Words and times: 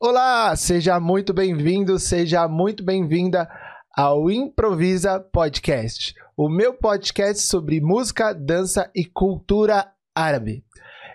Olá, 0.00 0.54
seja 0.54 1.00
muito 1.00 1.34
bem-vindo, 1.34 1.98
seja 1.98 2.46
muito 2.46 2.84
bem-vinda 2.84 3.48
ao 3.96 4.30
Improvisa 4.30 5.18
Podcast, 5.18 6.14
o 6.36 6.48
meu 6.48 6.72
podcast 6.72 7.42
sobre 7.42 7.80
música, 7.80 8.32
dança 8.32 8.88
e 8.94 9.04
cultura 9.04 9.90
árabe. 10.14 10.64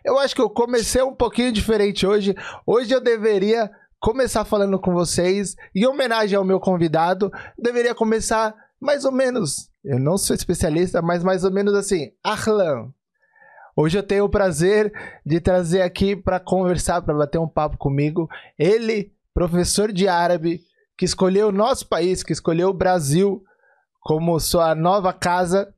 Eu 0.03 0.19
acho 0.19 0.35
que 0.35 0.41
eu 0.41 0.49
comecei 0.49 1.01
um 1.01 1.15
pouquinho 1.15 1.53
diferente 1.53 2.05
hoje. 2.05 2.35
Hoje 2.67 2.93
eu 2.93 2.99
deveria 2.99 3.71
começar 4.01 4.43
falando 4.43 4.77
com 4.77 4.91
vocês 4.91 5.55
em 5.73 5.85
homenagem 5.85 6.37
ao 6.37 6.43
meu 6.43 6.59
convidado. 6.59 7.31
Deveria 7.57 7.95
começar 7.95 8.53
mais 8.81 9.05
ou 9.05 9.13
menos. 9.13 9.69
Eu 9.81 9.97
não 9.97 10.17
sou 10.17 10.35
especialista, 10.35 11.01
mas 11.01 11.23
mais 11.23 11.45
ou 11.45 11.51
menos 11.53 11.73
assim. 11.73 12.11
Ahlan. 12.21 12.91
Hoje 13.75 13.97
eu 13.97 14.03
tenho 14.03 14.25
o 14.25 14.29
prazer 14.29 14.93
de 15.25 15.39
trazer 15.39 15.81
aqui 15.81 16.15
para 16.15 16.39
conversar, 16.39 17.01
para 17.01 17.15
bater 17.15 17.39
um 17.39 17.47
papo 17.47 17.77
comigo, 17.77 18.29
ele, 18.57 19.11
professor 19.33 19.91
de 19.91 20.07
árabe, 20.07 20.61
que 20.95 21.05
escolheu 21.05 21.47
o 21.47 21.51
nosso 21.51 21.87
país, 21.87 22.21
que 22.21 22.31
escolheu 22.31 22.69
o 22.69 22.73
Brasil 22.73 23.43
como 23.99 24.39
sua 24.39 24.75
nova 24.75 25.11
casa, 25.11 25.73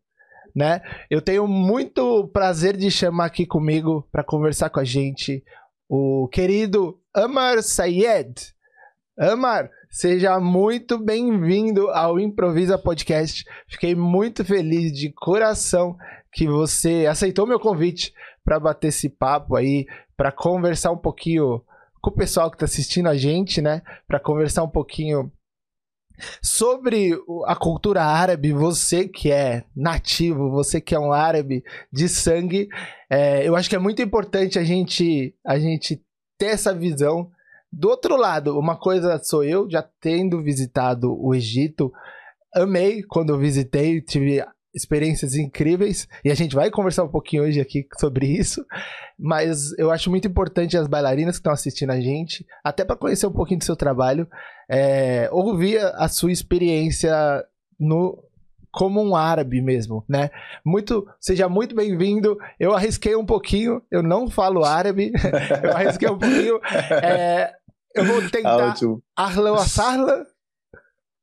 né? 0.54 0.82
Eu 1.10 1.22
tenho 1.22 1.48
muito 1.48 2.28
prazer 2.34 2.76
de 2.76 2.92
chamar 2.92 3.26
aqui 3.26 3.46
comigo 3.46 4.06
para 4.12 4.24
conversar 4.24 4.70
com 4.70 4.80
a 4.82 4.84
gente 4.84 5.42
o 5.88 6.28
querido 6.28 7.00
Amar 7.14 7.64
Sayed. 7.64 8.54
Amar, 9.18 9.70
seja 9.90 10.38
muito 10.42 10.98
bem-vindo 10.98 11.90
ao 11.92 12.20
Improvisa 12.20 12.78
Podcast. 12.78 13.46
Fiquei 13.70 13.96
muito 13.96 14.44
feliz 14.44 14.92
de 14.92 15.14
coração 15.14 15.96
que 16.36 16.46
você 16.46 17.06
aceitou 17.10 17.48
meu 17.48 17.58
convite 17.58 18.14
para 18.44 18.60
bater 18.60 18.90
esse 18.90 19.08
papo 19.08 19.56
aí, 19.56 19.88
para 20.18 20.34
conversar 20.34 20.92
um 20.92 20.98
pouquinho 20.98 21.64
com 22.02 22.10
o 22.10 22.14
pessoal 22.14 22.52
que 22.52 22.58
está 22.58 22.66
assistindo 22.66 23.08
a 23.08 23.16
gente, 23.16 23.62
né? 23.62 23.82
Para 24.06 24.20
conversar 24.20 24.62
um 24.62 24.70
pouquinho 24.70 25.32
sobre 26.42 27.18
a 27.46 27.56
cultura 27.56 28.04
árabe, 28.04 28.52
você 28.52 29.08
que 29.08 29.32
é 29.32 29.64
nativo, 29.74 30.52
você 30.52 30.82
que 30.82 30.94
é 30.94 31.00
um 31.00 31.14
árabe 31.14 31.64
de 31.92 32.10
sangue, 32.10 32.68
é, 33.10 33.48
eu 33.48 33.56
acho 33.56 33.70
que 33.70 33.76
é 33.78 33.80
muito 33.80 34.02
importante 34.02 34.60
a 34.60 34.64
gente, 34.64 35.34
a 35.46 35.58
gente 35.58 36.04
ter 36.38 36.48
essa 36.48 36.74
visão. 36.74 37.32
Do 37.72 37.90
outro 37.90 38.18
lado, 38.18 38.60
uma 38.60 38.78
coisa 38.78 39.24
sou 39.24 39.42
eu, 39.42 39.70
já 39.70 39.82
tendo 40.02 40.44
visitado 40.44 41.18
o 41.18 41.34
Egito, 41.34 41.94
amei 42.54 43.04
quando 43.04 43.30
eu 43.30 43.40
visitei, 43.40 44.02
tive 44.02 44.44
experiências 44.76 45.36
incríveis 45.36 46.08
e 46.24 46.30
a 46.30 46.36
gente 46.36 46.54
vai 46.54 46.70
conversar 46.70 47.04
um 47.04 47.10
pouquinho 47.10 47.44
hoje 47.44 47.62
aqui 47.62 47.88
sobre 47.98 48.28
isso, 48.28 48.66
mas 49.18 49.72
eu 49.78 49.90
acho 49.90 50.10
muito 50.10 50.28
importante 50.28 50.78
as 50.78 50.88
bailarinas 50.88 51.36
que 51.36 51.40
estão 51.40 51.54
assistindo 51.54 51.92
a 51.92 52.00
gente, 52.00 52.46
até 52.64 52.84
para 52.84 52.98
conhecer 52.98 53.26
um 53.26 53.32
pouquinho 53.32 53.60
do 53.60 53.66
seu 53.66 53.76
trabalho, 53.76 54.28
é, 54.70 55.30
ouvir 55.32 55.80
a 55.80 56.08
sua 56.10 56.32
experiência 56.32 57.14
no 57.80 58.22
como 58.76 59.02
um 59.02 59.16
árabe 59.16 59.62
mesmo, 59.62 60.04
né? 60.08 60.30
Muito, 60.66 61.08
seja 61.22 61.48
muito 61.48 61.74
bem-vindo. 61.74 62.38
Eu 62.60 62.74
arrisquei 62.74 63.16
um 63.16 63.26
pouquinho, 63.26 63.82
eu 63.90 64.04
não 64.04 64.30
falo 64.30 64.66
árabe, 64.66 65.14
eu 65.64 65.72
arrisquei 65.72 66.10
um 66.10 66.20
pouquinho. 66.20 66.60
É, 67.02 67.54
eu 67.96 68.04
vou 68.04 68.30
tentar. 68.30 68.76
Arlan 69.16 69.56
Assarla, 69.56 70.26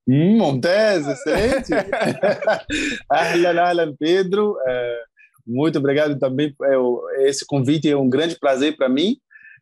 Montes, 0.06 1.06
excelente. 1.06 1.72
ahlan, 3.08 3.61
ahlan, 3.61 3.95
Pedro. 3.97 4.56
É, 4.67 5.03
muito 5.47 5.78
obrigado 5.78 6.19
também. 6.19 6.55
É, 6.62 7.28
esse 7.28 7.47
convite 7.47 7.89
é 7.89 7.97
um 7.97 8.09
grande 8.09 8.39
prazer 8.39 8.77
para 8.77 8.89
mim. 8.89 9.17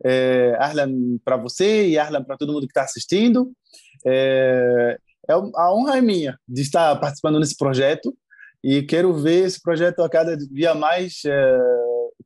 É, 0.05 0.57
ahlan 0.59 1.19
para 1.25 1.37
você 1.37 1.89
e 1.89 1.99
ahlan 1.99 2.25
para 2.25 2.37
todo 2.37 2.53
mundo 2.53 2.67
que 2.67 2.71
está 2.71 2.83
assistindo. 2.83 3.53
É, 4.07 4.99
é, 5.29 5.33
a 5.33 5.73
honra 5.75 5.99
é 5.99 6.01
minha 6.01 6.39
de 6.49 6.63
estar 6.63 6.97
participando 6.97 7.39
nesse 7.39 7.57
projeto 7.57 8.17
e 8.65 8.83
quero 8.83 9.13
ver 9.15 9.47
esse 9.47 9.61
projeto 9.61 10.03
a 10.03 10.09
cada 10.09 10.37
dia 10.37 10.75
mais 10.75 11.21
é, 11.27 11.59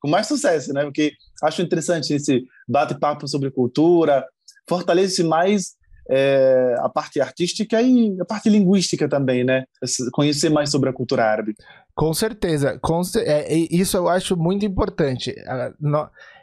com 0.00 0.08
mais 0.08 0.26
sucesso, 0.26 0.72
né? 0.72 0.84
Porque 0.84 1.12
acho 1.42 1.62
interessante 1.62 2.12
esse 2.14 2.44
bate-papo 2.68 3.26
sobre 3.26 3.50
cultura, 3.50 4.24
fortalece 4.68 5.22
mais 5.22 5.74
é, 6.08 6.76
a 6.78 6.88
parte 6.88 7.20
artística 7.20 7.80
e 7.80 8.16
a 8.20 8.24
parte 8.24 8.48
linguística 8.48 9.08
também, 9.08 9.44
né? 9.44 9.64
Conhecer 10.12 10.50
mais 10.50 10.70
sobre 10.70 10.90
a 10.90 10.92
cultura 10.92 11.24
árabe. 11.24 11.54
Com 11.94 12.12
certeza. 12.12 12.78
Com, 12.80 13.02
é, 13.16 13.54
isso 13.70 13.96
eu 13.96 14.08
acho 14.08 14.36
muito 14.36 14.66
importante. 14.66 15.34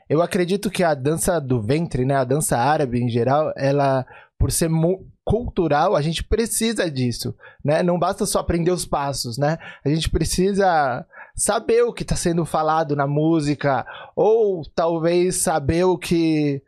Eu 0.09 0.21
acredito 0.21 0.69
que 0.69 0.83
a 0.83 0.93
dança 0.93 1.39
do 1.39 1.61
ventre, 1.61 2.05
né? 2.05 2.15
A 2.15 2.23
dança 2.23 2.57
árabe 2.57 3.01
em 3.01 3.09
geral, 3.09 3.53
ela, 3.55 4.05
por 4.37 4.51
ser 4.51 4.69
cultural, 5.23 5.95
a 5.95 6.01
gente 6.01 6.23
precisa 6.23 6.89
disso, 6.89 7.35
né? 7.63 7.83
Não 7.83 7.99
basta 7.99 8.25
só 8.25 8.39
aprender 8.39 8.71
os 8.71 8.85
passos, 8.85 9.37
né? 9.37 9.57
A 9.85 9.89
gente 9.89 10.09
precisa 10.09 11.05
saber 11.35 11.83
o 11.83 11.93
que 11.93 12.03
está 12.03 12.15
sendo 12.15 12.45
falado 12.45 12.95
na 12.95 13.07
música, 13.07 13.85
ou 14.15 14.63
talvez 14.75 15.37
saber 15.37 15.85
o 15.85 15.97
que 15.97 16.61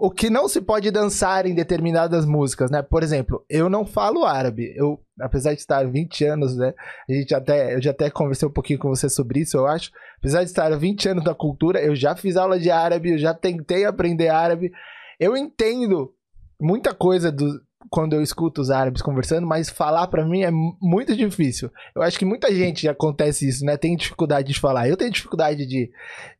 o 0.00 0.10
que 0.10 0.30
não 0.30 0.48
se 0.48 0.62
pode 0.62 0.90
dançar 0.90 1.44
em 1.44 1.54
determinadas 1.54 2.24
músicas, 2.24 2.70
né? 2.70 2.80
Por 2.80 3.02
exemplo, 3.02 3.44
eu 3.50 3.68
não 3.68 3.84
falo 3.84 4.24
árabe. 4.24 4.72
Eu, 4.74 4.98
apesar 5.20 5.52
de 5.52 5.60
estar 5.60 5.86
20 5.86 6.24
anos, 6.24 6.56
né? 6.56 6.72
A 7.06 7.12
gente 7.12 7.34
até, 7.34 7.74
eu 7.74 7.82
já 7.82 7.90
até 7.90 8.08
conversei 8.08 8.48
um 8.48 8.52
pouquinho 8.52 8.78
com 8.78 8.88
você 8.88 9.10
sobre 9.10 9.40
isso, 9.40 9.58
eu 9.58 9.66
acho. 9.66 9.90
Apesar 10.18 10.42
de 10.42 10.48
estar 10.48 10.74
20 10.74 11.06
anos 11.10 11.24
da 11.24 11.34
cultura, 11.34 11.82
eu 11.82 11.94
já 11.94 12.16
fiz 12.16 12.38
aula 12.38 12.58
de 12.58 12.70
árabe, 12.70 13.10
eu 13.10 13.18
já 13.18 13.34
tentei 13.34 13.84
aprender 13.84 14.28
árabe. 14.28 14.72
Eu 15.18 15.36
entendo 15.36 16.14
muita 16.58 16.94
coisa 16.94 17.30
do, 17.30 17.60
quando 17.90 18.14
eu 18.14 18.22
escuto 18.22 18.62
os 18.62 18.70
árabes 18.70 19.02
conversando, 19.02 19.46
mas 19.46 19.68
falar 19.68 20.06
para 20.06 20.24
mim 20.24 20.44
é 20.44 20.50
muito 20.50 21.14
difícil. 21.14 21.70
Eu 21.94 22.00
acho 22.00 22.18
que 22.18 22.24
muita 22.24 22.50
gente 22.54 22.88
acontece 22.88 23.46
isso, 23.46 23.66
né? 23.66 23.76
Tem 23.76 23.94
dificuldade 23.96 24.50
de 24.50 24.58
falar. 24.58 24.88
Eu 24.88 24.96
tenho 24.96 25.10
dificuldade 25.10 25.66
de, 25.66 25.90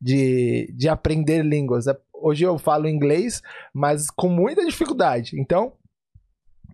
de, 0.01 0.73
de 0.75 0.89
aprender 0.89 1.43
línguas 1.45 1.85
hoje 2.21 2.43
eu 2.43 2.57
falo 2.57 2.87
inglês, 2.87 3.41
mas 3.73 4.09
com 4.09 4.29
muita 4.29 4.65
dificuldade. 4.65 5.39
Então, 5.39 5.73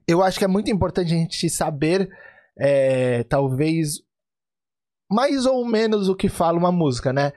eu 0.08 0.24
acho 0.24 0.40
que 0.40 0.46
é 0.46 0.48
muito 0.48 0.72
importante 0.72 1.14
a 1.14 1.18
gente 1.18 1.50
saber, 1.50 2.10
é, 2.58 3.24
talvez, 3.24 4.02
mais 5.12 5.46
ou 5.46 5.66
menos 5.66 6.10
o 6.10 6.16
que 6.16 6.30
fala 6.30 6.58
uma 6.58 6.72
música, 6.72 7.12
né? 7.12 7.34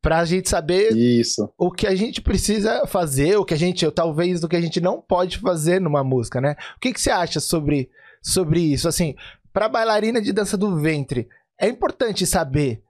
Pra 0.00 0.24
gente 0.24 0.48
saber 0.48 0.96
Isso. 0.96 1.52
o 1.56 1.70
que 1.70 1.86
a 1.86 1.94
gente 1.94 2.20
precisa 2.20 2.86
fazer, 2.86 3.36
o 3.36 3.44
que 3.44 3.54
a 3.54 3.58
gente, 3.58 3.88
talvez, 3.92 4.42
o 4.42 4.48
que 4.48 4.56
a 4.56 4.60
gente 4.60 4.80
não 4.80 5.00
pode 5.00 5.38
fazer 5.38 5.80
numa 5.80 6.02
música, 6.02 6.40
né? 6.40 6.56
O 6.76 6.80
que, 6.80 6.92
que 6.92 7.00
você 7.00 7.10
acha 7.10 7.38
sobre, 7.38 7.88
sobre 8.20 8.60
isso? 8.60 8.88
Assim, 8.88 9.14
pra 9.52 9.68
bailarina 9.68 10.20
de 10.20 10.32
dança 10.32 10.56
do 10.56 10.76
ventre, 10.76 11.28
é 11.60 11.68
importante 11.68 12.26
saber 12.26 12.82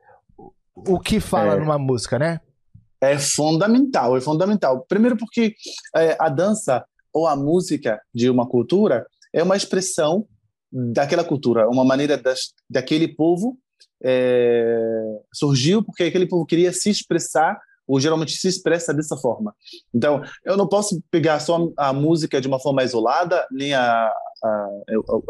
o 0.74 0.98
que 0.98 1.20
fala 1.20 1.54
é. 1.54 1.56
numa 1.60 1.78
música, 1.78 2.18
né? 2.18 2.40
É 3.02 3.18
fundamental, 3.18 4.16
é 4.16 4.20
fundamental. 4.20 4.86
Primeiro 4.88 5.16
porque 5.16 5.54
é, 5.96 6.16
a 6.20 6.28
dança 6.28 6.84
ou 7.12 7.26
a 7.26 7.36
música 7.36 8.00
de 8.14 8.30
uma 8.30 8.48
cultura 8.48 9.06
é 9.32 9.42
uma 9.42 9.56
expressão 9.56 10.26
daquela 10.70 11.24
cultura, 11.24 11.68
uma 11.68 11.84
maneira 11.84 12.16
das, 12.16 12.52
daquele 12.70 13.08
povo 13.08 13.58
é, 14.02 14.78
surgiu 15.32 15.82
porque 15.82 16.04
aquele 16.04 16.26
povo 16.26 16.46
queria 16.46 16.72
se 16.72 16.90
expressar 16.90 17.60
ou 17.86 18.00
geralmente 18.00 18.32
se 18.32 18.48
expressa 18.48 18.94
dessa 18.94 19.16
forma. 19.16 19.54
Então, 19.92 20.22
eu 20.44 20.56
não 20.56 20.68
posso 20.68 21.02
pegar 21.10 21.40
só 21.40 21.68
a 21.76 21.92
música 21.92 22.40
de 22.40 22.48
uma 22.48 22.60
forma 22.60 22.82
isolada, 22.82 23.46
nem 23.50 23.74
a, 23.74 24.10
a, 24.42 24.68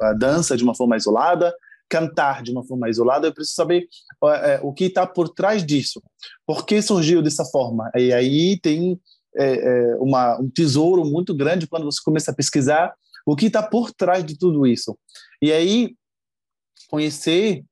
a 0.03 0.13
dança 0.13 0.57
de 0.57 0.63
uma 0.63 0.75
forma 0.75 0.97
isolada, 0.97 1.53
cantar 1.93 2.43
de 2.43 2.51
uma 2.51 2.65
forma 2.65 2.89
isolada, 2.89 3.27
eu 3.27 3.35
preciso 3.35 3.55
saber 3.55 3.87
é, 4.25 4.59
o 4.63 4.73
que 4.73 4.85
está 4.85 5.07
por 5.07 5.29
trás 5.29 5.63
disso. 5.65 6.03
Por 6.47 6.65
que 6.65 6.81
surgiu 6.81 7.21
dessa 7.21 7.45
forma? 7.45 7.91
E 7.95 8.15
aí 8.15 8.59
tem 8.59 8.99
é, 9.37 9.53
é, 9.53 9.97
uma, 9.97 10.41
um 10.41 10.49
tesouro 10.49 11.05
muito 11.05 11.35
grande 11.35 11.67
quando 11.67 11.85
você 11.85 12.01
começa 12.03 12.31
a 12.31 12.35
pesquisar 12.35 12.95
o 13.27 13.37
que 13.37 13.47
está 13.47 13.63
por 13.63 13.93
trás 13.93 14.25
de 14.25 14.39
tudo 14.39 14.67
isso. 14.67 14.99
E 15.43 15.53
aí 15.53 15.95
conhecer 16.89 17.63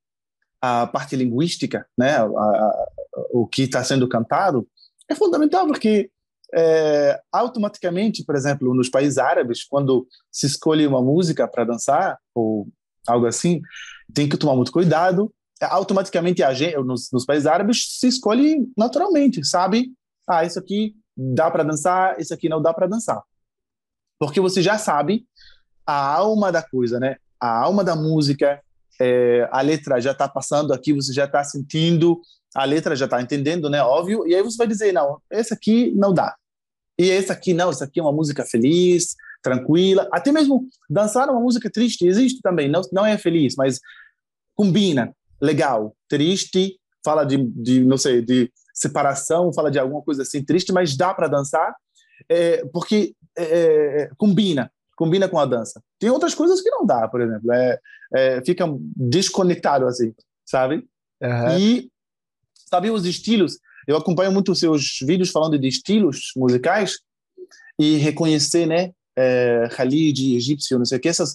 a 0.61 0.87
parte 0.87 1.17
linguística, 1.17 1.87
né, 1.97 2.17
a, 2.17 2.25
a, 2.25 2.87
o 3.33 3.47
que 3.47 3.63
está 3.63 3.83
sendo 3.83 4.07
cantado, 4.07 4.69
é 5.09 5.15
fundamental 5.15 5.67
porque 5.67 6.11
é, 6.55 7.19
automaticamente, 7.33 8.23
por 8.23 8.37
exemplo, 8.37 8.75
nos 8.75 8.91
países 8.91 9.17
árabes, 9.17 9.65
quando 9.65 10.07
se 10.31 10.47
escolhe 10.47 10.87
uma 10.87 11.01
música 11.01 11.49
para 11.49 11.65
dançar 11.65 12.19
ou 12.35 12.69
algo 13.07 13.27
assim, 13.27 13.61
tem 14.15 14.29
que 14.29 14.37
tomar 14.37 14.57
muito 14.57 14.73
cuidado. 14.73 15.33
É, 15.61 15.67
automaticamente, 15.67 16.43
a 16.43 16.53
gente, 16.55 16.77
nos, 16.79 17.11
nos 17.13 17.25
países 17.25 17.47
árabes, 17.47 17.99
se 17.99 18.09
escolhe 18.09 18.67
naturalmente, 18.77 19.45
sabe? 19.45 19.93
Ah, 20.29 20.45
isso 20.45 20.59
aqui 20.59 20.95
dá 21.17 21.51
para 21.51 21.63
dançar, 21.63 22.19
isso 22.21 22.33
aqui 22.33 22.49
não 22.49 22.63
dá 22.63 22.73
para 22.73 22.87
dançar. 22.87 23.23
Porque 24.19 24.41
você 24.41 24.63
já 24.63 24.79
sabe 24.79 25.27
a 25.87 26.15
alma 26.15 26.51
da 26.53 26.63
coisa, 26.63 26.99
né? 26.99 27.17
A 27.39 27.59
alma 27.59 27.83
da 27.83 27.97
música, 27.97 28.61
é, 29.01 29.49
a 29.51 29.61
letra 29.61 30.01
já 30.01 30.13
está 30.13 30.29
passando 30.29 30.73
aqui, 30.73 30.93
você 30.93 31.13
já 31.13 31.25
está 31.25 31.43
sentindo, 31.43 32.21
a 32.55 32.65
letra 32.65 32.97
já 32.97 33.07
está 33.07 33.21
entendendo, 33.21 33.69
né? 33.69 33.83
Óbvio. 33.83 34.27
E 34.27 34.35
aí 34.35 34.43
você 34.43 34.57
vai 34.57 34.67
dizer, 34.67 34.93
não, 34.93 35.21
esse 35.31 35.53
aqui 35.53 35.93
não 35.93 36.13
dá. 36.13 36.35
E 36.99 37.11
essa 37.11 37.33
aqui 37.33 37.55
não, 37.55 37.71
essa 37.71 37.85
aqui 37.85 37.99
é 37.99 38.03
uma 38.03 38.13
música 38.13 38.45
feliz, 38.45 39.15
tranquila. 39.43 40.09
Até 40.13 40.31
mesmo 40.31 40.69
dançar 40.89 41.29
uma 41.31 41.41
música 41.41 41.71
triste 41.71 42.07
existe 42.07 42.41
também, 42.43 42.69
não, 42.69 42.83
não 42.93 43.07
é 43.07 43.17
feliz, 43.17 43.55
mas 43.57 43.81
combina, 44.61 45.17
legal. 45.41 45.97
Triste, 46.07 46.79
fala 47.03 47.25
de, 47.25 47.39
de 47.39 47.83
não 47.83 47.97
sei, 47.97 48.21
de 48.21 48.53
separação, 48.75 49.51
fala 49.55 49.71
de 49.71 49.79
alguma 49.79 50.03
coisa 50.03 50.21
assim 50.21 50.45
triste, 50.45 50.71
mas 50.71 50.95
dá 50.95 51.15
para 51.15 51.29
dançar, 51.29 51.75
é, 52.29 52.63
porque 52.67 53.15
é, 53.39 54.03
é, 54.03 54.11
combina, 54.19 54.71
combina 54.95 55.31
com 55.31 55.39
a 55.39 55.47
dança. 55.47 55.83
Tem 55.99 56.11
outras 56.11 56.35
coisas 56.35 56.61
que 56.61 56.69
não 56.69 56.85
dá, 56.85 57.09
por 57.09 57.23
exemplo, 57.23 57.51
é, 57.51 57.79
é 58.13 58.45
fica 58.45 58.67
desconectado 58.95 59.87
assim, 59.87 60.13
sabe? 60.45 60.87
Uhum. 61.23 61.59
E 61.59 61.91
sabe 62.55 62.91
os 62.91 63.07
estilos? 63.07 63.59
Eu 63.89 63.97
acompanho 63.97 64.31
muito 64.31 64.53
os 64.53 64.59
seus 64.59 64.99
vídeos 65.01 65.31
falando 65.31 65.59
de 65.59 65.69
estilos 65.69 66.33
musicais 66.37 66.99
e 67.79 67.97
reconhecer, 67.97 68.67
né, 68.67 68.91
é, 69.17 69.69
Khalid, 69.71 70.37
egípcio, 70.37 70.77
não 70.77 70.85
sei 70.85 70.99
o 70.99 71.01
que, 71.01 71.09
essas 71.09 71.35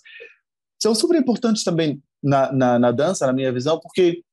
são 0.79 0.93
super 0.93 1.17
importantes 1.17 1.63
também 1.63 1.99
na, 2.25 2.51
na, 2.51 2.79
na 2.79 2.91
dança, 2.91 3.27
na 3.27 3.33
minha 3.33 3.53
visão, 3.53 3.79
porque 3.79 4.23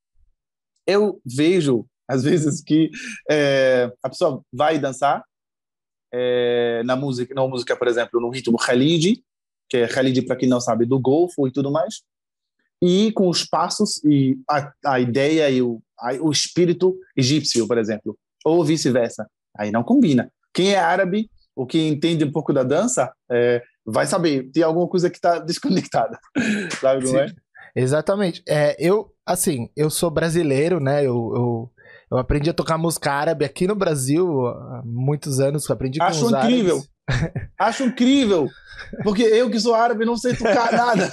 eu 0.86 1.20
vejo 1.24 1.86
às 2.08 2.24
vezes 2.24 2.62
que 2.62 2.90
é, 3.30 3.92
a 4.02 4.08
pessoa 4.08 4.42
vai 4.52 4.78
dançar 4.78 5.22
é, 6.12 6.82
na 6.84 6.96
música, 6.96 7.34
na 7.34 7.46
música, 7.46 7.76
por 7.76 7.88
exemplo, 7.88 8.20
no 8.20 8.30
ritmo 8.30 8.56
Khalid, 8.56 9.22
que 9.68 9.76
é 9.78 9.86
Khalid 9.86 10.22
para 10.22 10.36
quem 10.36 10.48
não 10.48 10.60
sabe 10.60 10.84
do 10.84 10.98
Golfo 10.98 11.46
e 11.46 11.52
tudo 11.52 11.70
mais, 11.70 12.02
e 12.82 13.12
com 13.12 13.28
os 13.28 13.44
passos 13.44 14.02
e 14.04 14.36
a, 14.50 14.72
a 14.84 15.00
ideia 15.00 15.48
e 15.50 15.62
o, 15.62 15.80
a, 15.98 16.12
o 16.14 16.30
espírito 16.30 16.98
egípcio, 17.16 17.66
por 17.68 17.78
exemplo, 17.78 18.18
ou 18.44 18.64
vice-versa. 18.64 19.26
Aí 19.56 19.70
não 19.70 19.84
combina. 19.84 20.30
Quem 20.52 20.72
é 20.72 20.78
árabe 20.78 21.30
ou 21.54 21.66
quem 21.66 21.88
entende 21.88 22.24
um 22.24 22.32
pouco 22.32 22.52
da 22.52 22.62
dança 22.62 23.12
é, 23.30 23.62
vai 23.84 24.06
saber, 24.06 24.50
tem 24.50 24.62
alguma 24.62 24.88
coisa 24.88 25.08
que 25.08 25.16
está 25.16 25.38
desconectada. 25.40 26.18
Sabe 26.80 27.04
como 27.06 27.18
é? 27.18 27.32
Exatamente. 27.74 28.42
É, 28.46 28.76
eu, 28.78 29.10
assim, 29.26 29.68
eu 29.76 29.90
sou 29.90 30.10
brasileiro, 30.10 30.78
né? 30.78 31.00
Eu, 31.00 31.32
eu, 31.34 31.70
eu, 32.10 32.18
aprendi 32.18 32.50
a 32.50 32.54
tocar 32.54 32.76
música 32.76 33.12
árabe 33.12 33.44
aqui 33.44 33.66
no 33.66 33.74
Brasil 33.74 34.46
há 34.46 34.82
muitos 34.84 35.40
anos. 35.40 35.70
Aprendi 35.70 35.98
com 35.98 36.04
Acho 36.04 36.28
incrível. 36.28 36.82
Acho 37.58 37.84
incrível. 37.84 38.48
Porque 39.02 39.22
eu 39.22 39.50
que 39.50 39.60
sou 39.60 39.74
árabe 39.74 40.04
não 40.04 40.16
sei 40.16 40.34
tocar 40.34 40.72
nada. 40.72 41.10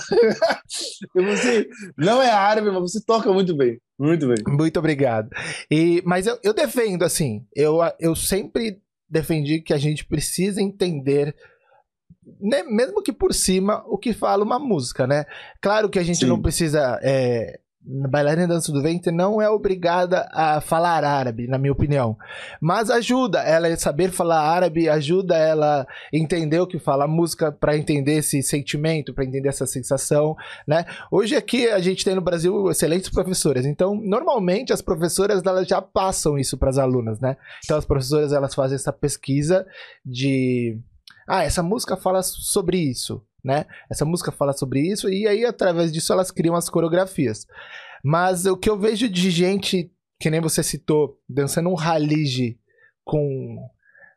você 1.15 1.67
não 1.97 2.21
é 2.21 2.29
árabe, 2.29 2.69
mas 2.71 2.81
você 2.81 3.01
toca 3.05 3.31
muito 3.31 3.55
bem. 3.55 3.79
Muito 3.97 4.27
bem. 4.27 4.38
Muito 4.47 4.79
obrigado. 4.79 5.29
E, 5.69 6.01
mas 6.05 6.27
eu, 6.27 6.38
eu 6.44 6.53
defendo, 6.53 7.03
assim, 7.03 7.45
eu, 7.55 7.79
eu 8.00 8.15
sempre 8.15 8.81
defendi 9.09 9.62
que 9.62 9.73
a 9.73 9.77
gente 9.77 10.05
precisa 10.05 10.62
entender 10.62 11.35
né, 12.39 12.63
mesmo 12.63 13.01
que 13.01 13.13
por 13.13 13.33
cima, 13.33 13.83
o 13.87 13.97
que 13.97 14.13
fala 14.13 14.43
uma 14.43 14.59
música, 14.59 15.07
né? 15.07 15.25
Claro 15.61 15.89
que 15.89 15.99
a 15.99 16.03
gente 16.03 16.19
Sim. 16.19 16.27
não 16.27 16.41
precisa. 16.41 16.99
É, 17.01 17.59
bailarina 17.81 18.47
dança 18.47 18.71
do 18.71 18.81
ventre 18.81 19.11
não 19.11 19.41
é 19.41 19.49
obrigada 19.49 20.29
a 20.31 20.59
falar 20.61 21.03
árabe, 21.03 21.47
na 21.47 21.57
minha 21.57 21.71
opinião. 21.71 22.17
Mas 22.61 22.89
ajuda 22.89 23.39
ela 23.39 23.67
a 23.67 23.77
saber 23.77 24.11
falar 24.11 24.41
árabe, 24.41 24.89
ajuda 24.89 25.35
ela 25.35 25.81
a 25.81 25.87
entender 26.17 26.59
o 26.59 26.67
que 26.67 26.77
fala 26.77 27.05
a 27.05 27.07
música, 27.07 27.51
para 27.51 27.77
entender 27.77 28.17
esse 28.17 28.43
sentimento, 28.43 29.13
para 29.13 29.25
entender 29.25 29.49
essa 29.49 29.65
sensação, 29.65 30.35
né? 30.67 30.85
Hoje 31.11 31.35
aqui 31.35 31.67
a 31.67 31.79
gente 31.79 32.03
tem 32.03 32.15
no 32.15 32.21
Brasil 32.21 32.69
excelentes 32.69 33.09
professoras, 33.09 33.65
então 33.65 33.95
normalmente 33.95 34.73
as 34.73 34.81
professoras 34.81 35.43
elas 35.43 35.67
já 35.67 35.81
passam 35.81 36.37
isso 36.37 36.57
para 36.57 36.69
as 36.69 36.77
alunas, 36.77 37.19
né? 37.19 37.37
Então 37.63 37.77
as 37.77 37.85
professoras 37.85 38.33
elas 38.33 38.53
fazem 38.53 38.75
essa 38.75 38.93
pesquisa 38.93 39.65
de 40.05 40.77
ah, 41.29 41.43
essa 41.43 41.61
música 41.61 41.95
fala 41.95 42.23
sobre 42.23 42.77
isso, 42.77 43.23
né? 43.43 43.65
Essa 43.89 44.03
música 44.03 44.31
fala 44.31 44.51
sobre 44.53 44.81
isso, 44.81 45.09
e 45.09 45.27
aí, 45.27 45.45
através 45.45 45.93
disso, 45.93 46.11
elas 46.11 46.31
criam 46.31 46.55
as 46.55 46.69
coreografias. 46.69 47.45
Mas 48.03 48.45
o 48.45 48.57
que 48.57 48.69
eu 48.69 48.77
vejo 48.77 49.07
de 49.07 49.29
gente, 49.29 49.91
que 50.19 50.29
nem 50.29 50.41
você 50.41 50.63
citou, 50.63 51.19
dançando 51.27 51.69
um 51.69 51.79
halige 51.79 52.59
com 53.03 53.57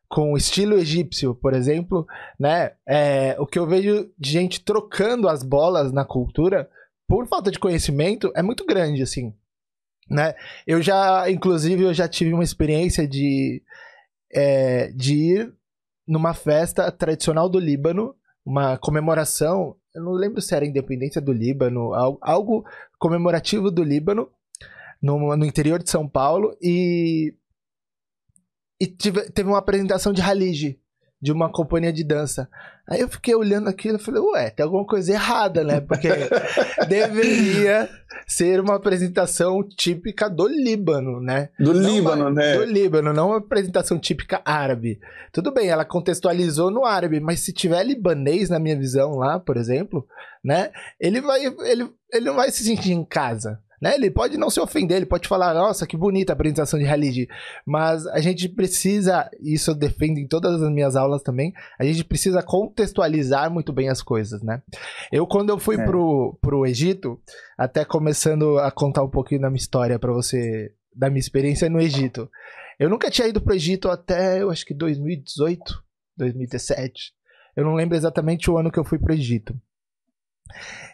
com 0.09 0.37
estilo 0.37 0.77
egípcio, 0.77 1.35
por 1.35 1.55
exemplo, 1.55 2.07
né? 2.39 2.73
É, 2.87 3.35
o 3.39 3.47
que 3.47 3.59
eu 3.59 3.67
vejo 3.67 4.13
de 4.19 4.31
gente 4.31 4.63
trocando 4.63 5.27
as 5.27 5.43
bolas 5.43 5.91
na 5.91 6.05
cultura 6.05 6.69
por 7.09 7.27
falta 7.27 7.51
de 7.51 7.59
conhecimento 7.59 8.31
é 8.37 8.43
muito 8.43 8.67
grande, 8.67 9.03
assim, 9.03 9.35
né? 10.11 10.35
Eu 10.67 10.83
já, 10.83 11.31
inclusive, 11.31 11.85
eu 11.85 11.95
já 11.95 12.07
tive 12.07 12.35
uma 12.35 12.45
experiência 12.45 13.09
de 13.09 13.63
é, 14.31 14.93
de 14.93 15.15
ir 15.15 15.55
numa 16.13 16.35
festa 16.35 16.93
tradicional 16.93 17.49
do 17.49 17.59
Líbano, 17.59 18.15
uma 18.45 18.77
comemoração, 18.77 19.75
eu 19.95 20.03
não 20.03 20.13
lembro 20.13 20.43
se 20.43 20.55
era 20.55 20.67
independência 20.67 21.23
do 21.23 21.33
Líbano, 21.33 21.95
algo 22.21 22.67
comemorativo 22.99 23.71
do 23.71 23.83
Líbano, 23.83 24.31
no, 25.01 25.35
no 25.35 25.47
interior 25.47 25.83
de 25.83 25.89
São 25.89 26.07
Paulo, 26.07 26.55
e, 26.61 27.35
e 28.79 28.87
tive, 28.87 29.31
teve 29.31 29.49
uma 29.49 29.59
apresentação 29.59 30.13
de 30.13 30.21
Haliji 30.21 30.82
de 31.23 31.31
uma 31.31 31.49
companhia 31.49 31.93
de 31.93 32.03
dança. 32.03 32.49
Aí 32.85 33.01
eu 33.01 33.09
fiquei 33.09 33.33
olhando 33.33 33.69
aquilo 33.69 33.97
e 33.97 34.03
falei, 34.03 34.21
ué, 34.21 34.51
tem 34.51 34.65
alguma 34.65 34.85
coisa 34.85 35.13
errada, 35.13 35.63
né? 35.63 35.81
Porque 35.81 36.09
deveria 36.89 37.89
ser 38.27 38.59
uma 38.59 38.75
apresentação 38.75 39.63
típica 39.63 40.29
do 40.29 40.49
Líbano, 40.49 41.21
né? 41.21 41.51
Do 41.61 41.73
não 41.73 41.95
Líbano, 41.95 42.23
uma, 42.23 42.31
né? 42.31 42.57
Do 42.57 42.65
Líbano, 42.65 43.13
não 43.13 43.29
uma 43.29 43.39
apresentação 43.39 44.01
típica 44.01 44.43
árabe. 44.45 44.99
Tudo 45.33 45.53
bem, 45.53 45.69
ela 45.69 45.85
contextualizou 45.85 46.73
no 46.73 46.85
árabe, 46.85 47.21
mas 47.21 47.39
se 47.39 47.53
tiver 47.53 47.85
libanês, 47.85 48.51
na 48.51 48.59
minha 48.59 48.77
visão 48.77 49.13
lá, 49.13 49.39
por 49.39 49.57
exemplo, 49.57 50.05
né? 50.45 50.73
Ele 50.99 51.21
vai, 51.21 51.47
ele, 51.47 51.89
ele 52.13 52.25
não 52.25 52.35
vai 52.35 52.51
se 52.51 52.65
sentir 52.65 52.93
em 52.93 53.05
casa. 53.05 53.61
Né? 53.83 53.97
Ele 53.97 54.13
pode 54.13 54.39
não 54.39 54.49
se 54.49 54.61
ofender, 54.61 54.99
ele 54.99 55.07
pode 55.07 55.27
falar, 55.27 55.53
nossa, 55.55 55.89
que 55.89 55.97
bonita 55.97 56.33
a 56.33 56.35
apresentação 56.35 56.79
de 56.79 56.85
Khalid, 56.85 57.29
mas 57.67 58.07
a 58.07 58.21
gente 58.21 58.49
precisa, 58.49 59.29
isso 59.41 59.73
eu 59.73 59.75
defendo 59.75 60.19
em 60.19 60.29
todas 60.29 60.63
as 60.63 60.71
minhas 60.71 60.95
aulas 60.95 61.21
também, 61.21 61.53
a 61.77 61.85
gente 61.85 62.05
precisa 62.05 62.45
contextualizar 62.45 63.51
muito 63.51 63.73
bem 63.73 63.89
as 63.89 64.01
coisas, 64.01 64.41
né? 64.41 64.63
Eu, 65.11 65.27
quando 65.27 65.51
eu 65.51 65.59
fui 65.59 65.75
é. 65.75 65.85
pro, 65.85 66.39
pro 66.41 66.65
Egito, 66.65 67.21
até 67.59 67.85
começando 67.85 68.57
a 68.59 68.71
contar 68.71 69.03
um 69.03 69.11
pouquinho 69.11 69.41
da 69.41 69.51
minha 69.51 69.59
história 69.59 69.99
para 69.99 70.13
você, 70.13 70.73
da 70.95 71.11
minha 71.11 71.19
experiência 71.19 71.69
no 71.69 71.81
Egito, 71.81 72.31
eu 72.79 72.89
nunca 72.89 73.11
tinha 73.11 73.27
ido 73.27 73.41
pro 73.41 73.53
Egito 73.53 73.89
até, 73.89 74.41
eu 74.41 74.51
acho 74.53 74.65
que 74.65 74.75
2018, 74.75 75.61
2017, 76.17 77.13
eu 77.57 77.65
não 77.65 77.75
lembro 77.75 77.97
exatamente 77.97 78.49
o 78.49 78.57
ano 78.57 78.71
que 78.71 78.79
eu 78.79 78.85
fui 78.85 79.01
pro 79.01 79.13
Egito. 79.13 79.61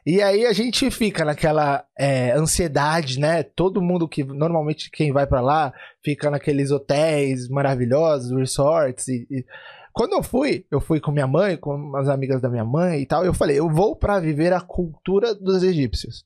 E 0.06 0.22
aí 0.22 0.46
a 0.46 0.52
gente 0.52 0.90
fica 0.90 1.24
naquela 1.24 1.84
é, 1.98 2.32
ansiedade, 2.32 3.18
né? 3.18 3.42
Todo 3.42 3.82
mundo 3.82 4.08
que 4.08 4.24
normalmente 4.24 4.90
quem 4.90 5.12
vai 5.12 5.26
para 5.26 5.40
lá 5.40 5.72
fica 6.04 6.30
naqueles 6.30 6.70
hotéis 6.70 7.48
maravilhosos, 7.48 8.36
resorts 8.36 9.08
e, 9.08 9.26
e, 9.30 9.44
quando 9.98 10.12
eu 10.12 10.22
fui, 10.22 10.64
eu 10.70 10.80
fui 10.80 11.00
com 11.00 11.10
minha 11.10 11.26
mãe, 11.26 11.56
com 11.56 11.74
umas 11.74 12.08
amigas 12.08 12.40
da 12.40 12.48
minha 12.48 12.64
mãe 12.64 13.00
e 13.00 13.06
tal, 13.06 13.24
eu 13.24 13.34
falei, 13.34 13.58
eu 13.58 13.68
vou 13.68 13.96
para 13.96 14.20
viver 14.20 14.52
a 14.52 14.60
cultura 14.60 15.34
dos 15.34 15.60
egípcios. 15.64 16.24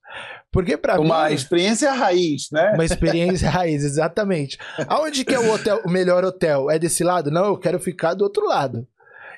Porque 0.50 0.76
para 0.76 1.00
uma 1.00 1.28
mim, 1.28 1.34
experiência 1.34 1.90
raiz, 1.90 2.50
né? 2.52 2.72
Uma 2.74 2.84
experiência 2.84 3.48
raiz, 3.50 3.82
exatamente. 3.82 4.58
Aonde 4.86 5.24
que 5.24 5.34
é 5.34 5.38
o 5.38 5.50
hotel, 5.50 5.80
o 5.86 5.90
melhor 5.90 6.22
hotel? 6.22 6.70
É 6.70 6.78
desse 6.78 7.02
lado? 7.02 7.30
Não, 7.30 7.46
eu 7.46 7.56
quero 7.56 7.80
ficar 7.80 8.12
do 8.12 8.24
outro 8.24 8.46
lado. 8.46 8.86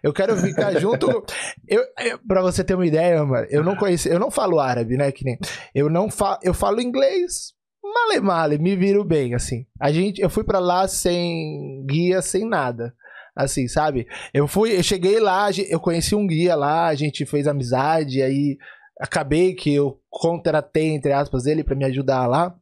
Eu 0.05 0.13
quero 0.13 0.37
ficar 0.37 0.79
junto. 0.79 1.25
Eu, 1.67 1.83
eu, 1.99 2.19
pra 2.29 2.43
você 2.43 2.63
ter 2.63 2.75
uma 2.75 2.87
ideia, 2.87 3.25
mano, 3.25 3.47
eu 3.49 3.65
não 3.65 3.75
conheço, 3.75 4.07
eu 4.07 4.19
não 4.19 4.31
falo 4.31 4.61
árabe, 4.61 4.99
né? 4.99 5.11
Que 5.11 5.25
nem. 5.25 5.39
Eu 5.75 5.89
não 5.89 6.11
falo. 6.11 6.39
Eu 6.43 6.53
falo 6.53 6.79
inglês. 6.79 7.55
Male 7.83 8.21
male, 8.21 8.59
me 8.59 8.77
viro 8.77 9.03
bem, 9.03 9.35
assim. 9.35 9.65
A 9.81 9.91
gente, 9.91 10.21
eu 10.21 10.29
fui 10.29 10.45
para 10.45 10.59
lá 10.59 10.87
sem 10.87 11.85
guia, 11.87 12.21
sem 12.21 12.47
nada 12.47 12.95
assim, 13.35 13.67
sabe? 13.67 14.07
Eu 14.33 14.47
fui, 14.47 14.79
eu 14.79 14.83
cheguei 14.83 15.19
lá, 15.19 15.49
eu 15.69 15.81
conheci 15.81 16.15
um 16.15 16.25
guia 16.25 16.55
lá, 16.55 16.87
a 16.87 16.95
gente 16.95 17.27
fez 17.27 17.49
amizade, 17.49 18.23
aí 18.23 18.57
acabei 19.01 19.55
que 19.55 19.75
eu 19.75 20.01
contratei 20.09 20.91
entre 20.91 21.13
aspas 21.13 21.45
ele 21.47 21.65
para 21.65 21.75
me 21.75 21.85
ajudar 21.85 22.29
lá. 22.29 22.55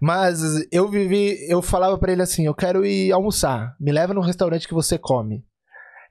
Mas 0.00 0.40
eu 0.72 0.88
vivi, 0.88 1.36
eu 1.50 1.60
falava 1.60 1.98
para 1.98 2.12
ele 2.12 2.22
assim, 2.22 2.46
eu 2.46 2.54
quero 2.54 2.86
ir 2.86 3.12
almoçar, 3.12 3.76
me 3.78 3.92
leva 3.92 4.14
no 4.14 4.22
restaurante 4.22 4.66
que 4.66 4.72
você 4.72 4.96
come. 4.96 5.44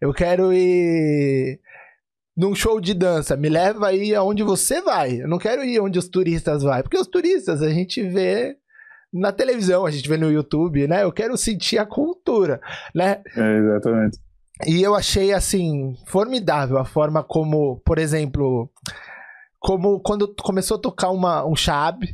Eu 0.01 0.13
quero 0.13 0.51
ir 0.51 1.59
num 2.35 2.55
show 2.55 2.81
de 2.81 2.93
dança. 2.93 3.37
Me 3.37 3.49
leva 3.49 3.87
aí 3.87 4.15
aonde 4.15 4.41
você 4.41 4.81
vai. 4.81 5.21
Eu 5.21 5.27
não 5.27 5.37
quero 5.37 5.63
ir 5.63 5.79
onde 5.79 5.99
os 5.99 6.09
turistas 6.09 6.63
vão. 6.63 6.81
Porque 6.81 6.97
os 6.97 7.07
turistas 7.07 7.61
a 7.61 7.69
gente 7.69 8.01
vê 8.01 8.57
na 9.13 9.31
televisão, 9.31 9.85
a 9.85 9.91
gente 9.91 10.07
vê 10.09 10.17
no 10.17 10.31
YouTube, 10.31 10.87
né? 10.87 11.03
Eu 11.03 11.11
quero 11.11 11.37
sentir 11.37 11.77
a 11.77 11.85
cultura, 11.85 12.59
né? 12.95 13.21
É, 13.35 13.57
exatamente. 13.57 14.17
E 14.65 14.81
eu 14.81 14.95
achei, 14.95 15.33
assim, 15.33 15.95
formidável 16.07 16.77
a 16.77 16.85
forma 16.85 17.23
como, 17.23 17.81
por 17.85 17.97
exemplo, 17.97 18.69
como 19.59 19.99
quando 19.99 20.33
começou 20.41 20.77
a 20.77 20.81
tocar 20.81 21.09
uma, 21.09 21.45
um 21.45 21.55
chab, 21.55 22.07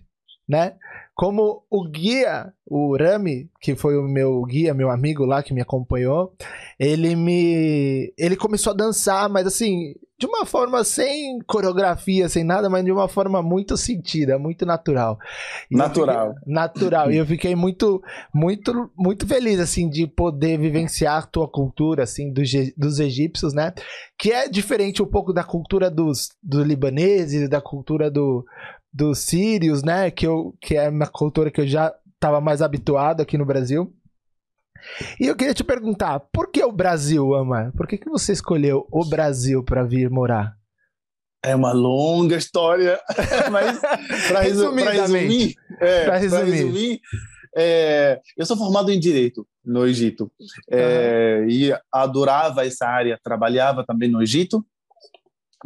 né? 0.47 0.75
Como 1.17 1.63
o 1.67 1.83
guia, 1.83 2.53
o 2.63 2.95
Rami, 2.95 3.49
que 3.59 3.75
foi 3.75 3.97
o 3.97 4.03
meu 4.03 4.39
guia, 4.43 4.71
meu 4.71 4.91
amigo 4.91 5.25
lá 5.25 5.41
que 5.41 5.51
me 5.51 5.61
acompanhou, 5.61 6.31
ele 6.79 7.15
me. 7.15 8.13
Ele 8.15 8.35
começou 8.35 8.71
a 8.71 8.75
dançar, 8.75 9.27
mas 9.27 9.47
assim, 9.47 9.95
de 10.19 10.27
uma 10.27 10.45
forma 10.45 10.83
sem 10.83 11.39
coreografia, 11.47 12.29
sem 12.29 12.43
nada, 12.43 12.69
mas 12.69 12.85
de 12.85 12.91
uma 12.91 13.07
forma 13.07 13.41
muito 13.41 13.75
sentida, 13.75 14.37
muito 14.37 14.63
natural. 14.63 15.17
E 15.71 15.75
natural. 15.75 16.35
Fiquei, 16.35 16.53
natural. 16.53 17.11
e 17.11 17.17
eu 17.17 17.25
fiquei 17.25 17.55
muito, 17.55 17.99
muito, 18.31 18.91
muito 18.95 19.25
feliz, 19.25 19.59
assim, 19.59 19.89
de 19.89 20.05
poder 20.05 20.59
vivenciar 20.59 21.23
a 21.23 21.25
tua 21.25 21.47
cultura, 21.47 22.03
assim, 22.03 22.31
dos, 22.31 22.51
dos 22.77 22.99
egípcios, 22.99 23.55
né? 23.55 23.73
Que 24.19 24.31
é 24.31 24.47
diferente 24.47 25.01
um 25.01 25.07
pouco 25.07 25.33
da 25.33 25.43
cultura 25.43 25.89
dos, 25.89 26.29
dos 26.43 26.63
libaneses, 26.63 27.49
da 27.49 27.59
cultura 27.59 28.11
do, 28.11 28.45
dos 28.91 29.19
sírios, 29.19 29.83
né? 29.83 30.09
Que, 30.11 30.25
eu, 30.27 30.55
que 30.61 30.75
é 30.75 30.89
uma 30.89 31.07
cultura 31.07 31.51
que 31.51 31.61
eu 31.61 31.67
já 31.67 31.93
estava 32.13 32.41
mais 32.41 32.61
habituado 32.61 33.21
aqui 33.21 33.37
no 33.37 33.45
Brasil. 33.45 33.93
E 35.19 35.25
eu 35.25 35.35
queria 35.35 35.53
te 35.53 35.63
perguntar, 35.63 36.19
por 36.31 36.51
que 36.51 36.63
o 36.63 36.71
Brasil, 36.71 37.33
Amar? 37.33 37.71
Por 37.73 37.87
que, 37.87 37.97
que 37.97 38.09
você 38.09 38.31
escolheu 38.31 38.87
o 38.91 39.03
Brasil 39.05 39.63
para 39.63 39.83
vir 39.83 40.09
morar? 40.09 40.55
É 41.43 41.55
uma 41.55 41.71
longa 41.71 42.35
história, 42.35 42.99
mas 43.51 43.79
para 44.27 44.41
resumir, 44.41 44.83
resumir, 44.85 45.55
é, 45.79 46.17
resumir, 46.17 46.51
resumir 46.51 47.01
é, 47.59 48.21
eu 48.37 48.45
sou 48.45 48.55
formado 48.55 48.91
em 48.91 48.99
Direito 48.99 49.47
no 49.65 49.85
Egito 49.87 50.31
é, 50.69 51.39
uhum. 51.41 51.49
e 51.49 51.75
adorava 51.91 52.63
essa 52.63 52.85
área, 52.85 53.19
trabalhava 53.23 53.83
também 53.83 54.09
no 54.09 54.21
Egito, 54.21 54.63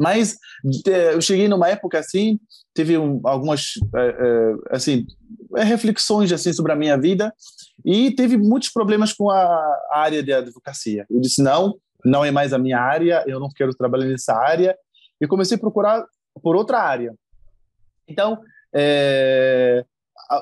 mas 0.00 0.38
é, 0.86 1.14
eu 1.14 1.20
cheguei 1.20 1.48
numa 1.48 1.68
época 1.68 1.98
assim, 1.98 2.38
teve 2.74 2.96
um, 2.96 3.20
algumas 3.24 3.72
é, 3.94 4.08
é, 4.08 4.54
assim 4.70 5.06
reflexões 5.54 6.32
assim 6.32 6.52
sobre 6.52 6.72
a 6.72 6.76
minha 6.76 6.98
vida 6.98 7.32
e 7.84 8.10
teve 8.14 8.36
muitos 8.36 8.70
problemas 8.70 9.12
com 9.12 9.30
a 9.30 9.80
área 9.90 10.22
de 10.22 10.32
advocacia. 10.32 11.06
Eu 11.10 11.20
disse 11.20 11.42
não, 11.42 11.76
não 12.04 12.24
é 12.24 12.30
mais 12.30 12.52
a 12.52 12.58
minha 12.58 12.80
área, 12.80 13.24
eu 13.26 13.38
não 13.38 13.48
quero 13.48 13.74
trabalhar 13.74 14.06
nessa 14.06 14.34
área 14.34 14.76
e 15.20 15.26
comecei 15.26 15.56
a 15.56 15.60
procurar 15.60 16.04
por 16.42 16.56
outra 16.56 16.80
área. 16.80 17.14
Então, 18.08 18.38
é, 18.74 19.84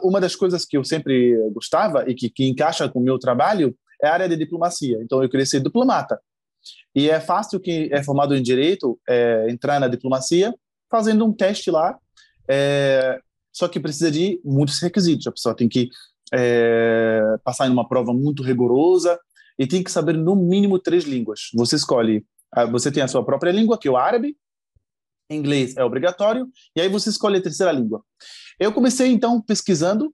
uma 0.02 0.21
das 0.21 0.37
coisas 0.37 0.64
que 0.64 0.76
eu 0.76 0.85
sempre 0.85 1.37
gostava 1.52 2.09
e 2.09 2.14
que, 2.14 2.30
que 2.30 2.49
encaixa 2.49 2.88
com 2.88 3.00
o 3.00 3.02
meu 3.02 3.19
trabalho 3.19 3.76
é 4.02 4.09
a 4.09 4.12
área 4.12 4.28
de 4.28 4.37
diplomacia. 4.37 4.99
Então, 5.02 5.23
eu 5.23 5.28
queria 5.28 5.45
ser 5.45 5.61
diplomata. 5.61 6.21
E 6.94 7.09
é 7.09 7.20
fácil 7.20 7.61
que 7.61 7.88
é 7.92 8.02
formado 8.02 8.35
em 8.35 8.42
direito 8.42 8.99
é, 9.09 9.47
entrar 9.49 9.78
na 9.78 9.88
diplomacia 9.88 10.54
fazendo 10.90 11.25
um 11.25 11.32
teste 11.32 11.70
lá, 11.70 11.97
é, 12.49 13.20
só 13.52 13.68
que 13.68 13.78
precisa 13.78 14.11
de 14.11 14.40
muitos 14.44 14.80
requisitos. 14.80 15.26
A 15.26 15.32
pessoa 15.32 15.54
tem 15.54 15.68
que 15.68 15.88
é, 16.32 17.23
passar 17.44 17.68
em 17.68 17.70
uma 17.70 17.88
prova 17.88 18.12
muito 18.12 18.42
rigorosa 18.42 19.18
e 19.59 19.66
tem 19.66 19.82
que 19.85 19.90
saber 19.90 20.14
no 20.14 20.35
mínimo 20.35 20.78
três 20.78 21.04
línguas. 21.04 21.50
Você 21.54 21.76
escolhe, 21.76 22.25
você 22.73 22.90
tem 22.90 23.02
a 23.02 23.09
sua 23.09 23.25
própria 23.25 23.52
língua, 23.52 23.78
que 23.78 23.87
é 23.87 23.90
o 23.90 23.97
árabe, 23.97 24.37
inglês 25.30 25.76
é 25.76 25.85
obrigatório, 25.85 26.49
e 26.75 26.80
aí 26.80 26.88
você 26.88 27.11
escolhe 27.11 27.38
a 27.38 27.42
terceira 27.42 27.70
língua. 27.70 28.02
Eu 28.59 28.73
comecei 28.73 29.09
então 29.09 29.40
pesquisando 29.40 30.12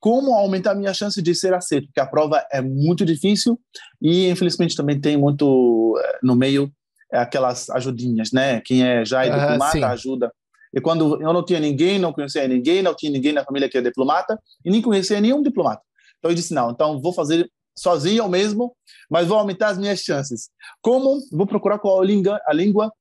como 0.00 0.32
aumentar 0.34 0.72
a 0.72 0.74
minha 0.74 0.94
chance 0.94 1.20
de 1.20 1.34
ser 1.34 1.52
aceito, 1.52 1.86
porque 1.86 2.00
a 2.00 2.06
prova 2.06 2.44
é 2.50 2.60
muito 2.60 3.04
difícil 3.04 3.60
e 4.00 4.28
infelizmente 4.30 4.74
também 4.74 4.98
tem 4.98 5.16
muito 5.16 6.00
eh, 6.02 6.18
no 6.22 6.34
meio 6.34 6.72
aquelas 7.12 7.68
ajudinhas, 7.70 8.32
né? 8.32 8.60
Quem 8.62 8.82
é 8.82 9.04
já 9.04 9.24
é 9.24 9.30
diplomata 9.30 9.86
ajuda. 9.88 10.32
E 10.72 10.80
quando 10.80 11.20
eu 11.20 11.32
não 11.32 11.44
tinha 11.44 11.60
ninguém, 11.60 11.98
não 11.98 12.12
conhecia 12.12 12.46
ninguém, 12.48 12.82
não 12.82 12.94
tinha 12.94 13.12
ninguém 13.12 13.32
na 13.32 13.44
família 13.44 13.68
que 13.68 13.76
é 13.76 13.82
diplomata 13.82 14.40
e 14.64 14.70
nem 14.70 14.80
conhecia 14.80 15.20
nenhum 15.20 15.42
diplomata. 15.42 15.82
Então 16.18 16.30
eu 16.30 16.34
disse 16.34 16.54
não, 16.54 16.70
então 16.70 17.00
vou 17.00 17.12
fazer 17.12 17.50
sozinho 17.76 18.28
mesmo, 18.28 18.74
mas 19.10 19.26
vou 19.26 19.38
aumentar 19.38 19.68
as 19.68 19.78
minhas 19.78 20.00
chances. 20.00 20.48
Como? 20.80 21.20
Vou 21.32 21.46
procurar 21.46 21.78
qual 21.78 22.00
a 22.00 22.04
língua, 22.04 22.40
a 22.46 22.52
língua 22.52 22.92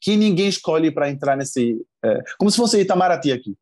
que 0.00 0.16
ninguém 0.16 0.48
escolhe 0.48 0.90
para 0.90 1.10
entrar 1.10 1.36
nesse, 1.36 1.80
é, 2.04 2.20
como 2.38 2.50
se 2.50 2.56
fosse 2.56 2.80
Itamaraty 2.80 3.32
aqui. 3.32 3.56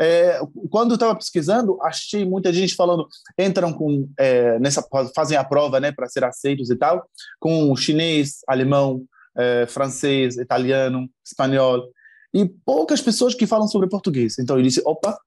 É, 0.00 0.40
quando 0.70 0.94
estava 0.94 1.14
pesquisando, 1.14 1.78
achei 1.82 2.24
muita 2.24 2.52
gente 2.52 2.74
falando, 2.74 3.06
entram 3.38 3.72
com 3.72 4.08
é, 4.18 4.58
nessa 4.58 4.84
fazem 5.14 5.36
a 5.36 5.44
prova, 5.44 5.80
né, 5.80 5.90
para 5.90 6.08
ser 6.08 6.24
aceitos 6.24 6.70
e 6.70 6.76
tal, 6.76 7.04
com 7.40 7.74
chinês, 7.74 8.38
alemão, 8.46 9.04
é, 9.36 9.66
francês, 9.66 10.36
italiano, 10.36 11.08
espanhol 11.24 11.88
e 12.32 12.46
poucas 12.64 13.00
pessoas 13.00 13.34
que 13.34 13.46
falam 13.46 13.66
sobre 13.66 13.88
português. 13.88 14.38
Então 14.38 14.56
eu 14.56 14.62
disse, 14.62 14.82
opa, 14.84 15.18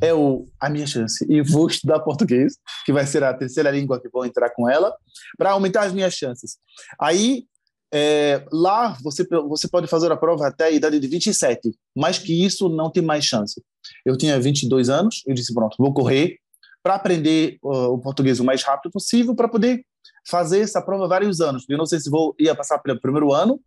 é 0.00 0.12
o, 0.14 0.46
a 0.58 0.70
minha 0.70 0.86
chance 0.86 1.24
e 1.28 1.42
vou 1.42 1.66
estudar 1.66 2.00
português, 2.00 2.56
que 2.84 2.92
vai 2.92 3.06
ser 3.06 3.22
a 3.22 3.34
terceira 3.34 3.70
língua 3.70 4.00
que 4.00 4.08
vou 4.08 4.24
entrar 4.24 4.50
com 4.50 4.68
ela, 4.68 4.94
para 5.36 5.50
aumentar 5.50 5.82
as 5.82 5.92
minhas 5.92 6.14
chances. 6.14 6.56
Aí 7.00 7.44
é, 7.92 8.44
lá 8.50 8.96
você, 9.02 9.26
você 9.48 9.68
pode 9.68 9.86
fazer 9.86 10.10
a 10.10 10.16
prova 10.16 10.46
até 10.46 10.64
a 10.64 10.70
idade 10.70 10.98
de 10.98 11.06
27, 11.06 11.72
mas 11.94 12.18
que 12.18 12.44
isso 12.44 12.68
não 12.68 12.90
tem 12.90 13.02
mais 13.02 13.24
chance. 13.24 13.62
Eu 14.04 14.16
tinha 14.16 14.40
22 14.40 14.88
anos, 14.88 15.22
eu 15.26 15.34
disse, 15.34 15.52
pronto, 15.52 15.76
vou 15.78 15.92
correr 15.92 16.38
para 16.82 16.94
aprender 16.94 17.58
uh, 17.62 17.92
o 17.92 17.98
português 17.98 18.40
o 18.40 18.44
mais 18.44 18.62
rápido 18.62 18.90
possível 18.90 19.34
para 19.34 19.46
poder 19.46 19.84
fazer 20.26 20.60
essa 20.60 20.80
prova 20.80 21.06
vários 21.06 21.40
anos. 21.40 21.64
Eu 21.68 21.76
não 21.76 21.86
sei 21.86 22.00
se 22.00 22.08
vou 22.08 22.34
ia 22.38 22.54
passar 22.54 22.78
pelo 22.78 23.00
primeiro 23.00 23.32
ano. 23.32 23.60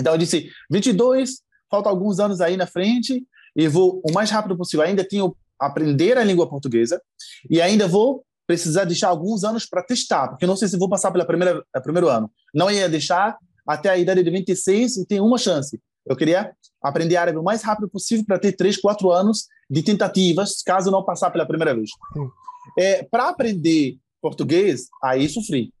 Então 0.00 0.12
eu 0.14 0.18
disse, 0.18 0.48
22, 0.70 1.42
falta 1.70 1.88
alguns 1.88 2.18
anos 2.18 2.40
aí 2.40 2.56
na 2.56 2.66
frente 2.66 3.24
e 3.54 3.68
vou 3.68 4.00
o 4.04 4.12
mais 4.12 4.30
rápido 4.30 4.56
possível. 4.56 4.84
Ainda 4.84 5.06
tenho 5.06 5.36
aprender 5.60 6.16
a 6.16 6.24
língua 6.24 6.48
portuguesa 6.48 7.00
e 7.48 7.60
ainda 7.60 7.86
vou 7.86 8.24
precisar 8.46 8.84
deixar 8.84 9.08
alguns 9.08 9.44
anos 9.44 9.66
para 9.66 9.82
testar, 9.82 10.28
porque 10.28 10.46
não 10.46 10.56
sei 10.56 10.68
se 10.68 10.78
vou 10.78 10.88
passar 10.88 11.10
pela 11.10 11.24
primeira 11.24 11.64
primeiro 11.82 12.08
ano. 12.08 12.30
Não 12.54 12.70
ia 12.70 12.88
deixar 12.88 13.36
até 13.66 13.88
a 13.88 13.96
idade 13.96 14.22
de 14.22 14.30
26 14.30 14.98
e 14.98 15.06
tem 15.06 15.20
uma 15.20 15.38
chance. 15.38 15.80
Eu 16.06 16.16
queria 16.16 16.52
aprender 16.82 17.16
árabe 17.16 17.38
o 17.38 17.42
mais 17.42 17.62
rápido 17.62 17.88
possível 17.88 18.24
para 18.26 18.38
ter 18.38 18.52
três, 18.52 18.76
quatro 18.76 19.10
anos 19.10 19.46
de 19.70 19.82
tentativas, 19.82 20.62
caso 20.62 20.90
não 20.90 21.02
passar 21.02 21.30
pela 21.30 21.46
primeira 21.46 21.74
vez. 21.74 21.88
É, 22.78 23.02
para 23.04 23.30
aprender 23.30 23.96
português, 24.20 24.88
aí 25.02 25.28
sofri. 25.28 25.72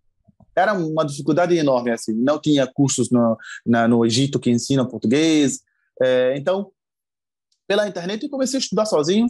Era 0.56 0.72
uma 0.72 1.04
dificuldade 1.04 1.54
enorme, 1.56 1.90
assim. 1.90 2.14
Não 2.14 2.40
tinha 2.40 2.66
cursos 2.66 3.10
no, 3.10 3.36
na, 3.66 3.86
no 3.86 4.06
Egito 4.06 4.40
que 4.40 4.50
ensinam 4.50 4.86
português. 4.86 5.60
É, 6.00 6.34
então, 6.38 6.70
pela 7.66 7.88
internet, 7.88 8.22
eu 8.22 8.30
comecei 8.30 8.58
a 8.58 8.60
estudar 8.60 8.86
sozinho 8.86 9.26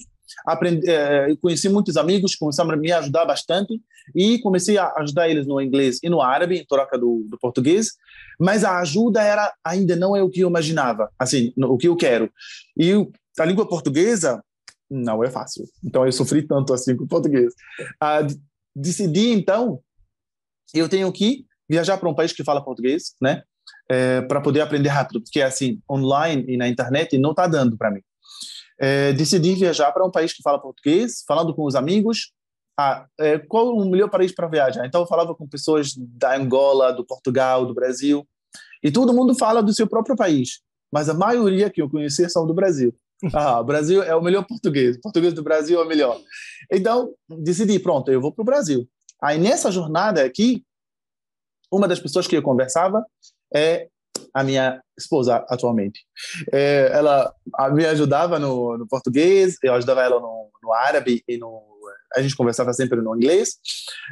aprendi, 0.47 0.89
é, 0.89 1.35
conheci 1.37 1.69
muitos 1.69 1.97
amigos, 1.97 2.35
começaram 2.35 2.71
a 2.71 2.77
me 2.77 2.93
ajudar 2.93 3.25
bastante 3.25 3.81
e 4.15 4.39
comecei 4.41 4.79
a 4.79 4.93
ajudar 4.99 5.29
eles 5.29 5.47
no 5.47 5.61
inglês 5.61 5.99
e 6.03 6.09
no 6.09 6.21
árabe, 6.21 6.59
em 6.59 6.67
troca 6.67 6.99
do, 6.99 7.27
do 7.29 7.39
português, 7.39 7.93
mas 8.39 8.65
a 8.65 8.79
ajuda 8.81 9.23
era 9.23 9.53
ainda 9.65 9.97
não 9.97 10.17
é 10.17 10.23
o 10.23 10.31
que 10.31 10.41
eu 10.41 10.49
imaginava, 10.49 11.11
assim, 11.19 11.53
o 11.57 11.77
que 11.77 11.89
eu 11.89 11.97
quero. 11.97 12.31
E 12.77 12.93
a 13.39 13.45
língua 13.45 13.69
portuguesa 13.69 14.43
não 14.91 15.25
é 15.25 15.31
fácil. 15.31 15.65
Então 15.83 16.05
eu 16.05 16.13
sofri 16.13 16.47
tanto 16.47 16.73
assim 16.73 16.97
com 16.97 17.05
o 17.05 17.09
português. 17.09 17.53
Ah, 18.01 18.21
decidi 18.75 19.31
então, 19.31 19.81
eu 20.75 20.89
tenho 20.89 21.11
que 21.13 21.47
viajar 21.69 21.97
para 21.97 22.09
um 22.09 22.15
país 22.15 22.33
que 22.33 22.45
fala 22.45 22.65
português, 22.65 23.15
né? 23.21 23.43
É, 23.89 24.23
para 24.23 24.41
poder 24.41 24.61
aprender 24.61 24.89
rápido, 24.89 25.23
porque 25.23 25.43
assim, 25.43 25.81
online 25.91 26.45
e 26.49 26.57
na 26.57 26.69
internet 26.69 27.19
não 27.19 27.31
está 27.31 27.47
dando 27.47 27.77
para 27.77 27.91
mim 27.91 28.01
é, 28.79 29.13
decidi 29.13 29.55
viajar 29.55 29.93
para 29.93 30.05
um 30.05 30.11
país 30.11 30.33
que 30.33 30.43
fala 30.43 30.61
português, 30.61 31.25
falando 31.27 31.55
com 31.55 31.65
os 31.65 31.75
amigos. 31.75 32.33
Ah, 32.79 33.07
é, 33.21 33.39
qual 33.39 33.77
o 33.77 33.89
melhor 33.89 34.11
país 34.11 34.35
para 34.35 34.49
viajar? 34.49 34.85
Então 34.85 35.03
eu 35.03 35.07
falava 35.07 35.35
com 35.35 35.47
pessoas 35.47 35.95
da 35.97 36.37
Angola, 36.37 36.93
do 36.93 37.05
Portugal, 37.05 37.65
do 37.65 37.75
Brasil, 37.75 38.27
e 38.83 38.91
todo 38.91 39.15
mundo 39.15 39.35
fala 39.35 39.63
do 39.63 39.73
seu 39.73 39.87
próprio 39.87 40.17
país, 40.17 40.61
mas 40.93 41.09
a 41.09 41.15
maioria 41.15 41.71
que 41.71 41.81
eu 41.81 41.89
conhecia 41.89 42.29
são 42.29 42.47
do 42.47 42.55
Brasil. 42.55 42.95
Ah, 43.33 43.59
o 43.59 43.65
Brasil 43.65 44.03
é 44.03 44.15
o 44.15 44.21
melhor 44.21 44.45
português, 44.45 44.97
o 44.97 45.01
português 45.01 45.33
do 45.33 45.43
Brasil 45.43 45.81
é 45.81 45.85
o 45.85 45.89
melhor. 45.89 46.21
Então 46.71 47.15
decidi, 47.41 47.79
pronto, 47.79 48.11
eu 48.11 48.21
vou 48.21 48.31
para 48.31 48.43
o 48.43 48.45
Brasil. 48.45 48.87
Aí 49.23 49.39
nessa 49.39 49.71
jornada 49.71 50.23
aqui, 50.23 50.63
uma 51.73 51.89
das 51.89 52.01
pessoas 52.01 52.27
que 52.27 52.37
eu 52.37 52.43
conversava 52.43 53.03
é 53.55 53.89
a 54.35 54.43
minha 54.43 54.83
esposa 54.99 55.47
atualmente. 55.49 56.01
É, 56.53 56.91
ela 56.93 57.33
me 57.73 57.87
ajudava 57.87 58.39
no, 58.39 58.77
no, 58.77 58.87
português, 58.87 59.57
eu 59.63 59.73
ajudava 59.75 60.03
ela 60.03 60.21
no, 60.21 60.51
no, 60.63 60.73
árabe 60.73 61.23
e 61.29 61.39
no 61.39 61.73
a 62.17 62.23
gente 62.23 62.37
conversava 62.37 62.73
sempre 62.73 63.01
no 63.01 63.17
inglês. 63.17 63.57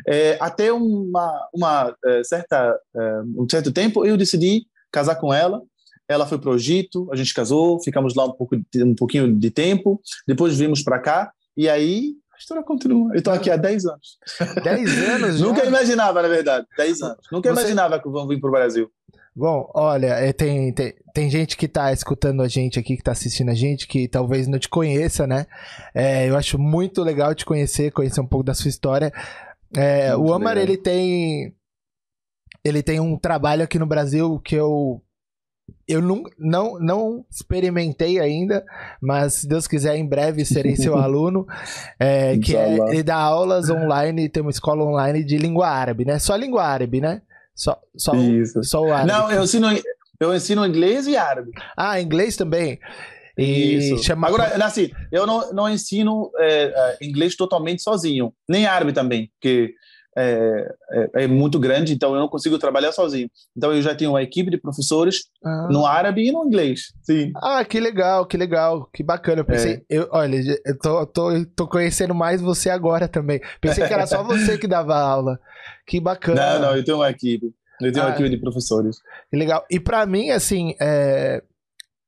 É, 0.06 0.36
até 0.40 0.72
uma, 0.72 1.48
uma 1.54 1.96
é, 2.04 2.24
certa 2.24 2.78
é, 2.96 3.22
um 3.36 3.46
certo 3.48 3.72
tempo 3.72 4.04
eu 4.04 4.16
decidi 4.16 4.66
casar 4.90 5.16
com 5.16 5.32
ela. 5.32 5.62
Ela 6.08 6.26
foi 6.26 6.38
para 6.38 6.50
o 6.50 6.56
Egito, 6.56 7.08
a 7.12 7.16
gente 7.16 7.32
casou, 7.32 7.80
ficamos 7.82 8.14
lá 8.14 8.26
um 8.26 8.32
pouco 8.32 8.56
um 8.76 8.94
pouquinho 8.94 9.32
de 9.34 9.50
tempo. 9.50 10.00
Depois 10.26 10.58
vimos 10.58 10.82
para 10.82 10.98
cá 10.98 11.32
e 11.56 11.68
aí 11.68 12.14
história 12.42 12.62
continua. 12.62 13.12
Eu 13.12 13.18
estou 13.18 13.32
aqui 13.32 13.50
há 13.50 13.56
10 13.56 13.86
anos. 13.86 14.18
10 14.62 15.08
anos? 15.08 15.40
Nunca 15.42 15.64
imaginava, 15.64 16.22
na 16.22 16.28
verdade. 16.28 16.66
10 16.76 17.02
anos. 17.02 17.26
Nunca 17.30 17.48
Você... 17.48 17.60
imaginava 17.60 18.00
que 18.00 18.08
vão 18.08 18.26
vir 18.26 18.40
para 18.40 18.48
o 18.48 18.52
Brasil. 18.52 18.90
Bom, 19.34 19.70
olha, 19.74 20.08
é, 20.08 20.30
tem, 20.30 20.74
tem, 20.74 20.94
tem 21.14 21.30
gente 21.30 21.56
que 21.56 21.66
tá 21.66 21.90
escutando 21.90 22.42
a 22.42 22.48
gente 22.48 22.78
aqui, 22.78 22.98
que 22.98 23.02
tá 23.02 23.12
assistindo 23.12 23.50
a 23.50 23.54
gente, 23.54 23.88
que 23.88 24.06
talvez 24.06 24.46
não 24.46 24.58
te 24.58 24.68
conheça, 24.68 25.26
né? 25.26 25.46
É, 25.94 26.28
eu 26.28 26.36
acho 26.36 26.58
muito 26.58 27.02
legal 27.02 27.34
te 27.34 27.46
conhecer, 27.46 27.90
conhecer 27.92 28.20
um 28.20 28.26
pouco 28.26 28.44
da 28.44 28.52
sua 28.52 28.68
história. 28.68 29.10
É, 29.74 30.14
o 30.14 30.34
Amar, 30.34 30.56
legal. 30.56 30.68
ele 30.68 30.76
tem. 30.76 31.54
Ele 32.62 32.82
tem 32.82 33.00
um 33.00 33.16
trabalho 33.16 33.64
aqui 33.64 33.78
no 33.78 33.86
Brasil 33.86 34.38
que 34.40 34.54
eu 34.54 35.02
eu 35.92 36.00
não, 36.02 36.22
não, 36.38 36.78
não 36.78 37.24
experimentei 37.30 38.18
ainda, 38.18 38.64
mas 39.00 39.34
se 39.34 39.48
Deus 39.48 39.66
quiser, 39.66 39.96
em 39.96 40.06
breve 40.06 40.44
serei 40.44 40.76
seu 40.76 40.96
aluno. 40.98 41.46
É, 41.98 42.38
que 42.38 42.56
é, 42.56 42.78
ele 42.88 43.02
dá 43.02 43.16
aulas 43.16 43.68
online, 43.70 44.28
tem 44.28 44.42
uma 44.42 44.50
escola 44.50 44.84
online 44.84 45.22
de 45.22 45.36
língua 45.36 45.68
árabe, 45.68 46.04
né? 46.04 46.18
Só 46.18 46.34
língua 46.34 46.64
árabe, 46.64 47.00
né? 47.00 47.22
Só, 47.54 47.78
só, 47.96 48.14
Isso. 48.14 48.62
só 48.64 48.82
o 48.82 48.92
árabe. 48.92 49.12
Não, 49.12 49.30
eu 49.30 49.44
ensino, 49.44 49.68
eu 50.18 50.34
ensino 50.34 50.66
inglês 50.66 51.06
e 51.06 51.16
árabe. 51.16 51.50
Ah, 51.76 52.00
inglês 52.00 52.36
também? 52.36 52.78
E 53.36 53.76
Isso. 53.76 54.02
Chama... 54.02 54.28
Agora, 54.28 54.64
assim, 54.64 54.90
eu 55.10 55.26
não, 55.26 55.52
não 55.52 55.68
ensino 55.68 56.30
é, 56.38 56.72
é 57.00 57.06
inglês 57.06 57.36
totalmente 57.36 57.82
sozinho, 57.82 58.32
nem 58.48 58.66
árabe 58.66 58.92
também, 58.92 59.30
porque 59.34 59.74
é, 60.16 60.74
é, 60.90 61.24
é, 61.24 61.26
muito 61.26 61.58
grande, 61.58 61.94
então 61.94 62.14
eu 62.14 62.20
não 62.20 62.28
consigo 62.28 62.58
trabalhar 62.58 62.92
sozinho. 62.92 63.30
Então 63.56 63.72
eu 63.72 63.80
já 63.80 63.94
tenho 63.94 64.10
uma 64.10 64.22
equipe 64.22 64.50
de 64.50 64.58
professores 64.58 65.24
ah. 65.44 65.68
no 65.70 65.86
árabe 65.86 66.28
e 66.28 66.32
no 66.32 66.44
inglês. 66.44 66.92
Sim. 67.02 67.32
Ah, 67.36 67.64
que 67.64 67.80
legal, 67.80 68.26
que 68.26 68.36
legal, 68.36 68.88
que 68.92 69.02
bacana. 69.02 69.40
Eu 69.40 69.44
pensei, 69.44 69.74
é. 69.74 69.82
eu, 69.88 70.08
olha, 70.10 70.36
eu 70.64 70.78
tô, 70.78 71.06
tô, 71.06 71.46
tô 71.56 71.66
conhecendo 71.66 72.14
mais 72.14 72.40
você 72.40 72.68
agora 72.68 73.08
também. 73.08 73.40
Pensei 73.60 73.86
que 73.86 73.92
era 73.92 74.06
só 74.06 74.22
você 74.22 74.58
que 74.58 74.66
dava 74.66 74.96
aula. 74.98 75.38
Que 75.86 76.00
bacana. 76.00 76.58
Não, 76.58 76.60
não, 76.60 76.76
eu 76.76 76.84
tenho 76.84 76.98
uma 76.98 77.10
equipe. 77.10 77.52
Eu 77.80 77.92
tenho 77.92 78.04
ah, 78.04 78.08
uma 78.08 78.14
equipe 78.14 78.28
de 78.28 78.36
professores. 78.38 78.98
Que 79.30 79.36
legal. 79.36 79.64
E 79.70 79.80
para 79.80 80.04
mim, 80.06 80.30
assim, 80.30 80.74
é, 80.80 81.42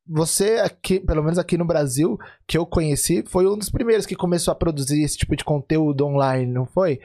você 0.07 0.61
aqui, 0.63 1.01
pelo 1.01 1.23
menos 1.23 1.39
aqui 1.39 1.57
no 1.57 1.65
Brasil, 1.65 2.19
que 2.47 2.59
eu 2.59 2.67
conheci, 2.67 3.25
foi 3.27 3.47
um 3.47 3.57
dos 3.57 3.71
primeiros 3.71 4.05
que 4.05 4.15
começou 4.15 4.53
a 4.53 4.55
produzir 4.55 5.03
esse 5.03 5.17
tipo 5.17 5.35
de 5.35 5.45
conteúdo 5.45 6.07
online, 6.07 6.53
não 6.53 6.67
foi? 6.67 7.01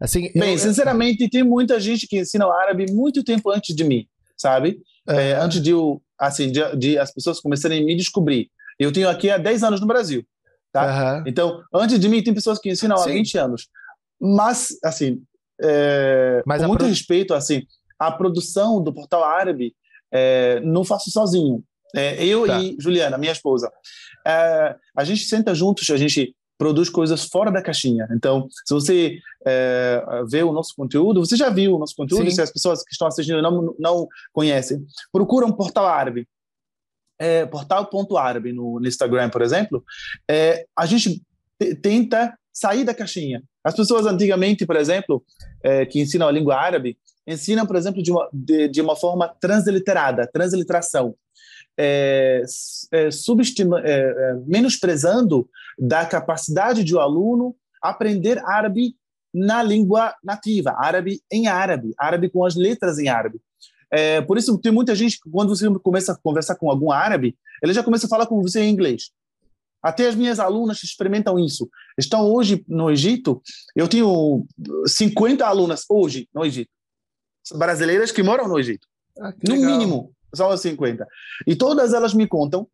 Assim, 0.00 0.32
Bem, 0.32 0.52
eu, 0.52 0.58
sinceramente, 0.58 1.28
tem 1.28 1.42
muita 1.42 1.78
gente 1.78 2.06
que 2.06 2.18
ensina 2.18 2.46
o 2.46 2.52
árabe 2.52 2.90
muito 2.90 3.22
tempo 3.22 3.50
antes 3.50 3.74
de 3.74 3.84
mim, 3.84 4.06
sabe? 4.36 4.80
É. 5.06 5.30
É, 5.30 5.34
antes 5.34 5.60
de, 5.60 5.70
eu, 5.70 6.00
assim, 6.18 6.50
de, 6.50 6.76
de, 6.76 6.98
as 6.98 7.12
pessoas 7.12 7.40
começarem 7.40 7.82
a 7.82 7.84
me 7.84 7.94
descobrir. 7.94 8.50
Eu 8.78 8.90
tenho 8.92 9.08
aqui 9.08 9.30
há 9.30 9.36
10 9.36 9.62
anos 9.62 9.80
no 9.80 9.86
Brasil, 9.86 10.24
tá? 10.72 11.18
Uhum. 11.18 11.24
Então, 11.26 11.62
antes 11.74 11.98
de 11.98 12.08
mim, 12.08 12.22
tem 12.22 12.32
pessoas 12.32 12.58
que 12.58 12.70
ensinam 12.70 12.96
Sim. 12.96 13.10
há 13.10 13.12
20 13.12 13.38
anos. 13.38 13.68
Mas, 14.18 14.78
assim, 14.82 15.22
é, 15.60 16.42
Mas 16.46 16.62
com 16.62 16.68
muito 16.68 16.80
pro... 16.80 16.88
respeito, 16.88 17.34
assim, 17.34 17.62
a 17.98 18.10
produção 18.10 18.82
do 18.82 18.92
portal 18.92 19.22
árabe 19.22 19.74
é, 20.10 20.60
não 20.60 20.84
faço 20.84 21.10
sozinho. 21.10 21.62
É, 21.94 22.24
eu 22.24 22.46
tá. 22.46 22.60
e 22.60 22.76
Juliana, 22.78 23.18
minha 23.18 23.32
esposa, 23.32 23.70
é, 24.26 24.76
a 24.96 25.04
gente 25.04 25.24
senta 25.24 25.54
juntos, 25.54 25.90
a 25.90 25.96
gente 25.96 26.34
produz 26.60 26.90
coisas 26.90 27.24
fora 27.24 27.50
da 27.50 27.62
caixinha. 27.62 28.06
Então, 28.12 28.46
se 28.66 28.74
você 28.74 29.18
é, 29.46 30.04
vê 30.28 30.42
o 30.42 30.52
nosso 30.52 30.74
conteúdo, 30.76 31.24
você 31.24 31.34
já 31.34 31.48
viu 31.48 31.74
o 31.74 31.78
nosso 31.78 31.96
conteúdo, 31.96 32.28
Sim. 32.28 32.36
se 32.36 32.42
as 32.42 32.52
pessoas 32.52 32.84
que 32.84 32.92
estão 32.92 33.08
assistindo 33.08 33.40
não, 33.40 33.74
não 33.78 34.06
conhecem, 34.30 34.84
procura 35.10 35.46
um 35.46 35.52
portal 35.52 35.86
árabe. 35.86 36.28
É, 37.18 37.46
portal.árabe 37.46 38.52
no, 38.52 38.78
no 38.78 38.86
Instagram, 38.86 39.30
por 39.30 39.40
exemplo, 39.40 39.82
é, 40.30 40.66
a 40.76 40.84
gente 40.84 41.22
tenta 41.80 42.36
sair 42.52 42.84
da 42.84 42.92
caixinha. 42.92 43.42
As 43.64 43.74
pessoas 43.74 44.04
antigamente, 44.04 44.66
por 44.66 44.76
exemplo, 44.76 45.24
é, 45.62 45.86
que 45.86 45.98
ensinam 45.98 46.28
a 46.28 46.32
língua 46.32 46.56
árabe, 46.56 46.98
ensinam, 47.26 47.66
por 47.66 47.76
exemplo, 47.76 48.02
de 48.02 48.10
uma, 48.10 48.28
de, 48.30 48.68
de 48.68 48.82
uma 48.82 48.96
forma 48.96 49.34
transliterada, 49.40 50.28
transliteração 50.30 51.14
é, 51.82 52.42
é, 52.92 53.10
subestima, 53.10 53.80
é, 53.80 54.00
é, 54.00 54.34
menosprezando 54.46 55.48
da 55.78 56.04
capacidade 56.04 56.84
de 56.84 56.94
o 56.94 56.98
um 56.98 57.00
aluno 57.00 57.56
aprender 57.82 58.38
árabe 58.44 58.94
na 59.32 59.62
língua 59.62 60.14
nativa, 60.22 60.74
árabe 60.76 61.22
em 61.32 61.46
árabe, 61.46 61.94
árabe 61.98 62.28
com 62.28 62.44
as 62.44 62.54
letras 62.54 62.98
em 62.98 63.08
árabe. 63.08 63.40
É, 63.90 64.20
por 64.20 64.36
isso, 64.36 64.58
tem 64.58 64.70
muita 64.70 64.94
gente 64.94 65.18
que, 65.18 65.30
quando 65.30 65.56
você 65.56 65.66
começa 65.78 66.12
a 66.12 66.16
conversar 66.16 66.56
com 66.56 66.70
algum 66.70 66.92
árabe, 66.92 67.34
ele 67.62 67.72
já 67.72 67.82
começa 67.82 68.04
a 68.04 68.10
falar 68.10 68.26
com 68.26 68.42
você 68.42 68.60
em 68.60 68.70
inglês. 68.70 69.10
Até 69.82 70.06
as 70.06 70.14
minhas 70.14 70.38
alunas 70.38 70.82
experimentam 70.82 71.38
isso. 71.38 71.68
Estão 71.96 72.30
hoje 72.30 72.62
no 72.68 72.90
Egito, 72.90 73.40
eu 73.74 73.88
tenho 73.88 74.46
50 74.86 75.46
alunas 75.46 75.86
hoje 75.88 76.28
no 76.34 76.44
Egito, 76.44 76.70
brasileiras 77.54 78.12
que 78.12 78.22
moram 78.22 78.46
no 78.46 78.58
Egito. 78.58 78.86
Ah, 79.18 79.32
no 79.48 79.54
legal. 79.54 79.70
mínimo, 79.70 80.12
só 80.34 80.50
as 80.50 80.60
50. 80.60 81.06
E 81.46 81.56
todas 81.56 81.92
elas 81.92 82.14
me 82.14 82.26
contam, 82.26 82.66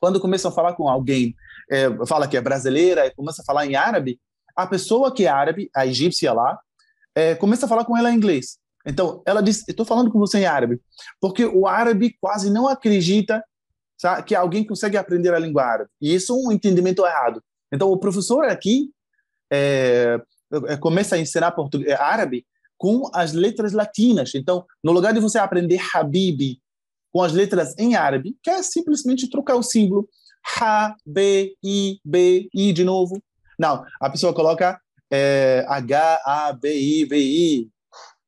quando 0.00 0.20
começam 0.20 0.50
a 0.50 0.54
falar 0.54 0.74
com 0.74 0.88
alguém, 0.88 1.34
é, 1.70 1.88
fala 2.06 2.26
que 2.26 2.36
é 2.36 2.40
brasileira, 2.40 3.12
começa 3.14 3.42
a 3.42 3.44
falar 3.44 3.66
em 3.66 3.76
árabe, 3.76 4.20
a 4.56 4.66
pessoa 4.66 5.14
que 5.14 5.26
é 5.26 5.28
árabe, 5.28 5.70
a 5.74 5.86
egípcia 5.86 6.32
lá, 6.32 6.58
é, 7.14 7.34
começa 7.34 7.66
a 7.66 7.68
falar 7.68 7.84
com 7.84 7.96
ela 7.96 8.10
em 8.10 8.16
inglês. 8.16 8.58
Então, 8.86 9.22
ela 9.24 9.42
diz: 9.42 9.66
Estou 9.68 9.86
falando 9.86 10.10
com 10.10 10.18
você 10.18 10.38
em 10.38 10.46
árabe, 10.46 10.80
porque 11.20 11.44
o 11.44 11.66
árabe 11.66 12.16
quase 12.20 12.50
não 12.50 12.68
acredita 12.68 13.42
sabe, 13.96 14.24
que 14.24 14.34
alguém 14.34 14.64
consegue 14.64 14.96
aprender 14.96 15.32
a 15.32 15.38
língua 15.38 15.62
árabe. 15.62 15.90
E 16.00 16.14
isso 16.14 16.32
é 16.32 16.36
um 16.36 16.52
entendimento 16.52 17.06
errado. 17.06 17.42
Então, 17.72 17.90
o 17.90 17.98
professor 17.98 18.44
aqui 18.44 18.90
é, 19.50 20.20
é 20.66 20.76
começa 20.76 21.14
a 21.14 21.18
ensinar 21.18 21.54
é, 21.86 21.94
árabe 21.94 22.44
com 22.76 23.08
as 23.14 23.32
letras 23.32 23.72
latinas. 23.72 24.34
Então, 24.34 24.66
no 24.82 24.90
lugar 24.90 25.14
de 25.14 25.20
você 25.20 25.38
aprender 25.38 25.80
Habibi, 25.94 26.60
com 27.12 27.22
as 27.22 27.32
letras 27.32 27.74
em 27.78 27.94
árabe, 27.94 28.36
que 28.42 28.50
é 28.50 28.62
simplesmente 28.62 29.28
trocar 29.28 29.56
o 29.56 29.62
símbolo 29.62 30.08
Ha, 30.60 30.96
B, 31.06 31.54
I, 31.62 32.00
B, 32.04 32.48
I 32.54 32.72
de 32.72 32.84
novo. 32.84 33.22
Não, 33.58 33.84
a 34.00 34.10
pessoa 34.10 34.34
coloca 34.34 34.80
é, 35.10 35.64
H, 35.68 36.22
A, 36.24 36.52
B, 36.52 36.74
I, 36.74 37.06
B, 37.06 37.18
I. 37.18 37.70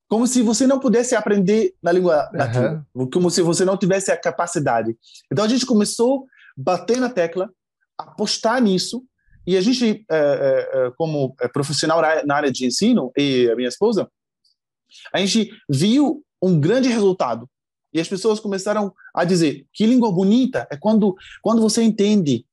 Como 0.08 0.26
se 0.26 0.42
você 0.42 0.66
não 0.66 0.78
pudesse 0.78 1.16
aprender 1.16 1.74
na 1.82 1.90
língua 1.90 2.30
nativa, 2.32 2.86
uhum. 2.94 3.10
como 3.10 3.30
se 3.30 3.42
você 3.42 3.64
não 3.64 3.76
tivesse 3.76 4.12
a 4.12 4.20
capacidade. 4.20 4.96
Então 5.32 5.44
a 5.44 5.48
gente 5.48 5.66
começou 5.66 6.20
a 6.20 6.24
bater 6.56 6.98
na 6.98 7.10
tecla, 7.10 7.50
apostar 7.98 8.60
nisso, 8.62 9.02
e 9.46 9.56
a 9.56 9.60
gente, 9.60 10.04
é, 10.10 10.16
é, 10.16 10.86
é 10.86 10.90
como 10.96 11.34
profissional 11.52 12.00
na 12.24 12.36
área 12.36 12.52
de 12.52 12.66
ensino, 12.66 13.10
e 13.16 13.50
a 13.50 13.56
minha 13.56 13.68
esposa, 13.68 14.08
a 15.12 15.18
gente 15.18 15.50
viu 15.68 16.22
um 16.40 16.60
grande 16.60 16.88
resultado 16.88 17.48
e 17.94 18.00
as 18.00 18.08
pessoas 18.08 18.40
começaram 18.40 18.92
a 19.14 19.24
dizer 19.24 19.64
que 19.72 19.86
língua 19.86 20.10
bonita 20.10 20.66
é 20.68 20.76
quando, 20.76 21.14
quando 21.40 21.62
você 21.62 21.80
entende, 21.82 22.44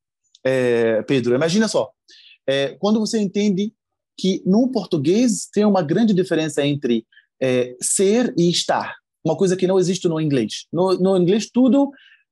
é, 0.44 1.02
Pedro, 1.02 1.34
imagina 1.34 1.68
só, 1.68 1.92
é, 2.48 2.76
quando 2.80 3.00
você 3.00 3.20
entende 3.20 3.74
que 4.16 4.44
no 4.46 4.70
português 4.70 5.50
tem 5.52 5.66
uma 5.66 5.82
grande 5.82 6.14
diferença 6.14 6.64
entre 6.64 7.08
é, 7.42 7.76
ser 7.82 8.32
e 8.38 8.50
estar, 8.52 8.96
uma 9.26 9.36
coisa 9.36 9.58
que 9.58 9.66
não 9.66 9.80
existe 9.80 10.08
no 10.08 10.22
inglês. 10.22 10.68
No, 10.72 10.94
no 10.94 11.18
inglês 11.18 11.50
tudo 11.52 11.92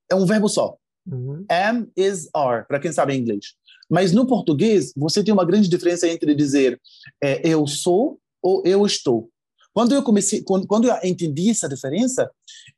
é 0.10 0.14
um 0.14 0.26
verbo 0.26 0.48
só. 0.48 0.78
Uhum. 1.08 1.44
Am, 1.50 1.88
is, 1.98 2.30
are, 2.34 2.68
para 2.68 2.80
quem 2.80 2.92
sabe 2.92 3.16
inglês. 3.16 3.54
Mas 3.90 4.12
no 4.12 4.28
português, 4.28 4.94
você 4.96 5.24
tem 5.24 5.34
uma 5.34 5.46
grande 5.46 5.68
diferença 5.68 6.08
entre 6.08 6.36
dizer 6.36 6.80
é, 7.24 7.42
eu 7.48 7.66
sou 7.66 8.20
ou 8.42 8.62
eu 8.66 8.86
estou. 8.86 9.30
Quando 9.74 9.94
eu 9.94 10.04
comecei, 10.04 10.44
quando, 10.44 10.68
quando 10.68 10.88
eu 10.88 10.96
entendi 11.04 11.50
essa 11.50 11.70
diferença, 11.70 12.30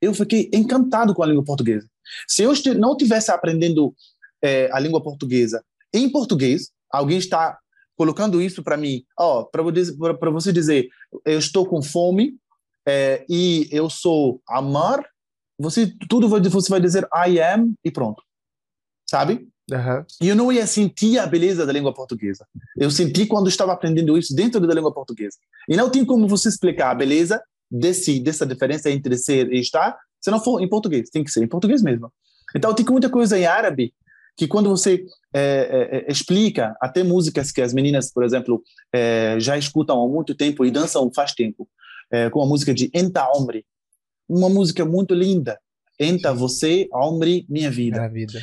eu 0.01 0.13
fiquei 0.13 0.49
encantado 0.54 1.13
com 1.13 1.23
a 1.23 1.25
língua 1.25 1.43
portuguesa. 1.43 1.88
Se 2.27 2.43
eu 2.43 2.54
não 2.77 2.95
tivesse 2.95 3.32
aprendendo 3.32 3.95
é, 4.41 4.69
a 4.71 4.80
língua 4.80 5.01
portuguesa 5.01 5.63
em 5.93 6.10
português, 6.10 6.71
alguém 6.89 7.17
está 7.17 7.58
colocando 7.95 8.41
isso 8.41 8.63
para 8.63 8.77
mim, 8.77 9.04
ó, 9.17 9.43
para 9.43 9.62
você 9.62 10.51
dizer, 10.51 10.89
eu 11.25 11.38
estou 11.38 11.67
com 11.67 11.82
fome 11.82 12.36
é, 12.88 13.23
e 13.30 13.67
eu 13.71 13.89
sou 13.89 14.41
amar, 14.47 15.06
você 15.60 15.93
tudo 16.10 16.27
vai, 16.27 16.41
você 16.41 16.69
vai 16.69 16.82
dizer 16.82 17.08
I 17.13 17.39
am 17.39 17.73
e 17.84 17.91
pronto, 17.91 18.23
sabe? 19.08 19.47
Uhum. 19.71 20.05
E 20.21 20.27
eu 20.27 20.36
não 20.36 20.51
ia 20.51 20.67
sentir 20.67 21.17
a 21.17 21.25
beleza 21.25 21.65
da 21.65 21.71
língua 21.71 21.93
portuguesa. 21.93 22.45
Eu 22.77 22.91
senti 22.91 23.25
quando 23.25 23.47
estava 23.47 23.71
aprendendo 23.71 24.17
isso 24.17 24.36
dentro 24.36 24.60
da 24.65 24.73
língua 24.73 24.93
portuguesa. 24.93 25.38
E 25.67 25.77
não 25.77 25.89
tem 25.89 26.03
como 26.03 26.27
você 26.27 26.49
explicar 26.49 26.91
a 26.91 26.95
beleza 26.95 27.41
desse, 27.69 28.19
dessa 28.19 28.45
diferença 28.45 28.89
entre 28.89 29.17
ser 29.17 29.51
e 29.51 29.60
estar 29.60 29.97
se 30.19 30.29
não 30.29 30.43
for 30.43 30.62
em 30.62 30.69
português. 30.69 31.10
Tem 31.10 31.23
que 31.23 31.31
ser 31.31 31.43
em 31.43 31.47
português 31.47 31.81
mesmo. 31.81 32.12
Então, 32.55 32.73
tem 32.73 32.86
muita 32.86 33.10
coisa 33.10 33.38
em 33.38 33.45
árabe 33.45 33.93
que 34.38 34.47
quando 34.47 34.69
você 34.69 35.05
é, 35.34 35.41
é, 35.41 35.97
é, 35.97 36.12
explica, 36.12 36.75
até 36.81 37.03
músicas 37.03 37.51
que 37.51 37.62
as 37.62 37.73
meninas, 37.73 38.12
por 38.12 38.23
exemplo, 38.23 38.62
é, 38.93 39.38
já 39.39 39.57
escutam 39.57 40.01
há 40.01 40.07
muito 40.07 40.36
tempo 40.36 40.65
e 40.65 40.71
dançam 40.71 41.12
faz 41.13 41.34
tempo, 41.34 41.67
é, 42.12 42.29
com 42.29 42.41
a 42.41 42.45
música 42.45 42.73
de 42.73 42.89
Enta 42.93 43.27
Omri, 43.36 43.65
uma 44.27 44.49
música 44.49 44.86
muito 44.86 45.13
linda. 45.13 45.60
Enta 45.99 46.34
você, 46.34 46.88
Omri, 46.93 47.45
minha 47.49 47.69
vida. 47.69 47.97
Minha 47.97 48.10
vida. 48.10 48.41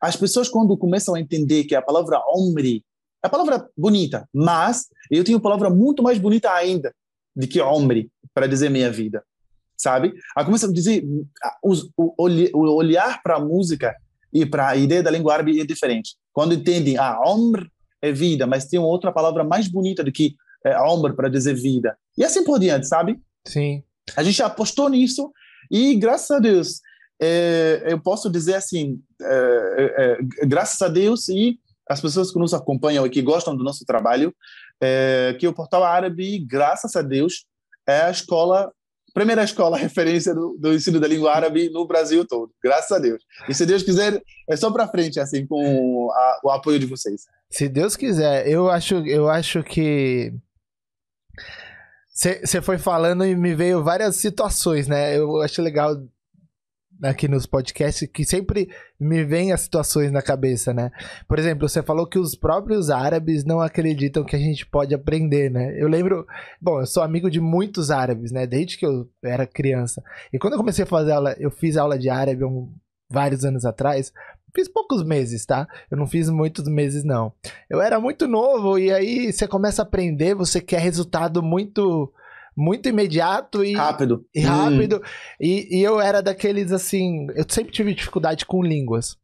As 0.00 0.16
pessoas, 0.16 0.48
quando 0.48 0.76
começam 0.76 1.14
a 1.14 1.20
entender 1.20 1.64
que 1.64 1.74
a 1.74 1.82
palavra 1.82 2.20
homem 2.26 2.82
é 3.22 3.26
a 3.26 3.30
palavra 3.30 3.68
bonita, 3.76 4.26
mas 4.32 4.86
eu 5.10 5.22
tenho 5.22 5.36
uma 5.36 5.42
palavra 5.42 5.68
muito 5.68 6.02
mais 6.02 6.18
bonita 6.18 6.50
ainda 6.52 6.94
do 7.36 7.46
que 7.46 7.60
homem 7.60 8.10
para 8.32 8.46
dizer 8.46 8.70
minha 8.70 8.90
vida. 8.90 9.22
sabe? 9.76 10.12
Aí 10.36 10.44
começa 10.44 10.66
a 10.66 10.72
dizer, 10.72 11.04
o, 11.62 11.74
o, 11.96 12.28
o 12.54 12.74
olhar 12.74 13.22
para 13.22 13.36
a 13.36 13.40
música 13.40 13.94
e 14.32 14.44
para 14.44 14.68
a 14.68 14.76
ideia 14.76 15.02
da 15.02 15.10
língua 15.10 15.32
árabe 15.34 15.58
é 15.58 15.64
diferente. 15.64 16.16
Quando 16.32 16.54
entendem, 16.54 16.96
ah, 16.98 17.18
omr 17.26 17.66
é 18.02 18.12
vida, 18.12 18.46
mas 18.46 18.66
tem 18.66 18.78
outra 18.78 19.10
palavra 19.10 19.42
mais 19.42 19.68
bonita 19.68 20.04
do 20.04 20.12
que 20.12 20.36
é, 20.64 20.78
omr 20.80 21.14
para 21.14 21.28
dizer 21.28 21.54
vida. 21.54 21.96
E 22.16 22.24
assim 22.24 22.44
por 22.44 22.58
diante, 22.58 22.86
sabe? 22.86 23.18
Sim. 23.46 23.82
A 24.16 24.22
gente 24.22 24.42
apostou 24.42 24.88
nisso 24.88 25.32
e, 25.70 25.94
graças 25.96 26.30
a 26.30 26.38
Deus, 26.38 26.80
é, 27.20 27.84
eu 27.86 28.00
posso 28.00 28.30
dizer 28.30 28.54
assim, 28.54 29.00
é, 29.20 29.26
é, 29.26 30.18
é 30.42 30.46
graças 30.46 30.80
a 30.80 30.88
Deus 30.88 31.28
e 31.28 31.58
as 31.88 32.00
pessoas 32.00 32.32
que 32.32 32.38
nos 32.38 32.54
acompanham 32.54 33.04
e 33.06 33.10
que 33.10 33.20
gostam 33.20 33.56
do 33.56 33.64
nosso 33.64 33.84
trabalho, 33.84 34.34
é, 34.80 35.36
que 35.38 35.46
o 35.46 35.52
Portal 35.52 35.84
Árabe, 35.84 36.38
graças 36.38 36.94
a 36.96 37.02
Deus, 37.02 37.44
é 37.86 38.02
a 38.02 38.10
escola 38.10 38.72
primeira 39.12 39.42
escola 39.42 39.76
referência 39.78 40.32
do, 40.34 40.56
do, 40.58 40.72
ensino 40.72 41.00
da 41.00 41.08
língua 41.08 41.34
árabe 41.34 41.68
no 41.70 41.86
Brasil 41.86 42.24
todo, 42.24 42.52
graças 42.62 42.92
a 42.92 43.00
Deus. 43.00 43.22
E 43.48 43.54
se 43.54 43.66
Deus 43.66 43.82
quiser, 43.82 44.22
é 44.48 44.56
só 44.56 44.70
para 44.70 44.88
frente, 44.88 45.18
assim, 45.18 45.46
com 45.46 46.10
a, 46.12 46.40
o 46.44 46.50
apoio 46.50 46.78
de 46.78 46.86
vocês. 46.86 47.24
Se 47.50 47.68
Deus 47.68 47.96
quiser, 47.96 48.48
eu 48.48 48.70
acho, 48.70 49.04
eu 49.06 49.28
acho 49.28 49.62
que 49.64 50.32
você 52.12 52.60
foi 52.62 52.78
falando 52.78 53.24
e 53.24 53.34
me 53.34 53.54
veio 53.54 53.82
várias 53.82 54.16
situações, 54.16 54.86
né? 54.86 55.16
Eu 55.16 55.40
acho 55.40 55.62
legal 55.62 55.96
aqui 57.02 57.28
nos 57.28 57.46
podcasts 57.46 58.08
que 58.12 58.24
sempre 58.24 58.68
me 58.98 59.24
vem 59.24 59.52
as 59.52 59.62
situações 59.62 60.12
na 60.12 60.22
cabeça, 60.22 60.72
né? 60.72 60.90
Por 61.26 61.38
exemplo, 61.38 61.68
você 61.68 61.82
falou 61.82 62.06
que 62.06 62.18
os 62.18 62.34
próprios 62.34 62.90
árabes 62.90 63.44
não 63.44 63.60
acreditam 63.60 64.24
que 64.24 64.36
a 64.36 64.38
gente 64.38 64.66
pode 64.66 64.94
aprender, 64.94 65.50
né? 65.50 65.74
Eu 65.76 65.88
lembro, 65.88 66.26
bom, 66.60 66.80
eu 66.80 66.86
sou 66.86 67.02
amigo 67.02 67.30
de 67.30 67.40
muitos 67.40 67.90
árabes, 67.90 68.30
né? 68.30 68.46
Desde 68.46 68.76
que 68.76 68.86
eu 68.86 69.08
era 69.22 69.46
criança. 69.46 70.02
E 70.32 70.38
quando 70.38 70.54
eu 70.54 70.58
comecei 70.58 70.84
a 70.84 70.86
fazer 70.86 71.12
aula, 71.12 71.34
eu 71.38 71.50
fiz 71.50 71.76
aula 71.76 71.98
de 71.98 72.10
árabe 72.10 72.44
um, 72.44 72.70
vários 73.10 73.44
anos 73.44 73.64
atrás. 73.64 74.12
Fiz 74.54 74.68
poucos 74.68 75.04
meses, 75.04 75.46
tá? 75.46 75.68
Eu 75.90 75.96
não 75.96 76.06
fiz 76.06 76.28
muitos 76.28 76.66
meses, 76.66 77.04
não. 77.04 77.32
Eu 77.68 77.80
era 77.80 78.00
muito 78.00 78.26
novo 78.26 78.78
e 78.78 78.92
aí 78.92 79.32
você 79.32 79.46
começa 79.46 79.82
a 79.82 79.84
aprender, 79.84 80.34
você 80.34 80.60
quer 80.60 80.80
resultado 80.80 81.42
muito 81.42 82.12
muito 82.60 82.90
imediato 82.90 83.64
e 83.64 83.72
rápido. 83.72 84.26
E 84.34 84.40
rápido. 84.40 84.96
Hum. 84.96 85.08
E, 85.40 85.78
e 85.78 85.82
eu 85.82 85.98
era 85.98 86.20
daqueles 86.20 86.70
assim. 86.72 87.26
Eu 87.34 87.44
sempre 87.48 87.72
tive 87.72 87.94
dificuldade 87.94 88.44
com 88.44 88.62
línguas. 88.62 89.16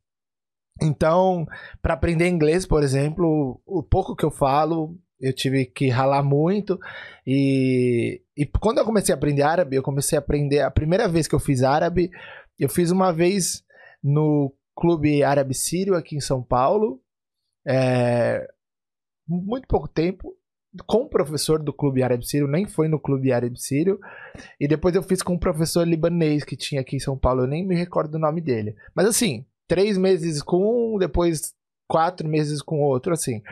Então, 0.80 1.46
para 1.82 1.94
aprender 1.94 2.28
inglês, 2.28 2.66
por 2.66 2.82
exemplo, 2.82 3.60
o 3.66 3.82
pouco 3.82 4.16
que 4.16 4.24
eu 4.24 4.30
falo, 4.30 4.96
eu 5.20 5.34
tive 5.34 5.66
que 5.66 5.88
ralar 5.88 6.22
muito. 6.22 6.78
E, 7.26 8.22
e 8.34 8.46
quando 8.46 8.78
eu 8.78 8.84
comecei 8.84 9.14
a 9.14 9.18
aprender 9.18 9.42
árabe, 9.42 9.76
eu 9.76 9.82
comecei 9.82 10.16
a 10.16 10.20
aprender. 10.20 10.60
A 10.60 10.70
primeira 10.70 11.06
vez 11.06 11.28
que 11.28 11.34
eu 11.34 11.40
fiz 11.40 11.62
árabe, 11.62 12.10
eu 12.58 12.70
fiz 12.70 12.90
uma 12.90 13.12
vez 13.12 13.62
no 14.02 14.50
Clube 14.74 15.22
Árabe 15.22 15.54
Sírio 15.54 15.94
aqui 15.94 16.16
em 16.16 16.20
São 16.20 16.42
Paulo. 16.42 17.02
É, 17.66 18.46
muito 19.28 19.66
pouco 19.68 19.88
tempo 19.88 20.34
com 20.86 21.02
o 21.02 21.08
professor 21.08 21.62
do 21.62 21.72
Clube 21.72 22.02
Árabe 22.02 22.26
Sírio, 22.26 22.48
nem 22.48 22.66
foi 22.66 22.88
no 22.88 22.98
Clube 22.98 23.32
Árabe 23.32 23.60
Sírio. 23.60 23.98
E 24.60 24.66
depois 24.66 24.94
eu 24.94 25.02
fiz 25.02 25.22
com 25.22 25.34
um 25.34 25.38
professor 25.38 25.86
libanês 25.86 26.44
que 26.44 26.56
tinha 26.56 26.80
aqui 26.80 26.96
em 26.96 27.00
São 27.00 27.16
Paulo, 27.16 27.42
eu 27.42 27.46
nem 27.46 27.66
me 27.66 27.74
recordo 27.74 28.12
do 28.12 28.18
nome 28.18 28.40
dele. 28.40 28.74
Mas 28.94 29.06
assim, 29.06 29.44
três 29.66 29.96
meses 29.96 30.42
com 30.42 30.94
um, 30.94 30.98
depois 30.98 31.54
quatro 31.88 32.28
meses 32.28 32.60
com 32.60 32.80
outro, 32.80 33.12
assim. 33.12 33.42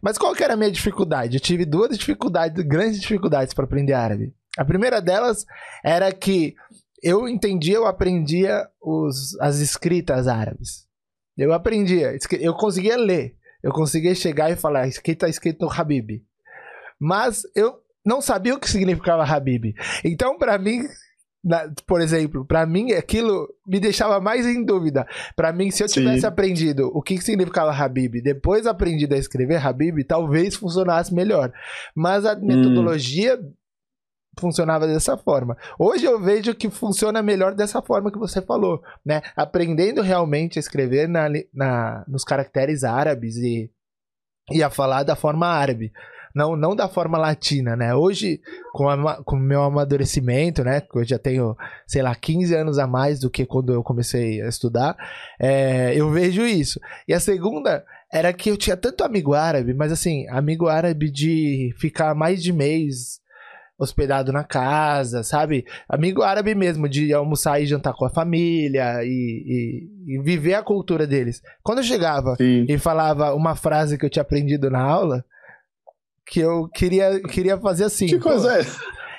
Mas 0.00 0.18
qual 0.18 0.34
que 0.34 0.42
era 0.42 0.54
a 0.54 0.56
minha 0.56 0.70
dificuldade? 0.70 1.36
Eu 1.36 1.40
tive 1.40 1.64
duas 1.64 1.96
dificuldades, 1.96 2.64
grandes 2.64 3.00
dificuldades 3.00 3.54
para 3.54 3.64
aprender 3.64 3.92
árabe. 3.92 4.34
A 4.56 4.64
primeira 4.64 5.00
delas 5.00 5.46
era 5.84 6.10
que 6.12 6.54
eu 7.02 7.28
entendia, 7.28 7.76
eu 7.76 7.86
aprendia 7.86 8.66
os, 8.80 9.38
as 9.40 9.58
escritas 9.58 10.28
árabes. 10.28 10.86
Eu 11.36 11.52
aprendia, 11.52 12.16
eu 12.40 12.54
conseguia 12.54 12.96
ler. 12.96 13.36
Eu 13.62 13.72
conseguia 13.72 14.14
chegar 14.14 14.50
e 14.50 14.56
falar, 14.56 14.84
aqui 14.84 15.16
escrito 15.28 15.64
no 15.64 15.72
Habib 15.72 16.22
mas 17.02 17.42
eu 17.56 17.80
não 18.06 18.20
sabia 18.20 18.54
o 18.54 18.60
que 18.60 18.70
significava 18.70 19.24
Habib. 19.24 19.74
Então, 20.04 20.38
para 20.38 20.56
mim, 20.56 20.82
na, 21.42 21.68
por 21.84 22.00
exemplo, 22.00 22.44
para 22.44 22.64
mim 22.64 22.92
aquilo 22.92 23.48
me 23.66 23.80
deixava 23.80 24.20
mais 24.20 24.46
em 24.46 24.64
dúvida. 24.64 25.04
Para 25.34 25.52
mim, 25.52 25.68
se 25.72 25.82
eu 25.82 25.88
tivesse 25.88 26.20
Sim. 26.20 26.26
aprendido 26.28 26.92
o 26.94 27.02
que 27.02 27.20
significava 27.20 27.72
Habib, 27.72 28.22
depois 28.22 28.68
aprendido 28.68 29.16
a 29.16 29.18
escrever 29.18 29.56
Habib, 29.66 30.04
talvez 30.04 30.54
funcionasse 30.54 31.12
melhor. 31.12 31.52
Mas 31.92 32.24
a 32.24 32.34
hum. 32.34 32.46
metodologia 32.46 33.36
funcionava 34.38 34.86
dessa 34.86 35.18
forma. 35.18 35.56
Hoje 35.76 36.04
eu 36.04 36.20
vejo 36.20 36.54
que 36.54 36.70
funciona 36.70 37.20
melhor 37.20 37.52
dessa 37.52 37.82
forma 37.82 38.12
que 38.12 38.18
você 38.18 38.40
falou, 38.40 38.80
né? 39.04 39.22
Aprendendo 39.34 40.02
realmente 40.02 40.56
a 40.56 40.60
escrever 40.60 41.08
na, 41.08 41.28
na, 41.52 42.04
nos 42.06 42.22
caracteres 42.22 42.84
árabes 42.84 43.36
e, 43.38 43.68
e 44.52 44.62
a 44.62 44.70
falar 44.70 45.02
da 45.02 45.16
forma 45.16 45.48
árabe 45.48 45.92
não, 46.34 46.56
não 46.56 46.74
da 46.74 46.88
forma 46.88 47.18
latina, 47.18 47.76
né? 47.76 47.94
Hoje, 47.94 48.40
com, 48.72 48.86
com 49.24 49.36
o 49.36 49.40
meu 49.40 49.62
amadurecimento, 49.62 50.64
né? 50.64 50.80
Que 50.80 50.98
eu 50.98 51.04
já 51.04 51.18
tenho, 51.18 51.56
sei 51.86 52.02
lá, 52.02 52.14
15 52.14 52.54
anos 52.54 52.78
a 52.78 52.86
mais 52.86 53.20
do 53.20 53.30
que 53.30 53.46
quando 53.46 53.72
eu 53.72 53.82
comecei 53.82 54.40
a 54.40 54.48
estudar, 54.48 54.96
é, 55.40 55.94
eu 55.94 56.10
vejo 56.10 56.42
isso. 56.42 56.80
E 57.06 57.14
a 57.14 57.20
segunda 57.20 57.84
era 58.12 58.32
que 58.32 58.50
eu 58.50 58.56
tinha 58.56 58.76
tanto 58.76 59.04
amigo 59.04 59.34
árabe, 59.34 59.72
mas 59.72 59.90
assim, 59.90 60.28
amigo 60.28 60.68
árabe 60.68 61.10
de 61.10 61.74
ficar 61.78 62.14
mais 62.14 62.42
de 62.42 62.52
mês 62.52 63.22
hospedado 63.78 64.32
na 64.32 64.44
casa, 64.44 65.24
sabe? 65.24 65.64
Amigo 65.88 66.22
árabe 66.22 66.54
mesmo, 66.54 66.88
de 66.88 67.12
almoçar 67.12 67.60
e 67.60 67.66
jantar 67.66 67.94
com 67.94 68.04
a 68.04 68.10
família 68.10 69.02
e, 69.02 69.08
e, 70.06 70.14
e 70.14 70.22
viver 70.22 70.54
a 70.54 70.62
cultura 70.62 71.06
deles. 71.06 71.42
Quando 71.62 71.78
eu 71.78 71.84
chegava 71.84 72.36
Sim. 72.36 72.64
e 72.68 72.78
falava 72.78 73.34
uma 73.34 73.56
frase 73.56 73.98
que 73.98 74.04
eu 74.04 74.10
tinha 74.10 74.22
aprendido 74.22 74.70
na 74.70 74.80
aula, 74.80 75.24
que 76.32 76.40
eu 76.40 76.66
queria, 76.66 77.20
queria 77.24 77.58
fazer 77.58 77.84
assim. 77.84 78.06
Que 78.06 78.18
coisa 78.18 78.58
é? 78.58 78.64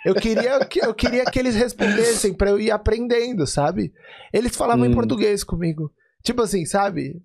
Eu 0.03 0.15
queria, 0.15 0.65
que, 0.65 0.83
eu 0.83 0.95
queria 0.95 1.23
que 1.25 1.37
eles 1.37 1.53
respondessem 1.53 2.33
para 2.33 2.49
eu 2.49 2.59
ir 2.59 2.71
aprendendo, 2.71 3.45
sabe? 3.45 3.93
Eles 4.33 4.55
falavam 4.55 4.83
hum. 4.83 4.89
em 4.89 4.95
português 4.95 5.43
comigo. 5.43 5.93
Tipo 6.23 6.41
assim, 6.41 6.65
sabe? 6.65 7.21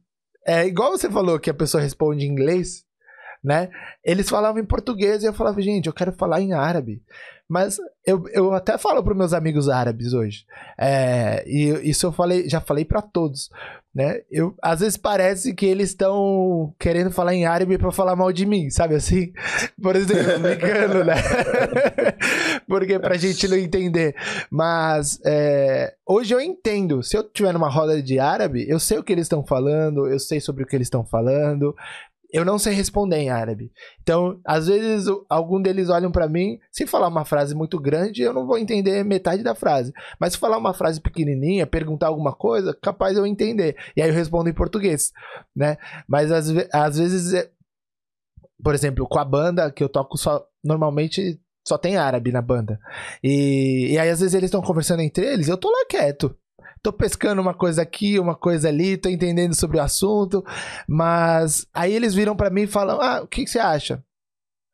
É 0.47 0.67
igual 0.67 0.91
você 0.91 1.11
falou 1.11 1.41
que 1.41 1.49
a 1.49 1.55
pessoa 1.55 1.83
responde 1.83 2.27
em 2.27 2.29
inglês, 2.29 2.85
né? 3.43 3.71
Eles 4.05 4.29
falavam 4.29 4.61
em 4.61 4.67
português 4.67 5.23
e 5.23 5.27
eu 5.27 5.33
falava, 5.33 5.59
gente, 5.63 5.87
eu 5.87 5.95
quero 5.95 6.13
falar 6.13 6.43
em 6.43 6.53
árabe. 6.53 7.03
Mas 7.49 7.79
eu, 8.05 8.29
eu 8.29 8.53
até 8.53 8.77
falo 8.77 9.03
para 9.03 9.15
meus 9.15 9.33
amigos 9.33 9.71
árabes 9.71 10.13
hoje. 10.13 10.45
É, 10.79 11.43
e 11.49 11.89
isso 11.89 12.05
eu 12.05 12.13
falei, 12.13 12.47
já 12.47 12.61
falei 12.61 12.85
para 12.85 13.01
todos. 13.01 13.49
Né? 13.95 14.21
Eu, 14.31 14.55
às 14.63 14.81
vezes 14.81 14.97
parece 14.97 15.55
que 15.55 15.67
eles 15.67 15.91
estão 15.91 16.73
querendo 16.79 17.11
falar 17.11 17.35
em 17.35 17.47
árabe 17.47 17.79
para 17.79 17.91
falar 17.91 18.15
mal 18.15 18.33
de 18.33 18.47
mim, 18.47 18.71
sabe 18.71 18.95
assim? 18.95 19.33
Por 19.83 19.97
exemplo, 19.97 20.39
brincando, 20.41 21.05
né? 21.05 21.15
Porque 22.69 22.99
pra 22.99 23.17
gente 23.17 23.49
não 23.49 23.57
entender. 23.57 24.15
Mas 24.51 25.19
é, 25.25 25.95
hoje 26.07 26.35
eu 26.35 26.41
entendo. 26.41 27.03
Se 27.03 27.17
eu 27.17 27.25
tiver 27.25 27.53
numa 27.53 27.69
roda 27.69 28.01
de 28.01 28.19
árabe, 28.19 28.67
eu 28.69 28.79
sei 28.79 28.99
o 28.99 29.03
que 29.03 29.13
eles 29.13 29.25
estão 29.25 29.45
falando, 29.45 30.07
eu 30.07 30.19
sei 30.19 30.41
sobre 30.41 30.63
o 30.63 30.67
que 30.67 30.77
eles 30.77 30.87
estão 30.87 31.05
falando, 31.05 31.75
eu 32.31 32.45
não 32.45 32.59
sei 32.59 32.75
responder 32.75 33.17
em 33.17 33.31
árabe. 33.31 33.73
Então, 34.03 34.41
às 34.45 34.67
vezes, 34.67 35.07
algum 35.29 35.61
deles 35.61 35.89
olham 35.89 36.11
para 36.11 36.29
mim, 36.29 36.59
se 36.71 36.87
falar 36.87 37.09
uma 37.09 37.25
frase 37.25 37.55
muito 37.55 37.81
grande, 37.81 38.23
eu 38.23 38.35
não 38.35 38.47
vou 38.47 38.59
entender 38.59 39.03
metade 39.05 39.43
da 39.43 39.55
frase. 39.55 39.93
Mas 40.21 40.35
se 40.35 40.39
falar 40.39 40.59
uma 40.59 40.75
frase 40.75 41.01
pequenininha, 41.01 41.67
perguntar 41.67 42.09
alguma 42.09 42.35
coisa, 42.35 42.77
capaz 42.83 43.17
eu 43.17 43.27
entender. 43.27 43.77
E 43.97 44.03
aí 44.03 44.09
eu 44.09 44.15
respondo 44.15 44.51
em 44.51 44.55
português, 44.55 45.13
né? 45.57 45.79
Mas 46.07 46.31
às, 46.31 46.49
às 46.73 46.99
vezes, 46.99 47.33
é, 47.33 47.51
por 48.63 48.75
exemplo, 48.75 49.09
com 49.09 49.19
a 49.19 49.25
banda 49.25 49.71
que 49.71 49.83
eu 49.83 49.89
toco 49.89 50.19
só 50.19 50.45
normalmente 50.63 51.41
só 51.67 51.79
tem 51.79 51.97
árabe 51.97 52.33
na 52.33 52.43
banda. 52.43 52.79
E, 53.23 53.93
e 53.93 53.99
aí 53.99 54.09
às 54.09 54.21
vezes 54.21 54.35
eles 54.35 54.49
estão 54.49 54.63
conversando 54.63 55.01
entre 55.01 55.25
eles, 55.25 55.49
eu 55.49 55.57
tô 55.57 55.69
lá 55.69 55.87
quieto 55.89 56.35
tô 56.83 56.93
pescando 56.93 57.41
uma 57.41 57.55
coisa 57.55 57.83
aqui, 57.83 58.19
uma 58.19 58.35
coisa 58.35 58.69
ali, 58.69 58.97
tô 58.97 59.09
entendendo 59.09 59.55
sobre 59.55 59.79
o 59.79 59.83
assunto, 59.83 60.45
mas 60.89 61.67
aí 61.73 61.93
eles 61.93 62.15
viram 62.15 62.37
para 62.37 62.51
mim 62.51 62.63
e 62.63 62.67
falam: 62.67 63.01
"Ah, 63.01 63.23
o 63.23 63.27
que, 63.27 63.45
que 63.45 63.51
você 63.51 63.59
acha?" 63.59 64.03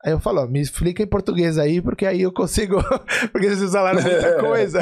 Aí 0.05 0.13
eu 0.13 0.21
falo, 0.21 0.47
me 0.47 0.61
explica 0.61 1.03
em 1.03 1.07
português 1.07 1.57
aí, 1.57 1.81
porque 1.81 2.05
aí 2.05 2.21
eu 2.21 2.31
consigo. 2.31 2.77
porque 3.33 3.49
vocês 3.49 3.73
falaram 3.73 4.03
muita 4.05 4.39
coisa. 4.39 4.81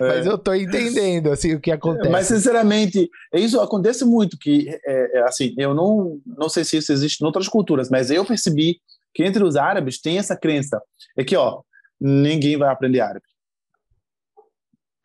Mas 0.00 0.24
eu 0.24 0.38
tô 0.38 0.54
entendendo, 0.54 1.30
assim, 1.30 1.54
o 1.54 1.60
que 1.60 1.70
acontece. 1.70 2.08
Mas, 2.08 2.26
sinceramente, 2.26 3.10
isso 3.34 3.60
acontece 3.60 4.06
muito, 4.06 4.38
que, 4.38 4.70
é, 4.86 5.18
é, 5.18 5.22
assim, 5.24 5.54
eu 5.58 5.74
não, 5.74 6.18
não 6.24 6.48
sei 6.48 6.64
se 6.64 6.78
isso 6.78 6.90
existe 6.94 7.20
em 7.20 7.26
outras 7.26 7.46
culturas, 7.46 7.90
mas 7.90 8.10
eu 8.10 8.24
percebi 8.24 8.78
que 9.14 9.22
entre 9.22 9.44
os 9.44 9.54
árabes 9.54 10.00
tem 10.00 10.16
essa 10.16 10.34
crença. 10.34 10.80
É 11.18 11.22
que, 11.22 11.36
ó, 11.36 11.60
ninguém 12.00 12.56
vai 12.56 12.70
aprender 12.70 13.00
árabe. 13.00 13.26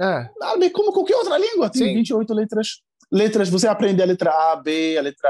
É. 0.01 0.29
Árabe 0.41 0.69
como 0.71 0.91
qualquer 0.91 1.15
outra 1.15 1.37
língua, 1.37 1.69
tem 1.69 1.89
Sim. 1.89 1.93
28 1.95 2.33
letras. 2.33 2.67
Letras, 3.11 3.49
você 3.49 3.67
aprende 3.67 4.01
a 4.01 4.05
letra 4.05 4.31
A, 4.31 4.55
B, 4.55 4.97
a 4.97 5.01
letra 5.01 5.29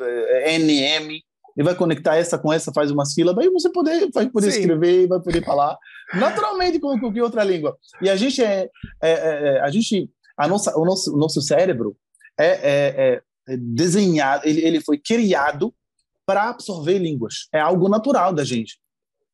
eh, 0.00 0.54
N, 0.54 0.72
M, 0.72 1.22
e 1.56 1.62
vai 1.62 1.74
conectar 1.74 2.16
essa 2.16 2.38
com 2.38 2.52
essa, 2.52 2.72
faz 2.72 2.90
uma 2.90 3.04
sílaba, 3.04 3.44
e 3.44 3.50
você 3.50 3.70
poder, 3.70 4.08
vai 4.12 4.28
poder 4.28 4.50
Sim. 4.50 4.60
escrever, 4.60 5.06
vai 5.06 5.20
poder 5.20 5.44
falar. 5.44 5.76
naturalmente 6.14 6.80
com 6.80 6.98
qualquer 6.98 7.22
outra 7.22 7.44
língua. 7.44 7.76
E 8.00 8.08
a 8.08 8.16
gente 8.16 8.42
é, 8.42 8.68
é, 9.02 9.10
é 9.10 9.60
a 9.60 9.70
gente, 9.70 10.10
a 10.36 10.48
nossa, 10.48 10.76
o 10.78 10.84
nosso, 10.84 11.14
o 11.14 11.18
nosso 11.18 11.40
cérebro 11.42 11.94
é, 12.38 12.46
é, 12.46 13.22
é 13.48 13.56
desenhado, 13.56 14.48
ele, 14.48 14.62
ele 14.62 14.80
foi 14.80 14.98
criado 14.98 15.74
para 16.26 16.48
absorver 16.48 16.98
línguas. 16.98 17.48
É 17.52 17.60
algo 17.60 17.88
natural 17.88 18.32
da 18.32 18.44
gente. 18.44 18.78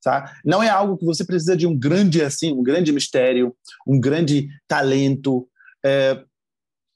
Tá? 0.07 0.33
Não 0.45 0.63
é 0.63 0.69
algo 0.69 0.97
que 0.97 1.05
você 1.05 1.25
precisa 1.25 1.57
de 1.57 1.67
um 1.67 1.77
grande 1.77 2.23
assim, 2.23 2.53
um 2.53 2.63
grande 2.63 2.93
mistério, 2.93 3.53
um 3.85 3.99
grande 3.99 4.47
talento. 4.69 5.49
É, 5.85 6.23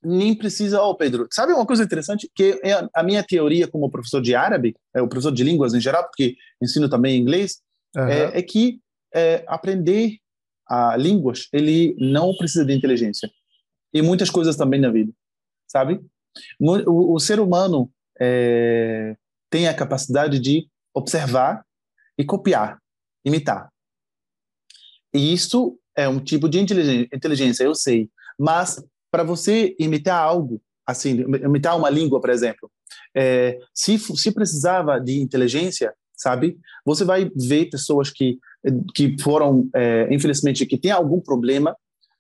nem 0.01 0.33
precisa. 0.33 0.81
Ó, 0.81 0.91
oh, 0.91 0.95
Pedro, 0.95 1.27
sabe 1.33 1.53
uma 1.53 1.67
coisa 1.67 1.83
interessante? 1.83 2.31
Que 2.33 2.61
é 2.63 2.89
a 2.95 3.03
minha 3.03 3.25
teoria 3.25 3.67
como 3.67 3.91
professor 3.91 4.23
de 4.23 4.33
árabe, 4.37 4.77
é 4.95 5.03
o 5.03 5.09
professor 5.09 5.33
de 5.33 5.43
línguas 5.43 5.75
em 5.75 5.81
geral, 5.81 6.05
porque 6.05 6.37
ensino 6.63 6.89
também 6.89 7.21
inglês, 7.21 7.61
uhum. 7.97 8.07
é, 8.07 8.39
é, 8.39 8.43
que 8.43 8.79
é, 9.13 9.43
aprender 9.49 10.17
a 10.69 10.97
línguas 10.97 11.49
ele 11.53 11.97
não 11.99 12.33
precisa 12.37 12.65
de 12.65 12.73
inteligência 12.73 13.29
e 13.93 14.03
muitas 14.03 14.31
coisas 14.31 14.55
também 14.57 14.81
na 14.81 14.89
vida, 14.89 15.13
sabe? 15.67 16.01
O, 16.61 17.17
o 17.17 17.19
ser 17.19 17.41
humano 17.41 17.91
é, 18.21 19.17
tem 19.51 19.67
a 19.67 19.75
capacidade 19.75 20.39
de 20.39 20.69
observar 20.95 21.67
e 22.17 22.25
copiar, 22.25 22.79
imitar. 23.25 23.69
E 25.13 25.33
isso 25.33 25.79
é 25.97 26.09
um 26.09 26.21
tipo 26.21 26.49
de 26.49 26.59
inteligência, 26.61 27.65
eu 27.65 27.75
sei. 27.75 28.09
Mas 28.39 28.83
para 29.11 29.25
você 29.25 29.75
imitar 29.79 30.23
algo, 30.23 30.61
assim, 30.87 31.11
imitar 31.45 31.77
uma 31.77 31.91
língua, 31.91 32.21
por 32.21 32.31
exemplo, 32.31 32.71
é, 33.15 33.59
se, 33.75 33.99
se 33.99 34.33
precisava 34.33 34.99
de 35.01 35.21
inteligência, 35.21 35.93
sabe? 36.17 36.59
Você 36.85 37.05
vai 37.05 37.31
ver 37.35 37.71
pessoas 37.71 38.11
que 38.11 38.39
que 38.95 39.17
foram, 39.19 39.71
é, 39.75 40.07
infelizmente, 40.13 40.67
que 40.67 40.77
têm 40.77 40.91
algum 40.91 41.19
problema 41.19 41.75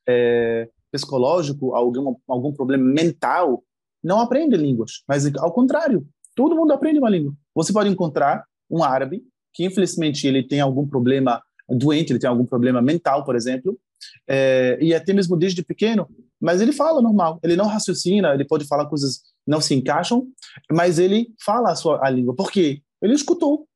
é, 0.08 0.68
psicológico, 0.90 1.74
algum 1.74 2.16
algum 2.26 2.52
problema 2.52 2.82
mental, 2.82 3.62
não 4.02 4.20
aprendem 4.20 4.58
línguas. 4.58 5.02
Mas 5.06 5.26
ao 5.36 5.52
contrário, 5.52 6.06
todo 6.34 6.56
mundo 6.56 6.72
aprende 6.72 6.98
uma 6.98 7.10
língua. 7.10 7.34
Você 7.54 7.72
pode 7.72 7.90
encontrar 7.90 8.44
um 8.70 8.82
árabe 8.82 9.22
que 9.52 9.64
infelizmente 9.64 10.26
ele 10.26 10.42
tem 10.42 10.60
algum 10.60 10.86
problema 10.86 11.42
doente, 11.68 12.12
ele 12.12 12.18
tem 12.18 12.28
algum 12.28 12.44
problema 12.44 12.82
mental, 12.82 13.24
por 13.24 13.36
exemplo, 13.36 13.78
é, 14.28 14.78
e 14.80 14.94
até 14.94 15.12
mesmo 15.12 15.36
desde 15.36 15.62
pequeno, 15.62 16.08
mas 16.40 16.60
ele 16.60 16.72
fala 16.72 17.02
normal, 17.02 17.38
ele 17.42 17.54
não 17.54 17.66
raciocina, 17.66 18.32
ele 18.32 18.44
pode 18.44 18.66
falar 18.66 18.86
coisas 18.86 19.22
não 19.46 19.60
se 19.60 19.74
encaixam, 19.74 20.26
mas 20.70 20.98
ele 20.98 21.32
fala 21.44 21.72
a 21.72 21.76
sua 21.76 22.04
a 22.04 22.10
língua, 22.10 22.34
porque 22.34 22.82
ele 23.02 23.14
escutou. 23.14 23.66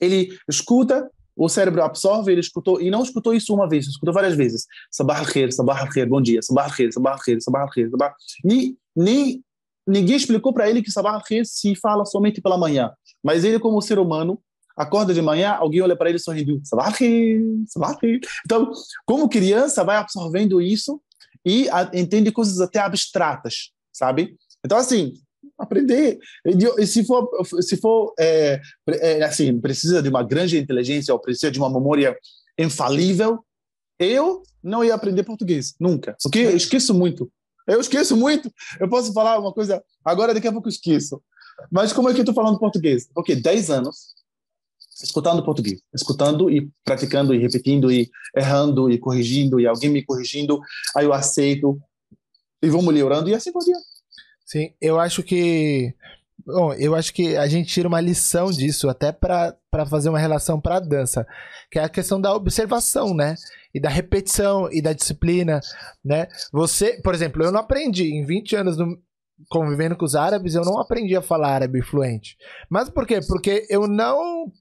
Ele 0.00 0.36
escuta, 0.48 1.08
o 1.36 1.48
cérebro 1.48 1.82
absorve, 1.82 2.32
ele 2.32 2.40
escutou, 2.40 2.80
e 2.80 2.90
não 2.90 3.02
escutou 3.02 3.34
isso 3.34 3.54
uma 3.54 3.68
vez, 3.68 3.86
escutou 3.86 4.12
várias 4.12 4.34
vezes. 4.34 4.66
Sabah 4.90 5.18
al-khair, 5.18 5.52
sabah 5.52 5.80
al-khair, 5.80 6.08
bom 6.08 6.20
dia, 6.20 6.42
sabah 6.42 6.64
al-khair, 6.64 6.92
sabah 6.92 7.12
al-khair, 7.12 7.40
sabah 7.40 7.62
al-khair, 7.62 7.90
sabah... 7.90 8.14
Nem, 8.44 9.42
ninguém 9.86 10.16
explicou 10.16 10.52
para 10.52 10.68
ele 10.68 10.82
que 10.82 10.90
sabah 10.90 11.12
al-khair 11.12 11.44
se 11.46 11.74
fala 11.76 12.04
somente 12.04 12.40
pela 12.40 12.58
manhã. 12.58 12.92
Mas 13.22 13.44
ele, 13.44 13.58
como 13.58 13.80
ser 13.80 13.98
humano, 13.98 14.42
acorda 14.76 15.12
de 15.12 15.22
manhã, 15.22 15.52
alguém 15.52 15.80
olha 15.80 15.96
para 15.96 16.08
ele 16.10 16.18
sorrindo, 16.18 16.60
sabah 16.64 16.86
al-khair. 16.86 18.20
Então, 18.44 18.70
como 19.04 19.28
criança, 19.28 19.84
vai 19.84 19.96
absorvendo 19.96 20.60
isso 20.60 21.00
e 21.44 21.68
entende 21.92 22.30
coisas 22.30 22.60
até 22.60 22.78
abstratas, 22.78 23.70
sabe? 23.92 24.36
Então, 24.64 24.78
assim, 24.78 25.14
aprender. 25.58 26.18
E 26.76 26.86
se 26.86 27.04
for, 27.04 27.28
se 27.60 27.76
for 27.76 28.14
é, 28.18 28.60
é, 28.88 29.22
assim, 29.22 29.58
precisa 29.60 30.02
de 30.02 30.08
uma 30.08 30.22
grande 30.22 30.58
inteligência 30.58 31.12
ou 31.12 31.20
precisa 31.20 31.50
de 31.50 31.58
uma 31.58 31.70
memória 31.70 32.16
infalível, 32.58 33.44
eu 33.98 34.42
não 34.62 34.84
ia 34.84 34.94
aprender 34.94 35.24
português, 35.24 35.74
nunca. 35.78 36.16
Porque 36.22 36.40
eu 36.40 36.56
esqueço 36.56 36.94
muito. 36.94 37.30
Eu 37.66 37.80
esqueço 37.80 38.16
muito. 38.16 38.52
Eu 38.80 38.88
posso 38.88 39.12
falar 39.12 39.38
uma 39.38 39.52
coisa, 39.52 39.82
agora 40.04 40.34
daqui 40.34 40.48
a 40.48 40.52
pouco 40.52 40.68
eu 40.68 40.72
esqueço. 40.72 41.22
Mas 41.70 41.92
como 41.92 42.08
é 42.08 42.12
que 42.12 42.18
eu 42.18 42.22
estou 42.22 42.34
falando 42.34 42.58
português? 42.58 43.08
Ok, 43.14 43.36
10 43.36 43.70
anos 43.70 44.21
escutando 45.02 45.44
português, 45.44 45.80
escutando 45.94 46.50
e 46.50 46.70
praticando 46.84 47.34
e 47.34 47.38
repetindo 47.38 47.90
e 47.90 48.08
errando 48.36 48.90
e 48.90 48.98
corrigindo 48.98 49.60
e 49.60 49.66
alguém 49.66 49.90
me 49.90 50.04
corrigindo, 50.04 50.60
aí 50.96 51.04
eu 51.04 51.12
aceito 51.12 51.80
e 52.62 52.68
vou 52.68 52.82
melhorando 52.82 53.28
e 53.28 53.34
assim 53.34 53.52
por 53.52 53.64
diante. 53.64 53.84
Sim, 54.44 54.74
eu 54.80 55.00
acho 55.00 55.22
que. 55.22 55.94
Bom, 56.44 56.74
eu 56.74 56.94
acho 56.94 57.14
que 57.14 57.36
a 57.36 57.46
gente 57.46 57.72
tira 57.72 57.86
uma 57.86 58.00
lição 58.00 58.50
disso, 58.50 58.88
até 58.88 59.12
para 59.12 59.56
fazer 59.88 60.08
uma 60.08 60.18
relação 60.18 60.60
para 60.60 60.76
a 60.76 60.80
dança, 60.80 61.24
que 61.70 61.78
é 61.78 61.84
a 61.84 61.88
questão 61.88 62.20
da 62.20 62.34
observação, 62.34 63.14
né? 63.14 63.36
E 63.72 63.80
da 63.80 63.88
repetição 63.88 64.68
e 64.70 64.82
da 64.82 64.92
disciplina, 64.92 65.60
né? 66.04 66.26
Você, 66.52 67.00
por 67.00 67.14
exemplo, 67.14 67.42
eu 67.44 67.52
não 67.52 67.60
aprendi 67.60 68.12
em 68.12 68.26
20 68.26 68.56
anos 68.56 68.76
no, 68.76 68.98
convivendo 69.48 69.96
com 69.96 70.04
os 70.04 70.14
árabes, 70.14 70.54
eu 70.54 70.64
não 70.64 70.78
aprendi 70.78 71.16
a 71.16 71.22
falar 71.22 71.54
árabe 71.54 71.80
fluente. 71.80 72.36
Mas 72.68 72.90
por 72.90 73.06
quê? 73.06 73.20
Porque 73.26 73.66
eu 73.70 73.86
não 73.86 74.52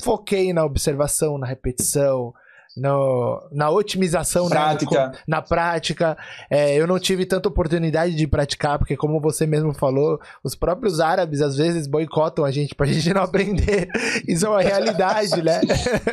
foquei 0.00 0.52
na 0.52 0.64
observação, 0.64 1.38
na 1.38 1.46
repetição, 1.46 2.32
no, 2.78 3.48
na 3.50 3.70
otimização 3.70 4.48
prática. 4.48 5.08
Né, 5.08 5.18
na 5.26 5.42
prática. 5.42 6.16
É, 6.48 6.74
eu 6.76 6.86
não 6.86 6.98
tive 6.98 7.26
tanta 7.26 7.48
oportunidade 7.48 8.14
de 8.14 8.26
praticar, 8.26 8.78
porque, 8.78 8.96
como 8.96 9.20
você 9.20 9.46
mesmo 9.46 9.74
falou, 9.74 10.20
os 10.42 10.54
próprios 10.54 11.00
árabes 11.00 11.42
às 11.42 11.56
vezes 11.56 11.86
boicotam 11.86 12.44
a 12.44 12.50
gente 12.50 12.74
pra 12.74 12.86
gente 12.88 13.12
não 13.12 13.22
aprender. 13.22 13.88
Isso 14.26 14.46
é 14.46 14.48
uma 14.48 14.62
realidade, 14.62 15.42
né? 15.42 15.60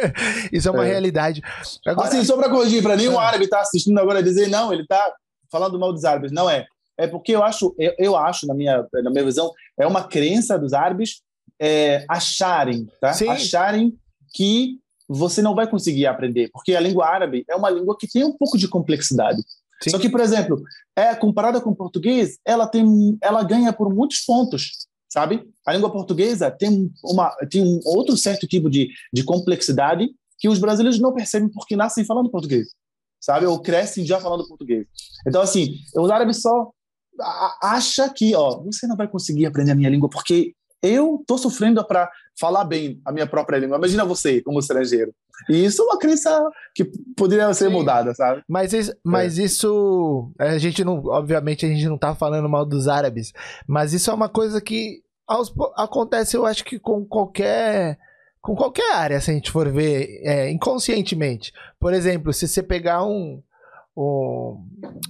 Isso 0.52 0.68
é 0.68 0.72
uma 0.72 0.86
é. 0.86 0.90
realidade. 0.90 1.42
Agora... 1.86 2.08
Assim, 2.08 2.24
só 2.24 2.36
pra 2.36 2.50
corrigir, 2.50 2.82
pra 2.82 2.96
nenhum 2.96 3.20
árabe 3.20 3.48
tá 3.48 3.62
assistindo 3.62 4.00
agora 4.00 4.24
dizer, 4.24 4.48
não, 4.48 4.74
ele 4.74 4.86
tá 4.86 5.14
falando 5.52 5.80
mal 5.80 5.94
dos 5.94 6.04
árabes. 6.04 6.32
Não 6.32 6.50
é. 6.50 6.66
É 6.98 7.08
porque 7.08 7.34
eu 7.34 7.44
acho, 7.44 7.76
eu, 7.78 7.94
eu 8.00 8.18
acho, 8.18 8.48
na 8.48 8.54
minha, 8.54 8.86
na 9.04 9.12
minha 9.12 9.26
visão, 9.26 9.52
é 9.78 9.86
uma 9.86 10.04
crença 10.06 10.58
dos 10.58 10.74
árabes 10.74 11.22
é, 11.60 12.06
acharem, 12.10 12.88
tá? 13.00 13.14
Sim. 13.14 13.30
Acharem 13.30 13.98
que 14.34 14.80
você 15.08 15.42
não 15.42 15.56
vai 15.56 15.70
conseguir 15.70 16.08
aprender, 16.08 16.50
porque 16.52 16.76
a 16.76 16.80
língua 16.80 17.08
árabe 17.08 17.46
é 17.48 17.56
uma 17.56 17.70
língua 17.70 17.96
que 17.98 18.08
tem 18.08 18.24
um 18.24 18.36
pouco 18.36 18.58
de 18.58 18.68
complexidade. 18.68 19.42
Sim. 19.82 19.92
Só 19.92 20.00
que, 20.00 20.10
por 20.10 20.20
exemplo, 20.20 20.62
é 20.96 21.14
comparada 21.16 21.62
com 21.62 21.72
o 21.72 21.76
português, 21.76 22.40
ela 22.46 22.68
tem, 22.68 23.18
ela 23.22 23.44
ganha 23.44 23.72
por 23.72 23.94
muitos 23.94 24.22
pontos, 24.22 24.88
sabe? 25.08 25.44
A 25.66 25.74
língua 25.74 25.92
portuguesa 25.92 26.50
tem 26.50 26.92
uma, 27.04 27.30
tem 27.50 27.62
um 27.62 27.80
outro 27.86 28.18
certo 28.18 28.48
tipo 28.48 28.70
de, 28.70 28.90
de 29.14 29.24
complexidade 29.24 30.10
que 30.40 30.50
os 30.50 30.60
brasileiros 30.60 31.00
não 31.00 31.14
percebem 31.14 31.50
porque 31.50 31.76
nascem 31.76 32.06
falando 32.06 32.32
português, 32.32 32.70
sabe? 33.20 33.46
Ou 33.46 33.62
crescem 33.62 34.06
já 34.06 34.20
falando 34.20 34.48
português. 34.48 34.88
Então, 35.28 35.42
assim, 35.42 35.76
os 35.96 36.10
árabes 36.10 36.42
só 36.42 36.72
acha 37.62 38.10
que, 38.10 38.36
ó, 38.36 38.62
você 38.62 38.88
não 38.88 38.98
vai 38.98 39.08
conseguir 39.08 39.46
aprender 39.46 39.72
a 39.72 39.76
minha 39.76 39.90
língua 39.90 40.10
porque 40.10 40.54
eu 40.88 41.24
tô 41.26 41.38
sofrendo 41.38 41.84
para 41.86 42.10
falar 42.40 42.66
bem 42.66 43.02
a 43.06 43.12
minha 43.12 43.28
própria 43.28 43.58
língua. 43.58 43.78
Imagina 43.78 44.06
você 44.06 44.42
como 44.42 44.60
estrangeiro. 44.60 45.14
E 45.50 45.66
isso 45.66 45.82
é 45.82 45.86
uma 45.86 46.00
crença 46.00 46.50
que 46.74 46.86
poderia 47.16 47.54
ser 47.54 47.68
Sim. 47.68 47.74
mudada, 47.74 48.14
sabe? 48.14 48.44
Mas, 48.48 48.74
isso, 48.74 48.94
mas 49.04 49.38
é. 49.38 49.44
isso. 49.44 50.32
A 50.40 50.58
gente 50.58 50.84
não. 50.84 51.04
Obviamente, 51.06 51.66
a 51.66 51.70
gente 51.70 51.88
não 51.88 51.98
tá 51.98 52.16
falando 52.16 52.48
mal 52.48 52.66
dos 52.66 52.88
árabes. 52.88 53.34
Mas 53.68 53.94
isso 53.94 54.10
é 54.10 54.14
uma 54.14 54.30
coisa 54.30 54.62
que 54.62 55.04
aos, 55.28 55.54
acontece, 55.76 56.38
eu 56.38 56.46
acho 56.46 56.64
que 56.64 56.80
com 56.80 57.06
qualquer. 57.06 57.98
Com 58.42 58.56
qualquer 58.56 58.94
área, 58.94 59.20
se 59.20 59.32
a 59.32 59.34
gente 59.34 59.50
for 59.50 59.72
ver 59.72 60.22
é, 60.24 60.52
inconscientemente. 60.52 61.52
Por 61.80 61.94
exemplo, 61.94 62.32
se 62.32 62.48
você 62.48 62.62
pegar 62.62 63.04
um, 63.04 63.42
um, 63.98 64.64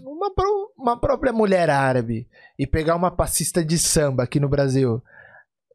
uma, 0.06 0.32
uma 0.78 0.98
própria 0.98 1.34
mulher 1.34 1.70
árabe 1.70 2.30
e 2.58 2.66
pegar 2.66 2.96
uma 2.96 3.12
passista 3.12 3.62
de 3.62 3.78
samba 3.78 4.24
aqui 4.24 4.40
no 4.40 4.48
Brasil, 4.48 5.04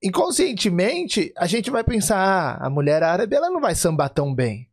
inconscientemente, 0.02 1.32
a 1.36 1.46
gente 1.46 1.70
vai 1.70 1.84
pensar, 1.84 2.18
ah, 2.18 2.66
a 2.66 2.70
mulher 2.70 3.02
árabe 3.02 3.36
ela 3.36 3.50
não 3.50 3.60
vai 3.60 3.74
sambar 3.74 4.08
tão 4.08 4.34
bem, 4.34 4.68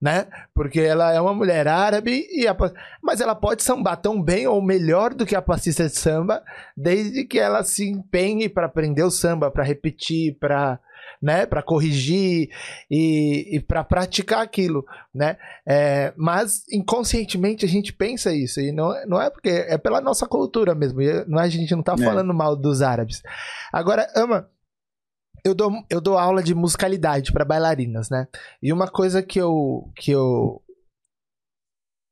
né? 0.00 0.26
Porque 0.54 0.80
ela 0.80 1.12
é 1.12 1.20
uma 1.20 1.34
mulher 1.34 1.66
árabe 1.66 2.26
e 2.30 2.46
a... 2.46 2.56
mas 3.02 3.20
ela 3.20 3.34
pode 3.34 3.62
sambar 3.62 3.96
tão 3.96 4.22
bem 4.22 4.46
ou 4.46 4.62
melhor 4.62 5.12
do 5.12 5.26
que 5.26 5.34
a 5.34 5.42
passista 5.42 5.86
de 5.86 5.96
samba, 5.96 6.42
desde 6.76 7.24
que 7.24 7.38
ela 7.38 7.64
se 7.64 7.88
empenhe 7.88 8.48
para 8.48 8.66
aprender 8.66 9.02
o 9.02 9.10
samba, 9.10 9.50
para 9.50 9.64
repetir, 9.64 10.36
para 10.38 10.78
né, 11.20 11.46
para 11.46 11.62
corrigir 11.62 12.48
e, 12.88 13.56
e 13.56 13.60
para 13.60 13.82
praticar 13.82 14.40
aquilo, 14.40 14.84
né? 15.12 15.36
É, 15.66 16.12
mas 16.16 16.62
inconscientemente 16.70 17.64
a 17.64 17.68
gente 17.68 17.92
pensa 17.92 18.32
isso 18.32 18.60
e 18.60 18.70
não, 18.70 18.94
não 19.04 19.20
é 19.20 19.28
porque 19.28 19.48
é 19.48 19.76
pela 19.76 20.00
nossa 20.00 20.28
cultura 20.28 20.76
mesmo. 20.76 21.00
Não 21.26 21.40
é, 21.40 21.44
a 21.44 21.48
gente 21.48 21.74
não 21.74 21.82
tá 21.82 21.94
é. 21.98 22.04
falando 22.04 22.32
mal 22.32 22.54
dos 22.54 22.82
árabes. 22.82 23.20
Agora, 23.72 24.08
ama 24.14 24.48
eu 25.44 25.54
dou, 25.54 25.72
eu 25.88 26.00
dou 26.00 26.18
aula 26.18 26.42
de 26.42 26.54
musicalidade 26.54 27.32
para 27.32 27.44
bailarinas, 27.44 28.10
né? 28.10 28.26
E 28.62 28.72
uma 28.72 28.88
coisa 28.88 29.22
que 29.22 29.40
eu, 29.40 29.90
que 29.96 30.10
eu 30.10 30.62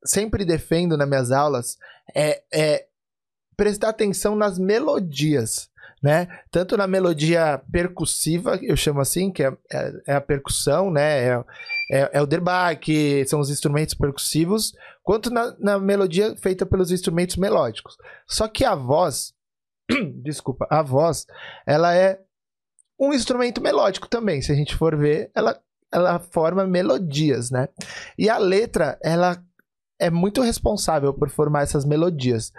sempre 0.05 0.45
defendo 0.45 0.97
nas 0.97 1.09
minhas 1.09 1.31
aulas 1.31 1.77
é, 2.15 2.43
é 2.53 2.87
prestar 3.57 3.89
atenção 3.89 4.37
nas 4.37 4.59
melodias, 4.59 5.69
né? 6.03 6.29
Tanto 6.51 6.77
na 6.77 6.87
melodia 6.87 7.61
percussiva, 7.73 8.59
eu 8.63 8.77
chamo 8.77 9.01
assim, 9.01 9.33
que 9.33 9.43
é, 9.43 9.57
é, 9.73 9.93
é 10.09 10.15
a 10.15 10.21
percussão, 10.21 10.91
né? 10.91 11.29
É, 11.29 11.45
é, 11.91 12.11
é 12.15 12.23
o 12.23 12.27
derbaque, 12.27 13.23
que 13.23 13.27
são 13.27 13.41
os 13.41 13.51
instrumentos 13.51 13.95
percussivos, 13.95 14.73
quanto 15.03 15.31
na, 15.31 15.57
na 15.59 15.79
melodia 15.79 16.37
feita 16.37 16.67
pelos 16.67 16.91
instrumentos 16.91 17.37
melódicos. 17.37 17.97
Só 18.27 18.47
que 18.47 18.65
a 18.65 18.75
voz, 18.75 19.33
desculpa, 20.23 20.67
a 20.71 20.83
voz, 20.83 21.27
ela 21.67 21.95
é 21.95 22.21
um 22.99 23.13
instrumento 23.13 23.61
melódico 23.61 24.09
também. 24.09 24.41
Se 24.41 24.53
a 24.53 24.55
gente 24.55 24.75
for 24.75 24.97
ver, 24.97 25.31
ela, 25.35 25.61
ela 25.93 26.19
forma 26.19 26.67
melodias, 26.67 27.51
né? 27.51 27.69
E 28.19 28.29
a 28.29 28.39
letra, 28.39 28.99
ela 29.03 29.43
é 29.99 30.11
muito 30.11 30.43
responsável 30.43 31.13
por 31.13 31.31
formar 31.31 31.63
essas 31.63 31.85
melodias. 31.85 32.53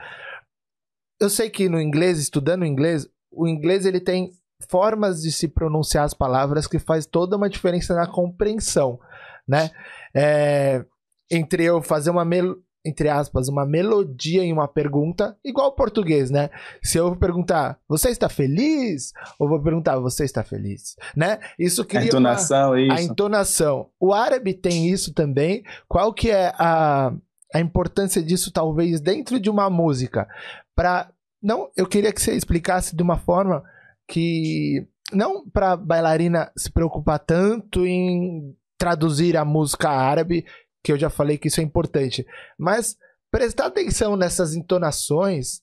Eu 1.19 1.29
sei 1.29 1.49
que 1.49 1.67
no 1.67 1.81
inglês, 1.81 2.19
estudando 2.19 2.65
inglês, 2.65 3.07
o 3.31 3.47
inglês 3.47 3.85
ele 3.85 3.99
tem 3.99 4.31
formas 4.69 5.21
de 5.21 5.31
se 5.31 5.47
pronunciar 5.47 6.05
as 6.05 6.13
palavras 6.13 6.67
que 6.67 6.79
faz 6.79 7.05
toda 7.05 7.35
uma 7.37 7.49
diferença 7.49 7.93
na 7.95 8.07
compreensão, 8.07 8.99
né? 9.47 9.71
É, 10.15 10.83
entre 11.29 11.63
eu 11.63 11.81
fazer 11.81 12.09
uma 12.09 12.25
mel 12.25 12.55
entre 12.87 13.09
aspas, 13.09 13.47
uma 13.47 13.65
melodia 13.65 14.43
em 14.43 14.53
uma 14.53 14.67
pergunta, 14.67 15.37
igual 15.43 15.67
o 15.67 15.75
português, 15.75 16.31
né? 16.31 16.49
Se 16.81 16.97
eu 16.97 17.15
perguntar, 17.15 17.79
você 17.87 18.09
está 18.09 18.29
feliz? 18.29 19.11
Ou 19.37 19.49
vou 19.49 19.61
perguntar, 19.61 19.99
você 19.99 20.23
está 20.23 20.43
feliz? 20.43 20.95
Né? 21.15 21.39
Isso 21.59 21.83
cria 21.83 22.01
a 22.01 22.05
entonação, 22.05 22.69
uma, 22.69 22.81
isso. 22.81 22.93
A 22.93 23.01
entonação. 23.01 23.89
O 23.99 24.13
árabe 24.13 24.53
tem 24.53 24.89
isso 24.89 25.13
também. 25.13 25.63
Qual 25.87 26.13
que 26.13 26.31
é 26.31 26.53
a, 26.57 27.13
a 27.53 27.59
importância 27.59 28.21
disso, 28.21 28.51
talvez, 28.51 29.01
dentro 29.01 29.39
de 29.39 29.49
uma 29.49 29.69
música? 29.69 30.27
Para 30.75 31.09
não, 31.41 31.69
eu 31.75 31.85
queria 31.85 32.11
que 32.11 32.21
você 32.21 32.33
explicasse 32.33 32.95
de 32.95 33.03
uma 33.03 33.17
forma 33.17 33.63
que 34.07 34.87
não 35.13 35.47
para 35.49 35.75
bailarina 35.75 36.51
se 36.57 36.71
preocupar 36.71 37.19
tanto 37.19 37.85
em 37.85 38.55
traduzir 38.77 39.35
a 39.35 39.43
música 39.43 39.89
árabe 39.89 40.45
que 40.87 40.91
eu 40.93 40.97
já 40.97 41.09
falei 41.09 41.37
que 41.37 41.49
isso 41.49 41.59
é 41.59 41.63
importante. 41.63 42.25
Mas 42.57 42.95
prestar 43.29 43.65
atenção 43.65 44.15
nessas 44.15 44.55
entonações 44.55 45.61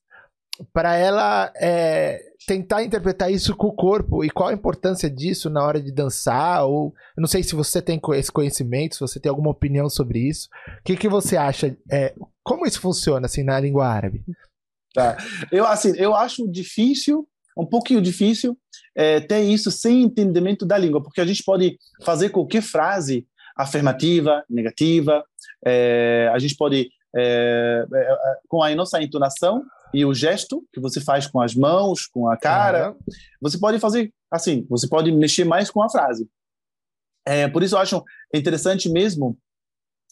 para 0.71 0.97
ela 0.97 1.51
é, 1.57 2.21
tentar 2.47 2.85
interpretar 2.85 3.33
isso 3.33 3.57
com 3.57 3.69
o 3.69 3.75
corpo 3.75 4.23
e 4.23 4.29
qual 4.29 4.51
a 4.51 4.53
importância 4.53 5.09
disso 5.09 5.49
na 5.49 5.65
hora 5.65 5.81
de 5.81 5.91
dançar 5.91 6.67
ou 6.67 6.93
não 7.17 7.27
sei 7.27 7.43
se 7.43 7.55
você 7.55 7.81
tem 7.81 7.99
esse 8.13 8.31
conhecimento 8.31 8.97
se 8.97 9.01
você 9.01 9.19
tem 9.19 9.31
alguma 9.31 9.51
opinião 9.51 9.89
sobre 9.89 10.19
isso. 10.29 10.51
O 10.81 10.83
que, 10.85 10.95
que 10.95 11.09
você 11.09 11.39
acha? 11.39 11.75
É, 11.91 12.15
como 12.43 12.67
isso 12.67 12.81
funciona 12.81 13.25
assim 13.25 13.43
na 13.43 13.59
língua 13.59 13.89
árabe? 13.89 14.23
Tá. 14.93 15.17
Eu 15.51 15.67
assim 15.67 15.97
eu 15.97 16.15
acho 16.15 16.47
difícil 16.53 17.27
um 17.57 17.67
pouquinho 17.67 18.03
difícil 18.03 18.59
é, 18.95 19.21
ter 19.21 19.41
isso 19.41 19.71
sem 19.71 20.03
entendimento 20.03 20.67
da 20.67 20.77
língua 20.77 21.03
porque 21.03 21.23
a 21.23 21.27
gente 21.27 21.43
pode 21.43 21.79
fazer 22.05 22.29
qualquer 22.29 22.63
frase 22.63 23.27
afirmativa, 23.57 24.45
negativa. 24.49 25.25
É, 25.65 26.31
a 26.33 26.39
gente 26.39 26.57
pode, 26.57 26.91
é, 27.15 27.87
é, 27.93 27.99
é, 27.99 28.17
com 28.49 28.63
a 28.63 28.75
nossa 28.75 29.03
entonação 29.03 29.63
e 29.93 30.05
o 30.05 30.13
gesto 30.13 30.67
que 30.73 30.81
você 30.81 31.01
faz 31.01 31.27
com 31.27 31.41
as 31.41 31.55
mãos, 31.55 32.07
com 32.07 32.29
a 32.29 32.37
cara, 32.37 32.91
uhum. 32.91 32.99
você 33.41 33.59
pode 33.59 33.79
fazer 33.79 34.13
assim, 34.31 34.67
você 34.69 34.89
pode 34.89 35.13
mexer 35.13 35.45
mais 35.45 35.71
com 35.71 35.83
a 35.83 35.89
frase. 35.89 36.29
É, 37.27 37.49
por 37.49 37.63
isso 37.63 37.77
eu 37.77 37.79
acho 37.79 38.03
interessante 38.35 38.89
mesmo 38.89 39.39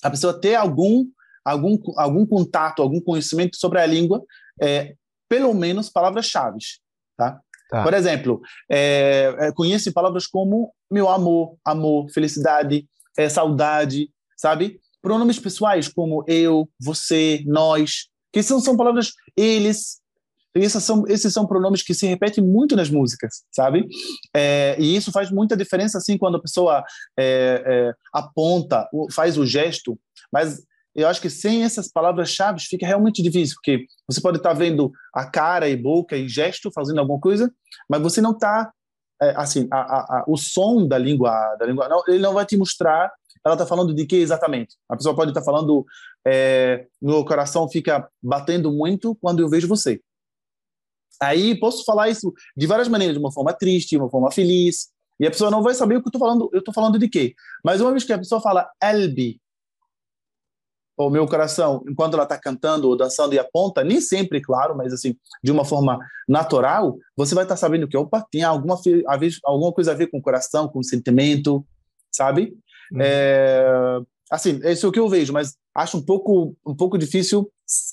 a 0.02 0.10
pessoa 0.10 0.40
ter 0.40 0.54
algum 0.54 1.04
algum 1.44 1.76
algum 1.96 2.24
contato, 2.24 2.80
algum 2.80 3.00
conhecimento 3.00 3.56
sobre 3.56 3.80
a 3.80 3.86
língua, 3.86 4.22
é, 4.60 4.94
pelo 5.28 5.52
menos 5.52 5.90
palavras-chave, 5.90 6.58
tá? 7.16 7.40
Tá. 7.68 7.82
Por 7.82 7.94
exemplo, 7.94 8.40
é, 8.70 9.50
conhece 9.54 9.92
palavras 9.92 10.26
como 10.26 10.74
meu 10.90 11.08
amor, 11.08 11.56
amor, 11.64 12.10
felicidade, 12.10 12.86
é, 13.16 13.28
saudade, 13.28 14.10
sabe? 14.36 14.78
Pronomes 15.00 15.38
pessoais 15.38 15.88
como 15.88 16.24
eu, 16.26 16.68
você, 16.80 17.42
nós, 17.46 18.08
que 18.32 18.42
são, 18.42 18.60
são 18.60 18.76
palavras 18.76 19.12
eles. 19.36 20.00
Esses 20.54 20.84
são, 20.84 21.04
esses 21.08 21.32
são 21.32 21.46
pronomes 21.46 21.82
que 21.82 21.94
se 21.94 22.06
repetem 22.06 22.44
muito 22.44 22.76
nas 22.76 22.90
músicas, 22.90 23.42
sabe? 23.50 23.88
É, 24.36 24.76
e 24.78 24.94
isso 24.94 25.10
faz 25.10 25.30
muita 25.30 25.56
diferença, 25.56 25.96
assim, 25.96 26.18
quando 26.18 26.36
a 26.36 26.42
pessoa 26.42 26.84
é, 27.18 27.64
é, 27.66 27.92
aponta, 28.12 28.86
faz 29.10 29.38
o 29.38 29.46
gesto, 29.46 29.98
mas 30.30 30.60
eu 30.94 31.08
acho 31.08 31.22
que 31.22 31.30
sem 31.30 31.64
essas 31.64 31.90
palavras-chave 31.90 32.60
fica 32.60 32.86
realmente 32.86 33.22
difícil, 33.22 33.54
porque 33.54 33.86
você 34.06 34.20
pode 34.20 34.36
estar 34.36 34.52
vendo 34.52 34.92
a 35.14 35.24
cara 35.24 35.70
e 35.70 35.76
boca 35.76 36.16
e 36.16 36.28
gesto 36.28 36.70
fazendo 36.70 37.00
alguma 37.00 37.18
coisa, 37.18 37.50
mas 37.88 38.02
você 38.02 38.20
não 38.20 38.32
está 38.32 38.70
é, 39.22 39.34
assim, 39.36 39.68
a, 39.70 39.76
a, 39.76 40.00
a, 40.00 40.24
o 40.26 40.36
som 40.36 40.86
da 40.86 40.98
língua, 40.98 41.56
da 41.56 41.66
língua 41.66 41.88
não, 41.88 42.02
ele 42.08 42.18
não 42.18 42.34
vai 42.34 42.44
te 42.44 42.56
mostrar 42.56 43.10
ela 43.44 43.54
está 43.54 43.66
falando 43.66 43.92
de 43.92 44.06
que 44.06 44.16
exatamente. 44.16 44.76
A 44.88 44.96
pessoa 44.96 45.14
pode 45.14 45.30
estar 45.30 45.40
tá 45.40 45.44
falando, 45.44 45.84
é, 46.26 46.86
meu 47.00 47.24
coração 47.24 47.68
fica 47.68 48.08
batendo 48.22 48.70
muito 48.70 49.16
quando 49.16 49.40
eu 49.40 49.48
vejo 49.48 49.66
você. 49.66 50.00
Aí 51.20 51.58
posso 51.58 51.84
falar 51.84 52.08
isso 52.08 52.32
de 52.56 52.66
várias 52.66 52.88
maneiras, 52.88 53.16
de 53.16 53.20
uma 53.20 53.32
forma 53.32 53.52
triste, 53.52 53.90
de 53.90 53.98
uma 53.98 54.10
forma 54.10 54.30
feliz, 54.30 54.88
e 55.20 55.26
a 55.26 55.30
pessoa 55.30 55.50
não 55.50 55.62
vai 55.62 55.74
saber 55.74 55.96
o 55.96 56.00
que 56.00 56.08
eu 56.08 56.10
estou 56.10 56.20
falando, 56.20 56.50
eu 56.52 56.58
estou 56.58 56.74
falando 56.74 56.98
de 56.98 57.08
quê. 57.08 57.34
Mas 57.64 57.80
uma 57.80 57.90
vez 57.90 58.04
que 58.04 58.12
a 58.12 58.18
pessoa 58.18 58.40
fala 58.40 58.68
Elbi, 58.82 59.40
o 60.96 61.10
meu 61.10 61.26
coração, 61.26 61.82
enquanto 61.88 62.14
ela 62.14 62.24
está 62.24 62.38
cantando 62.38 62.88
ou 62.88 62.96
dançando 62.96 63.34
e 63.34 63.38
aponta, 63.38 63.82
nem 63.82 64.00
sempre, 64.00 64.40
claro, 64.40 64.76
mas 64.76 64.92
assim, 64.92 65.16
de 65.42 65.50
uma 65.50 65.64
forma 65.64 65.98
natural, 66.28 66.96
você 67.16 67.34
vai 67.34 67.44
estar 67.44 67.54
tá 67.54 67.60
sabendo 67.60 67.88
que, 67.88 67.96
opa, 67.96 68.24
tem 68.30 68.42
alguma, 68.42 68.78
alguma 69.44 69.72
coisa 69.72 69.92
a 69.92 69.94
ver 69.94 70.08
com 70.08 70.18
o 70.18 70.22
coração, 70.22 70.68
com 70.68 70.80
o 70.80 70.84
sentimento, 70.84 71.64
sabe? 72.10 72.54
Uhum. 72.92 73.00
É, 73.00 74.00
assim, 74.30 74.60
isso 74.64 74.86
é 74.86 74.88
o 74.88 74.92
que 74.92 75.00
eu 75.00 75.08
vejo, 75.08 75.32
mas 75.32 75.56
acho 75.74 75.96
um 75.96 76.02
pouco, 76.02 76.56
um 76.66 76.76
pouco 76.76 76.98
difícil 76.98 77.50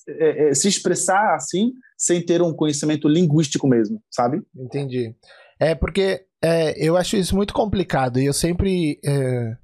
é, 0.07 0.49
é, 0.49 0.53
se 0.53 0.67
expressar 0.67 1.35
assim, 1.35 1.71
sem 1.97 2.23
ter 2.23 2.41
um 2.41 2.53
conhecimento 2.53 3.07
linguístico 3.07 3.67
mesmo, 3.67 4.01
sabe? 4.11 4.41
Entendi. 4.55 5.15
É 5.59 5.75
porque 5.75 6.25
é, 6.41 6.73
eu 6.77 6.95
acho 6.95 7.17
isso 7.17 7.35
muito 7.35 7.53
complicado 7.53 8.19
e 8.19 8.25
eu 8.25 8.33
sempre 8.33 8.99
é, 9.05 9.57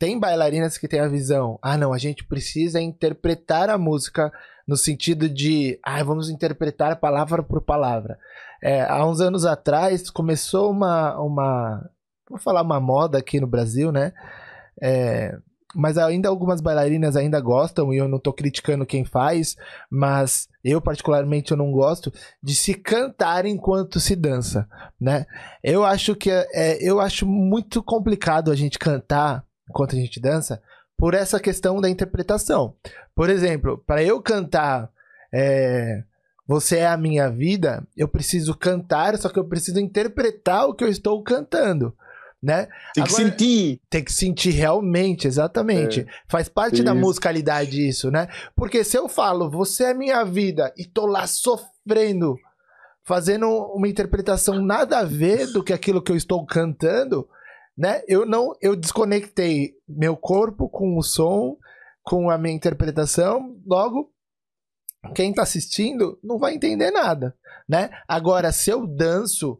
tem 0.00 0.18
bailarinas 0.18 0.78
que 0.78 0.88
têm 0.88 0.98
a 0.98 1.08
visão, 1.08 1.58
ah, 1.60 1.76
não, 1.76 1.92
a 1.92 1.98
gente 1.98 2.24
precisa 2.24 2.80
interpretar 2.80 3.68
a 3.68 3.76
música 3.76 4.32
no 4.66 4.74
sentido 4.74 5.28
de, 5.28 5.78
ah, 5.82 6.02
vamos 6.02 6.30
interpretar 6.30 6.98
palavra 6.98 7.42
por 7.42 7.60
palavra. 7.60 8.18
É, 8.62 8.80
há 8.80 9.06
uns 9.06 9.20
anos 9.20 9.44
atrás 9.44 10.08
começou 10.08 10.70
uma, 10.70 11.20
uma, 11.20 11.90
vou 12.30 12.38
falar 12.38 12.62
uma 12.62 12.80
moda 12.80 13.18
aqui 13.18 13.38
no 13.38 13.46
Brasil, 13.46 13.92
né? 13.92 14.14
É, 14.80 15.36
mas 15.74 15.98
ainda 15.98 16.30
algumas 16.30 16.62
bailarinas 16.62 17.14
ainda 17.14 17.38
gostam, 17.38 17.92
e 17.92 17.98
eu 17.98 18.08
não 18.08 18.18
tô 18.18 18.32
criticando 18.32 18.86
quem 18.86 19.04
faz, 19.04 19.54
mas 19.90 20.48
eu 20.64 20.80
particularmente 20.80 21.50
eu 21.50 21.58
não 21.58 21.70
gosto 21.70 22.10
de 22.42 22.54
se 22.54 22.72
cantar 22.72 23.44
enquanto 23.44 24.00
se 24.00 24.16
dança, 24.16 24.66
né? 24.98 25.26
Eu 25.62 25.84
acho 25.84 26.16
que 26.16 26.30
é, 26.30 26.78
eu 26.80 27.00
acho 27.00 27.26
muito 27.26 27.82
complicado 27.82 28.50
a 28.50 28.56
gente 28.56 28.78
cantar 28.78 29.44
enquanto 29.70 29.96
a 29.96 29.98
gente 29.98 30.20
dança, 30.20 30.60
por 30.98 31.14
essa 31.14 31.40
questão 31.40 31.80
da 31.80 31.88
interpretação. 31.88 32.74
Por 33.14 33.30
exemplo, 33.30 33.78
para 33.86 34.02
eu 34.02 34.20
cantar 34.20 34.90
é, 35.32 36.02
Você 36.46 36.78
é 36.78 36.86
a 36.88 36.96
minha 36.96 37.30
vida, 37.30 37.86
eu 37.96 38.08
preciso 38.08 38.56
cantar, 38.56 39.16
só 39.16 39.28
que 39.28 39.38
eu 39.38 39.44
preciso 39.44 39.78
interpretar 39.78 40.66
o 40.66 40.74
que 40.74 40.82
eu 40.82 40.88
estou 40.88 41.22
cantando. 41.22 41.94
Né? 42.42 42.66
Tem 42.92 43.04
que 43.04 43.10
Agora, 43.14 43.30
sentir. 43.30 43.80
Tem 43.88 44.02
que 44.02 44.12
sentir 44.12 44.50
realmente, 44.50 45.28
exatamente. 45.28 46.00
É. 46.00 46.06
Faz 46.26 46.48
parte 46.48 46.76
isso. 46.76 46.84
da 46.84 46.92
musicalidade 46.92 47.86
isso, 47.86 48.10
né? 48.10 48.26
Porque 48.56 48.82
se 48.82 48.96
eu 48.96 49.08
falo, 49.08 49.48
você 49.48 49.84
é 49.84 49.94
minha 49.94 50.24
vida, 50.24 50.72
e 50.76 50.84
tô 50.84 51.06
lá 51.06 51.24
sofrendo, 51.26 52.36
fazendo 53.04 53.46
uma 53.74 53.86
interpretação 53.86 54.60
nada 54.60 54.98
a 54.98 55.04
ver 55.04 55.52
do 55.52 55.62
que 55.62 55.72
aquilo 55.72 56.02
que 56.02 56.10
eu 56.10 56.16
estou 56.16 56.44
cantando, 56.44 57.28
né? 57.80 58.02
Eu 58.06 58.26
não, 58.26 58.54
eu 58.60 58.76
desconectei 58.76 59.72
meu 59.88 60.14
corpo 60.14 60.68
com 60.68 60.98
o 60.98 61.02
som, 61.02 61.56
com 62.02 62.28
a 62.28 62.36
minha 62.36 62.54
interpretação, 62.54 63.58
logo 63.66 64.12
quem 65.14 65.32
tá 65.32 65.42
assistindo 65.44 66.20
não 66.22 66.38
vai 66.38 66.52
entender 66.52 66.90
nada, 66.90 67.34
né? 67.66 67.88
Agora, 68.06 68.52
se 68.52 68.68
eu 68.68 68.86
danço 68.86 69.58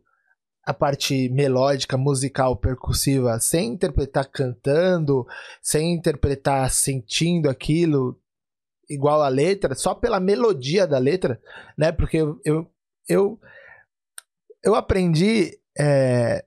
a 0.62 0.74
parte 0.74 1.30
melódica, 1.30 1.96
musical, 1.96 2.58
percussiva, 2.58 3.40
sem 3.40 3.72
interpretar 3.72 4.30
cantando, 4.30 5.26
sem 5.62 5.94
interpretar 5.94 6.70
sentindo 6.70 7.48
aquilo 7.48 8.20
igual 8.86 9.22
a 9.22 9.28
letra, 9.28 9.74
só 9.74 9.94
pela 9.94 10.20
melodia 10.20 10.86
da 10.86 10.98
letra, 10.98 11.40
né? 11.76 11.90
Porque 11.90 12.18
eu 12.18 12.38
eu, 12.44 12.70
eu, 13.08 13.40
eu 14.62 14.74
aprendi 14.74 15.58
é, 15.78 16.44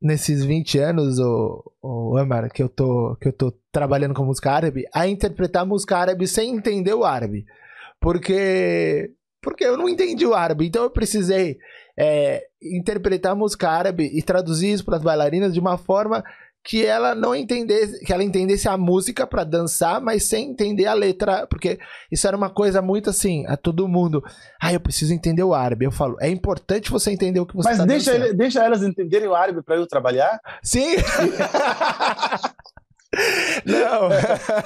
nesses 0.00 0.44
20 0.44 0.78
anos, 0.78 1.18
o, 1.18 1.72
o 1.82 2.16
Amar, 2.16 2.50
que 2.50 2.62
eu 2.62 2.68
tô 2.68 3.16
que 3.20 3.28
eu 3.28 3.32
tô 3.32 3.52
trabalhando 3.72 4.14
com 4.14 4.24
música 4.24 4.52
árabe, 4.52 4.84
a 4.92 5.06
interpretar 5.06 5.66
música 5.66 5.96
árabe 5.96 6.26
sem 6.26 6.54
entender 6.54 6.94
o 6.94 7.04
árabe. 7.04 7.44
Porque 8.00 9.10
porque 9.42 9.64
eu 9.64 9.76
não 9.76 9.88
entendi 9.88 10.26
o 10.26 10.34
árabe. 10.34 10.66
Então 10.66 10.82
eu 10.82 10.90
precisei 10.90 11.58
é, 11.98 12.44
interpretar 12.62 13.34
música 13.34 13.70
árabe 13.70 14.10
e 14.12 14.22
traduzir 14.22 14.72
isso 14.72 14.84
para 14.84 14.96
as 14.96 15.02
bailarinas 15.02 15.54
de 15.54 15.60
uma 15.60 15.78
forma 15.78 16.24
que 16.66 16.84
ela 16.84 17.14
não 17.14 17.32
entendesse, 17.32 18.04
que 18.04 18.12
ela 18.12 18.24
entendesse 18.24 18.68
a 18.68 18.76
música 18.76 19.24
para 19.24 19.44
dançar, 19.44 20.00
mas 20.00 20.24
sem 20.24 20.50
entender 20.50 20.86
a 20.86 20.94
letra, 20.94 21.46
porque 21.46 21.78
isso 22.10 22.26
era 22.26 22.36
uma 22.36 22.50
coisa 22.50 22.82
muito 22.82 23.08
assim, 23.08 23.46
a 23.46 23.56
todo 23.56 23.86
mundo. 23.86 24.20
Ah, 24.60 24.72
eu 24.72 24.80
preciso 24.80 25.14
entender 25.14 25.44
o 25.44 25.54
árabe. 25.54 25.84
Eu 25.84 25.92
falo, 25.92 26.16
é 26.20 26.28
importante 26.28 26.90
você 26.90 27.12
entender 27.12 27.38
o 27.38 27.46
que 27.46 27.54
você 27.54 27.68
Mas 27.68 27.78
tá 27.78 27.86
deixa, 27.86 28.12
ele, 28.12 28.32
deixa 28.34 28.64
elas 28.64 28.82
entenderem 28.82 29.28
o 29.28 29.34
árabe 29.34 29.62
para 29.62 29.76
eu 29.76 29.86
trabalhar? 29.86 30.40
Sim. 30.60 30.96
não. 33.64 34.08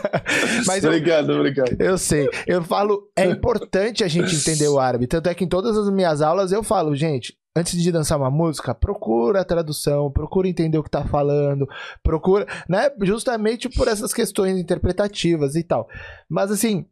mas 0.66 0.82
eu, 0.84 0.90
obrigado, 0.90 1.30
obrigado. 1.30 1.76
eu 1.78 1.98
sei. 1.98 2.28
Eu 2.46 2.62
falo, 2.62 3.08
é 3.16 3.24
importante 3.26 4.02
a 4.02 4.08
gente 4.08 4.34
entender 4.34 4.68
o 4.68 4.78
árabe. 4.78 5.06
Tanto 5.06 5.28
é 5.28 5.34
que 5.34 5.44
em 5.44 5.48
todas 5.48 5.76
as 5.76 5.90
minhas 5.90 6.22
aulas 6.22 6.52
eu 6.52 6.62
falo, 6.62 6.94
gente, 6.94 7.36
antes 7.56 7.80
de 7.80 7.92
dançar 7.92 8.18
uma 8.18 8.30
música, 8.30 8.74
procura 8.74 9.40
a 9.40 9.44
tradução, 9.44 10.10
procura 10.10 10.48
entender 10.48 10.78
o 10.78 10.82
que 10.82 10.90
tá 10.90 11.04
falando, 11.04 11.68
procura, 12.02 12.46
né? 12.68 12.90
Justamente 13.02 13.68
por 13.68 13.88
essas 13.88 14.12
questões 14.12 14.58
interpretativas 14.58 15.56
e 15.56 15.62
tal. 15.62 15.88
Mas 16.28 16.50
assim, 16.50 16.86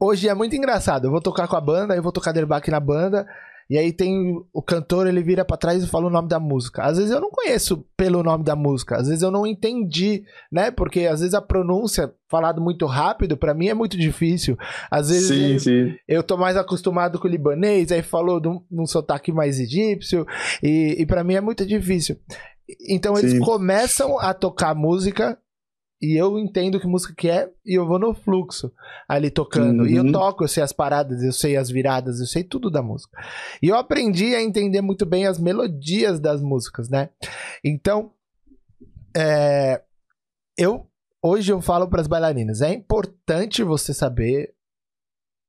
hoje 0.00 0.28
é 0.28 0.34
muito 0.34 0.56
engraçado. 0.56 1.06
Eu 1.06 1.10
vou 1.10 1.20
tocar 1.20 1.48
com 1.48 1.56
a 1.56 1.60
banda, 1.60 1.96
eu 1.96 2.02
vou 2.02 2.12
tocar 2.12 2.32
derbaque 2.32 2.70
na 2.70 2.80
banda. 2.80 3.26
E 3.70 3.78
aí 3.78 3.92
tem 3.92 4.34
o 4.52 4.62
cantor, 4.62 5.06
ele 5.06 5.22
vira 5.22 5.44
pra 5.44 5.56
trás 5.56 5.82
e 5.82 5.86
fala 5.88 6.06
o 6.06 6.10
nome 6.10 6.28
da 6.28 6.38
música. 6.38 6.82
Às 6.84 6.98
vezes 6.98 7.10
eu 7.12 7.20
não 7.20 7.30
conheço 7.30 7.84
pelo 7.96 8.22
nome 8.22 8.44
da 8.44 8.54
música, 8.54 8.96
às 8.96 9.08
vezes 9.08 9.22
eu 9.22 9.30
não 9.30 9.46
entendi, 9.46 10.22
né? 10.52 10.70
Porque 10.70 11.00
às 11.06 11.20
vezes 11.20 11.34
a 11.34 11.40
pronúncia 11.40 12.12
falado 12.30 12.60
muito 12.60 12.84
rápido 12.86 13.36
pra 13.36 13.54
mim 13.54 13.68
é 13.68 13.74
muito 13.74 13.96
difícil. 13.96 14.56
Às 14.90 15.08
vezes 15.08 15.28
Sim, 15.28 15.44
ele- 15.44 15.58
sim. 15.60 15.96
eu 16.06 16.22
tô 16.22 16.36
mais 16.36 16.56
acostumado 16.56 17.18
com 17.18 17.26
o 17.26 17.30
libanês, 17.30 17.90
aí 17.90 18.02
falou 18.02 18.40
num, 18.40 18.60
num 18.70 18.86
sotaque 18.86 19.32
mais 19.32 19.58
egípcio, 19.58 20.26
e, 20.62 20.96
e 20.98 21.06
para 21.06 21.24
mim 21.24 21.34
é 21.34 21.40
muito 21.40 21.64
difícil. 21.64 22.16
Então 22.88 23.16
eles 23.18 23.32
Sim. 23.32 23.40
começam 23.40 24.18
a 24.18 24.32
tocar 24.34 24.74
música, 24.74 25.38
e 26.04 26.16
eu 26.16 26.38
entendo 26.38 26.78
que 26.78 26.86
música 26.86 27.14
que 27.16 27.28
é, 27.28 27.50
e 27.64 27.74
eu 27.78 27.86
vou 27.86 27.98
no 27.98 28.12
fluxo 28.14 28.72
ali 29.08 29.30
tocando. 29.30 29.86
E 29.86 29.96
eu 29.96 30.04
Uhum. 30.04 30.12
toco, 30.12 30.44
eu 30.44 30.48
sei 30.48 30.62
as 30.62 30.72
paradas, 30.72 31.22
eu 31.22 31.32
sei 31.32 31.56
as 31.56 31.70
viradas, 31.70 32.20
eu 32.20 32.26
sei 32.26 32.44
tudo 32.44 32.70
da 32.70 32.82
música. 32.82 33.16
E 33.62 33.68
eu 33.68 33.76
aprendi 33.76 34.34
a 34.34 34.42
entender 34.42 34.80
muito 34.80 35.06
bem 35.06 35.26
as 35.26 35.38
melodias 35.38 36.20
das 36.20 36.40
músicas, 36.42 36.88
né? 36.88 37.10
Então, 37.64 38.12
é, 39.16 39.82
eu 40.58 40.86
hoje 41.22 41.50
eu 41.52 41.60
falo 41.62 41.88
para 41.88 42.00
as 42.02 42.06
bailarinas, 42.06 42.60
é 42.60 42.72
importante 42.72 43.62
você 43.62 43.94
saber 43.94 44.52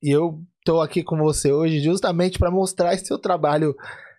e 0.01 0.09
eu 0.09 0.41
tô 0.63 0.79
aqui 0.81 1.03
com 1.03 1.17
você 1.17 1.51
hoje 1.51 1.79
justamente 1.81 2.39
para 2.39 2.49
mostrar 2.49 2.93
esse 2.93 3.05
seu 3.05 3.19
trabalho. 3.19 3.75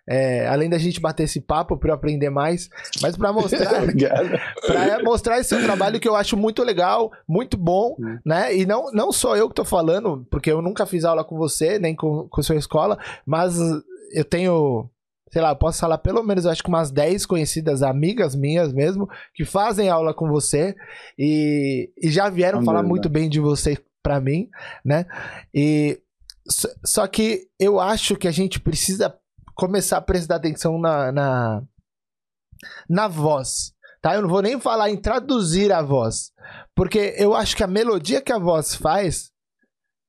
É, 0.09 0.47
além 0.47 0.69
da 0.69 0.77
gente 0.77 1.01
bater 1.01 1.23
esse 1.23 1.41
papo 1.41 1.77
para 1.77 1.89
eu 1.89 1.95
aprender 1.95 2.29
mais, 2.29 2.69
mas 3.01 3.17
para 3.17 3.33
mostrar 3.33 3.81
para 4.65 5.03
mostrar 5.03 5.39
esse 5.39 5.49
seu 5.49 5.61
trabalho 5.63 5.99
que 5.99 6.07
eu 6.07 6.15
acho 6.15 6.37
muito 6.37 6.63
legal, 6.63 7.11
muito 7.27 7.57
bom, 7.57 7.95
Hum. 7.99 8.17
né? 8.25 8.55
E 8.55 8.65
não, 8.65 8.91
não 8.91 9.11
só 9.11 9.35
eu 9.35 9.49
que 9.49 9.55
tô 9.55 9.65
falando, 9.65 10.25
porque 10.29 10.51
eu 10.51 10.61
nunca 10.61 10.85
fiz 10.85 11.03
aula 11.03 11.23
com 11.23 11.35
você, 11.37 11.77
nem 11.79 11.95
com, 11.95 12.27
com 12.29 12.41
sua 12.43 12.55
escola, 12.55 12.97
mas 13.25 13.57
eu 14.13 14.23
tenho, 14.23 14.89
sei 15.31 15.41
lá, 15.41 15.49
eu 15.49 15.55
posso 15.55 15.79
falar 15.79 15.97
pelo 15.97 16.23
menos, 16.23 16.45
eu 16.45 16.51
acho 16.51 16.63
que 16.63 16.69
umas 16.69 16.91
10 16.91 17.25
conhecidas 17.25 17.81
amigas 17.83 18.35
minhas 18.35 18.71
mesmo, 18.73 19.09
que 19.33 19.43
fazem 19.43 19.89
aula 19.89 20.13
com 20.13 20.27
você 20.29 20.75
e, 21.17 21.91
e 22.01 22.09
já 22.09 22.29
vieram 22.29 22.63
falar 22.63 22.83
muito 22.83 23.09
bem 23.09 23.27
de 23.29 23.39
você 23.39 23.77
pra 24.01 24.21
mim, 24.21 24.49
né? 24.85 25.05
E 25.53 25.99
só 26.85 27.05
que 27.07 27.47
eu 27.59 27.79
acho 27.79 28.15
que 28.15 28.27
a 28.27 28.31
gente 28.31 28.59
precisa 28.59 29.13
começar 29.57 29.97
a 29.97 30.01
prestar 30.01 30.35
atenção 30.35 30.79
na, 30.79 31.11
na, 31.11 31.63
na 32.87 33.07
voz. 33.07 33.73
Tá? 34.01 34.15
Eu 34.15 34.21
não 34.21 34.29
vou 34.29 34.41
nem 34.41 34.59
falar 34.59 34.89
em 34.89 35.01
traduzir 35.01 35.71
a 35.73 35.81
voz. 35.81 36.31
Porque 36.75 37.15
eu 37.17 37.33
acho 37.33 37.57
que 37.57 37.63
a 37.63 37.67
melodia 37.67 38.21
que 38.21 38.31
a 38.31 38.37
voz 38.37 38.75
faz 38.75 39.31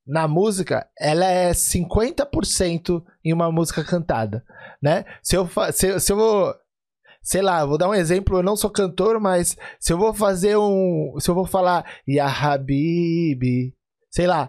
na 0.07 0.28
música, 0.28 0.86
ela 0.99 1.26
é 1.26 1.51
50% 1.51 3.03
em 3.24 3.32
uma 3.32 3.51
música 3.51 3.84
cantada, 3.84 4.42
né? 4.82 5.05
Se 5.22 5.36
eu, 5.36 5.49
se, 5.72 5.99
se 6.01 6.12
eu 6.12 6.16
vou... 6.16 6.55
Sei 7.20 7.42
lá, 7.42 7.64
vou 7.66 7.76
dar 7.76 7.90
um 7.90 7.94
exemplo, 7.94 8.38
eu 8.38 8.42
não 8.42 8.57
sou 8.57 8.70
cantor, 8.70 9.20
mas 9.20 9.57
se 9.78 9.92
eu 9.92 9.99
vou 9.99 10.14
fazer 10.14 10.57
um... 10.57 11.14
Se 11.18 11.30
eu 11.30 11.34
vou 11.34 11.44
falar 11.44 11.84
Ya 12.09 12.26
Habibi, 12.26 13.74
sei 14.11 14.26
lá, 14.26 14.49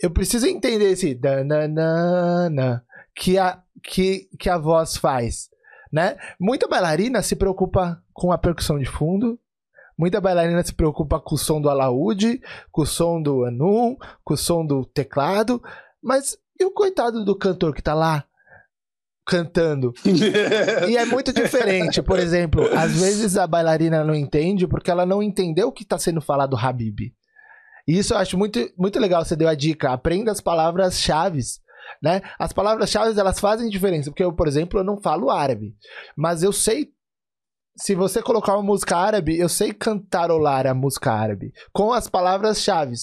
eu 0.00 0.10
preciso 0.10 0.46
entender 0.46 0.90
esse 0.90 1.14
dananana 1.14 2.84
que 3.14 3.38
a, 3.38 3.62
que, 3.86 4.28
que 4.38 4.50
a 4.50 4.58
voz 4.58 4.96
faz, 4.96 5.48
né? 5.92 6.16
Muita 6.38 6.66
bailarina 6.66 7.22
se 7.22 7.36
preocupa 7.36 8.02
com 8.12 8.32
a 8.32 8.38
percussão 8.38 8.78
de 8.78 8.86
fundo, 8.86 9.38
muita 9.96 10.20
bailarina 10.20 10.62
se 10.62 10.74
preocupa 10.74 11.20
com 11.20 11.34
o 11.34 11.38
som 11.38 11.60
do 11.60 11.70
alaúde, 11.70 12.40
com 12.70 12.82
o 12.82 12.86
som 12.86 13.22
do 13.22 13.44
anum, 13.44 13.96
com 14.24 14.34
o 14.34 14.36
som 14.36 14.64
do 14.66 14.84
teclado, 14.84 15.62
mas 16.02 16.36
e 16.58 16.64
o 16.64 16.70
coitado 16.70 17.24
do 17.24 17.36
cantor 17.36 17.74
que 17.74 17.82
tá 17.82 17.94
lá 17.94 18.24
cantando? 19.26 19.92
E 20.88 20.96
é 20.96 21.04
muito 21.04 21.32
diferente, 21.32 22.00
por 22.00 22.18
exemplo, 22.18 22.64
às 22.76 23.00
vezes 23.00 23.36
a 23.36 23.46
bailarina 23.46 24.04
não 24.04 24.14
entende 24.14 24.66
porque 24.66 24.90
ela 24.90 25.04
não 25.04 25.22
entendeu 25.22 25.68
o 25.68 25.72
que 25.72 25.82
está 25.82 25.98
sendo 25.98 26.20
falado 26.20 26.56
Habib. 26.56 27.12
E 27.88 27.98
isso 27.98 28.14
eu 28.14 28.18
acho 28.18 28.36
muito, 28.36 28.58
muito 28.76 28.98
legal, 28.98 29.24
você 29.24 29.36
deu 29.36 29.48
a 29.48 29.54
dica, 29.54 29.92
aprenda 29.92 30.32
as 30.32 30.40
palavras-chave, 30.40 31.40
né? 32.02 32.20
As 32.38 32.52
palavras-chave, 32.52 33.18
elas 33.18 33.40
fazem 33.40 33.68
diferença, 33.68 34.10
porque 34.10 34.24
eu, 34.24 34.32
por 34.32 34.48
exemplo, 34.48 34.80
eu 34.80 34.84
não 34.84 35.00
falo 35.00 35.30
árabe, 35.30 35.74
mas 36.16 36.42
eu 36.42 36.52
sei 36.52 36.90
se 37.76 37.94
você 37.94 38.22
colocar 38.22 38.54
uma 38.54 38.62
música 38.62 38.96
árabe, 38.96 39.38
eu 39.38 39.48
sei 39.48 39.72
cantarolar 39.72 40.66
a 40.66 40.74
música 40.74 41.12
árabe 41.12 41.52
com 41.72 41.92
as 41.92 42.08
palavras-chave. 42.08 42.94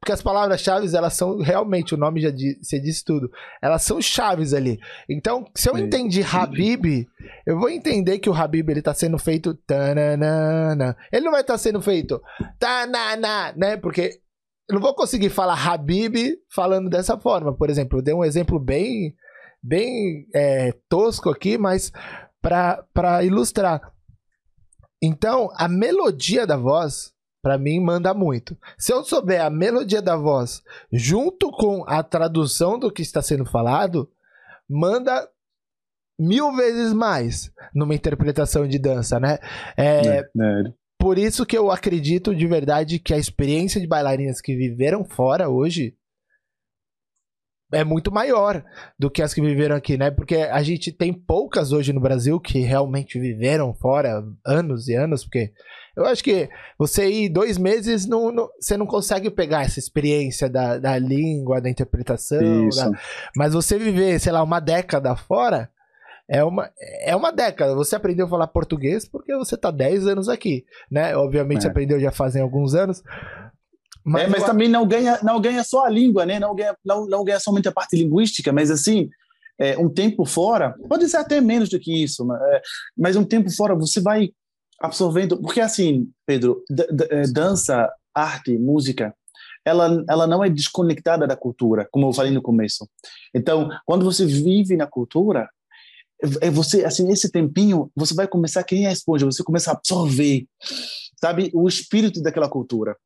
Porque 0.00 0.10
as 0.10 0.22
palavras-chave, 0.22 0.96
elas 0.96 1.14
são 1.14 1.38
realmente, 1.38 1.94
o 1.94 1.96
nome 1.96 2.20
já 2.20 2.30
você 2.60 2.80
disse 2.80 3.04
tudo, 3.04 3.30
elas 3.62 3.82
são 3.82 4.02
chaves 4.02 4.52
ali. 4.52 4.80
Então, 5.08 5.44
se 5.54 5.70
eu 5.70 5.78
entendi 5.78 6.24
Habib, 6.24 7.06
eu 7.46 7.56
vou 7.56 7.70
entender 7.70 8.18
que 8.18 8.28
o 8.28 8.34
Habib 8.34 8.68
ele 8.68 8.82
tá 8.82 8.92
sendo 8.92 9.16
feito 9.16 9.54
tananana. 9.54 10.96
Ele 11.12 11.24
não 11.24 11.30
vai 11.30 11.42
estar 11.42 11.56
sendo 11.56 11.80
feito 11.80 12.20
tanana, 12.58 13.52
né? 13.56 13.76
Porque 13.76 14.21
não 14.74 14.80
vou 14.80 14.94
conseguir 14.94 15.30
falar 15.30 15.54
Habib 15.54 16.36
falando 16.48 16.88
dessa 16.88 17.18
forma. 17.18 17.54
Por 17.54 17.70
exemplo, 17.70 17.98
eu 17.98 18.02
dei 18.02 18.14
um 18.14 18.24
exemplo 18.24 18.58
bem 18.58 19.14
bem 19.62 20.26
é, 20.34 20.72
tosco 20.88 21.30
aqui, 21.30 21.56
mas 21.56 21.92
para 22.40 23.22
ilustrar. 23.22 23.92
Então, 25.00 25.50
a 25.54 25.68
melodia 25.68 26.46
da 26.46 26.56
voz, 26.56 27.12
para 27.40 27.58
mim, 27.58 27.80
manda 27.80 28.12
muito. 28.12 28.56
Se 28.76 28.92
eu 28.92 29.04
souber 29.04 29.44
a 29.44 29.50
melodia 29.50 30.02
da 30.02 30.16
voz 30.16 30.62
junto 30.92 31.50
com 31.50 31.84
a 31.86 32.02
tradução 32.02 32.78
do 32.78 32.90
que 32.90 33.02
está 33.02 33.22
sendo 33.22 33.44
falado, 33.44 34.10
manda 34.68 35.28
mil 36.18 36.52
vezes 36.52 36.92
mais 36.92 37.52
numa 37.74 37.94
interpretação 37.94 38.66
de 38.66 38.78
dança, 38.78 39.18
né? 39.18 39.38
É, 39.76 40.00
Né? 40.34 40.72
Por 41.02 41.18
isso 41.18 41.44
que 41.44 41.58
eu 41.58 41.70
acredito 41.70 42.34
de 42.34 42.46
verdade 42.46 42.98
que 43.00 43.12
a 43.12 43.18
experiência 43.18 43.80
de 43.80 43.86
bailarinas 43.88 44.40
que 44.40 44.54
viveram 44.54 45.04
fora 45.04 45.48
hoje 45.48 45.96
é 47.72 47.82
muito 47.84 48.12
maior 48.12 48.62
do 48.98 49.10
que 49.10 49.22
as 49.22 49.32
que 49.32 49.40
viveram 49.40 49.74
aqui, 49.74 49.96
né? 49.96 50.10
Porque 50.10 50.36
a 50.36 50.62
gente 50.62 50.92
tem 50.92 51.12
poucas 51.12 51.72
hoje 51.72 51.92
no 51.92 52.00
Brasil 52.00 52.38
que 52.38 52.58
realmente 52.60 53.18
viveram 53.18 53.72
fora 53.74 54.22
anos 54.46 54.88
e 54.88 54.94
anos, 54.94 55.24
porque 55.24 55.52
eu 55.96 56.04
acho 56.04 56.22
que 56.22 56.50
você 56.78 57.08
ir 57.10 57.28
dois 57.30 57.56
meses, 57.56 58.06
não, 58.06 58.30
não- 58.30 58.48
você 58.60 58.76
não 58.76 58.86
consegue 58.86 59.30
pegar 59.30 59.62
essa 59.64 59.78
experiência 59.78 60.50
da, 60.50 60.78
da 60.78 60.98
língua, 60.98 61.60
da 61.62 61.70
interpretação, 61.70 62.38
da- 62.92 62.98
mas 63.36 63.54
você 63.54 63.78
viver, 63.78 64.20
sei 64.20 64.32
lá, 64.32 64.42
uma 64.42 64.60
década 64.60 65.16
fora, 65.16 65.70
é 66.28 66.42
uma, 66.44 66.70
é 67.00 67.14
uma 67.14 67.30
década. 67.32 67.74
Você 67.74 67.96
aprendeu 67.96 68.26
a 68.26 68.28
falar 68.28 68.46
português 68.46 69.08
porque 69.08 69.34
você 69.36 69.56
tá 69.56 69.70
10 69.70 70.06
anos 70.06 70.28
aqui, 70.28 70.64
né? 70.90 71.16
Obviamente 71.16 71.58
É. 71.58 71.60
você 71.62 71.68
aprendeu 71.68 72.00
já 72.00 72.10
fazem 72.12 72.40
alguns 72.42 72.74
anos. 72.74 73.02
Mas, 74.04 74.24
é, 74.24 74.26
mas 74.28 74.40
eu- 74.40 74.46
também 74.46 74.68
não 74.68 74.86
ganha, 74.86 75.18
não 75.22 75.40
ganha 75.40 75.62
só 75.62 75.84
a 75.84 75.90
língua, 75.90 76.26
né? 76.26 76.38
Não 76.40 76.54
ganha, 76.54 76.76
não, 76.84 77.06
não 77.06 77.24
ganha 77.24 77.38
somente 77.38 77.68
a 77.68 77.72
parte 77.72 77.96
linguística, 77.96 78.52
mas 78.52 78.70
assim, 78.70 79.08
é, 79.60 79.78
um 79.78 79.88
tempo 79.88 80.24
fora, 80.24 80.74
pode 80.88 81.08
ser 81.08 81.18
até 81.18 81.40
menos 81.40 81.68
do 81.68 81.78
que 81.78 82.02
isso, 82.02 82.24
mas, 82.24 82.40
é, 82.42 82.62
mas 82.96 83.16
um 83.16 83.24
tempo 83.24 83.50
fora 83.50 83.74
você 83.74 84.00
vai 84.00 84.30
absorvendo, 84.80 85.40
porque 85.40 85.60
assim, 85.60 86.10
Pedro, 86.26 86.62
é, 87.10 87.22
dança, 87.32 87.88
arte, 88.12 88.58
música, 88.58 89.14
ela, 89.64 90.02
ela 90.08 90.26
não 90.26 90.42
é 90.42 90.50
desconectada 90.50 91.24
da 91.24 91.36
cultura, 91.36 91.86
como 91.92 92.08
eu 92.08 92.12
falei 92.12 92.32
no 92.32 92.42
começo. 92.42 92.88
Então, 93.32 93.68
quando 93.86 94.04
você 94.04 94.26
vive 94.26 94.76
na 94.76 94.88
cultura, 94.88 95.48
é 96.40 96.50
você 96.50 96.84
assim 96.84 97.10
esse 97.10 97.30
tempinho 97.30 97.90
você 97.94 98.14
vai 98.14 98.28
começar 98.28 98.62
que 98.62 98.74
nem 98.74 98.86
a 98.86 98.92
esponja 98.92 99.26
você 99.26 99.42
começa 99.42 99.70
a 99.70 99.74
absorver 99.74 100.46
sabe 101.16 101.50
o 101.52 101.68
espírito 101.68 102.22
daquela 102.22 102.48
cultura 102.48 102.96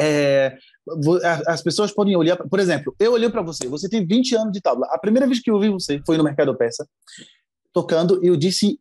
é, 0.00 0.56
as 1.46 1.62
pessoas 1.62 1.92
podem 1.92 2.16
olhar, 2.16 2.36
por 2.36 2.58
exemplo, 2.58 2.92
eu 2.98 3.12
olhei 3.12 3.30
para 3.30 3.40
você, 3.40 3.68
você 3.68 3.88
tem 3.88 4.04
20 4.04 4.34
anos 4.34 4.52
de 4.52 4.60
tabla. 4.60 4.88
A 4.90 4.98
primeira 4.98 5.28
vez 5.28 5.38
que 5.38 5.48
eu 5.48 5.60
vi 5.60 5.68
você 5.68 6.02
foi 6.04 6.16
no 6.16 6.24
Mercado 6.24 6.56
Peça, 6.56 6.88
tocando, 7.72 8.18
e 8.24 8.26
eu 8.26 8.36
disse: 8.36 8.80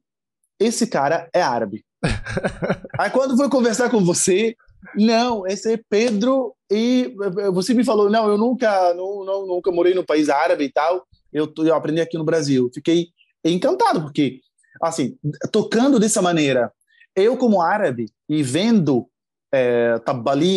esse 0.60 0.88
cara 0.88 1.30
é 1.32 1.42
árabe. 1.42 1.86
Aí 2.98 3.12
quando 3.12 3.38
foi 3.38 3.50
conversar 3.50 3.92
com 3.92 4.04
você, 4.04 4.56
não, 4.96 5.46
esse 5.46 5.74
é 5.74 5.80
Pedro 5.90 6.56
e 6.72 7.14
você 7.54 7.74
me 7.74 7.84
falou, 7.84 8.10
não, 8.10 8.28
eu 8.28 8.38
nunca, 8.38 8.94
não, 8.96 9.24
não, 9.24 9.46
nunca 9.46 9.72
morei 9.72 9.94
no 9.94 10.06
país 10.06 10.28
árabe 10.28 10.64
e 10.64 10.72
tal, 10.72 11.06
eu, 11.32 11.52
eu 11.60 11.76
aprendi 11.76 12.02
aqui 12.02 12.18
no 12.18 12.24
Brasil. 12.24 12.70
Fiquei 12.74 13.10
encantado 13.50 14.02
porque, 14.02 14.40
assim, 14.82 15.18
tocando 15.52 16.00
dessa 16.00 16.22
maneira, 16.22 16.72
eu 17.16 17.38
como 17.38 17.62
árabe 17.62 18.06
e 18.30 18.44
vendo 18.44 19.08
é, 19.54 19.96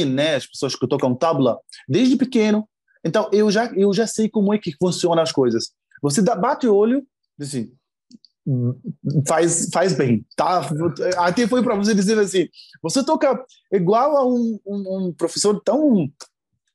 né, 0.07 0.37
as 0.37 0.47
pessoas 0.47 0.76
que 0.76 0.87
tocam 0.87 1.14
tabla, 1.14 1.59
desde 1.89 2.16
pequeno, 2.16 2.68
então 3.05 3.28
eu 3.32 3.51
já 3.51 3.66
eu 3.74 3.93
já 3.93 4.07
sei 4.07 4.28
como 4.28 4.55
é 4.55 4.59
que 4.59 4.76
funcionam 4.76 5.22
as 5.22 5.32
coisas. 5.32 5.72
Você 6.01 6.22
dá, 6.22 6.35
bate 6.35 6.66
o 6.66 6.74
olho, 6.74 7.05
assim, 7.41 7.72
faz 9.26 9.68
faz 9.72 9.97
bem, 9.97 10.24
tá? 10.37 10.62
Até 11.18 11.47
foi 11.47 11.62
para 11.62 11.74
você 11.74 11.95
dizer 11.95 12.18
assim, 12.18 12.49
você 12.82 13.05
toca 13.05 13.43
igual 13.72 14.16
a 14.16 14.26
um, 14.26 14.59
um, 14.66 15.09
um, 15.09 15.12
professor 15.12 15.61
tão 15.62 16.09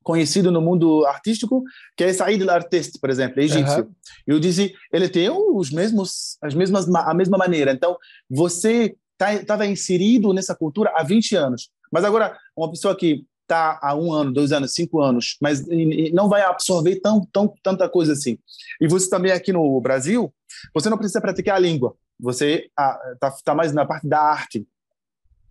conhecido 0.04 0.52
no 0.52 0.62
mundo 0.62 1.06
artístico 1.06 1.64
que 1.96 2.04
é 2.04 2.14
Said 2.14 2.42
al-Artist, 2.42 3.00
por 3.00 3.10
exemplo, 3.10 3.42
egípcio. 3.42 3.84
Uhum. 3.84 3.92
Eu 4.26 4.40
disse, 4.40 4.74
ele 4.92 5.10
tem 5.10 5.30
os 5.30 5.72
mesmos 5.72 6.38
as 6.42 6.54
mesmas 6.54 6.88
a 6.94 7.14
mesma 7.14 7.38
maneira. 7.38 7.72
Então, 7.72 7.98
você 8.30 8.96
estava 9.20 9.64
tá, 9.64 9.66
inserido 9.66 10.34
nessa 10.34 10.56
cultura 10.56 10.92
há 10.96 11.04
20 11.04 11.36
anos. 11.36 11.70
Mas 11.92 12.04
agora, 12.04 12.38
uma 12.56 12.70
pessoa 12.70 12.96
que 12.96 13.26
está 13.42 13.80
há 13.82 13.96
um 13.96 14.14
ano, 14.14 14.32
dois 14.32 14.52
anos, 14.52 14.74
cinco 14.74 15.02
anos, 15.02 15.36
mas 15.42 15.66
não 16.14 16.30
vai 16.30 16.44
absorver 16.44 16.98
tão, 16.98 17.28
tão, 17.32 17.52
tanta 17.64 17.90
coisa 17.90 18.14
assim. 18.14 18.38
E 18.80 18.88
você 18.88 19.10
também 19.10 19.32
aqui 19.32 19.52
no 19.52 19.82
Brasil, 19.82 20.32
você 20.74 20.90
não 20.90 20.98
precisa 20.98 21.20
praticar 21.20 21.56
a 21.56 21.60
língua. 21.60 21.96
Você 22.20 22.70
está 23.14 23.32
tá 23.44 23.56
mais 23.56 23.74
na 23.74 23.86
parte 23.86 24.08
da 24.08 24.20
arte. 24.20 24.68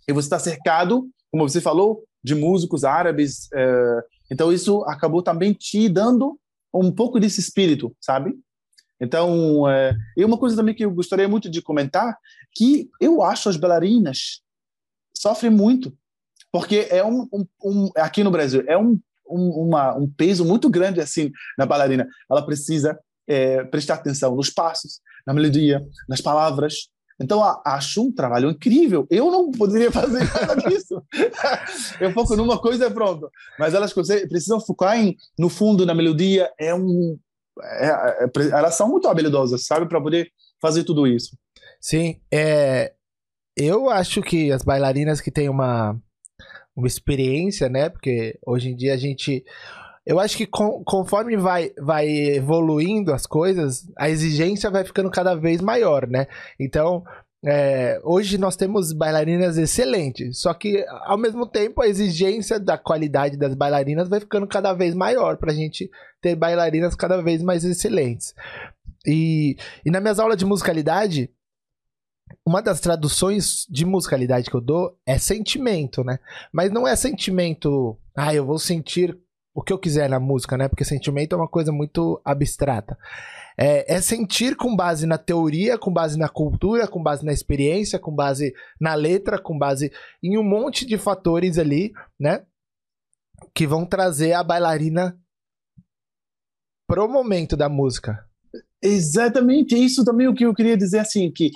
E 0.07 0.12
você 0.12 0.26
está 0.26 0.38
cercado, 0.38 1.09
como 1.30 1.49
você 1.49 1.61
falou, 1.61 2.05
de 2.22 2.34
músicos 2.34 2.84
árabes. 2.84 3.49
É, 3.53 4.05
então, 4.31 4.53
isso 4.53 4.83
acabou 4.85 5.22
também 5.22 5.53
te 5.53 5.89
dando 5.89 6.39
um 6.72 6.93
pouco 6.93 7.18
desse 7.18 7.41
espírito, 7.41 7.95
sabe? 8.01 8.35
Então, 9.01 9.68
é, 9.68 9.97
e 10.16 10.24
uma 10.24 10.39
coisa 10.39 10.57
também 10.57 10.74
que 10.74 10.85
eu 10.85 10.91
gostaria 10.91 11.29
muito 11.29 11.49
de 11.49 11.62
comentar, 11.62 12.18
que 12.55 12.91
eu 13.01 13.22
acho 13.22 13.49
as 13.49 13.57
bailarinas 13.57 14.41
sofrem 15.14 15.51
muito 15.51 15.97
porque 16.51 16.89
é 16.91 17.05
um, 17.05 17.29
um, 17.33 17.47
um 17.62 17.91
aqui 17.97 18.24
no 18.24 18.31
Brasil 18.31 18.64
é 18.66 18.76
um, 18.76 18.99
uma, 19.26 19.95
um 19.95 20.09
peso 20.09 20.45
muito 20.45 20.68
grande 20.70 21.01
assim 21.01 21.31
na 21.57 21.66
bailarina. 21.66 22.07
Ela 22.31 22.45
precisa 22.45 22.99
é, 23.26 23.64
prestar 23.64 23.95
atenção 23.95 24.35
nos 24.35 24.51
passos, 24.51 25.01
na 25.26 25.35
melodia, 25.35 25.85
nas 26.09 26.20
palavras. 26.20 26.89
Então, 27.21 27.43
acho 27.64 28.03
um 28.03 28.12
trabalho 28.12 28.51
incrível. 28.51 29.07
Eu 29.11 29.31
não 29.31 29.51
poderia 29.51 29.91
fazer 29.91 30.21
nada 30.33 30.57
disso. 30.57 31.03
eu 32.01 32.12
foco 32.12 32.37
numa 32.37 32.59
coisa 32.59 32.87
e 32.87 32.91
pronto. 32.91 33.29
Mas 33.59 33.75
elas 33.75 33.93
precisam 33.93 34.61
focar 34.61 34.99
em, 34.99 35.16
no 35.39 35.49
fundo, 35.49 35.85
na 35.85 35.95
melodia. 35.95 36.51
É 36.59 36.75
um, 36.75 37.19
é, 37.62 37.87
é, 37.89 38.31
elas 38.53 38.75
são 38.75 38.89
muito 38.89 39.09
habilidosas, 39.09 39.64
sabe, 39.64 39.89
para 39.89 40.01
poder 40.01 40.31
fazer 40.61 40.85
tudo 40.85 41.07
isso. 41.07 41.37
Sim, 41.81 42.21
é, 42.33 42.93
eu 43.57 43.91
acho 43.91 44.23
que 44.23 44.53
as 44.53 44.62
bailarinas 44.62 45.21
que 45.21 45.31
têm 45.31 45.49
uma 45.49 46.01
uma 46.79 46.87
experiência, 46.87 47.69
né? 47.69 47.89
Porque 47.89 48.39
hoje 48.47 48.71
em 48.71 48.77
dia 48.77 48.95
a 48.95 48.97
gente. 48.97 49.45
Eu 50.09 50.19
acho 50.19 50.39
que 50.39 50.47
com, 50.47 50.83
conforme 50.85 51.37
vai, 51.37 51.71
vai 51.79 52.09
evoluindo 52.09 53.13
as 53.13 53.27
coisas, 53.27 53.87
a 53.95 54.09
exigência 54.09 54.71
vai 54.71 54.83
ficando 54.83 55.11
cada 55.11 55.35
vez 55.35 55.61
maior, 55.61 56.09
né? 56.09 56.27
Então, 56.59 57.05
é, 57.45 58.01
hoje 58.03 58.39
nós 58.39 58.57
temos 58.57 58.91
bailarinas 58.95 59.59
excelentes, 59.59 60.41
só 60.41 60.55
que 60.55 60.83
ao 61.03 61.19
mesmo 61.19 61.47
tempo 61.47 61.83
a 61.83 61.87
exigência 61.87 62.59
da 62.59 62.79
qualidade 62.79 63.37
das 63.37 63.55
bailarinas 63.55 64.09
vai 64.09 64.19
ficando 64.19 64.47
cada 64.47 64.73
vez 64.73 64.95
maior 64.95 65.37
para 65.37 65.53
a 65.53 65.55
gente 65.55 65.91
ter 66.23 66.35
bailarinas 66.35 66.95
cada 66.95 67.21
vez 67.21 67.43
mais 67.43 67.63
excelentes. 67.63 68.35
E, 69.07 69.59
e 69.85 69.91
nas 69.91 70.01
minhas 70.01 70.19
aulas 70.19 70.39
de 70.39 70.47
musicalidade, 70.47 71.31
uma 72.47 72.63
das 72.63 72.81
traduções 72.81 73.67
de 73.69 73.85
musicalidade 73.85 74.49
que 74.49 74.57
eu 74.57 74.63
dou 74.63 74.99
é 75.05 75.19
sentimento, 75.19 76.03
né? 76.03 76.19
Mas 76.51 76.73
não 76.73 76.89
é 76.89 76.97
sentimento, 76.97 77.99
ah, 78.17 78.35
eu 78.35 78.47
vou 78.47 78.59
sentir 78.59 79.15
o 79.59 79.61
que 79.61 79.73
eu 79.73 79.79
quiser 79.79 80.09
na 80.09 80.21
música, 80.21 80.57
né? 80.57 80.69
Porque 80.69 80.85
sentimento 80.85 81.35
é 81.35 81.37
uma 81.37 81.49
coisa 81.49 81.73
muito 81.73 82.21
abstrata. 82.25 82.97
É, 83.59 83.97
é, 83.97 84.01
sentir 84.01 84.55
com 84.55 84.77
base 84.77 85.05
na 85.05 85.19
teoria, 85.19 85.77
com 85.77 85.93
base 85.93 86.17
na 86.17 86.29
cultura, 86.29 86.87
com 86.87 87.03
base 87.03 87.27
na 87.27 87.33
experiência, 87.33 87.99
com 87.99 88.15
base 88.15 88.55
na 88.81 88.95
letra, 88.95 89.37
com 89.37 89.59
base 89.59 89.91
em 90.23 90.39
um 90.39 90.45
monte 90.45 90.87
de 90.87 90.97
fatores 90.97 91.59
ali, 91.59 91.93
né? 92.21 92.47
Que 93.53 93.67
vão 93.67 93.85
trazer 93.85 94.33
a 94.33 94.45
bailarina 94.45 95.19
pro 96.87 97.09
momento 97.09 97.57
da 97.57 97.69
música. 97.69 98.25
Exatamente, 98.81 99.75
isso 99.75 100.05
também 100.05 100.29
é 100.29 100.31
o 100.31 100.35
que 100.35 100.47
eu 100.47 100.55
queria 100.55 100.77
dizer 100.77 101.01
assim, 101.01 101.33
que 101.33 101.51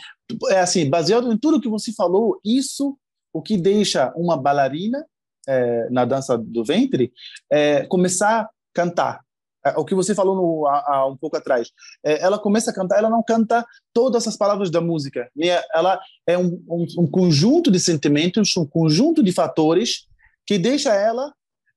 é 0.50 0.58
assim, 0.58 0.90
baseado 0.90 1.32
em 1.32 1.38
tudo 1.38 1.60
que 1.60 1.68
você 1.68 1.92
falou, 1.92 2.40
isso 2.44 2.98
o 3.32 3.40
que 3.40 3.56
deixa 3.56 4.12
uma 4.16 4.36
bailarina 4.36 5.06
é, 5.48 5.88
na 5.90 6.04
dança 6.04 6.36
do 6.38 6.64
ventre 6.64 7.12
é, 7.50 7.84
começar 7.86 8.42
a 8.42 8.50
cantar. 8.72 9.20
É, 9.64 9.70
o 9.76 9.84
que 9.84 9.94
você 9.94 10.14
falou 10.14 10.34
no, 10.34 10.66
há, 10.66 11.06
um 11.06 11.16
pouco 11.16 11.36
atrás, 11.36 11.70
é, 12.04 12.20
ela 12.20 12.38
começa 12.38 12.70
a 12.70 12.74
cantar, 12.74 12.98
ela 12.98 13.10
não 13.10 13.22
canta 13.22 13.64
todas 13.92 14.26
as 14.26 14.36
palavras 14.36 14.70
da 14.70 14.80
música, 14.80 15.30
né? 15.36 15.62
ela 15.72 16.00
é 16.26 16.36
um, 16.36 16.62
um, 16.68 16.86
um 16.98 17.10
conjunto 17.10 17.70
de 17.70 17.78
sentimentos, 17.78 18.56
um 18.56 18.66
conjunto 18.66 19.22
de 19.22 19.32
fatores 19.32 20.08
que 20.46 20.58
deixa 20.58 20.94
ela, 20.94 21.32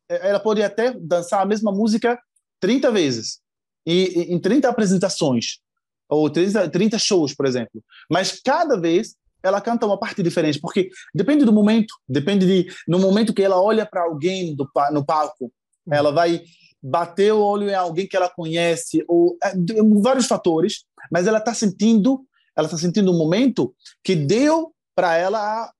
é, 0.10 0.30
ela 0.30 0.40
pode 0.40 0.64
até 0.64 0.92
dançar 1.00 1.42
a 1.42 1.46
mesma 1.46 1.72
música 1.72 2.20
30 2.60 2.92
vezes, 2.92 3.40
e, 3.86 4.34
em 4.34 4.40
30 4.40 4.68
apresentações, 4.68 5.60
ou 6.10 6.30
30, 6.30 6.70
30 6.70 6.98
shows, 6.98 7.36
por 7.36 7.46
exemplo. 7.46 7.84
Mas 8.10 8.40
cada 8.42 8.80
vez 8.80 9.16
ela 9.46 9.62
canta 9.62 9.86
uma 9.86 10.00
parte 10.00 10.24
diferente, 10.24 10.60
porque 10.60 10.90
depende 11.14 11.46
do 11.46 11.54
momento, 11.54 11.94
depende 12.08 12.46
de 12.46 12.74
no 12.88 13.00
momento 13.00 13.34
que 13.34 13.44
ela 13.44 13.62
olha 13.62 13.86
para 13.86 14.04
alguém 14.04 14.56
do, 14.56 14.68
no 14.92 15.06
palco, 15.06 15.52
ela 15.90 16.12
vai 16.12 16.42
bater 16.82 17.34
o 17.34 17.42
olho 17.42 17.70
em 17.70 17.76
alguém 17.76 18.08
que 18.08 18.16
ela 18.16 18.30
conhece, 18.30 19.04
ou 19.08 19.38
é, 19.44 19.54
vários 20.02 20.28
fatores, 20.28 20.86
mas 21.12 21.28
ela 21.28 21.40
está 21.40 21.54
sentindo, 21.54 22.26
ela 22.56 22.68
está 22.68 22.78
sentindo 22.78 23.12
um 23.12 23.18
momento 23.18 23.74
que 24.04 24.16
deu 24.16 24.74
para 24.96 25.18
ela 25.18 25.72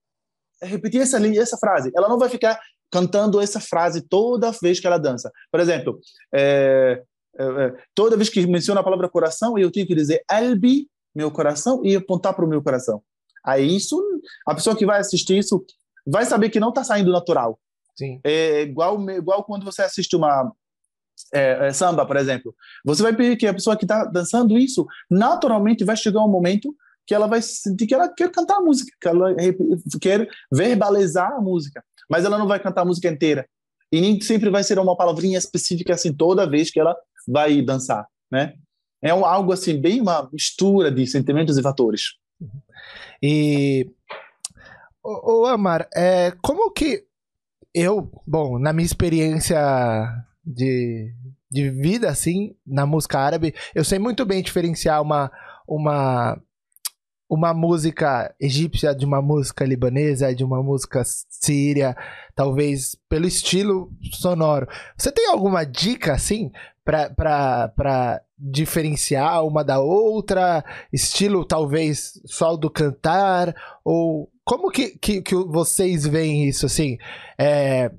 repetir 0.62 1.00
essa 1.00 1.18
essa 1.26 1.56
frase. 1.56 1.92
Ela 1.94 2.08
não 2.08 2.18
vai 2.18 2.28
ficar 2.28 2.58
cantando 2.90 3.40
essa 3.40 3.60
frase 3.60 4.00
toda 4.00 4.52
vez 4.62 4.80
que 4.80 4.86
ela 4.86 4.98
dança. 4.98 5.30
Por 5.50 5.60
exemplo, 5.60 5.98
é, 6.34 7.02
é, 7.38 7.44
é, 7.44 7.74
toda 7.94 8.16
vez 8.16 8.28
que 8.28 8.46
menciona 8.46 8.80
a 8.80 8.84
palavra 8.84 9.08
coração, 9.08 9.58
eu 9.58 9.70
tenho 9.70 9.86
que 9.86 9.94
dizer 9.94 10.22
Albi, 10.28 10.88
meu 11.14 11.30
coração, 11.30 11.80
e 11.84 11.96
apontar 11.96 12.34
para 12.34 12.44
o 12.44 12.48
meu 12.48 12.62
coração. 12.62 13.02
Aí 13.46 13.76
isso, 13.76 14.02
a 14.46 14.54
pessoa 14.54 14.76
que 14.76 14.84
vai 14.84 14.98
assistir 14.98 15.38
isso 15.38 15.64
vai 16.06 16.24
saber 16.24 16.50
que 16.50 16.60
não 16.60 16.70
está 16.70 16.82
saindo 16.82 17.12
natural. 17.12 17.58
Sim. 17.96 18.20
É 18.24 18.62
igual, 18.62 19.00
igual 19.10 19.44
quando 19.44 19.64
você 19.64 19.82
assiste 19.82 20.14
uma 20.16 20.52
é, 21.32 21.68
é, 21.68 21.72
samba, 21.72 22.04
por 22.04 22.16
exemplo. 22.16 22.54
Você 22.84 23.02
vai 23.02 23.12
ver 23.12 23.36
que 23.36 23.46
a 23.46 23.54
pessoa 23.54 23.76
que 23.76 23.84
está 23.84 24.04
dançando 24.04 24.58
isso, 24.58 24.86
naturalmente 25.10 25.84
vai 25.84 25.96
chegar 25.96 26.22
um 26.22 26.30
momento 26.30 26.74
que 27.06 27.14
ela 27.14 27.26
vai 27.26 27.40
sentir 27.40 27.86
que 27.86 27.94
ela 27.94 28.08
quer 28.08 28.30
cantar 28.30 28.56
a 28.56 28.60
música, 28.60 28.90
que 29.00 29.08
ela 29.08 29.34
quer 30.00 30.28
verbalizar 30.52 31.32
a 31.32 31.40
música, 31.40 31.82
mas 32.10 32.24
ela 32.24 32.36
não 32.36 32.48
vai 32.48 32.58
cantar 32.58 32.82
a 32.82 32.84
música 32.84 33.08
inteira. 33.08 33.48
E 33.92 34.00
nem 34.00 34.20
sempre 34.20 34.50
vai 34.50 34.64
ser 34.64 34.78
uma 34.78 34.96
palavrinha 34.96 35.38
específica 35.38 35.94
assim 35.94 36.12
toda 36.12 36.50
vez 36.50 36.70
que 36.70 36.80
ela 36.80 36.96
vai 37.26 37.62
dançar, 37.62 38.06
né? 38.30 38.54
É 39.00 39.10
algo 39.10 39.52
assim 39.52 39.80
bem 39.80 40.00
uma 40.00 40.28
mistura 40.32 40.90
de 40.90 41.06
sentimentos 41.06 41.56
e 41.56 41.62
fatores. 41.62 42.16
E 43.22 43.90
o 45.02 45.46
Amar, 45.46 45.88
é, 45.94 46.32
como 46.42 46.70
que 46.70 47.04
eu, 47.72 48.10
bom, 48.26 48.58
na 48.58 48.72
minha 48.72 48.86
experiência 48.86 49.58
de, 50.44 51.12
de 51.50 51.70
vida 51.70 52.08
assim, 52.08 52.56
na 52.66 52.86
música 52.86 53.18
árabe, 53.18 53.54
eu 53.74 53.84
sei 53.84 53.98
muito 53.98 54.24
bem 54.24 54.42
diferenciar 54.42 55.02
uma 55.02 55.30
uma 55.68 56.40
uma 57.28 57.52
música 57.52 58.32
egípcia 58.40 58.94
de 58.94 59.04
uma 59.04 59.20
música 59.20 59.64
libanesa, 59.64 60.32
de 60.32 60.44
uma 60.44 60.62
música 60.62 61.02
síria, 61.04 61.96
talvez 62.36 62.96
pelo 63.08 63.26
estilo 63.26 63.90
sonoro. 64.12 64.68
Você 64.96 65.10
tem 65.10 65.28
alguma 65.28 65.64
dica 65.64 66.12
assim 66.14 66.52
para 66.86 68.22
diferenciar 68.38 69.44
uma 69.44 69.64
da 69.64 69.80
outra? 69.80 70.64
Estilo 70.92 71.44
talvez 71.44 72.20
só 72.24 72.56
do 72.56 72.70
cantar? 72.70 73.54
Ou 73.84 74.30
como 74.44 74.70
que, 74.70 74.96
que, 74.96 75.20
que 75.20 75.34
vocês 75.34 76.06
veem 76.06 76.48
isso 76.48 76.64
assim? 76.64 76.96
É, 77.36 77.90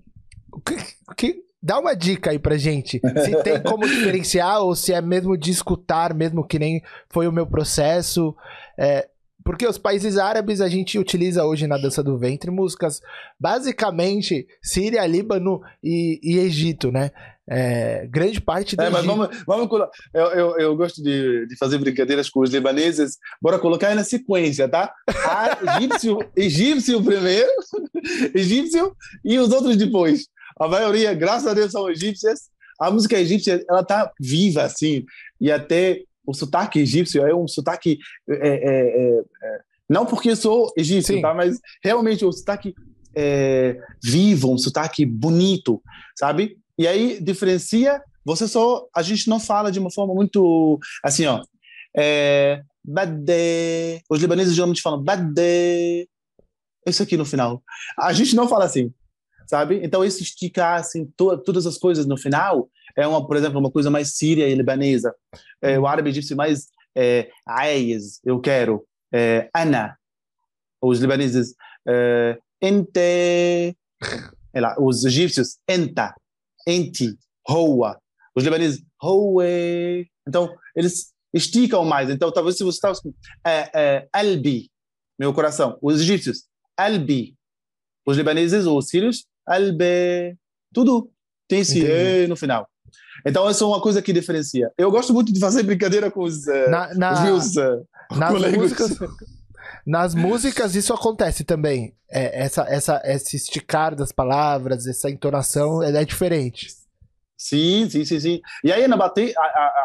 que, 0.66 0.78
que 1.18 1.44
dá 1.62 1.78
uma 1.78 1.94
dica 1.94 2.32
aí 2.32 2.40
pra 2.40 2.58
gente. 2.58 3.02
Se 3.26 3.36
tem 3.44 3.62
como 3.62 3.86
diferenciar 3.86 4.62
ou 4.62 4.74
se 4.74 4.94
é 4.94 5.02
mesmo 5.02 5.38
de 5.38 5.52
escutar, 5.52 6.14
mesmo 6.14 6.48
que 6.48 6.58
nem 6.58 6.82
foi 7.10 7.28
o 7.28 7.32
meu 7.32 7.46
processo. 7.46 8.34
É, 8.78 9.10
porque 9.44 9.68
os 9.68 9.78
países 9.78 10.18
árabes 10.18 10.62
a 10.62 10.70
gente 10.70 10.98
utiliza 10.98 11.46
hoje 11.46 11.68
na 11.68 11.78
dança 11.78 12.02
do 12.02 12.18
ventre 12.18 12.52
músicas 12.52 13.02
basicamente 13.40 14.48
Síria, 14.62 15.06
Líbano 15.06 15.62
e, 15.84 16.20
e 16.24 16.38
Egito, 16.40 16.92
né? 16.92 17.12
É, 17.50 18.06
grande 18.08 18.42
parte 18.42 18.76
do 18.76 18.84
é, 18.84 18.90
mas 18.90 19.06
vamos, 19.06 19.30
vamos 19.46 19.70
eu, 20.14 20.26
eu, 20.26 20.58
eu 20.58 20.76
gosto 20.76 21.02
de, 21.02 21.48
de 21.48 21.56
fazer 21.56 21.78
brincadeiras 21.78 22.30
com 22.30 22.42
os 22.42 22.50
libaneses. 22.50 23.18
Bora 23.42 23.58
colocar 23.58 23.88
aí 23.88 23.96
na 23.96 24.04
sequência, 24.04 24.68
tá? 24.68 24.94
A, 25.08 25.78
egípcio, 25.78 26.20
egípcio 26.36 27.02
primeiro, 27.02 27.50
egípcio 28.36 28.96
e 29.24 29.40
os 29.40 29.52
outros 29.52 29.78
depois. 29.78 30.28
A 30.60 30.68
maioria, 30.68 31.14
graças 31.14 31.48
a 31.48 31.54
Deus, 31.54 31.72
são 31.72 31.90
egípcias. 31.90 32.50
A 32.80 32.92
música 32.92 33.18
egípcia, 33.18 33.64
ela 33.70 33.84
tá 33.84 34.12
viva, 34.20 34.64
assim, 34.64 35.06
e 35.40 35.52
até 35.52 36.02
o 36.26 36.34
sotaque 36.34 36.80
egípcio 36.80 37.26
é 37.26 37.34
um 37.34 37.48
sotaque. 37.48 37.98
É, 38.30 38.36
é, 38.36 38.58
é, 38.60 39.20
é 39.20 39.60
não 39.90 40.06
porque 40.06 40.32
eu 40.32 40.36
sou 40.36 40.72
egípcio, 40.78 41.16
Sim. 41.16 41.22
tá? 41.22 41.34
Mas 41.34 41.60
realmente 41.82 42.26
o 42.26 42.32
sotaque 42.32 42.76
é, 43.16 43.80
vivo, 44.04 44.54
um 44.54 44.58
sotaque 44.58 45.06
bonito, 45.06 45.82
sabe? 46.16 46.58
E 46.78 46.88
aí 46.88 47.20
diferencia. 47.22 48.02
Você 48.26 48.48
só. 48.48 48.88
A 48.96 49.02
gente 49.02 49.30
não 49.30 49.40
fala 49.40 49.72
de 49.72 49.80
uma 49.80 49.92
forma 49.92 50.14
muito. 50.14 50.80
Assim, 51.04 51.26
ó. 51.26 51.44
É, 51.96 52.62
badé. 52.84 54.02
Os 54.10 54.20
libaneses 54.20 54.54
geralmente 54.54 54.82
falam 54.82 55.02
badé. 55.02 56.06
Isso 56.86 57.04
aqui 57.04 57.18
no 57.18 57.26
final. 57.26 57.62
A 58.00 58.14
gente 58.14 58.36
não 58.36 58.48
fala 58.48 58.66
assim, 58.66 58.94
sabe? 59.48 59.82
Então, 59.84 60.06
esse 60.06 60.24
esticar, 60.24 60.80
assim, 60.80 61.06
to, 61.18 61.38
todas 61.40 61.66
as 61.66 61.78
coisas 61.78 62.06
no 62.06 62.18
final 62.18 62.70
é, 62.98 63.06
uma, 63.06 63.26
por 63.26 63.38
exemplo, 63.38 63.60
uma 63.60 63.72
coisa 63.72 63.92
mais 63.92 64.16
síria 64.16 64.50
e 64.50 64.56
libanesa. 64.56 65.14
É, 65.62 65.78
o 65.80 65.86
árabe 65.86 66.10
egípcio 66.10 66.36
mais 66.36 66.68
é, 66.96 67.30
eu 68.26 68.40
quero, 68.42 68.86
é, 69.14 69.50
ana. 69.56 69.96
Os 70.82 71.00
libaneses, 71.00 71.54
é, 71.88 72.40
ente. 72.62 73.78
Lá, 74.56 74.76
os 74.80 75.06
egípcios, 75.06 75.60
enta, 75.70 76.16
enti, 76.68 77.18
roa. 77.48 77.98
Os 78.36 78.44
libaneses, 78.44 78.84
howe. 79.02 80.08
Então, 80.28 80.54
eles 80.76 81.14
esticam 81.34 81.84
mais. 81.84 82.10
Então, 82.10 82.32
talvez 82.32 82.58
se 82.58 82.64
você 82.64 82.78
está 82.78 82.94
é, 83.46 83.72
é, 83.74 84.08
albi, 84.14 84.70
meu 85.18 85.34
coração. 85.34 85.78
Os 85.82 86.02
egípcios, 86.02 86.44
albi. 86.78 87.36
Os 88.06 88.18
libaneses, 88.18 88.66
os 88.66 88.88
sírios, 88.90 89.26
albe. 89.48 90.38
Tudo 90.74 91.10
tem 91.48 91.62
esse 91.62 91.84
e 91.84 92.28
no 92.28 92.36
final. 92.36 92.68
Então, 93.26 93.50
essa 93.50 93.64
é 93.64 93.68
uma 93.68 93.82
coisa 93.82 94.02
que 94.02 94.14
diferencia. 94.14 94.72
Eu 94.78 94.92
gosto 94.92 95.14
muito 95.14 95.34
de 95.34 95.40
fazer 95.40 95.64
brincadeira 95.64 96.12
com 96.12 96.24
os, 96.24 96.46
uh, 96.46 96.70
na, 96.70 96.94
na, 96.94 97.14
os 97.14 97.22
meus 97.22 97.56
uh, 97.56 97.88
nas 98.16 98.52
músicas. 98.52 98.98
Nas 99.88 100.14
músicas 100.14 100.76
isso 100.76 100.94
acontece 100.94 101.46
também. 101.46 101.96
É, 102.12 102.44
essa, 102.44 102.64
essa, 102.64 103.02
esse 103.06 103.38
esticar 103.38 103.96
das 103.96 104.12
palavras, 104.12 104.86
essa 104.86 105.10
entonação 105.10 105.82
é, 105.82 105.96
é 105.96 106.04
diferente. 106.04 106.68
Sim, 107.38 107.90
sim, 107.90 108.04
sim, 108.04 108.20
sim. 108.20 108.42
E 108.66 108.72
aí, 108.72 108.86
na 108.86 108.98
batida, 108.98 109.32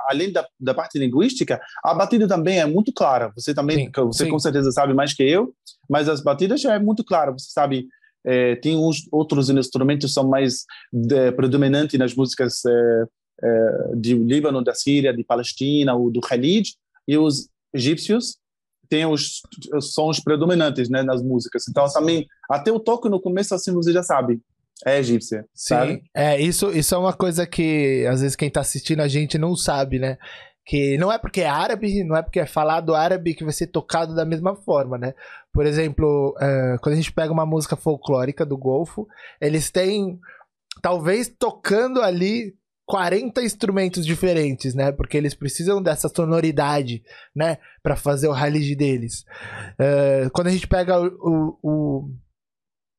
além 0.08 0.32
da, 0.32 0.44
da 0.58 0.74
parte 0.74 0.98
linguística, 0.98 1.60
a 1.84 1.94
batida 1.94 2.26
também 2.26 2.58
é 2.58 2.66
muito 2.66 2.92
clara. 2.92 3.30
Você 3.36 3.54
também, 3.54 3.86
sim, 3.86 3.92
você 3.94 4.24
sim. 4.24 4.30
com 4.30 4.40
certeza 4.40 4.72
sabe 4.72 4.92
mais 4.92 5.14
que 5.14 5.22
eu, 5.22 5.54
mas 5.88 6.08
as 6.08 6.20
batidas 6.20 6.60
já 6.60 6.74
é 6.74 6.80
muito 6.80 7.04
clara. 7.04 7.30
Você 7.30 7.52
sabe 7.52 7.86
é, 8.26 8.56
tem 8.56 8.76
uns 8.76 9.06
outros 9.12 9.50
instrumentos 9.50 10.08
que 10.10 10.14
são 10.14 10.28
mais 10.28 10.64
de, 10.92 11.30
predominantes 11.30 11.96
nas 11.96 12.12
músicas 12.12 12.64
é, 12.64 13.04
é, 13.44 13.96
de 13.96 14.14
Líbano, 14.14 14.64
da 14.64 14.74
Síria, 14.74 15.14
de 15.14 15.22
Palestina, 15.22 15.94
ou 15.94 16.10
do 16.10 16.18
Khalid, 16.20 16.74
e 17.06 17.16
os 17.16 17.48
egípcios 17.72 18.41
têm 18.92 19.06
os, 19.06 19.40
os 19.74 19.94
sons 19.94 20.20
predominantes 20.20 20.90
né, 20.90 21.02
nas 21.02 21.22
músicas. 21.22 21.64
Então, 21.66 21.86
também, 21.90 22.26
até 22.50 22.70
o 22.70 22.78
toque 22.78 23.08
no 23.08 23.18
começo, 23.18 23.54
assim, 23.54 23.72
você 23.72 23.90
já 23.90 24.02
sabe, 24.02 24.38
é 24.84 24.98
egípcia. 24.98 25.46
Sim, 25.54 25.74
sabe? 25.74 26.02
é, 26.14 26.38
isso, 26.38 26.70
isso 26.70 26.94
é 26.94 26.98
uma 26.98 27.14
coisa 27.14 27.46
que, 27.46 28.06
às 28.06 28.20
vezes, 28.20 28.36
quem 28.36 28.48
está 28.48 28.60
assistindo 28.60 29.00
a 29.00 29.08
gente 29.08 29.38
não 29.38 29.56
sabe, 29.56 29.98
né? 29.98 30.18
que 30.64 30.96
não 30.96 31.10
é 31.10 31.18
porque 31.18 31.40
é 31.40 31.48
árabe, 31.48 32.04
não 32.04 32.16
é 32.16 32.22
porque 32.22 32.38
é 32.38 32.46
falado 32.46 32.94
árabe 32.94 33.34
que 33.34 33.42
vai 33.42 33.52
ser 33.52 33.66
tocado 33.66 34.14
da 34.14 34.24
mesma 34.24 34.54
forma, 34.54 34.96
né? 34.96 35.12
Por 35.52 35.66
exemplo, 35.66 36.36
uh, 36.36 36.78
quando 36.80 36.92
a 36.92 36.96
gente 36.96 37.12
pega 37.12 37.32
uma 37.32 37.44
música 37.44 37.74
folclórica 37.74 38.46
do 38.46 38.56
Golfo, 38.56 39.08
eles 39.40 39.72
têm, 39.72 40.20
talvez 40.80 41.28
tocando 41.28 42.00
ali 42.00 42.54
40 42.92 43.42
instrumentos 43.42 44.04
diferentes, 44.04 44.74
né? 44.74 44.92
Porque 44.92 45.16
eles 45.16 45.32
precisam 45.32 45.82
dessa 45.82 46.10
sonoridade, 46.10 47.02
né? 47.34 47.56
Para 47.82 47.96
fazer 47.96 48.28
o 48.28 48.32
rally 48.32 48.76
deles. 48.76 49.24
Uh, 49.80 50.30
quando 50.34 50.48
a 50.48 50.50
gente 50.50 50.66
pega 50.66 51.00
o, 51.00 51.56
o, 51.62 52.06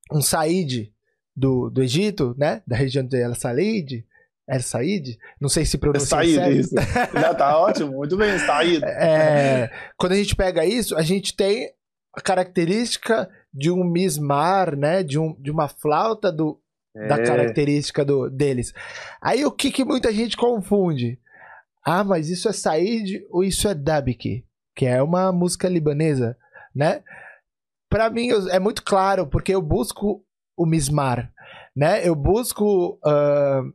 o 0.09 0.17
um 0.17 0.19
Said 0.19 0.91
do, 1.35 1.69
do 1.69 1.83
Egito, 1.83 2.33
né? 2.39 2.63
Da 2.65 2.75
região 2.75 3.05
de 3.05 3.21
El 3.21 3.35
Salid, 3.35 4.03
é 4.49 4.57
Said? 4.57 5.15
Não 5.39 5.47
sei 5.47 5.63
se 5.63 5.77
pronuncia 5.77 6.23
é 6.23 6.25
Said, 6.25 6.59
isso. 6.59 6.75
Já 7.13 7.35
tá 7.35 7.55
ótimo, 7.61 7.91
muito 7.91 8.17
bem, 8.17 8.39
Said. 8.39 8.83
É, 8.83 9.69
quando 9.95 10.13
a 10.13 10.15
gente 10.15 10.35
pega 10.35 10.65
isso, 10.65 10.97
a 10.97 11.03
gente 11.03 11.35
tem 11.35 11.71
a 12.15 12.19
característica 12.19 13.29
de 13.53 13.69
um 13.69 13.83
mismar, 13.83 14.75
né? 14.75 15.03
De, 15.03 15.19
um, 15.19 15.39
de 15.39 15.51
uma 15.51 15.67
flauta 15.67 16.31
do, 16.31 16.59
é. 16.95 17.07
da 17.07 17.21
característica 17.21 18.03
do, 18.03 18.29
deles. 18.29 18.73
Aí 19.21 19.45
o 19.45 19.51
que, 19.51 19.71
que 19.71 19.83
muita 19.83 20.11
gente 20.11 20.37
confunde? 20.37 21.19
Ah, 21.85 22.03
mas 22.03 22.29
isso 22.29 22.47
é 22.47 22.53
Said 22.53 23.25
ou 23.29 23.43
isso 23.43 23.67
é 23.67 23.73
Dabiki? 23.73 24.45
Que 24.75 24.85
é 24.85 25.01
uma 25.01 25.31
música 25.31 25.67
libanesa, 25.67 26.37
né? 26.73 27.03
Para 27.89 28.09
mim 28.09 28.29
é 28.49 28.59
muito 28.59 28.83
claro, 28.83 29.27
porque 29.27 29.53
eu 29.53 29.61
busco 29.61 30.25
o 30.57 30.65
mismar, 30.65 31.31
né? 31.75 32.07
Eu 32.07 32.15
busco... 32.15 32.99
Uh, 33.05 33.73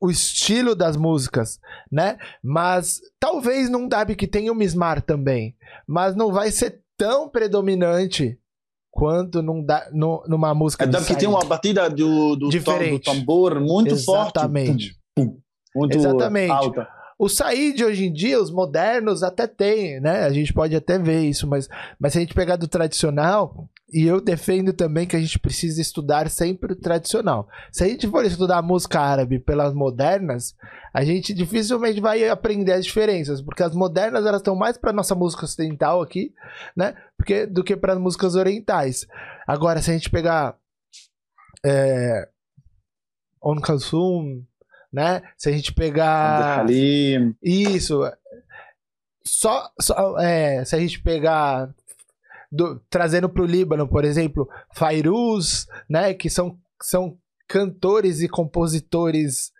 o 0.00 0.10
estilo 0.10 0.74
das 0.74 0.96
músicas, 0.96 1.58
né? 1.90 2.18
Mas 2.42 3.00
talvez 3.18 3.68
num 3.70 3.88
dab 3.88 4.14
que 4.14 4.26
tenha 4.26 4.52
o 4.52 4.54
Mismar 4.54 5.00
também, 5.02 5.56
mas 5.86 6.14
não 6.14 6.32
vai 6.32 6.50
ser 6.50 6.82
tão 6.96 7.28
predominante 7.28 8.38
quanto 8.96 9.42
num 9.42 9.62
da, 9.62 9.88
no, 9.92 10.24
numa 10.26 10.54
música 10.54 10.84
é, 10.84 10.86
dab 10.86 11.04
que 11.04 11.14
tem 11.14 11.28
uma 11.28 11.44
batida 11.44 11.90
do, 11.90 12.34
do, 12.34 12.48
tom, 12.62 12.78
do 12.78 12.98
tambor 12.98 13.60
muito 13.60 13.92
Exatamente. 13.92 14.02
forte. 14.04 14.38
Exatamente. 14.38 14.96
Muito 15.74 15.96
Exatamente. 15.98 16.50
alta. 16.50 16.88
O 17.18 17.28
Said 17.28 17.82
hoje 17.82 18.04
em 18.04 18.12
dia, 18.12 18.40
os 18.40 18.50
modernos 18.50 19.22
até 19.22 19.46
tem, 19.46 19.98
né? 20.00 20.24
A 20.24 20.30
gente 20.30 20.52
pode 20.52 20.76
até 20.76 20.98
ver 20.98 21.22
isso, 21.22 21.46
mas, 21.46 21.66
mas 21.98 22.12
se 22.12 22.18
a 22.18 22.20
gente 22.20 22.34
pegar 22.34 22.56
do 22.56 22.68
tradicional, 22.68 23.68
e 23.90 24.04
eu 24.06 24.20
defendo 24.20 24.72
também 24.72 25.06
que 25.06 25.16
a 25.16 25.20
gente 25.20 25.38
precisa 25.38 25.80
estudar 25.80 26.28
sempre 26.28 26.72
o 26.72 26.76
tradicional. 26.76 27.48
Se 27.72 27.84
a 27.84 27.88
gente 27.88 28.06
for 28.06 28.24
estudar 28.24 28.60
música 28.60 29.00
árabe 29.00 29.38
pelas 29.38 29.72
modernas, 29.72 30.54
a 30.92 31.04
gente 31.04 31.32
dificilmente 31.32 32.00
vai 32.00 32.28
aprender 32.28 32.72
as 32.72 32.84
diferenças, 32.84 33.40
porque 33.40 33.62
as 33.62 33.74
modernas 33.74 34.26
elas 34.26 34.40
estão 34.40 34.56
mais 34.56 34.76
para 34.76 34.92
nossa 34.92 35.14
música 35.14 35.44
ocidental 35.44 36.02
aqui, 36.02 36.34
né? 36.76 36.94
Porque, 37.16 37.46
do 37.46 37.64
que 37.64 37.76
para 37.76 37.94
as 37.94 37.98
músicas 37.98 38.34
orientais. 38.34 39.06
Agora, 39.46 39.80
se 39.80 39.90
a 39.90 39.94
gente 39.94 40.10
pegar 40.10 40.56
é, 41.64 42.28
On 43.42 43.58
Kalsum, 43.60 44.42
né? 44.92 45.22
Se 45.36 45.48
a 45.48 45.52
gente 45.52 45.72
pegar. 45.72 46.66
Isso. 47.42 48.00
Só, 49.24 49.70
só 49.80 50.18
é, 50.18 50.64
se 50.64 50.74
a 50.74 50.78
gente 50.78 51.02
pegar. 51.02 51.72
Do, 52.50 52.78
trazendo 52.88 53.28
para 53.28 53.42
o 53.42 53.46
Líbano, 53.46 53.88
por 53.88 54.04
exemplo, 54.04 54.48
Fairuz, 54.72 55.66
né? 55.90 56.14
Que 56.14 56.30
são, 56.30 56.56
são 56.80 57.18
cantores 57.48 58.20
e 58.20 58.28
compositores 58.28 59.52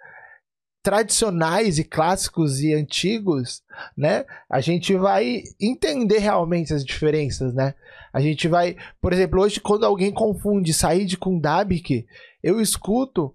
tradicionais 0.87 1.81
e 1.81 1.85
clássicos 1.85 2.61
e 2.61 2.73
antigos, 2.73 3.61
né? 3.97 4.25
A 4.49 4.61
gente 4.61 4.95
vai 4.95 5.43
entender 5.61 6.19
realmente 6.19 6.73
as 6.73 6.85
diferenças, 6.85 7.53
né? 7.53 7.75
A 8.13 8.21
gente 8.21 8.47
vai, 8.47 8.77
por 9.01 9.13
exemplo, 9.13 9.41
hoje 9.41 9.59
quando 9.59 9.85
alguém 9.85 10.13
confunde 10.13 10.73
Said 10.73 11.17
com 11.17 11.41
Dabik, 11.41 12.07
eu 12.41 12.61
escuto 12.61 13.35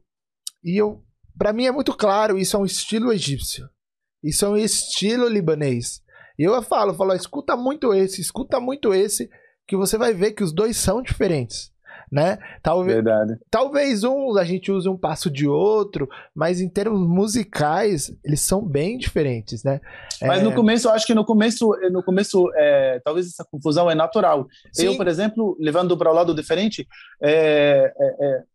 e 0.64 0.78
eu 0.82 1.04
para 1.38 1.54
mim 1.54 1.66
é 1.66 1.72
muito 1.72 1.94
claro, 1.96 2.38
isso 2.38 2.56
é 2.56 2.60
um 2.60 2.66
estilo 2.66 3.12
egípcio. 3.12 3.70
Isso 4.24 4.46
é 4.46 4.50
um 4.50 4.58
estilo 4.58 5.28
libanês. 5.28 6.02
E 6.38 6.44
eu 6.44 6.62
falo, 6.62 6.94
falo, 6.94 7.14
escuta 7.14 7.56
muito 7.56 7.94
esse, 7.94 8.22
escuta 8.22 8.60
muito 8.60 8.94
esse, 8.94 9.30
que 9.68 9.76
você 9.76 9.98
vai 9.98 10.14
ver 10.14 10.32
que 10.32 10.44
os 10.44 10.52
dois 10.52 10.78
são 10.78 11.02
diferentes. 11.02 11.72
Né? 12.12 12.38
Talvez, 12.62 12.96
Verdade. 12.96 13.38
talvez 13.50 14.04
um 14.04 14.38
a 14.38 14.44
gente 14.44 14.70
use 14.70 14.90
um 14.90 14.98
passo 14.98 15.32
de 15.32 15.48
outro, 15.48 16.10
mas 16.36 16.60
em 16.60 16.68
termos 16.68 17.08
musicais 17.08 18.12
eles 18.22 18.42
são 18.42 18.62
bem 18.62 18.98
diferentes, 18.98 19.64
né? 19.64 19.80
Mas 20.22 20.42
é... 20.42 20.44
no 20.44 20.54
começo, 20.54 20.90
eu 20.90 20.92
acho 20.92 21.08
que 21.08 21.14
no 21.14 21.24
começo, 21.24 21.70
no 21.90 22.04
começo, 22.04 22.52
é, 22.56 23.00
talvez 23.06 23.28
essa 23.28 23.46
confusão 23.50 23.90
é 23.90 23.96
natural. 23.96 24.46
Sim. 24.74 24.88
Eu, 24.88 24.98
por 24.98 25.08
exemplo, 25.08 25.56
levando 25.58 25.98
para 25.98 26.12
o 26.12 26.14
lado 26.14 26.36
diferente, 26.36 26.86
é 27.22 27.94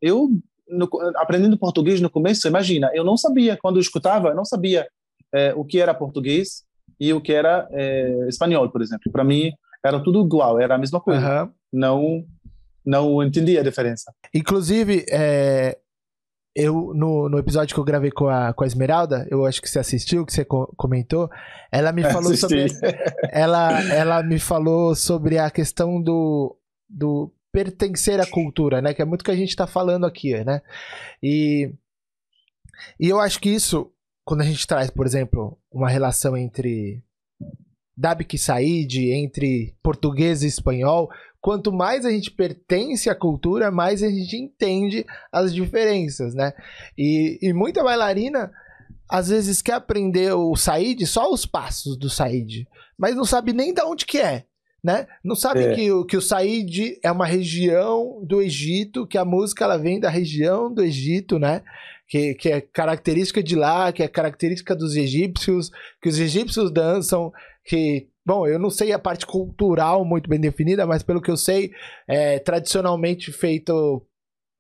eu 0.03 0.29
no, 0.69 0.89
aprendendo 1.17 1.59
português 1.59 2.01
no 2.01 2.11
começo, 2.11 2.47
imagina, 2.47 2.91
eu 2.95 3.05
não 3.05 3.17
sabia, 3.17 3.57
quando 3.61 3.77
eu 3.77 3.81
escutava, 3.81 4.29
eu 4.29 4.35
não 4.35 4.45
sabia 4.45 4.87
é, 5.33 5.55
o 5.55 5.65
que 5.65 5.81
era 5.81 5.95
português 5.95 6.65
e 6.99 7.13
o 7.13 7.21
que 7.21 7.33
era 7.33 7.69
é, 7.73 8.27
espanhol, 8.29 8.71
por 8.71 8.83
exemplo. 8.83 9.11
Para 9.13 9.25
mim, 9.25 9.53
era 9.85 10.03
tudo 10.03 10.25
igual, 10.25 10.61
era 10.61 10.75
a 10.75 10.79
mesma 10.79 11.01
coisa. 11.01 11.45
Uhum. 11.45 11.51
Não, 11.73 12.25
não 12.85 13.23
entendia 13.23 13.61
a 13.61 13.65
diferença. 13.65 14.13
Inclusive, 14.35 15.05
é, 15.11 15.79
eu 16.55 16.93
no, 16.95 17.29
no 17.29 17.39
episódio 17.39 17.75
que 17.75 17.81
eu 17.81 17.85
gravei 17.85 18.11
com 18.11 18.29
a, 18.29 18.55
com 18.55 18.65
a 18.65 18.67
Esmeralda, 18.67 19.29
eu 19.31 19.45
acho 19.45 19.61
que 19.61 19.69
você 19.69 19.79
assistiu, 19.79 20.25
que 20.25 20.33
você 20.33 20.45
co 20.45 20.73
comentou, 20.77 21.31
ela 21.71 21.93
me 21.93 22.03
falou 22.11 22.33
Assisti. 22.33 22.71
sobre 22.71 22.97
ela, 23.31 23.83
ela 23.93 24.23
me 24.23 24.39
falou 24.39 24.95
sobre 24.95 25.39
a 25.39 25.51
questão 25.51 26.01
do, 26.01 26.57
do 26.89 27.31
pertencer 27.57 28.21
à 28.21 28.27
cultura, 28.27 28.83
né? 28.83 28.93
Que 28.93 29.01
é 29.01 29.05
muito 29.07 29.25
que 29.25 29.31
a 29.31 29.35
gente 29.37 29.49
está 29.49 29.67
falando 29.67 30.05
aqui, 30.05 30.35
né? 30.45 30.61
E, 31.23 31.73
e 33.01 33.09
eu 33.09 33.19
acho 33.19 33.41
que 33.41 33.49
isso, 33.49 33.91
quando 34.27 34.43
a 34.43 34.45
gente 34.45 34.67
traz, 34.67 34.91
por 34.91 35.07
exemplo, 35.07 35.59
uma 35.73 35.89
relação 35.89 36.37
entre 36.37 37.03
Dabik 37.97 38.37
Said, 38.37 39.11
entre 39.11 39.75
português 39.83 40.43
e 40.43 40.47
espanhol, 40.47 41.09
quanto 41.41 41.73
mais 41.73 42.05
a 42.05 42.11
gente 42.11 42.31
pertence 42.31 43.09
à 43.09 43.15
cultura, 43.15 43.71
mais 43.71 44.03
a 44.03 44.11
gente 44.11 44.37
entende 44.37 45.07
as 45.33 45.55
diferenças, 45.55 46.35
né? 46.35 46.53
E, 46.97 47.39
e 47.41 47.55
muita 47.55 47.83
bailarina 47.83 48.53
às 49.09 49.29
vezes 49.29 49.63
quer 49.63 49.75
aprender 49.75 50.31
o 50.35 50.55
Said, 50.57 51.07
só 51.07 51.33
os 51.33 51.47
passos 51.47 51.97
do 51.97 52.11
Said, 52.11 52.69
mas 52.99 53.17
não 53.17 53.25
sabe 53.25 53.55
nem 53.55 53.73
de 53.73 53.81
onde 53.81 54.05
que 54.05 54.19
é. 54.19 54.45
Né? 54.87 55.05
Não 55.25 55.35
sabe 55.35 55.65
é. 55.65 55.75
que, 55.75 56.05
que 56.05 56.17
o 56.17 56.23
Said 56.23 57.01
é 57.03 57.11
uma 57.11 57.27
região 57.27 58.25
do 58.25 58.41
Egito, 58.41 59.05
que 59.05 59.19
a 59.19 59.25
música 59.25 59.65
ela 59.65 59.77
vem 59.77 59.99
da 59.99 60.09
região 60.09 60.73
do 60.73 60.81
Egito, 60.81 61.41
né? 61.41 61.65
Que, 62.07 62.35
que 62.35 62.49
é 62.51 62.61
característica 62.61 63.43
de 63.43 63.57
lá, 63.57 63.93
que 63.93 64.01
é 64.01 64.07
característica 64.07 64.77
dos 64.77 64.95
egípcios, 64.95 65.73
que 66.01 66.09
os 66.09 66.21
egípcios 66.21 66.71
dançam, 66.71 67.33
que 67.65 68.07
Bom, 68.25 68.47
eu 68.47 68.61
não 68.61 68.71
sei 68.71 68.93
a 68.93 68.99
parte 68.99 69.27
cultural 69.27 70.05
muito 70.05 70.31
bem 70.31 70.41
definida, 70.41 70.87
mas 70.87 71.03
pelo 71.03 71.21
que 71.21 71.31
eu 71.31 71.37
sei, 71.37 71.73
é 72.09 72.39
tradicionalmente 72.39 73.33
feito 73.33 74.05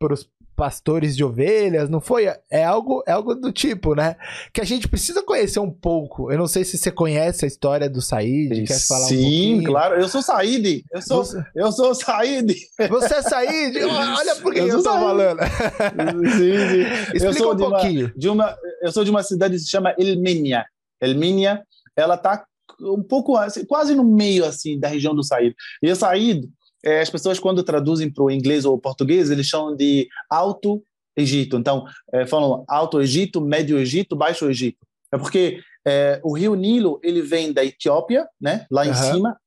por 0.01 0.13
os 0.13 0.29
pastores 0.57 1.15
de 1.15 1.23
ovelhas, 1.23 1.91
não 1.91 2.01
foi? 2.01 2.27
É 2.51 2.65
algo, 2.65 3.05
é 3.07 3.13
algo 3.13 3.35
do 3.35 3.53
tipo, 3.53 3.95
né? 3.95 4.17
Que 4.53 4.63
a 4.63 4.65
gente 4.65 4.89
precisa 4.89 5.23
conhecer 5.23 5.61
um 5.61 5.71
pouco. 5.71 6.33
Eu 6.33 6.39
não 6.39 6.47
sei 6.47 6.65
se 6.65 6.79
você 6.79 6.91
conhece 6.91 7.45
a 7.45 7.49
história 7.49 7.89
do 7.89 8.01
Said, 8.01 8.67
quer 8.67 8.81
falar 8.81 9.07
Sim, 9.07 9.61
um 9.61 9.65
claro. 9.65 10.01
Eu 10.01 10.09
sou 10.09 10.23
Said. 10.23 10.83
Eu 10.91 11.03
sou, 11.03 11.25
você... 11.25 11.45
eu 11.55 11.71
sou 11.71 11.95
Said. 11.95 12.57
Você 12.89 13.15
é 13.15 13.23
Said? 13.23 13.77
Olha 13.85 14.37
por 14.37 14.55
que 14.55 14.61
eu, 14.61 14.69
eu 14.69 14.83
tô 14.83 14.91
falando. 14.91 15.41
Sim, 16.37 16.57
sim. 16.71 16.81
Explica 17.15 17.27
eu 17.27 17.33
sou 17.35 17.53
um 17.53 17.57
de 17.57 17.63
pouquinho. 17.63 18.07
Uma, 18.07 18.15
de 18.17 18.29
uma, 18.29 18.57
eu 18.83 18.93
sou 18.93 19.05
de 19.05 19.11
uma 19.11 19.23
cidade 19.23 19.55
que 19.55 19.61
se 19.61 19.71
chama 19.71 19.95
Elmenia. 19.99 20.65
Elmenia, 21.01 21.63
ela 21.95 22.17
tá 22.17 22.45
um 22.81 23.03
pouco, 23.03 23.37
assim, 23.37 23.65
quase 23.65 23.95
no 23.95 24.05
meio 24.05 24.45
assim 24.45 24.79
da 24.79 24.89
região 24.89 25.15
do 25.15 25.23
Saíd. 25.23 25.55
E 25.83 25.91
o 25.91 25.97
Saíd, 25.97 26.49
é, 26.87 27.01
as 27.01 27.11
pessoas 27.11 27.41
quando 27.41 27.65
traduzem 27.65 28.09
para 28.09 28.23
o 28.23 28.31
inglês 28.31 28.65
ou 28.65 28.79
português, 28.79 29.29
eles 29.29 29.47
chamam 29.47 29.75
de 29.75 30.09
Alto 30.31 30.81
Egito. 31.17 31.57
Então, 31.57 31.85
é, 32.13 32.25
falam 32.25 32.65
Alto 32.69 33.01
Egito, 33.01 33.41
Médio 33.41 33.77
Egito, 33.77 34.15
Baixo 34.15 34.49
Egito. 34.49 34.79
É 35.13 35.19
porque 35.19 35.61
é, 35.85 36.21
o 36.23 36.33
rio 36.33 36.55
Nilo 36.55 37.01
ele 37.03 37.23
vem 37.23 37.53
da 37.53 37.65
Etiópia, 37.65 38.29
né? 38.41 38.67
Lá 38.71 38.87
em 38.87 38.91
uhum. 38.91 38.95
cima, 38.95 39.41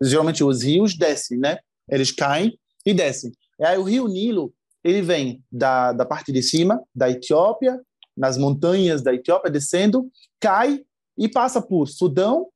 geralmente 0.00 0.44
os 0.44 0.62
rios 0.62 0.96
descem, 0.96 1.36
né? 1.36 1.58
Eles 1.90 2.12
caem 2.12 2.56
e 2.86 2.94
descem. 2.94 3.32
E 3.58 3.64
aí 3.64 3.76
o 3.76 3.82
rio 3.82 4.06
Nilo 4.06 4.54
ele 4.84 5.02
vem 5.02 5.42
da, 5.50 5.92
da 5.92 6.06
parte 6.06 6.30
de 6.30 6.42
cima 6.44 6.80
da 6.94 7.10
Etiópia, 7.10 7.80
nas 8.16 8.38
montanhas 8.38 9.02
da 9.02 9.12
Etiópia, 9.12 9.50
descendo, 9.50 10.08
cai 10.38 10.80
e 11.16 11.28
passa 11.28 11.60
por 11.60 11.88
Sudão, 11.88 12.46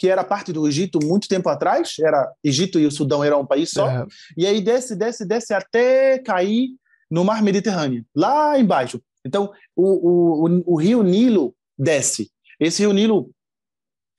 que 0.00 0.08
era 0.08 0.24
parte 0.24 0.50
do 0.50 0.66
Egito 0.66 0.98
muito 1.04 1.28
tempo 1.28 1.46
atrás, 1.50 1.96
era 2.00 2.32
Egito 2.42 2.80
e 2.80 2.86
o 2.86 2.90
Sudão 2.90 3.22
eram 3.22 3.42
um 3.42 3.46
país 3.46 3.70
só, 3.70 3.86
é. 3.86 4.06
e 4.34 4.46
aí 4.46 4.62
desce, 4.62 4.96
desce, 4.96 5.26
desce 5.26 5.52
até 5.52 6.18
cair 6.18 6.70
no 7.10 7.22
Mar 7.22 7.42
Mediterrâneo, 7.42 8.02
lá 8.16 8.58
embaixo. 8.58 8.98
Então, 9.26 9.52
o, 9.76 10.46
o, 10.46 10.62
o, 10.72 10.76
rio 10.76 11.02
Nilo 11.02 11.54
desce. 11.78 12.30
Esse 12.58 12.80
rio 12.80 12.94
Nilo, 12.94 13.30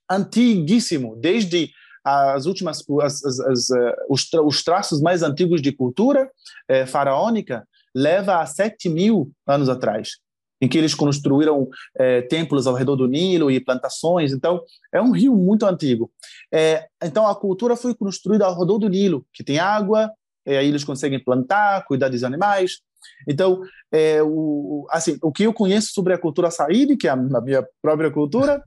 antiguíssimo, 0.08 1.16
desde 1.16 1.72
as 2.06 2.46
últimas, 2.46 2.84
as, 3.02 3.26
as, 3.26 3.40
as, 3.40 3.72
eh, 3.72 3.96
os, 4.08 4.30
tra 4.30 4.44
os, 4.44 4.64
traços 4.64 5.02
mais 5.02 5.24
antigos 5.24 5.64
de 5.64 5.72
cultura 5.72 6.30
é, 6.68 6.86
faraônica, 6.86 7.68
leva 7.96 8.40
a 8.40 8.46
7 8.46 8.88
mil 8.88 9.32
anos 9.48 9.68
atrás 9.68 10.20
em 10.62 10.68
que 10.68 10.78
eles 10.78 10.94
construíram 10.94 11.68
é, 11.98 12.22
templos 12.22 12.68
ao 12.68 12.76
redor 12.76 12.96
do 12.96 13.08
Nilo 13.08 13.50
e 13.50 13.60
plantações. 13.60 14.32
Então, 14.32 14.62
é 14.94 15.02
um 15.02 15.12
rio 15.12 15.36
muito 15.36 15.66
antigo. 15.66 16.12
É, 16.54 16.88
então, 17.04 17.28
a 17.28 17.36
cultura 17.36 17.76
foi 17.76 17.96
construída 17.96 18.46
ao 18.46 18.58
redor 18.58 18.78
do 18.78 18.88
Nilo, 18.88 19.26
que 19.34 19.44
tem 19.44 19.58
água, 19.58 20.12
é, 20.46 20.58
aí 20.58 20.68
eles 20.68 20.84
conseguem 20.84 21.24
plantar, 21.24 21.84
cuidar 21.86 22.10
dos 22.10 22.24
animais. 22.24 22.80
Então, 23.28 23.62
é, 23.92 24.22
o, 24.22 24.86
assim, 24.92 25.18
o 25.22 25.32
que 25.32 25.44
eu 25.44 25.54
conheço 25.54 25.92
sobre 25.94 26.14
a 26.14 26.18
cultura 26.18 26.52
Saíde, 26.52 26.96
que 26.96 27.08
é 27.08 27.12
a, 27.12 27.16
minha 27.16 27.66
própria 27.82 28.12
cultura, 28.12 28.64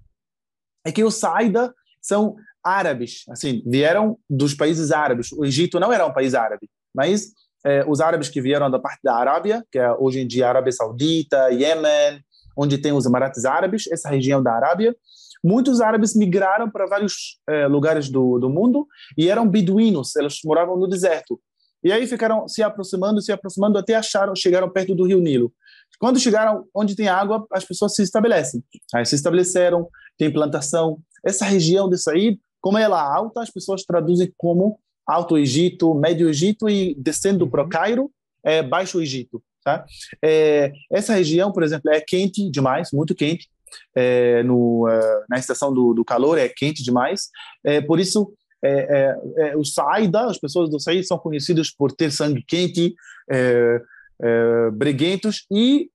é 0.85 0.91
que 0.91 1.05
os 1.05 1.15
Saida 1.15 1.73
são 2.03 2.37
árabes, 2.63 3.25
assim, 3.29 3.63
vieram 3.67 4.19
dos 4.29 4.55
países 4.55 4.91
árabes. 4.91 5.31
O 5.33 5.45
Egito 5.45 5.79
não 5.79 5.93
era 5.93 6.07
um 6.07 6.13
país 6.13 6.35
árabe, 6.35 6.69
mas 6.95 7.33
é, 7.65 7.85
os 7.89 8.01
árabes 8.01 8.29
que 8.29 8.41
vieram 8.41 8.71
da 8.71 8.79
parte 8.79 9.01
da 9.03 9.15
Arábia, 9.15 9.65
que 9.71 9.79
é 9.79 9.91
hoje 9.93 10.21
em 10.21 10.27
dia 10.27 10.49
Arábia 10.49 10.73
Saudita, 10.73 11.51
Iêmen, 11.51 12.23
onde 12.57 12.79
tem 12.79 12.93
os 12.93 13.07
Emirates 13.07 13.45
Árabes, 13.45 13.91
essa 13.91 14.09
região 14.09 14.43
da 14.43 14.53
Arábia. 14.53 14.95
Muitos 15.43 15.81
árabes 15.81 16.15
migraram 16.15 16.71
para 16.71 16.87
vários 16.87 17.39
é, 17.49 17.67
lugares 17.67 18.09
do, 18.09 18.39
do 18.39 18.49
mundo 18.49 18.87
e 19.17 19.29
eram 19.29 19.47
beduínos, 19.47 20.17
eles 20.17 20.39
moravam 20.45 20.77
no 20.77 20.89
deserto. 20.89 21.39
E 21.83 21.93
aí 21.93 22.07
ficaram 22.07 22.49
se 22.49 22.63
aproximando, 22.63 23.21
se 23.21 23.31
aproximando 23.31 23.79
até 23.79 23.95
acharam, 23.95 24.35
chegaram 24.35 24.71
perto 24.71 24.95
do 24.95 25.05
Rio 25.05 25.21
Nilo. 25.21 25.53
Quando 26.01 26.19
chegaram 26.19 26.65
onde 26.75 26.97
tem 26.97 27.09
água, 27.09 27.47
as 27.53 27.63
pessoas 27.65 27.95
se 27.95 28.03
estabelecem. 28.03 28.65
Aí 28.95 29.05
se 29.05 29.15
estabeleceram, 29.15 29.87
tem 30.17 30.33
plantação. 30.33 30.99
Essa 31.23 31.45
região 31.45 31.89
de 31.89 31.99
Said, 31.99 32.39
como 32.59 32.79
ela 32.79 32.99
é 32.99 33.17
alta, 33.17 33.43
as 33.43 33.51
pessoas 33.51 33.85
traduzem 33.85 34.33
como 34.39 34.79
Alto 35.07 35.37
Egito, 35.37 35.95
Médio 35.95 36.29
Egito 36.29 36.69
e 36.69 36.95
descendo 36.97 37.49
para 37.49 37.63
o 37.63 37.65
uhum. 37.65 37.71
Cairo, 37.71 38.11
é 38.43 38.63
Baixo 38.63 39.01
Egito. 39.01 39.43
Tá? 39.65 39.85
É, 40.23 40.73
essa 40.93 41.15
região, 41.15 41.51
por 41.51 41.63
exemplo, 41.63 41.91
é 41.91 42.01
quente 42.01 42.51
demais, 42.51 42.91
muito 42.93 43.15
quente. 43.15 43.49
É, 43.97 44.43
no, 44.45 44.87
uh, 44.87 45.25
na 45.29 45.37
estação 45.37 45.75
do, 45.75 45.93
do, 45.95 46.05
calor 46.05 46.39
é 46.39 46.49
quente 46.49 46.83
demais. 46.83 47.29
É, 47.65 47.81
por 47.81 47.99
isso, 47.99 48.33
é, 48.63 49.17
é, 49.39 49.49
é 49.49 49.57
o 49.57 49.65
Saida, 49.65 50.27
as 50.27 50.39
pessoas 50.39 50.71
do 50.71 50.79
Saida 50.79 51.03
são 51.03 51.19
conhecidas 51.19 51.71
por 51.71 51.91
ter 51.91 52.13
sangue 52.13 52.45
quente, 52.47 52.95
é, 53.29 53.83
é, 54.23 54.71
breguentos 54.71 55.45
e 55.51 55.91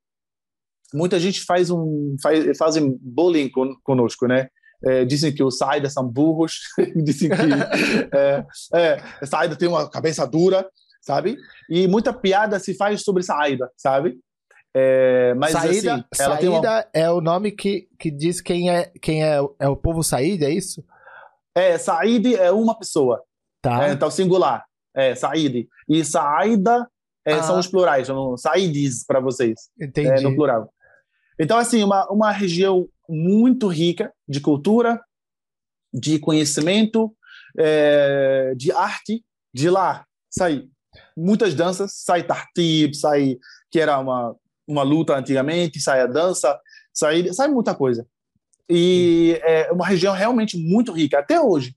muita 0.94 1.20
gente 1.20 1.42
faz 1.42 1.70
um 1.70 2.16
faz, 2.22 2.58
fazem 2.58 2.98
bullying 3.02 3.50
con, 3.50 3.76
conosco, 3.84 4.28
né? 4.28 4.50
É, 4.86 5.04
dizem 5.04 5.34
que 5.34 5.44
os 5.44 5.58
Saida 5.58 5.90
são 5.90 6.08
burros, 6.08 6.60
dizem 6.96 7.30
que 7.30 7.36
é, 8.16 8.46
é, 8.74 9.26
Saida 9.26 9.56
tem 9.56 9.68
uma 9.68 9.90
cabeça 9.90 10.26
dura, 10.26 10.70
sabe? 11.02 11.38
E 11.70 11.88
muita 11.88 12.14
piada 12.14 12.60
se 12.60 12.74
faz 12.74 13.04
sobre 13.04 13.24
Saida, 13.24 13.70
sabe? 13.76 14.18
É, 14.74 15.34
mas 15.34 15.52
Saída, 15.52 15.94
assim, 15.96 16.06
Saída 16.14 16.50
uma... 16.50 16.86
é 16.94 17.10
o 17.10 17.20
nome 17.20 17.52
que, 17.52 17.88
que 17.98 18.12
diz 18.12 18.40
quem 18.40 18.70
é 18.70 18.92
quem 19.02 19.24
é, 19.24 19.40
é 19.60 19.68
o 19.68 19.76
povo 19.76 20.04
Saída, 20.04 20.46
é 20.46 20.52
isso? 20.52 20.84
É, 21.56 21.78
Saíd 21.78 22.36
é 22.36 22.52
uma 22.52 22.78
pessoa. 22.78 23.22
Tá. 23.62 23.88
É, 23.88 23.92
então, 23.92 24.10
singular. 24.10 24.66
É, 24.96 25.16
Saíd. 25.16 25.68
E 25.88 26.06
Saída 26.06 26.88
é, 27.26 27.34
ah. 27.34 27.44
são 27.44 27.60
os 27.60 27.68
plurais, 27.68 28.08
são 28.08 28.38
Saídes 28.38 29.04
para 29.06 29.20
vocês. 29.20 29.70
Entendi. 29.80 30.08
É, 30.08 30.22
no 30.22 30.36
plural. 30.36 30.72
Então, 31.40 31.58
assim, 31.58 31.84
uma, 31.84 32.06
uma 32.12 32.32
região 32.32 32.88
muito 33.08 33.68
rica 33.68 34.12
de 34.28 34.40
cultura, 34.40 35.02
de 35.94 36.20
conhecimento, 36.20 37.12
é, 37.58 38.54
de 38.56 38.72
arte. 38.72 39.24
De 39.52 39.68
lá 39.68 40.06
sai 40.30 40.66
muitas 41.18 41.56
danças, 41.56 41.92
sai 41.96 42.24
tartib, 42.24 42.94
sai 42.94 43.38
que 43.72 43.80
era 43.80 43.98
uma 44.00 44.36
uma 44.68 44.84
luta 44.84 45.16
antigamente, 45.16 45.82
sai 45.82 46.02
a 46.02 46.06
dança, 46.06 46.60
sai 46.94 47.34
sai 47.34 47.48
muita 47.48 47.74
coisa. 47.74 48.06
E 48.70 49.40
é 49.44 49.72
uma 49.72 49.88
região 49.88 50.14
realmente 50.14 50.56
muito 50.56 50.92
rica 50.92 51.18
até 51.18 51.42
hoje. 51.42 51.76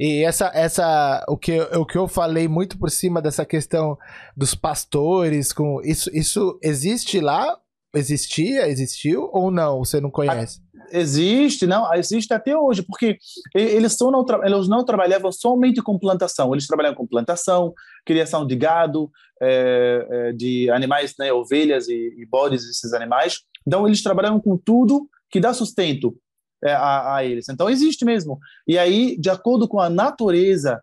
E 0.00 0.24
essa, 0.24 0.50
essa 0.54 1.22
o, 1.28 1.36
que, 1.36 1.60
o 1.60 1.84
que 1.84 1.98
eu 1.98 2.08
falei 2.08 2.48
muito 2.48 2.78
por 2.78 2.90
cima 2.90 3.20
dessa 3.20 3.44
questão 3.44 3.98
dos 4.34 4.54
pastores, 4.54 5.52
com 5.52 5.82
isso, 5.82 6.10
isso 6.14 6.58
existe 6.62 7.20
lá 7.20 7.58
Existia, 7.94 8.68
existiu 8.68 9.28
ou 9.32 9.50
não? 9.50 9.84
Você 9.84 10.00
não 10.00 10.10
conhece? 10.10 10.60
Existe, 10.90 11.66
não, 11.66 11.92
existe 11.94 12.32
até 12.32 12.56
hoje, 12.56 12.82
porque 12.82 13.18
eles, 13.54 13.94
só 13.94 14.10
não, 14.10 14.24
eles 14.44 14.68
não 14.68 14.84
trabalhavam 14.84 15.30
somente 15.30 15.82
com 15.82 15.98
plantação, 15.98 16.52
eles 16.52 16.66
trabalhavam 16.66 16.96
com 16.96 17.06
plantação, 17.06 17.72
criação 18.04 18.46
de 18.46 18.56
gado, 18.56 19.10
é, 19.40 20.06
é, 20.10 20.32
de 20.32 20.70
animais, 20.70 21.14
né, 21.18 21.32
ovelhas 21.32 21.88
e, 21.88 22.14
e 22.18 22.26
bodes 22.26 22.66
desses 22.66 22.92
animais. 22.92 23.40
Então, 23.66 23.86
eles 23.86 24.02
trabalhavam 24.02 24.40
com 24.40 24.56
tudo 24.56 25.08
que 25.30 25.40
dá 25.40 25.54
sustento 25.54 26.16
é, 26.62 26.72
a, 26.72 27.16
a, 27.16 27.24
eles. 27.24 27.48
Então, 27.48 27.68
existe 27.68 28.04
mesmo. 28.04 28.38
E 28.66 28.78
aí, 28.78 29.16
de 29.18 29.30
acordo 29.30 29.66
com 29.66 29.80
a 29.80 29.90
natureza 29.90 30.80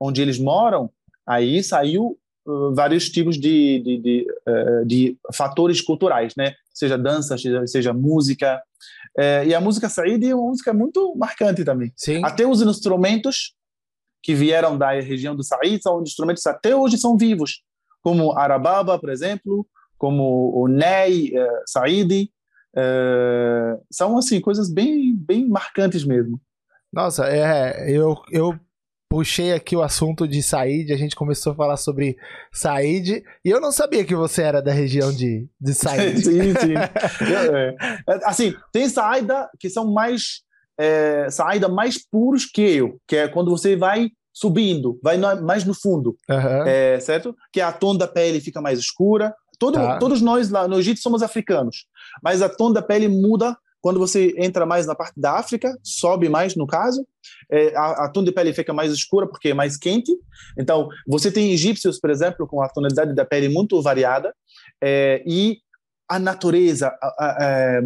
onde 0.00 0.22
eles 0.22 0.38
moram, 0.38 0.90
aí 1.26 1.62
saiu 1.62 2.18
vários 2.74 3.08
tipos 3.10 3.36
de, 3.36 3.80
de, 3.80 3.98
de, 3.98 4.26
uh, 4.48 4.86
de, 4.86 5.16
fatores 5.34 5.80
culturais, 5.80 6.34
né? 6.36 6.54
Seja 6.72 6.96
dança, 6.96 7.36
seja, 7.66 7.92
música, 7.92 8.62
é, 9.16 9.46
e 9.46 9.54
a 9.54 9.60
música 9.60 9.88
Said 9.88 10.24
é 10.24 10.34
uma 10.34 10.48
música 10.48 10.72
muito 10.72 11.14
marcante 11.16 11.64
também. 11.64 11.92
Sim. 11.96 12.24
Até 12.24 12.46
os 12.46 12.62
instrumentos 12.62 13.54
que 14.22 14.34
vieram 14.34 14.78
da 14.78 14.92
região 14.92 15.34
do 15.34 15.42
Said 15.42 15.82
são 15.82 16.02
instrumentos 16.02 16.42
que 16.42 16.48
até 16.48 16.74
hoje 16.74 16.96
são 16.98 17.16
vivos, 17.16 17.62
como 18.00 18.32
arababa, 18.38 18.98
por 18.98 19.10
exemplo, 19.10 19.66
como 19.96 20.52
o 20.54 20.68
ney, 20.68 21.32
Said. 21.66 22.30
Uh, 22.76 23.82
são 23.90 24.16
assim 24.18 24.40
coisas 24.40 24.70
bem 24.70 25.16
bem 25.16 25.48
marcantes 25.48 26.04
mesmo. 26.04 26.40
Nossa, 26.92 27.26
é, 27.26 27.90
eu, 27.90 28.16
eu 28.30 28.58
puxei 29.08 29.52
aqui 29.52 29.74
o 29.74 29.82
assunto 29.82 30.28
de 30.28 30.42
Said, 30.42 30.92
a 30.92 30.96
gente 30.96 31.16
começou 31.16 31.52
a 31.52 31.56
falar 31.56 31.76
sobre 31.76 32.16
Said, 32.52 33.22
e 33.44 33.50
eu 33.50 33.60
não 33.60 33.72
sabia 33.72 34.04
que 34.04 34.14
você 34.14 34.42
era 34.42 34.60
da 34.60 34.72
região 34.72 35.12
de, 35.12 35.48
de 35.60 35.74
Said. 35.74 36.20
sim, 36.22 36.54
sim. 36.54 36.74
É, 36.76 37.76
é, 38.08 38.20
assim, 38.24 38.54
tem 38.72 38.88
Saida 38.88 39.48
que 39.58 39.70
são 39.70 39.92
mais 39.92 40.42
é, 40.78 41.28
Saida 41.30 41.68
mais 41.68 41.98
puros 41.98 42.44
que 42.44 42.60
eu, 42.60 43.00
que 43.06 43.16
é 43.16 43.28
quando 43.28 43.50
você 43.50 43.74
vai 43.74 44.10
subindo, 44.32 44.98
vai 45.02 45.16
no, 45.16 45.42
mais 45.42 45.64
no 45.64 45.74
fundo, 45.74 46.16
uhum. 46.28 46.66
é, 46.66 47.00
certo? 47.00 47.34
Que 47.52 47.60
a 47.60 47.72
tom 47.72 47.96
da 47.96 48.06
pele 48.06 48.40
fica 48.40 48.60
mais 48.60 48.78
escura. 48.78 49.34
Todo, 49.58 49.74
tá. 49.74 49.98
Todos 49.98 50.22
nós 50.22 50.50
lá 50.50 50.68
no 50.68 50.78
Egito 50.78 51.00
somos 51.00 51.22
africanos, 51.22 51.86
mas 52.22 52.40
a 52.42 52.48
tom 52.48 52.72
da 52.72 52.80
pele 52.80 53.08
muda 53.08 53.56
quando 53.80 53.98
você 53.98 54.34
entra 54.36 54.66
mais 54.66 54.86
na 54.86 54.94
parte 54.94 55.18
da 55.18 55.38
África, 55.38 55.76
sobe 55.82 56.28
mais 56.28 56.56
no 56.56 56.66
caso, 56.66 57.06
é, 57.50 57.74
a, 57.76 58.04
a 58.04 58.08
tom 58.08 58.24
de 58.24 58.32
pele 58.32 58.52
fica 58.52 58.72
mais 58.72 58.92
escura 58.92 59.26
porque 59.26 59.50
é 59.50 59.54
mais 59.54 59.76
quente. 59.76 60.12
Então, 60.58 60.88
você 61.06 61.30
tem 61.30 61.52
egípcios, 61.52 61.98
por 62.00 62.10
exemplo, 62.10 62.46
com 62.46 62.62
a 62.62 62.68
tonalidade 62.68 63.14
da 63.14 63.24
pele 63.24 63.48
muito 63.48 63.80
variada, 63.80 64.34
é, 64.82 65.22
e 65.26 65.58
a 66.08 66.18
natureza, 66.18 66.88
a, 67.00 67.06
a, 67.18 67.36
é, 67.40 67.80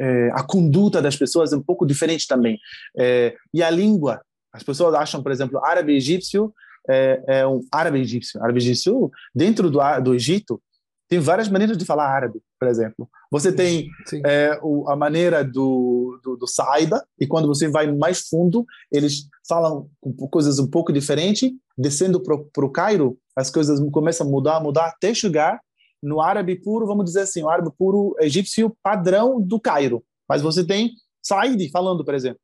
é, 0.00 0.30
a, 0.32 0.42
conduta 0.42 1.02
das 1.02 1.16
pessoas 1.16 1.52
é 1.52 1.56
um 1.56 1.62
pouco 1.62 1.86
diferente 1.86 2.26
também. 2.26 2.58
É, 2.96 3.34
e 3.52 3.62
a 3.62 3.70
língua, 3.70 4.22
as 4.52 4.62
pessoas 4.62 4.94
acham, 4.94 5.22
por 5.22 5.32
exemplo, 5.32 5.64
árabe 5.64 5.94
egípcio 5.94 6.54
é, 6.88 7.22
é 7.26 7.46
um 7.46 7.62
árabe 7.72 8.00
egípcio. 8.00 8.42
Árabe 8.42 8.58
egípcio, 8.58 9.10
dentro 9.34 9.70
do, 9.70 9.80
do 10.02 10.14
Egito, 10.14 10.60
tem 11.08 11.18
várias 11.18 11.48
maneiras 11.48 11.76
de 11.76 11.84
falar 11.84 12.08
árabe, 12.08 12.40
por 12.58 12.68
exemplo. 12.68 13.08
Você 13.30 13.52
tem 13.52 13.88
é, 14.24 14.58
o, 14.62 14.88
a 14.88 14.96
maneira 14.96 15.44
do, 15.44 16.18
do, 16.22 16.36
do, 16.36 16.46
Saida, 16.46 17.06
e 17.20 17.26
quando 17.26 17.46
você 17.46 17.68
vai 17.68 17.92
mais 17.92 18.28
fundo, 18.28 18.64
eles 18.90 19.28
falam 19.48 19.88
coisas 20.30 20.58
um 20.58 20.68
pouco 20.68 20.92
diferentes. 20.92 21.50
Descendo 21.76 22.22
para 22.22 22.64
o 22.64 22.70
Cairo, 22.70 23.18
as 23.36 23.50
coisas 23.50 23.80
começam 23.90 24.26
a 24.26 24.30
mudar, 24.30 24.60
mudar, 24.60 24.86
até 24.86 25.12
chegar 25.12 25.60
no 26.02 26.20
árabe 26.20 26.56
puro, 26.56 26.86
vamos 26.86 27.06
dizer 27.06 27.22
assim, 27.22 27.42
o 27.42 27.48
árabe 27.48 27.70
puro 27.76 28.14
egípcio 28.20 28.76
padrão 28.82 29.40
do 29.40 29.58
Cairo. 29.58 30.04
Mas 30.28 30.40
você 30.40 30.64
tem 30.64 30.92
Said 31.22 31.70
falando, 31.70 32.04
por 32.04 32.14
exemplo. 32.14 32.40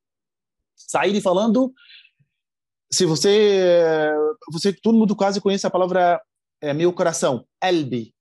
Said 0.75 1.21
falando, 1.21 1.73
se 2.91 3.05
você, 3.05 4.13
você 4.51 4.73
todo 4.73 4.99
mundo 4.99 5.15
quase 5.15 5.41
conhece 5.41 5.67
a 5.67 5.71
palavra 5.71 6.21
é, 6.61 6.75
meu 6.75 6.93
coração, 6.93 7.47
Elbi, 7.63 8.13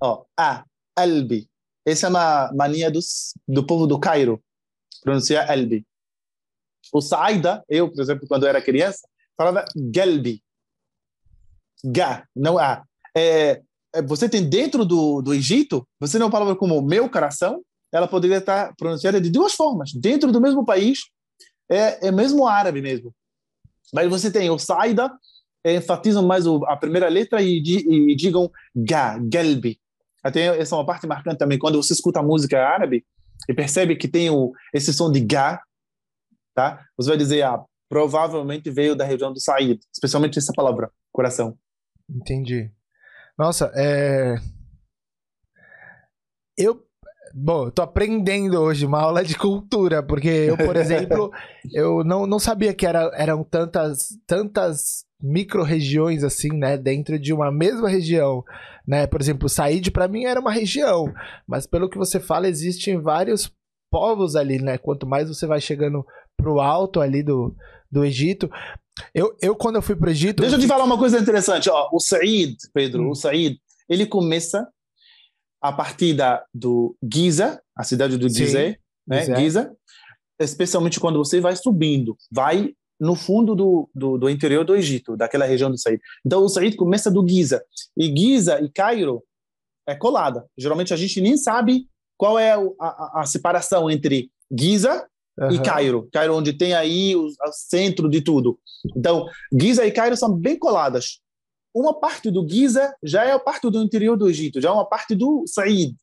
Ó, 0.00 0.24
a, 0.38 0.64
Albi. 0.96 1.48
Essa 1.86 2.06
é 2.06 2.10
uma 2.10 2.52
mania 2.54 2.90
dos, 2.90 3.32
do 3.46 3.64
povo 3.64 3.86
do 3.86 3.98
Cairo, 3.98 4.42
pronunciar 5.02 5.50
Albi. 5.50 5.86
O 6.92 7.00
Saida, 7.00 7.64
eu, 7.68 7.90
por 7.90 8.00
exemplo, 8.00 8.26
quando 8.28 8.46
era 8.46 8.62
criança, 8.62 9.08
falava 9.36 9.64
Galbi. 9.76 10.42
Ga, 11.84 12.26
não 12.34 12.58
A. 12.58 12.84
É, 13.16 13.62
é, 13.94 14.02
você 14.02 14.28
tem 14.28 14.48
dentro 14.48 14.84
do, 14.84 15.22
do 15.22 15.34
Egito, 15.34 15.86
você 16.00 16.18
não 16.18 16.30
palavra 16.30 16.56
como 16.56 16.82
meu 16.82 17.08
coração, 17.08 17.62
ela 17.92 18.08
poderia 18.08 18.38
estar 18.38 18.74
pronunciada 18.76 19.20
de 19.20 19.30
duas 19.30 19.54
formas. 19.54 19.92
Dentro 19.92 20.30
do 20.30 20.40
mesmo 20.40 20.64
país, 20.64 21.00
é, 21.70 22.08
é 22.08 22.12
mesmo 22.12 22.46
árabe 22.46 22.82
mesmo. 22.82 23.14
Mas 23.92 24.08
você 24.08 24.30
tem 24.30 24.50
o 24.50 24.58
Saida, 24.58 25.10
enfatizam 25.64 26.26
mais 26.26 26.46
a 26.46 26.76
primeira 26.76 27.08
letra 27.08 27.40
e, 27.42 27.62
e, 27.62 28.12
e 28.12 28.16
digam 28.16 28.50
Ga, 28.74 29.18
Galbi. 29.18 29.80
Até 30.22 30.58
essa 30.58 30.74
é 30.74 30.78
uma 30.78 30.86
parte 30.86 31.06
marcante 31.06 31.38
também, 31.38 31.58
quando 31.58 31.82
você 31.82 31.92
escuta 31.92 32.20
a 32.20 32.22
música 32.22 32.60
árabe 32.60 33.04
e 33.48 33.54
percebe 33.54 33.96
que 33.96 34.08
tem 34.08 34.30
o, 34.30 34.52
esse 34.74 34.92
som 34.92 35.10
de 35.10 35.20
ga, 35.20 35.62
tá? 36.54 36.84
Você 36.96 37.10
vai 37.10 37.18
dizer, 37.18 37.42
ah, 37.42 37.64
provavelmente 37.88 38.70
veio 38.70 38.96
da 38.96 39.04
região 39.04 39.32
do 39.32 39.40
Said, 39.40 39.80
especialmente 39.92 40.38
essa 40.38 40.52
palavra, 40.54 40.90
coração. 41.12 41.56
Entendi. 42.08 42.70
Nossa, 43.38 43.70
é... 43.74 44.36
Eu, 46.56 46.84
bom, 47.32 47.66
eu 47.66 47.70
tô 47.70 47.82
aprendendo 47.82 48.60
hoje 48.60 48.84
uma 48.84 49.00
aula 49.00 49.22
de 49.22 49.36
cultura, 49.36 50.02
porque 50.02 50.28
eu, 50.28 50.56
por 50.56 50.74
exemplo, 50.76 51.30
eu 51.72 52.02
não, 52.02 52.26
não 52.26 52.40
sabia 52.40 52.74
que 52.74 52.84
era, 52.84 53.10
eram 53.14 53.44
tantas, 53.44 54.08
tantas 54.26 55.06
micro-regiões 55.20 56.22
assim, 56.22 56.50
né, 56.50 56.76
dentro 56.76 57.18
de 57.18 57.32
uma 57.32 57.50
mesma 57.50 57.88
região, 57.88 58.44
né? 58.86 59.06
Por 59.06 59.20
exemplo, 59.20 59.48
Said 59.48 59.90
para 59.90 60.08
mim 60.08 60.24
era 60.24 60.40
uma 60.40 60.52
região, 60.52 61.12
mas 61.46 61.66
pelo 61.66 61.88
que 61.88 61.98
você 61.98 62.20
fala, 62.20 62.48
existem 62.48 63.00
vários 63.00 63.52
povos 63.90 64.36
ali, 64.36 64.60
né? 64.60 64.78
Quanto 64.78 65.06
mais 65.06 65.28
você 65.28 65.46
vai 65.46 65.60
chegando 65.60 66.06
pro 66.36 66.60
alto 66.60 67.00
ali 67.00 67.22
do, 67.22 67.54
do 67.90 68.04
Egito, 68.04 68.50
eu, 69.14 69.36
eu 69.42 69.56
quando 69.56 69.76
eu 69.76 69.82
fui 69.82 69.96
pro 69.96 70.10
Egito, 70.10 70.40
Deixa 70.40 70.56
eu 70.56 70.60
te 70.60 70.66
falar 70.66 70.84
uma 70.84 70.98
coisa 70.98 71.18
interessante, 71.18 71.68
ó, 71.68 71.88
o 71.92 71.98
Said, 71.98 72.56
Pedro, 72.72 73.02
hum. 73.02 73.10
o 73.10 73.14
Said, 73.14 73.58
ele 73.88 74.06
começa 74.06 74.68
a 75.60 75.72
partir 75.72 76.14
da, 76.14 76.44
do 76.54 76.96
Giza, 77.02 77.60
a 77.76 77.82
cidade 77.82 78.16
do 78.16 78.28
Gizé, 78.28 78.78
né? 79.06 79.24
Giza, 79.36 79.74
especialmente 80.40 81.00
quando 81.00 81.18
você 81.18 81.40
vai 81.40 81.56
subindo, 81.56 82.16
vai 82.30 82.72
no 83.00 83.14
fundo 83.14 83.54
do, 83.54 83.88
do, 83.94 84.18
do, 84.18 84.30
interior 84.30 84.64
do 84.64 84.74
Egito, 84.74 85.16
daquela 85.16 85.44
região 85.44 85.70
do 85.70 85.78
Said. 85.78 86.00
Então 86.24 86.42
o 86.42 86.48
Said 86.48 86.76
começa 86.76 87.10
do 87.10 87.26
Giza. 87.26 87.62
E 87.96 88.06
Giza 88.06 88.60
e 88.60 88.68
Cairo 88.68 89.22
é 89.86 89.94
colada. 89.94 90.44
Geralmente 90.56 90.92
a 90.92 90.96
gente 90.96 91.20
nem 91.20 91.36
sabe 91.36 91.86
qual 92.16 92.38
é 92.38 92.52
a, 92.52 93.20
a, 93.20 93.26
separação 93.26 93.90
entre 93.90 94.30
Giza 94.50 95.06
uhum. 95.38 95.50
e 95.52 95.62
Cairo. 95.62 96.08
Cairo 96.12 96.34
onde 96.34 96.52
tem 96.52 96.74
aí 96.74 97.14
o, 97.14 97.26
o, 97.26 97.52
centro 97.52 98.08
de 98.08 98.20
tudo. 98.20 98.58
Então 98.96 99.26
Giza 99.52 99.86
e 99.86 99.92
Cairo 99.92 100.16
são 100.16 100.34
bem 100.34 100.58
coladas. 100.58 101.20
Uma 101.72 101.98
parte 101.98 102.30
do 102.30 102.46
Giza 102.48 102.92
já 103.02 103.24
é 103.24 103.32
a 103.32 103.38
parte 103.38 103.70
do 103.70 103.82
interior 103.82 104.16
do 104.16 104.28
Egito, 104.28 104.60
já 104.60 104.70
é 104.70 104.72
uma 104.72 104.88
parte 104.88 105.14
do 105.14 105.44
Said. 105.46 105.94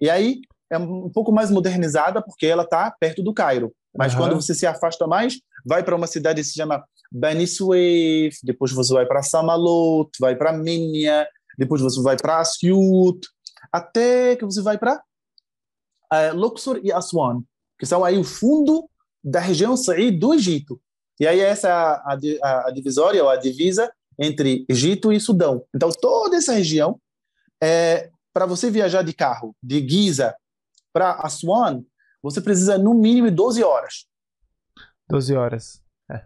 E 0.00 0.10
aí 0.10 0.40
é 0.70 0.78
um 0.78 1.10
pouco 1.10 1.30
mais 1.30 1.50
modernizada 1.50 2.22
porque 2.22 2.46
ela 2.46 2.64
está 2.64 2.90
perto 2.98 3.22
do 3.22 3.32
Cairo. 3.32 3.72
Mas 3.96 4.12
uhum. 4.12 4.20
quando 4.20 4.34
você 4.36 4.54
se 4.54 4.66
afasta 4.66 5.06
mais, 5.06 5.40
vai 5.64 5.82
para 5.82 5.96
uma 5.96 6.06
cidade 6.06 6.40
que 6.40 6.46
se 6.46 6.54
chama 6.54 6.84
Bani 7.10 7.46
Suef, 7.46 8.38
depois 8.42 8.72
você 8.72 8.92
vai 8.92 9.06
para 9.06 9.22
Samalot, 9.22 10.10
vai 10.20 10.36
para 10.36 10.52
Minya, 10.52 11.26
depois 11.58 11.82
você 11.82 12.00
vai 12.00 12.16
para 12.16 12.38
Asyut, 12.38 13.26
até 13.72 14.36
que 14.36 14.44
você 14.44 14.62
vai 14.62 14.78
para 14.78 15.02
uh, 16.12 16.34
Luxor 16.34 16.80
e 16.82 16.92
Aswan, 16.92 17.42
que 17.78 17.86
são 17.86 18.04
aí 18.04 18.16
o 18.16 18.24
fundo 18.24 18.88
da 19.22 19.40
região 19.40 19.76
Said 19.76 20.18
do 20.18 20.34
Egito. 20.34 20.80
E 21.18 21.26
aí 21.26 21.40
essa 21.40 21.68
é 21.68 21.72
a, 21.72 22.18
a, 22.42 22.68
a 22.68 22.70
divisória, 22.70 23.22
ou 23.22 23.28
a 23.28 23.36
divisa 23.36 23.92
entre 24.18 24.64
Egito 24.68 25.12
e 25.12 25.20
Sudão. 25.20 25.64
Então 25.74 25.90
toda 25.90 26.36
essa 26.36 26.52
região, 26.52 26.98
é, 27.62 28.10
para 28.32 28.46
você 28.46 28.70
viajar 28.70 29.02
de 29.02 29.12
carro 29.12 29.54
de 29.62 29.86
Giza 29.86 30.34
para 30.92 31.12
Aswan, 31.12 31.82
você 32.22 32.40
precisa 32.40 32.78
no 32.78 32.94
mínimo 32.94 33.30
12 33.30 33.62
horas. 33.62 34.06
12 35.08 35.34
horas. 35.34 35.82
É. 36.10 36.22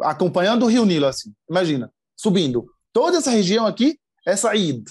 Acompanhando 0.00 0.64
o 0.64 0.68
Rio 0.68 0.84
Nilo, 0.84 1.06
assim. 1.06 1.32
Imagina, 1.48 1.92
subindo. 2.16 2.66
Toda 2.92 3.18
essa 3.18 3.30
região 3.30 3.66
aqui 3.66 3.98
é 4.26 4.36
Said. 4.36 4.84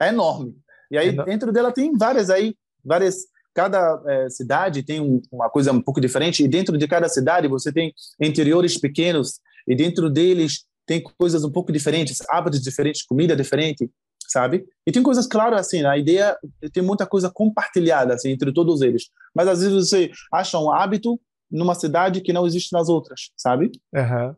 É 0.00 0.08
enorme. 0.08 0.56
E 0.90 0.98
aí, 0.98 1.08
é 1.08 1.24
dentro 1.24 1.52
dela 1.52 1.72
tem 1.72 1.92
várias 1.96 2.30
aí, 2.30 2.54
várias. 2.84 3.26
Cada 3.54 4.02
é, 4.06 4.28
cidade 4.28 4.82
tem 4.82 5.00
um, 5.00 5.22
uma 5.32 5.48
coisa 5.48 5.72
um 5.72 5.80
pouco 5.80 5.98
diferente, 5.98 6.44
e 6.44 6.48
dentro 6.48 6.76
de 6.76 6.86
cada 6.86 7.08
cidade 7.08 7.48
você 7.48 7.72
tem 7.72 7.94
interiores 8.20 8.78
pequenos, 8.78 9.40
e 9.66 9.74
dentro 9.74 10.10
deles 10.10 10.66
tem 10.84 11.02
coisas 11.02 11.42
um 11.42 11.50
pouco 11.50 11.72
diferentes, 11.72 12.18
hábitos 12.28 12.62
diferentes, 12.62 13.02
comida 13.02 13.34
diferente. 13.34 13.90
Sabe? 14.28 14.64
E 14.86 14.92
tem 14.92 15.02
coisas, 15.02 15.26
claro, 15.26 15.56
assim, 15.56 15.84
a 15.84 15.96
ideia 15.96 16.36
tem 16.72 16.82
muita 16.82 17.06
coisa 17.06 17.30
compartilhada 17.30 18.14
assim, 18.14 18.30
entre 18.30 18.52
todos 18.52 18.82
eles. 18.82 19.04
Mas 19.34 19.48
às 19.48 19.60
vezes 19.60 19.88
você 19.88 20.10
acha 20.32 20.58
um 20.58 20.70
hábito 20.70 21.20
numa 21.50 21.74
cidade 21.74 22.20
que 22.20 22.32
não 22.32 22.46
existe 22.46 22.72
nas 22.72 22.88
outras, 22.88 23.30
sabe? 23.36 23.70
Uhum. 23.94 24.34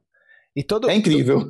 E 0.57 0.63
todo, 0.63 0.91
é 0.91 0.95
incrível. 0.95 1.49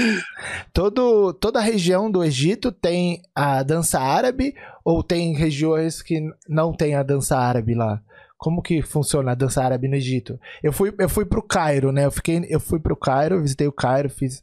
todo, 0.72 1.34
toda 1.34 1.58
a 1.58 1.62
região 1.62 2.10
do 2.10 2.24
Egito 2.24 2.72
tem 2.72 3.20
a 3.34 3.62
dança 3.62 4.00
árabe 4.00 4.54
ou 4.84 5.02
tem 5.02 5.34
regiões 5.34 6.00
que 6.00 6.20
não 6.48 6.72
tem 6.72 6.94
a 6.94 7.02
dança 7.02 7.36
árabe 7.36 7.74
lá? 7.74 8.00
Como 8.38 8.62
que 8.62 8.80
funciona 8.80 9.32
a 9.32 9.34
dança 9.34 9.62
árabe 9.62 9.88
no 9.88 9.96
Egito? 9.96 10.40
Eu 10.62 10.72
fui, 10.72 10.94
eu 10.98 11.08
fui 11.08 11.26
pro 11.26 11.42
Cairo, 11.42 11.92
né? 11.92 12.06
Eu, 12.06 12.10
fiquei, 12.10 12.46
eu 12.48 12.58
fui 12.58 12.80
pro 12.80 12.96
Cairo, 12.96 13.42
visitei 13.42 13.66
o 13.66 13.72
Cairo, 13.72 14.08
fiz, 14.08 14.40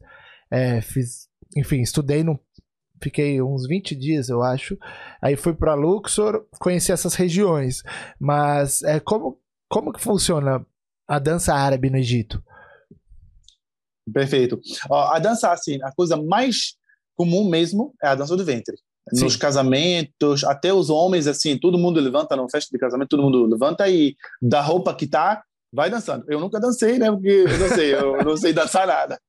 é, 0.51 0.79
fiz 0.81 1.27
enfim, 1.55 1.81
estudei 1.81 2.23
no, 2.23 2.39
fiquei 3.01 3.41
uns 3.41 3.67
20 3.67 3.95
dias, 3.95 4.29
eu 4.29 4.41
acho. 4.41 4.77
Aí 5.21 5.35
fui 5.35 5.53
para 5.53 5.73
Luxor, 5.73 6.45
conheci 6.59 6.91
essas 6.91 7.15
regiões. 7.15 7.83
Mas 8.19 8.83
é, 8.83 8.99
como, 8.99 9.39
como 9.69 9.91
que 9.91 10.01
funciona 10.01 10.65
a 11.07 11.19
dança 11.19 11.53
árabe 11.53 11.89
no 11.89 11.97
Egito? 11.97 12.43
Perfeito. 14.13 14.59
a 14.89 15.19
dança, 15.19 15.51
assim, 15.51 15.81
a 15.83 15.91
coisa 15.91 16.15
mais 16.15 16.75
comum 17.15 17.49
mesmo 17.49 17.93
é 18.01 18.07
a 18.07 18.15
dança 18.15 18.35
do 18.35 18.45
ventre. 18.45 18.75
Sim. 19.13 19.23
Nos 19.23 19.35
casamentos, 19.35 20.43
até 20.43 20.73
os 20.73 20.89
homens, 20.89 21.27
assim, 21.27 21.57
todo 21.57 21.77
mundo 21.77 21.99
levanta 21.99 22.35
numa 22.35 22.49
festa 22.49 22.69
de 22.71 22.77
casamento, 22.77 23.09
todo 23.09 23.23
mundo 23.23 23.45
levanta 23.45 23.87
e 23.89 24.15
da 24.41 24.61
roupa 24.61 24.93
que 24.93 25.07
tá, 25.07 25.43
vai 25.71 25.89
dançando. 25.89 26.25
Eu 26.27 26.39
nunca 26.39 26.59
dancei, 26.59 26.97
né? 26.97 27.11
Porque 27.11 27.27
eu 27.27 27.59
não 27.59 27.69
sei, 27.69 27.93
eu 27.93 28.23
não 28.23 28.37
sei 28.37 28.53
dançar 28.53 28.87
nada. 28.87 29.19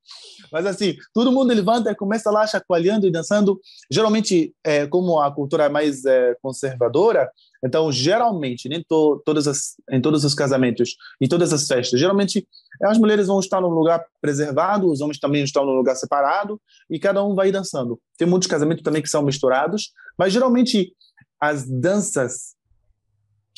Mas 0.53 0.66
assim, 0.66 0.97
todo 1.12 1.32
mundo 1.32 1.53
levanta 1.53 1.91
e 1.91 1.95
começa 1.95 2.30
lá 2.30 2.47
chacoalhando 2.47 3.07
e 3.07 3.11
dançando. 3.11 3.61
Geralmente, 3.91 4.55
é, 4.64 4.86
como 4.86 5.18
a 5.20 5.34
cultura 5.34 5.64
é 5.64 5.68
mais 5.68 6.05
é, 6.05 6.34
conservadora, 6.41 7.30
então 7.64 7.91
geralmente, 7.91 8.68
nem 8.68 8.82
to, 8.82 9.20
todas 9.24 9.47
as, 9.47 9.74
em 9.91 10.01
todos 10.01 10.24
os 10.24 10.34
casamentos, 10.34 10.97
em 11.20 11.28
todas 11.28 11.53
as 11.53 11.66
festas, 11.66 11.99
geralmente 11.99 12.47
as 12.82 12.99
mulheres 12.99 13.26
vão 13.26 13.41
estar 13.41 13.61
num 13.61 13.68
lugar 13.68 14.05
preservado, 14.20 14.91
os 14.91 15.01
homens 15.01 15.18
também 15.18 15.43
estão 15.43 15.66
num 15.66 15.72
lugar 15.72 15.97
separado 15.97 16.61
e 16.89 16.99
cada 16.99 17.22
um 17.24 17.34
vai 17.34 17.51
dançando. 17.51 18.01
Tem 18.16 18.26
muitos 18.26 18.49
casamentos 18.49 18.84
também 18.84 19.03
que 19.03 19.09
são 19.09 19.22
misturados, 19.22 19.93
mas 20.16 20.32
geralmente 20.32 20.93
as 21.41 21.68
danças 21.68 22.57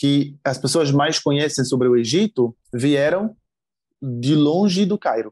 que 0.01 0.35
as 0.43 0.57
pessoas 0.57 0.91
mais 0.91 1.19
conhecem 1.19 1.63
sobre 1.63 1.87
o 1.87 1.95
Egito 1.95 2.57
vieram 2.73 3.37
de 4.01 4.35
longe 4.35 4.87
do 4.87 4.97
Cairo, 4.97 5.31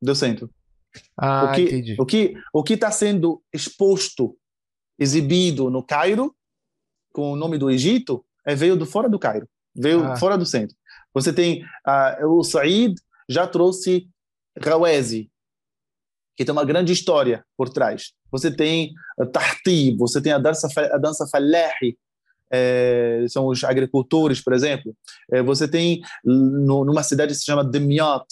do 0.00 0.14
centro. 0.14 0.48
Ah, 1.18 1.46
o 1.46 1.52
que, 1.52 1.62
entendi. 1.62 1.96
O 1.98 2.06
que 2.06 2.34
o 2.52 2.62
que 2.62 2.74
está 2.74 2.88
sendo 2.92 3.42
exposto, 3.52 4.38
exibido 4.96 5.68
no 5.70 5.82
Cairo, 5.82 6.32
com 7.12 7.32
o 7.32 7.36
nome 7.36 7.58
do 7.58 7.68
Egito, 7.68 8.24
é 8.46 8.54
veio 8.54 8.76
do 8.76 8.86
fora 8.86 9.08
do 9.08 9.18
Cairo, 9.18 9.48
veio 9.74 10.04
ah. 10.04 10.16
fora 10.16 10.38
do 10.38 10.46
centro. 10.46 10.76
Você 11.12 11.32
tem 11.32 11.64
uh, 11.64 12.28
o 12.28 12.44
Said 12.44 12.94
já 13.28 13.44
trouxe 13.44 14.08
Rawezi, 14.56 15.28
que 16.36 16.44
tem 16.44 16.52
uma 16.52 16.64
grande 16.64 16.92
história 16.92 17.44
por 17.56 17.70
trás. 17.70 18.12
Você 18.30 18.54
tem 18.54 18.94
uh, 19.18 19.26
Tahti, 19.26 19.96
você 19.96 20.22
tem 20.22 20.30
a 20.30 20.38
dança 20.38 20.68
a 20.92 20.96
dança 20.96 21.26
Falahi, 21.26 21.98
é, 22.52 23.24
são 23.28 23.46
os 23.46 23.62
agricultores, 23.64 24.40
por 24.40 24.52
exemplo. 24.52 24.94
É, 25.30 25.42
você 25.42 25.66
tem 25.66 26.00
no, 26.24 26.84
numa 26.84 27.02
cidade 27.02 27.32
que 27.32 27.38
se 27.38 27.44
chama 27.44 27.64
Demiot, 27.64 28.24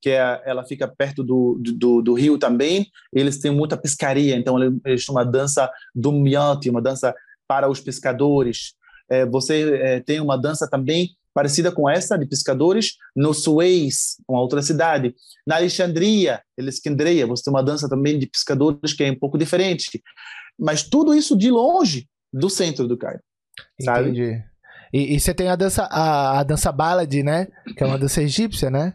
que 0.00 0.10
é, 0.10 0.42
ela 0.44 0.64
fica 0.64 0.86
perto 0.86 1.22
do, 1.22 1.58
do, 1.60 2.02
do, 2.02 2.14
rio 2.14 2.38
também. 2.38 2.86
Eles 3.12 3.38
têm 3.38 3.50
muita 3.50 3.76
pescaria, 3.76 4.36
então 4.36 4.58
eles 4.84 5.04
têm 5.04 5.14
uma 5.14 5.24
dança 5.24 5.70
Demiot, 5.94 6.68
uma 6.70 6.82
dança 6.82 7.14
para 7.48 7.68
os 7.68 7.80
pescadores. 7.80 8.74
É, 9.08 9.24
você 9.24 9.76
é, 9.76 10.00
tem 10.00 10.20
uma 10.20 10.36
dança 10.36 10.68
também 10.68 11.10
parecida 11.32 11.70
com 11.70 11.88
essa 11.88 12.16
de 12.16 12.24
pescadores 12.24 12.96
no 13.14 13.34
Suez, 13.34 14.16
uma 14.26 14.40
outra 14.40 14.62
cidade. 14.62 15.14
Na 15.46 15.56
Alexandria, 15.56 16.42
Alexandria, 16.58 17.26
você 17.26 17.44
tem 17.44 17.52
uma 17.52 17.62
dança 17.62 17.88
também 17.88 18.18
de 18.18 18.26
pescadores 18.26 18.94
que 18.94 19.04
é 19.04 19.10
um 19.10 19.18
pouco 19.18 19.36
diferente. 19.36 20.02
Mas 20.58 20.82
tudo 20.82 21.14
isso 21.14 21.36
de 21.36 21.50
longe 21.50 22.08
do 22.32 22.48
centro 22.48 22.88
do 22.88 22.96
Cairo. 22.96 23.20
Sabe? 23.80 24.10
Entendi. 24.10 24.42
E, 24.92 25.14
e, 25.14 25.20
você 25.20 25.34
tem 25.34 25.48
a 25.48 25.56
dança, 25.56 25.84
a, 25.90 26.40
a 26.40 26.42
dança 26.42 26.70
ballad, 26.72 27.12
né? 27.22 27.48
Que 27.76 27.82
é 27.82 27.86
uma 27.86 27.98
dança 27.98 28.22
egípcia, 28.22 28.70
né? 28.70 28.94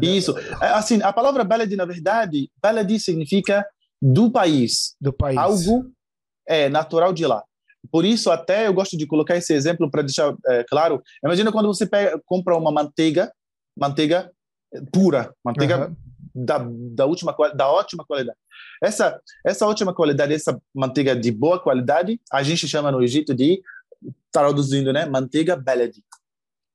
Isso. 0.00 0.36
É, 0.60 0.68
assim, 0.68 1.02
a 1.02 1.12
palavra 1.12 1.44
ballad, 1.44 1.74
na 1.74 1.84
verdade, 1.84 2.50
ballad 2.62 2.98
significa 2.98 3.66
do 4.00 4.30
país. 4.30 4.94
Do 5.00 5.12
país. 5.12 5.36
Algo 5.36 5.90
é 6.46 6.68
natural 6.68 7.12
de 7.12 7.26
lá. 7.26 7.42
Por 7.90 8.04
isso, 8.04 8.30
até 8.30 8.66
eu 8.66 8.74
gosto 8.74 8.96
de 8.96 9.06
colocar 9.06 9.36
esse 9.36 9.52
exemplo 9.52 9.90
para 9.90 10.02
deixar 10.02 10.34
é, 10.46 10.64
claro. 10.64 11.02
Imagina 11.24 11.50
quando 11.50 11.66
você 11.66 11.86
pega, 11.86 12.20
compra 12.24 12.56
uma 12.56 12.70
manteiga, 12.70 13.32
manteiga 13.76 14.30
pura, 14.92 15.34
manteiga 15.44 15.88
uhum. 15.88 15.96
Da, 16.34 16.58
da, 16.68 17.06
última, 17.06 17.34
da 17.54 17.70
ótima 17.70 18.04
qualidade. 18.04 18.38
Essa, 18.82 19.20
essa 19.44 19.66
ótima 19.66 19.94
qualidade, 19.94 20.34
essa 20.34 20.60
manteiga 20.74 21.14
de 21.14 21.30
boa 21.30 21.60
qualidade, 21.60 22.20
a 22.32 22.42
gente 22.42 22.66
chama 22.66 22.90
no 22.90 23.02
Egito 23.02 23.34
de, 23.34 23.62
traduzindo, 24.30 24.92
né? 24.92 25.06
Manteiga 25.06 25.56
baladi. 25.56 26.02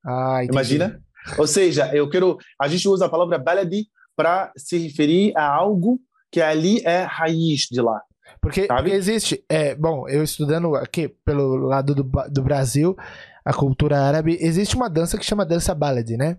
Ah, 0.05 0.43
Imagina? 0.43 1.01
Ou 1.37 1.45
seja, 1.45 1.93
eu 1.93 2.09
quero, 2.09 2.37
a 2.59 2.67
gente 2.67 2.87
usa 2.87 3.05
a 3.05 3.09
palavra 3.09 3.37
baladi 3.37 3.87
para 4.15 4.51
se 4.55 4.77
referir 4.77 5.33
a 5.35 5.47
algo 5.47 5.99
que 6.31 6.41
ali 6.41 6.81
é 6.85 7.01
raiz 7.01 7.67
de 7.69 7.81
lá. 7.81 8.01
Porque, 8.41 8.67
porque 8.67 8.91
existe, 8.91 9.43
é, 9.49 9.75
bom, 9.75 10.07
eu 10.07 10.23
estudando 10.23 10.75
aqui 10.75 11.07
pelo 11.07 11.55
lado 11.57 11.95
do, 11.95 12.03
do 12.03 12.41
Brasil, 12.41 12.95
a 13.43 13.53
cultura 13.53 13.99
árabe, 13.99 14.37
existe 14.39 14.75
uma 14.75 14.89
dança 14.89 15.17
que 15.17 15.25
chama 15.25 15.45
dança 15.45 15.73
baladi, 15.73 16.17
né? 16.17 16.37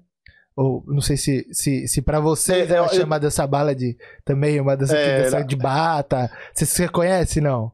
Ou 0.58 0.82
não 0.88 1.00
sei 1.00 1.16
se, 1.16 1.46
se, 1.52 1.86
se 1.86 2.02
para 2.02 2.18
vocês 2.18 2.68
é, 2.68 2.74
ela 2.74 2.88
eu, 2.88 2.92
chama 2.92 3.14
eu, 3.14 3.20
dança 3.20 3.46
baladi 3.46 3.96
também, 4.24 4.60
uma 4.60 4.76
dança, 4.76 4.96
é, 4.96 5.22
dança 5.22 5.44
de 5.44 5.54
bata. 5.54 6.28
Você, 6.52 6.66
você 6.66 6.88
conhece, 6.88 7.40
não? 7.40 7.70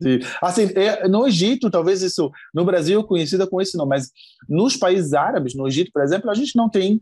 Sim. 0.00 0.20
Assim, 0.40 0.70
é, 0.76 1.08
no 1.08 1.26
Egito, 1.26 1.68
talvez 1.68 2.00
isso, 2.00 2.30
no 2.54 2.64
Brasil 2.64 3.02
conhecida 3.02 3.48
com 3.48 3.60
esse 3.60 3.76
nome, 3.76 3.88
mas 3.88 4.12
nos 4.48 4.76
países 4.76 5.12
árabes, 5.12 5.56
no 5.56 5.66
Egito, 5.66 5.90
por 5.92 6.04
exemplo, 6.04 6.30
a 6.30 6.34
gente 6.34 6.54
não 6.54 6.70
tem, 6.70 7.00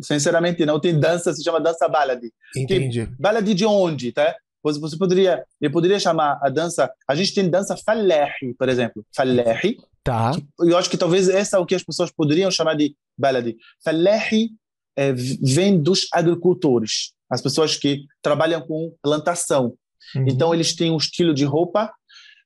sinceramente, 0.00 0.64
não 0.64 0.78
tem 0.78 0.96
dança, 0.96 1.32
se 1.32 1.42
chama 1.42 1.60
dança 1.60 1.88
baladi. 1.88 2.32
Entendi. 2.56 3.08
baladi 3.18 3.52
de 3.52 3.66
onde, 3.66 4.12
tá? 4.12 4.32
Você, 4.62 4.78
você 4.78 4.96
poderia, 4.96 5.42
eu 5.60 5.72
poderia 5.72 5.98
chamar 5.98 6.38
a 6.40 6.48
dança, 6.48 6.88
a 7.08 7.16
gente 7.16 7.34
tem 7.34 7.50
dança 7.50 7.76
falehi, 7.76 8.54
por 8.56 8.68
exemplo, 8.68 9.04
falehi, 9.12 9.76
Tá. 10.06 10.30
Eu 10.60 10.78
acho 10.78 10.88
que 10.88 10.96
talvez 10.96 11.28
essa 11.28 11.56
é 11.56 11.58
o 11.58 11.66
que 11.66 11.74
as 11.74 11.82
pessoas 11.82 12.12
poderiam 12.12 12.48
chamar 12.48 12.74
de 12.74 12.94
baladi. 13.18 13.56
Falehi 13.84 14.50
é, 14.96 15.12
vem 15.12 15.82
dos 15.82 16.06
agricultores, 16.12 17.12
as 17.28 17.42
pessoas 17.42 17.74
que 17.74 18.04
trabalham 18.22 18.64
com 18.64 18.94
plantação. 19.02 19.74
Uhum. 20.14 20.26
Então 20.28 20.54
eles 20.54 20.76
têm 20.76 20.92
um 20.92 20.96
estilo 20.96 21.34
de 21.34 21.44
roupa 21.44 21.92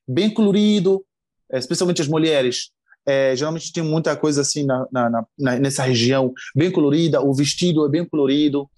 bem 0.07 0.33
colorido, 0.33 1.05
é, 1.51 1.59
especialmente 1.59 2.01
as 2.01 2.07
mulheres. 2.07 2.71
É, 3.05 3.35
geralmente 3.35 3.71
tem 3.71 3.83
muita 3.83 4.15
coisa 4.15 4.41
assim 4.41 4.65
na, 4.65 4.87
na, 4.91 5.25
na, 5.37 5.59
nessa 5.59 5.83
região, 5.83 6.33
bem 6.55 6.71
colorida, 6.71 7.21
o 7.21 7.33
vestido 7.33 7.85
é 7.85 7.89
bem 7.89 8.05
colorido, 8.05 8.69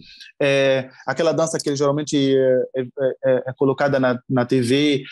é, 0.41 0.89
aquela 1.05 1.33
dança 1.33 1.57
que 1.57 1.75
geralmente 1.75 2.17
é, 2.17 2.63
é, 2.75 2.85
é, 3.25 3.43
é 3.47 3.53
colocada 3.57 3.99
na, 3.99 4.17
na 4.29 4.45
TV, 4.45 5.03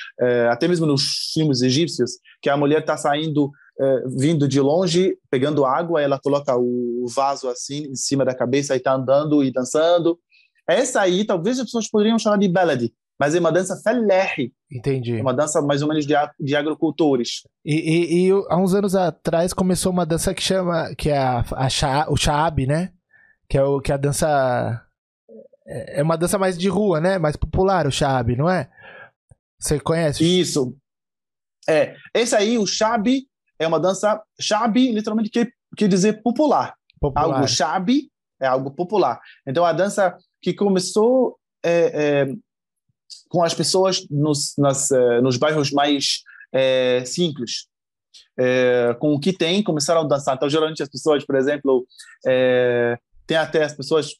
até 0.49 0.65
mesmo 0.65 0.85
nos 0.85 1.31
filmes 1.33 1.61
egípcios, 1.61 2.11
que 2.41 2.49
a 2.49 2.55
mulher 2.55 2.79
está 2.79 2.95
saindo 2.95 3.51
é, 3.81 4.03
vindo 4.07 4.47
de 4.47 4.61
longe, 4.61 5.17
pegando 5.29 5.65
água, 5.65 6.01
ela 6.01 6.19
coloca 6.19 6.55
o 6.55 7.05
vaso 7.07 7.49
assim 7.49 7.87
em 7.87 7.95
cima 7.95 8.23
da 8.23 8.35
cabeça 8.35 8.75
e 8.75 8.77
está 8.77 8.93
andando 8.93 9.43
e 9.43 9.51
dançando. 9.51 10.19
Essa 10.67 11.01
aí, 11.01 11.25
talvez 11.25 11.57
as 11.57 11.65
pessoas 11.65 11.89
poderiam 11.89 12.19
chamar 12.19 12.37
de 12.37 12.47
baladi, 12.47 12.93
mas 13.19 13.33
é 13.33 13.39
uma 13.39 13.51
dança 13.51 13.75
felerre. 13.77 14.53
Entendi. 14.71 15.17
É 15.17 15.21
uma 15.21 15.33
dança 15.33 15.61
mais 15.63 15.81
ou 15.81 15.87
menos 15.87 16.05
de, 16.05 16.13
de 16.39 16.55
agricultores. 16.55 17.41
E, 17.65 17.73
e, 17.73 18.27
e, 18.27 18.31
há 18.49 18.57
uns 18.57 18.75
anos 18.75 18.95
atrás 18.95 19.51
começou 19.51 19.91
uma 19.91 20.05
dança 20.05 20.31
que 20.33 20.43
chama, 20.43 20.93
que 20.95 21.09
é 21.09 21.17
a, 21.17 21.39
a, 21.39 22.11
o 22.11 22.15
Shaab, 22.15 22.67
né? 22.67 22.93
Que 23.49 23.57
é, 23.57 23.63
o, 23.63 23.81
que 23.81 23.91
é 23.91 23.95
a 23.95 23.97
dança... 23.97 24.85
É, 25.65 25.99
é 25.99 26.03
uma 26.03 26.17
dança 26.17 26.37
mais 26.37 26.55
de 26.55 26.69
rua, 26.69 27.01
né? 27.01 27.17
Mais 27.17 27.35
popular, 27.35 27.87
o 27.87 27.91
Shaab, 27.91 28.35
não 28.35 28.47
é? 28.47 28.69
Você 29.59 29.79
conhece? 29.79 30.23
Isso. 30.23 30.77
É, 31.67 31.95
esse 32.13 32.35
aí, 32.35 32.57
o 32.57 32.65
Shaab, 32.65 33.27
é 33.61 33.67
uma 33.67 33.79
dança 33.79 34.21
shabi, 34.39 34.91
literalmente 34.91 35.29
quer, 35.29 35.51
quer 35.77 35.87
dizer 35.87 36.21
popular. 36.23 36.73
popular. 36.99 37.25
Algo 37.25 37.47
shabi 37.47 38.09
é 38.41 38.47
algo 38.47 38.71
popular. 38.71 39.19
Então 39.45 39.63
a 39.63 39.71
dança 39.71 40.17
que 40.41 40.53
começou 40.53 41.37
é, 41.63 42.25
é, 42.25 42.33
com 43.29 43.43
as 43.43 43.53
pessoas 43.53 44.07
nos, 44.09 44.53
nas, 44.57 44.89
é, 44.89 45.21
nos 45.21 45.37
bairros 45.37 45.71
mais 45.71 46.23
é, 46.51 47.03
simples, 47.05 47.67
é, 48.37 48.95
com 48.99 49.13
o 49.13 49.19
que 49.19 49.31
tem, 49.31 49.61
começaram 49.61 50.01
a 50.01 50.07
dançar. 50.07 50.35
Então 50.35 50.49
geralmente 50.49 50.81
as 50.81 50.89
pessoas, 50.89 51.23
por 51.23 51.35
exemplo, 51.35 51.85
é, 52.25 52.97
tem 53.27 53.37
até 53.37 53.63
as 53.63 53.75
pessoas 53.75 54.15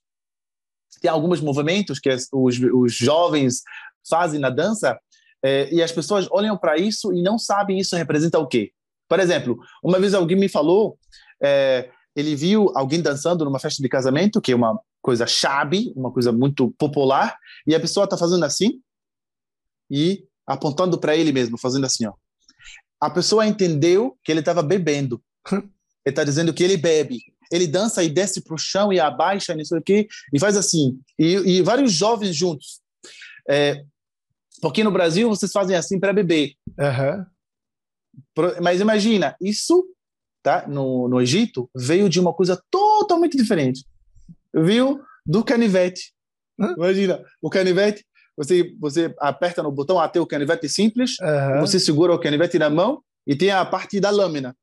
tem 1.02 1.10
alguns 1.10 1.42
movimentos 1.42 1.98
que 1.98 2.10
os, 2.32 2.60
os 2.60 2.94
jovens 2.94 3.64
fazem 4.08 4.40
na 4.40 4.52
dança 4.52 5.00
é, 5.44 5.68
e 5.74 5.82
as 5.82 5.92
pessoas 5.92 6.28
olham 6.30 6.56
para 6.56 6.78
isso 6.78 7.12
e 7.12 7.24
não 7.24 7.40
sabem 7.40 7.80
isso 7.80 7.96
representa 7.96 8.38
o 8.38 8.46
quê. 8.46 8.72
Por 9.12 9.20
exemplo, 9.20 9.60
uma 9.84 10.00
vez 10.00 10.14
alguém 10.14 10.38
me 10.38 10.48
falou, 10.48 10.98
é, 11.44 11.90
ele 12.16 12.34
viu 12.34 12.72
alguém 12.74 13.02
dançando 13.02 13.44
numa 13.44 13.60
festa 13.60 13.84
de 13.84 13.90
casamento, 13.90 14.40
que 14.40 14.54
é 14.54 14.56
uma 14.56 14.80
coisa 15.02 15.28
chave, 15.28 15.92
uma 15.98 16.14
coisa 16.14 16.32
muito 16.32 16.74
popular, 16.78 17.38
e 17.68 17.76
a 17.76 17.80
pessoa 17.82 18.06
está 18.06 18.18
fazendo 18.18 18.46
assim 18.46 18.80
e 19.92 20.24
apontando 20.48 20.98
para 20.98 21.14
ele 21.14 21.34
mesmo, 21.34 21.58
fazendo 21.58 21.86
assim, 21.86 22.06
ó. 22.06 22.14
A 23.02 23.10
pessoa 23.10 23.46
entendeu 23.46 24.18
que 24.24 24.32
ele 24.32 24.40
estava 24.40 24.64
bebendo. 24.64 25.22
ele 25.52 25.66
está 26.06 26.24
dizendo 26.24 26.54
que 26.54 26.64
ele 26.64 26.78
bebe. 26.78 27.20
Ele 27.52 27.68
dança 27.68 28.02
e 28.02 28.08
desce 28.08 28.40
para 28.42 28.56
o 28.56 28.58
chão 28.58 28.94
e 28.94 29.00
abaixa, 29.02 29.54
não 29.54 29.66
sei 29.66 29.78
o 29.78 29.84
quê, 29.84 30.08
e 30.34 30.40
faz 30.40 30.56
assim. 30.56 30.98
E, 31.20 31.34
e 31.58 31.62
vários 31.62 31.92
jovens 31.92 32.34
juntos. 32.34 32.80
É, 33.50 33.84
porque 34.62 34.86
no 34.86 34.92
Brasil 34.92 35.28
vocês 35.28 35.52
fazem 35.52 35.76
assim 35.76 36.00
para 36.00 36.14
beber. 36.14 36.54
Uhum. 36.80 37.26
Mas 38.62 38.82
imagina, 38.82 39.36
isso 39.42 39.86
tá, 40.42 40.68
no, 40.68 41.08
no 41.08 41.22
Egito 41.22 41.70
veio 41.76 42.10
de 42.10 42.20
uma 42.20 42.34
coisa 42.34 42.62
totalmente 42.70 43.38
diferente. 43.38 43.86
Viu? 44.54 45.02
Do 45.26 45.44
canivete. 45.44 46.14
Imagina, 46.78 47.24
o 47.42 47.50
canivete, 47.50 48.06
você, 48.36 48.74
você 48.80 49.14
aperta 49.20 49.64
no 49.64 49.72
botão 49.72 50.00
até 50.00 50.20
o 50.20 50.28
canivete 50.28 50.68
simples, 50.70 51.18
uhum. 51.20 51.62
você 51.62 51.80
segura 51.80 52.14
o 52.14 52.20
canivete 52.20 52.60
na 52.60 52.70
mão 52.70 53.02
e 53.26 53.36
tem 53.36 53.52
a 53.52 53.66
parte 53.66 54.00
da 54.00 54.10
lâmina. 54.10 54.56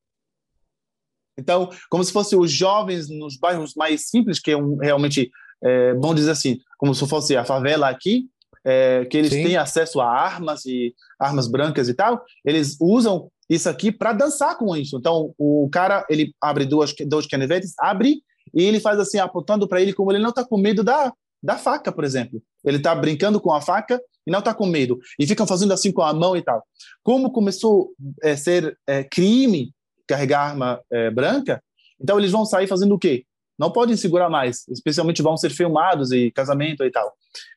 Então, 1.39 1.71
como 1.89 2.03
se 2.03 2.13
fosse 2.13 2.35
os 2.35 2.51
jovens 2.51 3.09
nos 3.09 3.37
bairros 3.37 3.75
mais 3.75 4.09
simples, 4.09 4.41
que 4.41 4.51
é 4.51 4.57
um, 4.57 4.77
realmente, 4.77 5.31
é, 5.63 5.95
vamos 5.95 6.17
dizer 6.17 6.33
assim, 6.33 6.59
como 6.77 6.95
se 6.95 7.07
fosse 7.07 7.37
a 7.37 7.45
favela 7.45 7.89
aqui, 7.89 8.29
é, 8.65 9.05
que 9.05 9.17
eles 9.17 9.33
Sim. 9.33 9.45
têm 9.45 9.57
acesso 9.57 10.01
a 10.01 10.11
armas 10.11 10.67
e 10.67 10.95
armas 11.19 11.47
brancas 11.47 11.89
e 11.89 11.95
tal, 11.95 12.25
eles 12.45 12.77
usam 12.81 13.31
isso 13.49 13.69
aqui 13.69 13.91
para 13.91 14.13
dançar 14.13 14.57
com 14.59 14.77
isso. 14.77 14.97
Então, 14.99 15.35
o 15.39 15.69
cara, 15.71 16.07
ele 16.09 16.35
abre 16.41 16.67
duas, 16.67 16.95
dois 17.07 17.27
canivetes, 17.27 17.73
abre 17.79 18.23
e 18.55 18.63
ele 18.63 18.81
faz 18.81 18.99
assim, 18.99 19.19
apontando 19.19 19.69
para 19.69 19.81
ele 19.81 19.93
como 19.93 20.13
ele 20.13 20.23
não 20.23 20.31
está 20.31 20.45
com 20.45 20.59
medo 20.59 20.83
da, 20.85 21.13
da 21.43 21.57
faca, 21.57 21.93
por 21.93 22.05
exemplo. 22.05 22.43
Ele 22.65 22.77
está 22.77 22.95
brincando 22.95 23.41
com 23.41 23.53
a 23.53 23.61
faca 23.61 24.01
e 24.27 24.31
não 24.31 24.41
está 24.41 24.53
com 24.53 24.67
medo. 24.67 24.99
E 25.19 25.27
ficam 25.27 25.47
fazendo 25.47 25.73
assim 25.73 25.93
com 25.93 26.03
a 26.03 26.13
mão 26.13 26.37
e 26.37 26.43
tal. 26.43 26.63
Como 27.03 27.33
começou 27.33 27.93
a 28.23 28.29
é, 28.29 28.37
ser 28.37 28.77
é, 28.87 29.05
crime 29.05 29.73
carregar 30.07 30.51
arma 30.51 30.81
é, 30.91 31.11
branca, 31.11 31.63
então 32.01 32.19
eles 32.19 32.31
vão 32.31 32.45
sair 32.45 32.67
fazendo 32.67 32.95
o 32.95 32.99
quê? 32.99 33.25
Não 33.59 33.73
podem 33.73 33.97
segurar 33.97 34.31
mais, 34.31 34.67
especialmente 34.69 35.21
vão 35.21 35.37
ser 35.37 35.51
filmados 35.51 36.13
e 36.13 36.31
casamento 36.31 36.85
e 36.85 36.91
tal. 36.91 37.13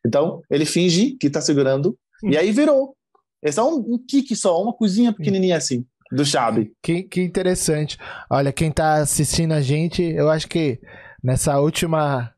Então, 0.05 0.41
ele 0.49 0.65
finge 0.65 1.11
que 1.11 1.27
está 1.27 1.39
segurando 1.39 1.97
e 2.23 2.35
aí 2.37 2.51
virou. 2.51 2.95
É 3.43 3.51
só 3.51 3.69
um, 3.69 3.95
um 3.95 3.97
kick 3.97 4.35
só, 4.35 4.61
uma 4.61 4.73
coisinha 4.73 5.11
pequenininha 5.11 5.57
assim 5.57 5.85
do 6.11 6.25
Chave. 6.25 6.73
Que, 6.81 7.03
que 7.03 7.21
interessante. 7.21 7.97
Olha, 8.29 8.51
quem 8.51 8.69
está 8.69 8.95
assistindo 8.95 9.53
a 9.53 9.61
gente, 9.61 10.03
eu 10.03 10.29
acho 10.29 10.47
que 10.47 10.79
nessa 11.23 11.59
última. 11.59 12.31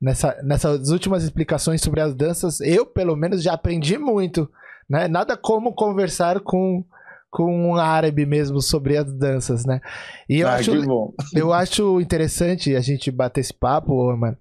Nessa, 0.00 0.36
nessas 0.42 0.88
últimas 0.88 1.22
explicações 1.22 1.80
sobre 1.80 2.00
as 2.00 2.12
danças, 2.12 2.60
eu, 2.60 2.84
pelo 2.84 3.14
menos, 3.14 3.40
já 3.40 3.52
aprendi 3.52 3.96
muito. 3.96 4.50
Né? 4.90 5.06
Nada 5.06 5.36
como 5.36 5.72
conversar 5.72 6.40
com, 6.40 6.84
com 7.30 7.70
um 7.70 7.76
árabe 7.76 8.26
mesmo 8.26 8.60
sobre 8.60 8.96
as 8.96 9.12
danças, 9.16 9.64
né? 9.64 9.80
E 10.28 10.40
eu, 10.40 10.48
ah, 10.48 10.54
acho, 10.54 11.14
eu 11.32 11.52
acho 11.52 12.00
interessante 12.00 12.74
a 12.74 12.80
gente 12.80 13.12
bater 13.12 13.42
esse 13.42 13.54
papo, 13.54 14.16
mano, 14.16 14.36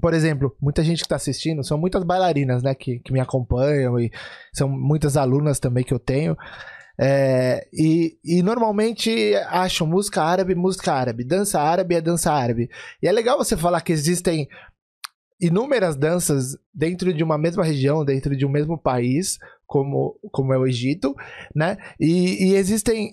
por 0.00 0.14
exemplo, 0.14 0.54
muita 0.60 0.82
gente 0.82 0.98
que 0.98 1.06
está 1.06 1.16
assistindo, 1.16 1.64
são 1.64 1.78
muitas 1.78 2.02
bailarinas, 2.04 2.62
né, 2.62 2.74
que, 2.74 2.98
que 3.00 3.12
me 3.12 3.20
acompanham 3.20 3.98
e 3.98 4.10
são 4.52 4.68
muitas 4.68 5.16
alunas 5.16 5.58
também 5.60 5.84
que 5.84 5.94
eu 5.94 5.98
tenho. 5.98 6.36
É, 6.98 7.68
e, 7.72 8.18
e, 8.24 8.42
normalmente 8.42 9.34
acham 9.48 9.86
música 9.86 10.22
árabe, 10.22 10.54
música 10.54 10.94
árabe, 10.94 11.24
dança 11.24 11.60
árabe 11.60 11.94
é 11.94 12.00
dança 12.00 12.32
árabe. 12.32 12.70
E 13.02 13.06
é 13.06 13.12
legal 13.12 13.36
você 13.36 13.56
falar 13.56 13.82
que 13.82 13.92
existem 13.92 14.48
inúmeras 15.38 15.94
danças 15.94 16.56
dentro 16.72 17.12
de 17.12 17.22
uma 17.22 17.36
mesma 17.36 17.62
região, 17.62 18.04
dentro 18.04 18.34
de 18.34 18.46
um 18.46 18.50
mesmo 18.50 18.78
país, 18.78 19.38
como, 19.66 20.18
como 20.32 20.54
é 20.54 20.58
o 20.58 20.66
Egito, 20.66 21.14
né? 21.54 21.76
E, 22.00 22.50
e 22.50 22.54
existem 22.54 23.12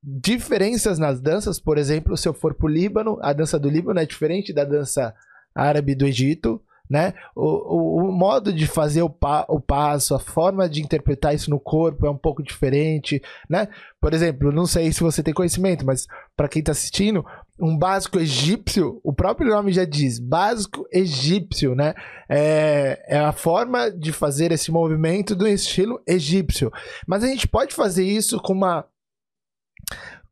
diferenças 0.00 0.98
nas 0.98 1.20
danças, 1.20 1.58
por 1.58 1.78
exemplo, 1.78 2.16
se 2.16 2.28
eu 2.28 2.34
for 2.34 2.54
para 2.54 2.66
o 2.66 2.68
Líbano, 2.68 3.18
a 3.22 3.32
dança 3.32 3.58
do 3.58 3.70
Líbano 3.70 3.98
é 3.98 4.06
diferente 4.06 4.52
da 4.52 4.64
dança 4.64 5.14
árabe 5.54 5.94
do 5.94 6.06
Egito, 6.06 6.60
né? 6.88 7.14
O, 7.34 7.42
o, 7.42 8.08
o, 8.08 8.12
modo 8.12 8.52
de 8.52 8.66
fazer 8.66 9.02
o, 9.02 9.08
pa, 9.08 9.46
o 9.48 9.58
passo, 9.58 10.14
a 10.14 10.18
forma 10.18 10.68
de 10.68 10.82
interpretar 10.82 11.34
isso 11.34 11.50
no 11.50 11.58
corpo 11.58 12.06
é 12.06 12.10
um 12.10 12.16
pouco 12.16 12.42
diferente, 12.42 13.22
né? 13.48 13.68
Por 14.00 14.12
exemplo, 14.12 14.52
não 14.52 14.66
sei 14.66 14.92
se 14.92 15.00
você 15.00 15.22
tem 15.22 15.32
conhecimento, 15.32 15.84
mas 15.84 16.06
para 16.36 16.48
quem 16.48 16.60
está 16.60 16.72
assistindo, 16.72 17.24
um 17.58 17.76
básico 17.76 18.18
egípcio, 18.18 19.00
o 19.02 19.12
próprio 19.12 19.50
nome 19.50 19.72
já 19.72 19.84
diz, 19.84 20.18
básico 20.18 20.86
egípcio, 20.92 21.74
né? 21.74 21.94
É, 22.28 23.02
é 23.08 23.18
a 23.18 23.32
forma 23.32 23.90
de 23.90 24.12
fazer 24.12 24.52
esse 24.52 24.70
movimento 24.70 25.34
do 25.34 25.46
estilo 25.46 26.02
egípcio. 26.06 26.70
Mas 27.06 27.24
a 27.24 27.26
gente 27.28 27.48
pode 27.48 27.74
fazer 27.74 28.04
isso 28.04 28.38
com 28.40 28.52
uma 28.52 28.84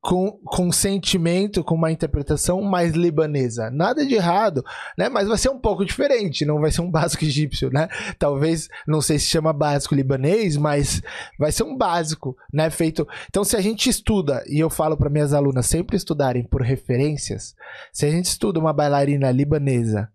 com, 0.02 0.32
com 0.44 0.72
sentimento, 0.72 1.62
com 1.62 1.76
uma 1.76 1.92
interpretação 1.92 2.60
mais 2.60 2.92
libanesa. 2.92 3.70
Nada 3.70 4.04
de 4.04 4.16
errado, 4.16 4.64
né? 4.98 5.08
Mas 5.08 5.28
vai 5.28 5.38
ser 5.38 5.48
um 5.48 5.60
pouco 5.60 5.84
diferente, 5.84 6.44
não 6.44 6.60
vai 6.60 6.72
ser 6.72 6.80
um 6.80 6.90
básico 6.90 7.24
egípcio, 7.24 7.70
né? 7.70 7.88
Talvez, 8.18 8.68
não 8.86 9.00
sei 9.00 9.20
se 9.20 9.26
chama 9.26 9.52
básico 9.52 9.94
libanês, 9.94 10.56
mas 10.56 11.00
vai 11.38 11.52
ser 11.52 11.62
um 11.62 11.76
básico, 11.76 12.36
né? 12.52 12.68
Feito. 12.68 13.06
Então, 13.28 13.44
se 13.44 13.56
a 13.56 13.60
gente 13.60 13.88
estuda, 13.88 14.42
e 14.48 14.58
eu 14.58 14.68
falo 14.68 14.96
para 14.96 15.08
minhas 15.08 15.32
alunas 15.32 15.66
sempre 15.66 15.96
estudarem 15.96 16.42
por 16.42 16.62
referências, 16.62 17.54
se 17.92 18.04
a 18.04 18.10
gente 18.10 18.24
estuda 18.24 18.58
uma 18.58 18.72
bailarina 18.72 19.30
libanesa, 19.30 20.10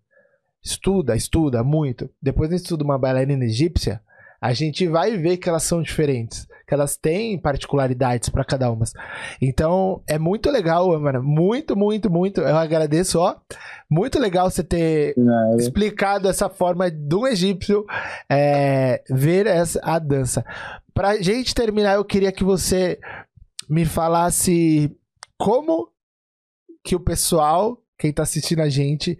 estuda, 0.62 1.16
estuda 1.16 1.64
muito, 1.64 2.10
depois 2.20 2.52
estuda 2.52 2.84
uma 2.84 2.98
bailarina 2.98 3.46
egípcia, 3.46 4.02
a 4.40 4.52
gente 4.52 4.86
vai 4.86 5.16
ver 5.16 5.36
que 5.36 5.48
elas 5.48 5.62
são 5.62 5.82
diferentes 5.82 6.48
que 6.68 6.74
elas 6.74 6.98
têm 6.98 7.38
particularidades 7.38 8.28
para 8.28 8.44
cada 8.44 8.70
uma. 8.70 8.84
Então, 9.40 10.02
é 10.06 10.18
muito 10.18 10.50
legal, 10.50 11.00
mano. 11.00 11.22
Muito, 11.22 11.74
muito, 11.74 12.10
muito. 12.10 12.42
Eu 12.42 12.58
agradeço, 12.58 13.18
ó. 13.18 13.36
Muito 13.90 14.18
legal 14.18 14.50
você 14.50 14.62
ter 14.62 15.14
Não, 15.16 15.56
explicado 15.56 16.28
essa 16.28 16.50
forma 16.50 16.90
do 16.90 17.26
egípcio 17.26 17.86
é, 18.30 19.02
ver 19.08 19.46
essa, 19.46 19.80
a 19.82 19.98
dança. 19.98 20.44
Pra 20.92 21.16
gente 21.22 21.54
terminar, 21.54 21.94
eu 21.94 22.04
queria 22.04 22.30
que 22.30 22.44
você 22.44 23.00
me 23.68 23.86
falasse 23.86 24.94
como 25.38 25.88
que 26.84 26.94
o 26.94 27.00
pessoal, 27.00 27.80
quem 27.98 28.12
tá 28.12 28.24
assistindo 28.24 28.60
a 28.60 28.68
gente, 28.68 29.18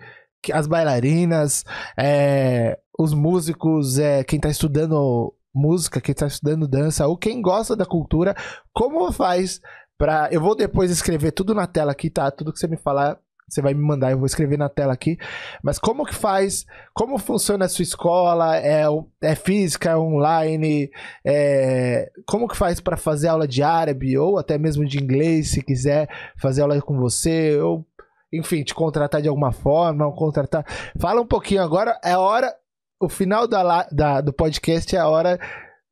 as 0.53 0.67
bailarinas, 0.67 1.65
é, 1.99 2.79
os 2.99 3.13
músicos, 3.13 3.99
é, 3.99 4.25
quem 4.25 4.41
tá 4.41 4.49
estudando 4.49 5.35
música, 5.55 6.01
quem 6.01 6.13
está 6.13 6.27
estudando 6.27 6.69
dança 6.69 7.07
ou 7.07 7.17
quem 7.17 7.43
gosta 7.43 7.75
da 7.75 7.85
cultura, 7.85 8.35
como 8.73 9.11
faz 9.13 9.61
para 9.99 10.29
Eu 10.31 10.41
vou 10.41 10.55
depois 10.55 10.91
escrever 10.91 11.33
tudo 11.33 11.53
na 11.53 11.67
tela 11.67 11.91
aqui, 11.91 12.09
tá? 12.09 12.31
Tudo 12.31 12.53
que 12.53 12.59
você 12.61 12.69
me 12.69 12.77
falar, 12.77 13.19
você 13.49 13.61
vai 13.61 13.75
me 13.75 13.83
mandar, 13.83 14.13
eu 14.13 14.19
vou 14.19 14.27
escrever 14.27 14.57
na 14.57 14.69
tela 14.69 14.93
aqui. 14.93 15.19
Mas 15.61 15.79
como 15.79 16.05
que 16.07 16.15
faz? 16.15 16.65
Como 16.95 17.19
funciona 17.19 17.65
a 17.65 17.69
sua 17.69 17.83
escola? 17.83 18.57
É, 18.59 18.85
é 19.23 19.35
física, 19.35 19.91
é 19.91 19.97
online? 19.97 20.89
É, 21.27 22.11
como 22.27 22.47
que 22.47 22.57
faz 22.57 22.79
para 22.79 22.97
fazer 22.97 23.27
aula 23.27 23.49
de 23.49 23.63
árabe 23.63 24.17
ou 24.17 24.39
até 24.39 24.57
mesmo 24.57 24.87
de 24.87 25.03
inglês, 25.03 25.51
se 25.51 25.63
quiser 25.63 26.09
fazer 26.41 26.63
aula 26.63 26.81
com 26.81 26.97
você? 26.97 27.59
Ou, 27.61 27.85
enfim, 28.33 28.63
te 28.63 28.75
contratar 28.75 29.23
de 29.23 29.29
alguma 29.29 29.53
forma, 29.53 30.07
ou 30.07 30.13
contratar. 30.13 30.65
Fala 30.99 31.21
um 31.21 31.27
pouquinho 31.27 31.63
agora, 31.63 31.99
é 32.03 32.17
hora 32.17 32.55
o 33.01 33.09
final 33.09 33.47
da, 33.47 33.89
da, 33.93 34.21
do 34.21 34.33
podcast 34.33 34.95
é 34.95 34.99
a 34.99 35.09
hora 35.09 35.39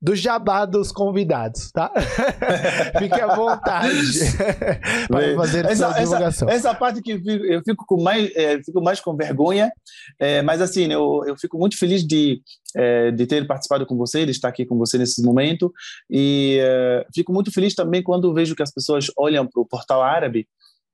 do 0.00 0.14
jabá 0.14 0.66
dos 0.66 0.92
convidados, 0.92 1.70
tá? 1.72 1.90
Fique 2.98 3.18
à 3.18 3.34
vontade 3.34 3.96
para 5.08 5.34
fazer 5.36 5.64
essa, 5.64 5.88
sua 5.88 5.98
divulgação. 5.98 6.48
Essa, 6.48 6.68
essa, 6.68 6.74
parte 6.74 7.00
que 7.00 7.12
eu 7.12 7.62
fico 7.64 7.84
com 7.86 8.02
mais, 8.02 8.30
é, 8.36 8.62
fico 8.62 8.82
mais 8.82 9.00
com 9.00 9.16
vergonha, 9.16 9.72
é, 10.18 10.42
mas 10.42 10.60
assim, 10.60 10.92
eu, 10.92 11.22
eu 11.26 11.36
fico 11.36 11.58
muito 11.58 11.78
feliz 11.78 12.06
de, 12.06 12.42
é, 12.76 13.10
de 13.10 13.26
ter 13.26 13.46
participado 13.46 13.86
com 13.86 13.96
você, 13.96 14.26
de 14.26 14.32
estar 14.32 14.48
aqui 14.48 14.66
com 14.66 14.76
você 14.76 14.98
nesse 14.98 15.22
momento, 15.22 15.72
e 16.10 16.58
é, 16.60 17.06
fico 17.14 17.32
muito 17.32 17.50
feliz 17.50 17.74
também 17.74 18.02
quando 18.02 18.34
vejo 18.34 18.54
que 18.54 18.62
as 18.62 18.72
pessoas 18.72 19.06
olham 19.16 19.46
para 19.46 19.62
o 19.62 19.66
portal 19.66 20.02
árabe 20.02 20.46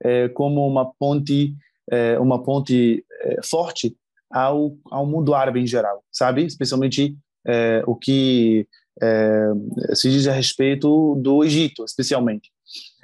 é, 0.02 0.28
como 0.28 0.66
uma 0.66 0.92
ponte, 0.94 1.54
é, 1.90 2.18
uma 2.18 2.42
ponte 2.42 3.04
forte 3.44 3.96
ao, 4.30 4.76
ao 4.90 5.06
mundo 5.06 5.34
árabe 5.34 5.60
em 5.60 5.66
geral, 5.66 6.02
sabe? 6.10 6.44
Especialmente 6.44 7.16
é, 7.46 7.82
o 7.86 7.94
que 7.94 8.66
é, 9.00 9.50
se 9.94 10.10
diz 10.10 10.26
a 10.26 10.32
respeito 10.32 11.14
do 11.16 11.44
Egito, 11.44 11.84
especialmente. 11.84 12.50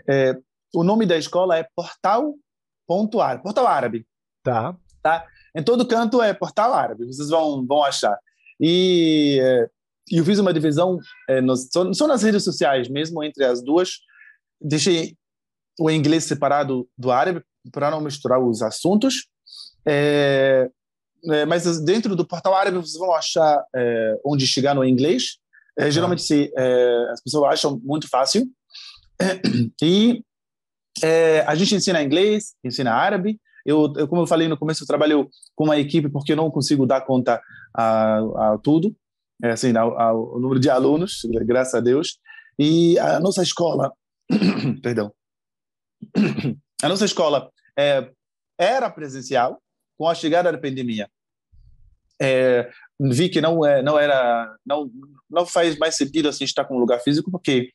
É, 0.08 0.36
o 0.74 0.82
nome 0.82 1.06
da 1.06 1.16
escola 1.16 1.56
é 1.56 1.68
Portal.árabe, 1.76 3.42
Portal 3.42 3.66
Árabe. 3.66 4.06
Tá. 4.42 4.76
tá. 5.02 5.26
Em 5.54 5.62
todo 5.62 5.86
canto 5.86 6.22
é 6.22 6.32
Portal 6.32 6.72
Árabe, 6.72 7.06
vocês 7.06 7.28
vão, 7.28 7.64
vão 7.66 7.84
achar. 7.84 8.18
E 8.60 9.38
é, 9.40 9.68
eu 10.10 10.24
fiz 10.24 10.38
uma 10.38 10.52
divisão 10.52 10.98
é, 11.28 11.40
nos, 11.40 11.68
só, 11.70 11.92
só 11.92 12.06
nas 12.06 12.22
redes 12.22 12.44
sociais 12.44 12.88
mesmo 12.88 13.22
entre 13.22 13.44
as 13.44 13.62
duas. 13.62 13.98
Deixei 14.60 15.16
o 15.78 15.90
inglês 15.90 16.24
separado 16.24 16.88
do 16.96 17.10
árabe 17.10 17.42
para 17.70 17.90
não 17.90 18.00
misturar 18.00 18.40
os 18.40 18.62
assuntos. 18.62 19.26
É, 19.86 20.68
é, 21.30 21.44
mas 21.46 21.80
dentro 21.80 22.14
do 22.14 22.26
portal 22.26 22.55
árabe 22.55 22.78
vocês 22.78 22.98
vão 22.98 23.14
achar 23.14 23.64
é, 23.74 24.20
onde 24.24 24.46
chegar 24.46 24.74
no 24.74 24.84
inglês. 24.84 25.38
É, 25.78 25.90
geralmente 25.90 26.22
se, 26.22 26.52
é, 26.56 27.10
as 27.12 27.22
pessoas 27.22 27.52
acham 27.52 27.80
muito 27.82 28.09
fácil. 28.09 28.46
E 29.82 30.22
é, 31.02 31.40
a 31.42 31.55
gente 31.55 31.74
ensina 31.74 32.02
inglês, 32.02 32.55
ensina 32.64 32.92
árabe. 32.92 33.40
Eu, 33.64 33.92
eu, 33.96 34.09
como 34.09 34.22
eu 34.22 34.26
falei 34.26 34.48
no 34.48 34.56
começo, 34.56 34.82
eu 34.82 34.86
trabalho 34.86 35.28
com 35.55 35.64
uma 35.64 35.78
equipe 35.78 36.09
porque 36.09 36.32
eu 36.32 36.36
não 36.36 36.50
consigo 36.50 36.86
dar 36.86 37.02
conta 37.02 37.40
a, 37.76 38.18
a 38.18 38.59
tudo, 38.62 38.94
assim, 39.42 39.76
ao, 39.76 39.98
ao 40.00 40.40
número 40.40 40.59
de 40.59 40.70
alunos, 40.70 41.20
graças 41.44 41.74
a 41.74 41.80
Deus. 41.80 42.18
E 42.59 42.98
a 42.98 43.20
nossa 43.20 43.42
escola, 43.42 43.92
perdão, 44.82 45.12
a 46.82 46.88
nossa 46.88 47.04
escola 47.04 47.50
é, 47.78 48.10
era 48.58 48.90
presencial 48.90 49.60
com 49.96 50.08
a 50.08 50.14
chegada 50.14 50.52
da 50.52 50.58
pandemia. 50.58 51.08
É, 52.20 52.68
vi 53.00 53.28
que 53.28 53.40
não 53.40 53.64
é, 53.64 53.82
não 53.82 53.98
era, 53.98 54.56
não, 54.66 54.90
não 55.30 55.46
faz 55.46 55.78
mais 55.78 55.96
sentido 55.96 56.28
assim 56.28 56.44
estar 56.44 56.64
com 56.64 56.76
um 56.76 56.80
lugar 56.80 56.98
físico 57.00 57.30
porque 57.30 57.70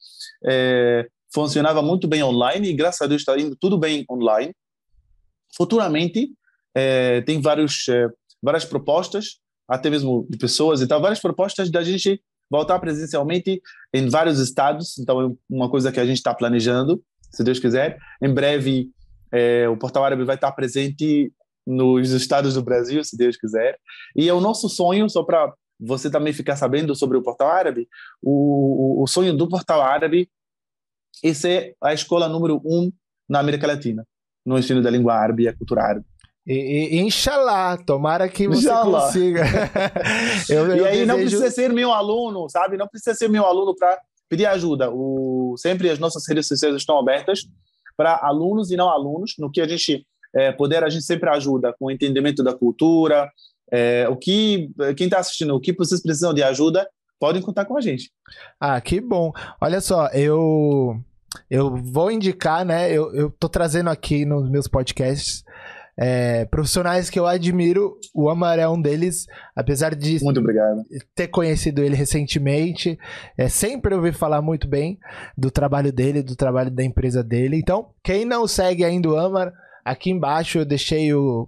é, 0.46 1.08
funcionava 1.34 1.82
muito 1.82 2.08
bem 2.08 2.22
online 2.24 2.70
e 2.70 2.74
graças 2.74 3.02
a 3.02 3.08
Deus 3.08 3.22
está 3.22 3.38
indo 3.38 3.56
tudo 3.56 3.78
bem 3.78 4.06
online. 4.10 4.54
Futuramente 5.56 6.32
é, 6.76 7.22
tem 7.22 7.40
vários 7.40 7.88
é, 7.88 8.10
várias 8.42 8.66
propostas, 8.66 9.40
até 9.68 9.90
mesmo 9.90 10.28
de 10.30 10.38
pessoas 10.38 10.82
e 10.82 10.88
tal, 10.88 11.02
várias 11.02 11.22
propostas 11.22 11.72
da 11.72 11.82
gente 11.82 12.22
voltar 12.52 12.78
presencialmente 12.80 13.62
em 13.94 14.10
vários 14.10 14.40
estados. 14.40 14.98
Então 14.98 15.22
é 15.22 15.34
uma 15.50 15.70
coisa 15.70 15.92
que 15.92 16.00
a 16.00 16.06
gente 16.06 16.18
está 16.18 16.36
planejando, 16.36 17.02
se 17.34 17.44
Deus 17.44 17.60
quiser. 17.60 17.98
Em 18.22 18.34
breve 18.34 18.90
é, 19.32 19.68
o 19.68 19.76
Portal 19.76 20.06
Árabe 20.06 20.24
vai 20.24 20.36
estar 20.36 20.52
presente 20.52 21.34
nos 21.66 22.12
estados 22.12 22.54
do 22.54 22.64
Brasil, 22.64 23.04
se 23.04 23.18
Deus 23.18 23.36
quiser. 23.36 23.78
E 24.16 24.30
é 24.30 24.34
o 24.34 24.42
nosso 24.42 24.70
sonho, 24.70 25.10
só 25.10 25.24
para 25.24 25.52
você 25.80 26.10
também 26.10 26.32
ficar 26.32 26.56
sabendo 26.56 26.96
sobre 26.96 27.18
o 27.18 27.24
Portal 27.24 27.48
Árabe, 27.48 27.88
o, 28.22 29.00
o, 29.00 29.04
o 29.04 29.08
sonho 29.08 29.36
do 29.36 29.50
Portal 29.50 29.82
Árabe 29.82 30.30
e 31.24 31.34
ser 31.34 31.76
a 31.82 31.94
escola 31.94 32.30
número 32.30 32.62
um 32.64 32.92
na 33.28 33.40
América 33.40 33.68
Latina, 33.68 34.06
no 34.46 34.58
ensino 34.58 34.82
da 34.82 34.90
língua 34.90 35.16
árabe 35.16 35.44
e 35.44 35.48
a 35.48 35.56
cultura 35.56 35.84
árabe. 35.84 36.06
E, 36.46 36.98
e, 36.98 37.00
inshallah, 37.00 37.78
tomara 37.78 38.28
que 38.28 38.48
você 38.48 38.68
inshallah. 38.68 39.06
consiga. 39.06 39.44
eu, 40.50 40.68
eu 40.68 40.76
e 40.76 40.88
aí 40.88 40.92
desejo... 40.92 41.06
não 41.06 41.16
precisa 41.16 41.50
ser 41.50 41.72
meu 41.72 41.92
aluno, 41.94 42.50
sabe? 42.50 42.76
Não 42.76 42.88
precisa 42.88 43.16
ser 43.16 43.30
meu 43.30 43.46
aluno 43.46 43.74
para 43.74 43.98
pedir 44.34 44.48
ajuda. 44.48 44.90
O, 44.92 45.56
sempre 45.58 45.90
as 45.90 46.00
nossas 46.00 46.28
redes 46.28 46.48
sociais 46.48 46.76
estão 46.76 46.98
abertas 46.98 47.42
para 47.96 48.20
alunos 48.24 48.72
e 48.72 48.76
não 48.76 48.90
alunos, 48.90 49.36
no 49.38 49.52
que 49.52 49.62
a 49.62 49.68
gente 49.68 50.04
é, 50.36 50.52
puder, 50.52 50.84
a 50.84 50.90
gente 50.90 51.06
sempre 51.06 51.30
ajuda 51.30 51.76
com 51.78 51.86
o 51.86 51.92
entendimento 51.92 52.44
da 52.44 52.54
cultura. 52.54 53.30
É, 53.72 54.08
o 54.10 54.16
que 54.16 54.72
quem 54.98 55.06
está 55.06 55.20
assistindo, 55.20 55.56
o 55.56 55.60
que 55.60 55.74
vocês 55.74 56.02
precisam 56.02 56.34
de 56.34 56.42
ajuda, 56.42 56.88
podem 57.20 57.42
contar 57.42 57.66
com 57.66 57.78
a 57.78 57.82
gente. 57.82 58.12
Ah, 58.60 58.82
que 58.82 59.00
bom. 59.00 59.32
Olha 59.62 59.80
só, 59.80 60.08
eu 60.08 61.00
eu 61.50 61.76
vou 61.76 62.12
indicar, 62.12 62.66
né? 62.66 62.92
Eu, 62.92 63.14
eu 63.14 63.32
tô 63.40 63.48
trazendo 63.48 63.90
aqui 63.90 64.26
nos 64.26 64.50
meus 64.50 64.68
podcasts 64.68 65.44
é, 65.98 66.46
profissionais 66.46 67.10
que 67.10 67.20
eu 67.20 67.26
admiro. 67.26 67.98
O 68.14 68.30
Amar 68.30 68.60
é 68.60 68.68
um 68.68 68.82
deles, 68.82 69.26
apesar 69.56 69.96
de 69.96 70.24
muito 70.24 70.40
obrigado. 70.40 70.84
ter 71.16 71.28
conhecido 71.28 71.84
ele 71.84 71.96
recentemente. 71.96 72.98
É, 73.38 73.48
sempre 73.48 73.96
ouvi 73.96 74.12
falar 74.12 74.42
muito 74.42 74.68
bem 74.68 74.98
do 75.38 75.52
trabalho 75.52 75.92
dele, 75.92 76.24
do 76.24 76.36
trabalho 76.36 76.72
da 76.72 76.84
empresa 76.84 77.24
dele. 77.24 77.58
Então, 77.58 77.90
quem 78.04 78.26
não 78.26 78.48
segue 78.48 78.84
ainda 78.84 79.10
o 79.10 79.18
Amar, 79.18 79.54
aqui 79.86 80.10
embaixo 80.10 80.60
eu 80.60 80.66
deixei 80.66 81.14
o, 81.14 81.48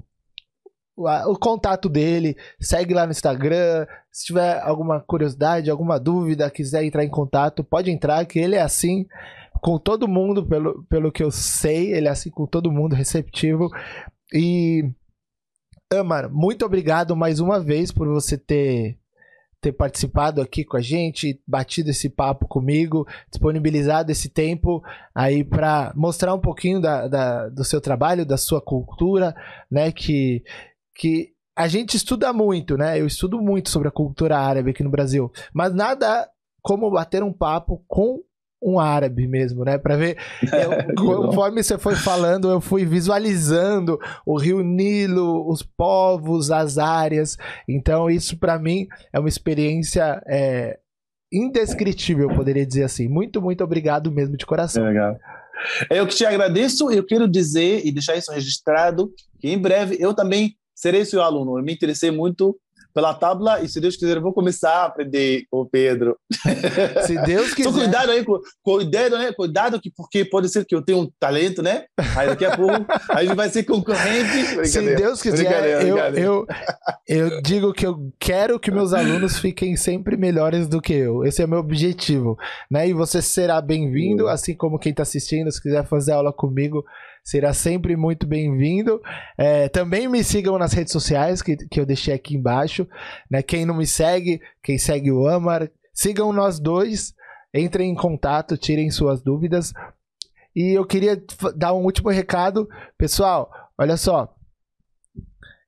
o 0.96 1.38
contato 1.38 1.90
dele, 1.90 2.36
segue 2.60 2.94
lá 2.94 3.06
no 3.06 3.12
Instagram. 3.12 3.86
Se 4.12 4.26
tiver 4.26 4.62
alguma 4.62 5.00
curiosidade, 5.02 5.70
alguma 5.70 6.00
dúvida, 6.00 6.50
quiser 6.50 6.84
entrar 6.84 7.04
em 7.04 7.10
contato, 7.10 7.64
pode 7.64 7.92
entrar, 7.92 8.26
que 8.26 8.40
ele 8.40 8.56
é 8.56 8.62
assim 8.62 9.06
com 9.62 9.80
todo 9.80 10.08
mundo, 10.08 10.46
pelo, 10.46 10.84
pelo 10.84 11.12
que 11.12 11.24
eu 11.24 11.32
sei, 11.32 11.92
ele 11.92 12.08
é 12.08 12.12
assim 12.12 12.30
com 12.30 12.46
todo 12.46 12.72
mundo, 12.72 12.94
receptivo. 12.94 13.70
E, 14.34 14.84
Amar, 15.94 16.30
muito 16.30 16.66
obrigado 16.66 17.16
mais 17.16 17.40
uma 17.40 17.60
vez 17.60 17.92
por 17.92 18.08
você 18.08 18.38
ter 18.38 18.98
ter 19.62 19.72
participado 19.72 20.42
aqui 20.42 20.64
com 20.64 20.78
a 20.78 20.82
gente, 20.82 21.42
batido 21.48 21.90
esse 21.90 22.08
papo 22.08 22.48
comigo, 22.48 23.08
disponibilizado 23.32 24.12
esse 24.12 24.30
tempo 24.30 24.84
aí 25.14 25.44
para 25.44 25.92
mostrar 25.96 26.36
um 26.36 26.40
pouquinho 26.40 26.80
da, 26.80 27.08
da, 27.08 27.50
do 27.50 27.64
seu 27.64 27.82
trabalho, 27.82 28.28
da 28.28 28.38
sua 28.38 28.62
cultura, 28.62 29.36
né? 29.72 29.92
Que 29.92 30.44
que 30.94 31.34
a 31.56 31.68
gente 31.68 31.98
estuda 31.98 32.32
muito, 32.32 32.78
né? 32.78 33.00
Eu 33.00 33.08
estudo 33.08 33.42
muito 33.42 33.70
sobre 33.70 33.88
a 33.88 33.92
cultura 33.92 34.38
árabe 34.38 34.70
aqui 34.70 34.84
no 34.84 34.92
Brasil, 34.92 35.32
mas 35.52 35.74
nada 35.74 36.30
como 36.62 36.92
bater 36.92 37.24
um 37.24 37.34
papo 37.34 37.84
com 37.88 38.22
um 38.62 38.80
árabe 38.80 39.28
mesmo, 39.28 39.64
né? 39.64 39.78
Para 39.78 39.96
ver, 39.96 40.18
eu, 40.42 40.96
conforme 40.96 41.64
você 41.64 41.78
foi 41.78 41.96
falando, 41.96 42.50
eu 42.50 42.60
fui 42.60 42.86
visualizando 42.86 44.00
o 44.26 44.38
Rio 44.38 44.62
Nilo, 44.62 45.50
os 45.50 45.62
povos, 45.62 46.52
as 46.52 46.78
áreas. 46.78 47.38
Então, 47.68 48.10
isso 48.10 48.38
para 48.38 48.58
mim 48.58 48.88
é 49.14 49.20
uma 49.20 49.30
experiência 49.30 50.22
é, 50.28 50.80
indescritível, 51.32 52.30
poderia 52.30 52.66
dizer 52.66 52.84
assim. 52.84 53.08
Muito, 53.08 53.42
muito 53.42 53.64
obrigado 53.64 54.12
mesmo 54.12 54.38
de 54.38 54.46
coração. 54.46 54.86
É 54.86 54.90
legal. 54.90 55.16
Eu 55.90 56.08
que 56.08 56.16
te 56.16 56.26
agradeço. 56.26 56.92
Eu 56.92 57.06
quero 57.06 57.28
dizer 57.28 57.86
e 57.86 57.92
deixar 57.92 58.16
isso 58.16 58.32
registrado 58.32 59.12
que 59.40 59.50
em 59.50 59.58
breve 59.58 59.98
eu 60.00 60.14
também 60.14 60.56
serei 60.74 61.06
seu 61.06 61.22
aluno. 61.22 61.58
Eu 61.58 61.64
me 61.64 61.74
interessei 61.74 62.12
muito 62.12 62.58
pela 62.96 63.14
tábua 63.14 63.60
e, 63.62 63.68
se 63.68 63.82
Deus 63.82 63.98
quiser, 63.98 64.16
eu 64.16 64.22
vou 64.22 64.32
começar 64.32 64.72
a 64.72 64.86
aprender 64.86 65.44
com 65.52 65.60
o 65.60 65.66
Pedro. 65.66 66.18
Se 67.06 67.22
Deus 67.26 67.52
quiser. 67.54 67.70
Só 67.70 67.78
cuidado 67.78 68.10
aí, 68.10 68.26
cuidado, 68.64 69.18
né? 69.18 69.34
Cuidado, 69.34 69.82
que, 69.82 69.92
porque 69.92 70.24
pode 70.24 70.48
ser 70.48 70.66
que 70.66 70.74
eu 70.74 70.82
tenha 70.82 70.98
um 70.98 71.12
talento, 71.20 71.62
né? 71.62 71.84
Aí 72.16 72.30
daqui 72.30 72.46
a 72.46 72.56
pouco 72.56 72.86
a 73.12 73.22
gente 73.22 73.36
vai 73.36 73.50
ser 73.50 73.64
concorrente. 73.64 74.66
Se 74.66 74.96
Deus 74.96 75.22
quiser, 75.22 75.82
eu, 75.86 75.98
eu, 75.98 76.48
eu 77.06 77.42
digo 77.42 77.74
que 77.74 77.86
eu 77.86 78.14
quero 78.18 78.58
que 78.58 78.72
meus 78.72 78.94
alunos 78.94 79.38
fiquem 79.40 79.76
sempre 79.76 80.16
melhores 80.16 80.70
do 80.70 80.82
que 80.82 80.94
eu. 80.94 81.26
Esse 81.26 81.42
é 81.42 81.46
o 81.46 81.50
meu 81.50 81.60
objetivo. 81.60 82.38
Né? 82.72 82.88
E 82.88 82.94
você 82.94 83.22
será 83.22 83.60
bem-vindo, 83.60 84.30
assim 84.30 84.56
como 84.56 84.80
quem 84.80 84.92
está 84.92 85.04
assistindo, 85.04 85.52
se 85.52 85.62
quiser 85.62 85.86
fazer 85.86 86.14
aula 86.14 86.32
comigo 86.32 86.86
será 87.26 87.54
sempre 87.54 87.98
muito 87.98 88.28
bem-vindo. 88.28 89.02
É, 89.36 89.68
também 89.68 90.08
me 90.08 90.24
sigam 90.24 90.60
nas 90.60 90.74
redes 90.74 90.94
sociais 90.94 91.42
que, 91.42 91.58
que 91.58 91.80
eu 91.80 91.86
deixei 91.86 92.14
aqui 92.14 92.36
embaixo. 92.36 92.88
Né? 93.30 93.42
Quem 93.42 93.66
não 93.66 93.76
me 93.76 93.88
segue, 93.88 94.40
quem 94.64 94.78
segue 94.78 95.12
o 95.12 95.28
Amar, 95.28 95.70
sigam 95.92 96.32
nós 96.32 96.60
dois. 96.60 97.16
Entrem 97.52 97.90
em 97.90 97.96
contato, 97.96 98.58
tirem 98.58 98.92
suas 98.92 99.24
dúvidas. 99.24 99.74
E 100.56 100.78
eu 100.78 100.86
queria 100.86 101.22
dar 101.56 101.74
um 101.74 101.84
último 101.84 102.10
recado. 102.10 102.70
Pessoal, 102.98 103.50
olha 103.78 103.98
só. 103.98 104.32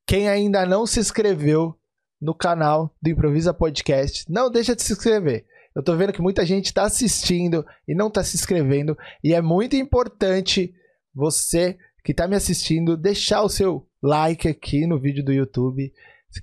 Quem 0.05 0.29
ainda 0.29 0.65
não 0.65 0.85
se 0.85 0.99
inscreveu 0.99 1.75
no 2.21 2.35
canal 2.35 2.95
do 3.01 3.09
Improvisa 3.09 3.53
Podcast, 3.53 4.25
não 4.29 4.49
deixa 4.49 4.75
de 4.75 4.84
se 4.84 4.93
inscrever. 4.93 5.45
Eu 5.75 5.84
tô 5.84 5.95
vendo 5.95 6.13
que 6.13 6.21
muita 6.21 6.45
gente 6.45 6.65
está 6.65 6.84
assistindo 6.84 7.65
e 7.88 7.93
não 7.93 8.07
está 8.07 8.23
se 8.23 8.35
inscrevendo. 8.35 8.97
E 9.23 9.34
é 9.34 9.41
muito 9.41 9.75
importante 9.75 10.73
você 11.18 11.76
que 12.03 12.11
está 12.11 12.27
me 12.27 12.35
assistindo 12.35 12.95
deixar 12.95 13.41
o 13.41 13.49
seu 13.49 13.88
like 14.02 14.48
aqui 14.48 14.85
no 14.85 14.99
vídeo 14.99 15.26
do 15.26 15.34
YouTube, 15.34 15.91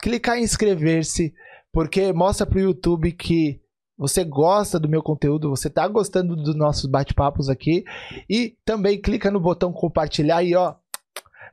clicar 0.02 0.36
em 0.36 0.42
inscrever-se, 0.42 1.32
porque 1.72 2.12
mostra 2.12 2.44
para 2.44 2.59
o 2.59 2.62
YouTube 2.62 3.12
que 3.12 3.60
você 3.96 4.24
gosta 4.24 4.80
do 4.80 4.88
meu 4.88 5.01
conteúdo, 5.01 5.48
você 5.48 5.68
está 5.68 5.86
gostando 5.86 6.34
dos 6.34 6.56
nossos 6.56 6.86
bate-papos 6.86 7.48
aqui. 7.48 7.84
E 8.28 8.56
também 8.64 9.01
clica 9.01 9.30
no 9.30 9.38
botão 9.38 9.72
compartilhar 9.72 10.42
e 10.42 10.56
ó, 10.56 10.74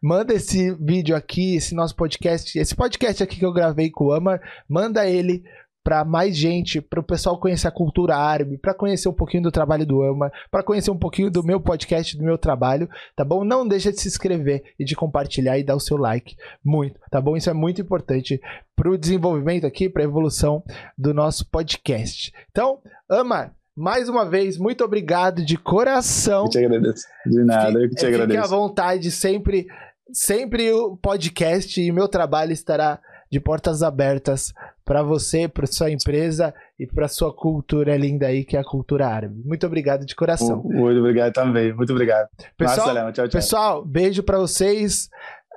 manda 0.01 0.33
esse 0.33 0.73
vídeo 0.73 1.15
aqui, 1.15 1.55
esse 1.55 1.75
nosso 1.75 1.95
podcast, 1.95 2.57
esse 2.57 2.75
podcast 2.75 3.21
aqui 3.21 3.37
que 3.37 3.45
eu 3.45 3.53
gravei 3.53 3.91
com 3.91 4.05
o 4.05 4.13
Amar, 4.13 4.41
manda 4.67 5.07
ele 5.07 5.43
para 5.83 6.05
mais 6.05 6.35
gente, 6.35 6.79
para 6.79 6.99
o 6.99 7.03
pessoal 7.03 7.39
conhecer 7.39 7.67
a 7.67 7.71
cultura 7.71 8.15
árabe, 8.15 8.57
para 8.57 8.73
conhecer 8.73 9.09
um 9.09 9.13
pouquinho 9.13 9.43
do 9.43 9.51
trabalho 9.51 9.85
do 9.85 10.01
Ama, 10.01 10.31
para 10.49 10.63
conhecer 10.63 10.91
um 10.91 10.97
pouquinho 10.97 11.31
do 11.31 11.43
meu 11.43 11.59
podcast, 11.59 12.15
do 12.17 12.23
meu 12.23 12.37
trabalho, 12.37 12.89
tá 13.15 13.25
bom? 13.25 13.43
Não 13.43 13.67
deixa 13.67 13.91
de 13.91 13.99
se 13.99 14.07
inscrever 14.07 14.63
e 14.79 14.85
de 14.85 14.95
compartilhar 14.95 15.57
e 15.57 15.63
dar 15.63 15.75
o 15.75 15.79
seu 15.79 15.97
like, 15.97 16.35
muito, 16.63 16.99
tá 17.09 17.19
bom? 17.19 17.35
Isso 17.35 17.49
é 17.49 17.53
muito 17.53 17.81
importante 17.81 18.39
para 18.75 18.89
o 18.89 18.97
desenvolvimento 18.97 19.65
aqui, 19.65 19.89
para 19.89 20.03
a 20.03 20.05
evolução 20.05 20.63
do 20.97 21.13
nosso 21.13 21.45
podcast. 21.49 22.31
Então, 22.51 22.79
Ama, 23.09 23.51
mais 23.75 24.09
uma 24.09 24.25
vez, 24.25 24.57
muito 24.57 24.83
obrigado 24.83 25.43
de 25.43 25.57
coração. 25.57 26.45
Eu 26.45 26.49
te 26.49 26.65
agradeço. 26.65 27.05
De 27.25 27.43
nada, 27.43 27.79
eu 27.79 27.89
que 27.89 27.95
te 27.95 28.05
agradeço. 28.05 28.41
Fique 28.41 28.53
à 28.53 28.57
vontade, 28.57 29.09
sempre, 29.11 29.67
sempre 30.11 30.71
o 30.71 30.97
podcast 30.97 31.81
e 31.81 31.91
meu 31.91 32.07
trabalho 32.07 32.51
estará 32.51 32.99
de 33.31 33.39
portas 33.39 33.81
abertas 33.81 34.53
para 34.83 35.01
você, 35.01 35.47
para 35.47 35.65
sua 35.65 35.89
empresa 35.89 36.53
e 36.77 36.85
para 36.85 37.07
sua 37.07 37.33
cultura 37.33 37.95
linda 37.95 38.27
aí, 38.27 38.43
que 38.43 38.57
é 38.57 38.59
a 38.59 38.63
cultura 38.63 39.07
árabe. 39.07 39.41
Muito 39.45 39.65
obrigado 39.65 40.05
de 40.05 40.13
coração. 40.13 40.61
Muito 40.63 40.99
obrigado 40.99 41.31
também, 41.31 41.73
muito 41.73 41.93
obrigado. 41.93 42.27
Pessoal, 42.57 42.93
tchau, 43.13 43.27
tchau. 43.27 43.29
pessoal 43.29 43.85
beijo 43.85 44.21
para 44.21 44.37
vocês. 44.37 45.09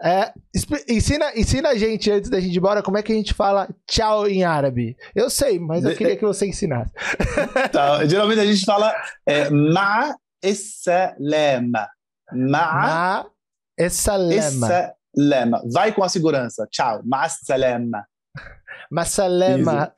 É, 0.03 0.33
ensina, 0.89 1.33
ensina 1.35 1.71
a 1.71 1.75
gente, 1.75 2.11
antes 2.11 2.29
da 2.29 2.39
gente 2.39 2.55
ir 2.55 2.59
embora, 2.59 2.83
como 2.83 2.99
é 2.99 3.03
que 3.03 3.13
a 3.13 3.17
gente 3.17 3.33
fala 3.33 3.69
tchau 3.89 4.29
em 4.29 4.45
árabe. 4.45 4.97
Eu 5.15 5.31
sei, 5.31 5.59
mas 5.59 5.85
eu 5.85 5.97
queria 5.97 6.17
que 6.17 6.25
você 6.25 6.47
ensinasse. 6.47 6.93
Tá, 7.73 8.05
geralmente 8.05 8.41
a 8.41 8.47
gente 8.47 8.65
fala 8.65 8.95
é, 9.27 9.51
ma 9.51 10.15
salama. 13.89 14.69
Ma 14.69 14.95
salama. 15.17 15.63
Vai 15.73 15.93
com 15.93 16.03
a 16.03 16.09
segurança. 16.09 16.67
Tchau. 16.71 17.01
Ma 17.05 17.29
salama. 17.29 18.05
Massalema. 18.91 19.93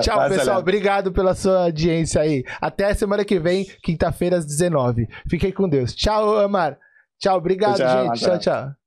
Tchau, 0.00 0.28
pessoal. 0.28 0.60
Obrigado 0.60 1.12
pela 1.12 1.34
sua 1.34 1.64
audiência 1.64 2.20
aí. 2.20 2.44
Até 2.60 2.92
semana 2.94 3.24
que 3.24 3.38
vem, 3.38 3.64
quinta-feira, 3.82 4.36
às 4.36 4.46
19 4.46 5.08
Fiquem 5.28 5.52
com 5.52 5.68
Deus. 5.68 5.94
Tchau, 5.94 6.38
Amar. 6.38 6.78
Tchau, 7.18 7.36
obrigado, 7.38 7.76
tchau, 7.76 8.04
gente. 8.04 8.20
Tchau, 8.20 8.38
tchau. 8.38 8.83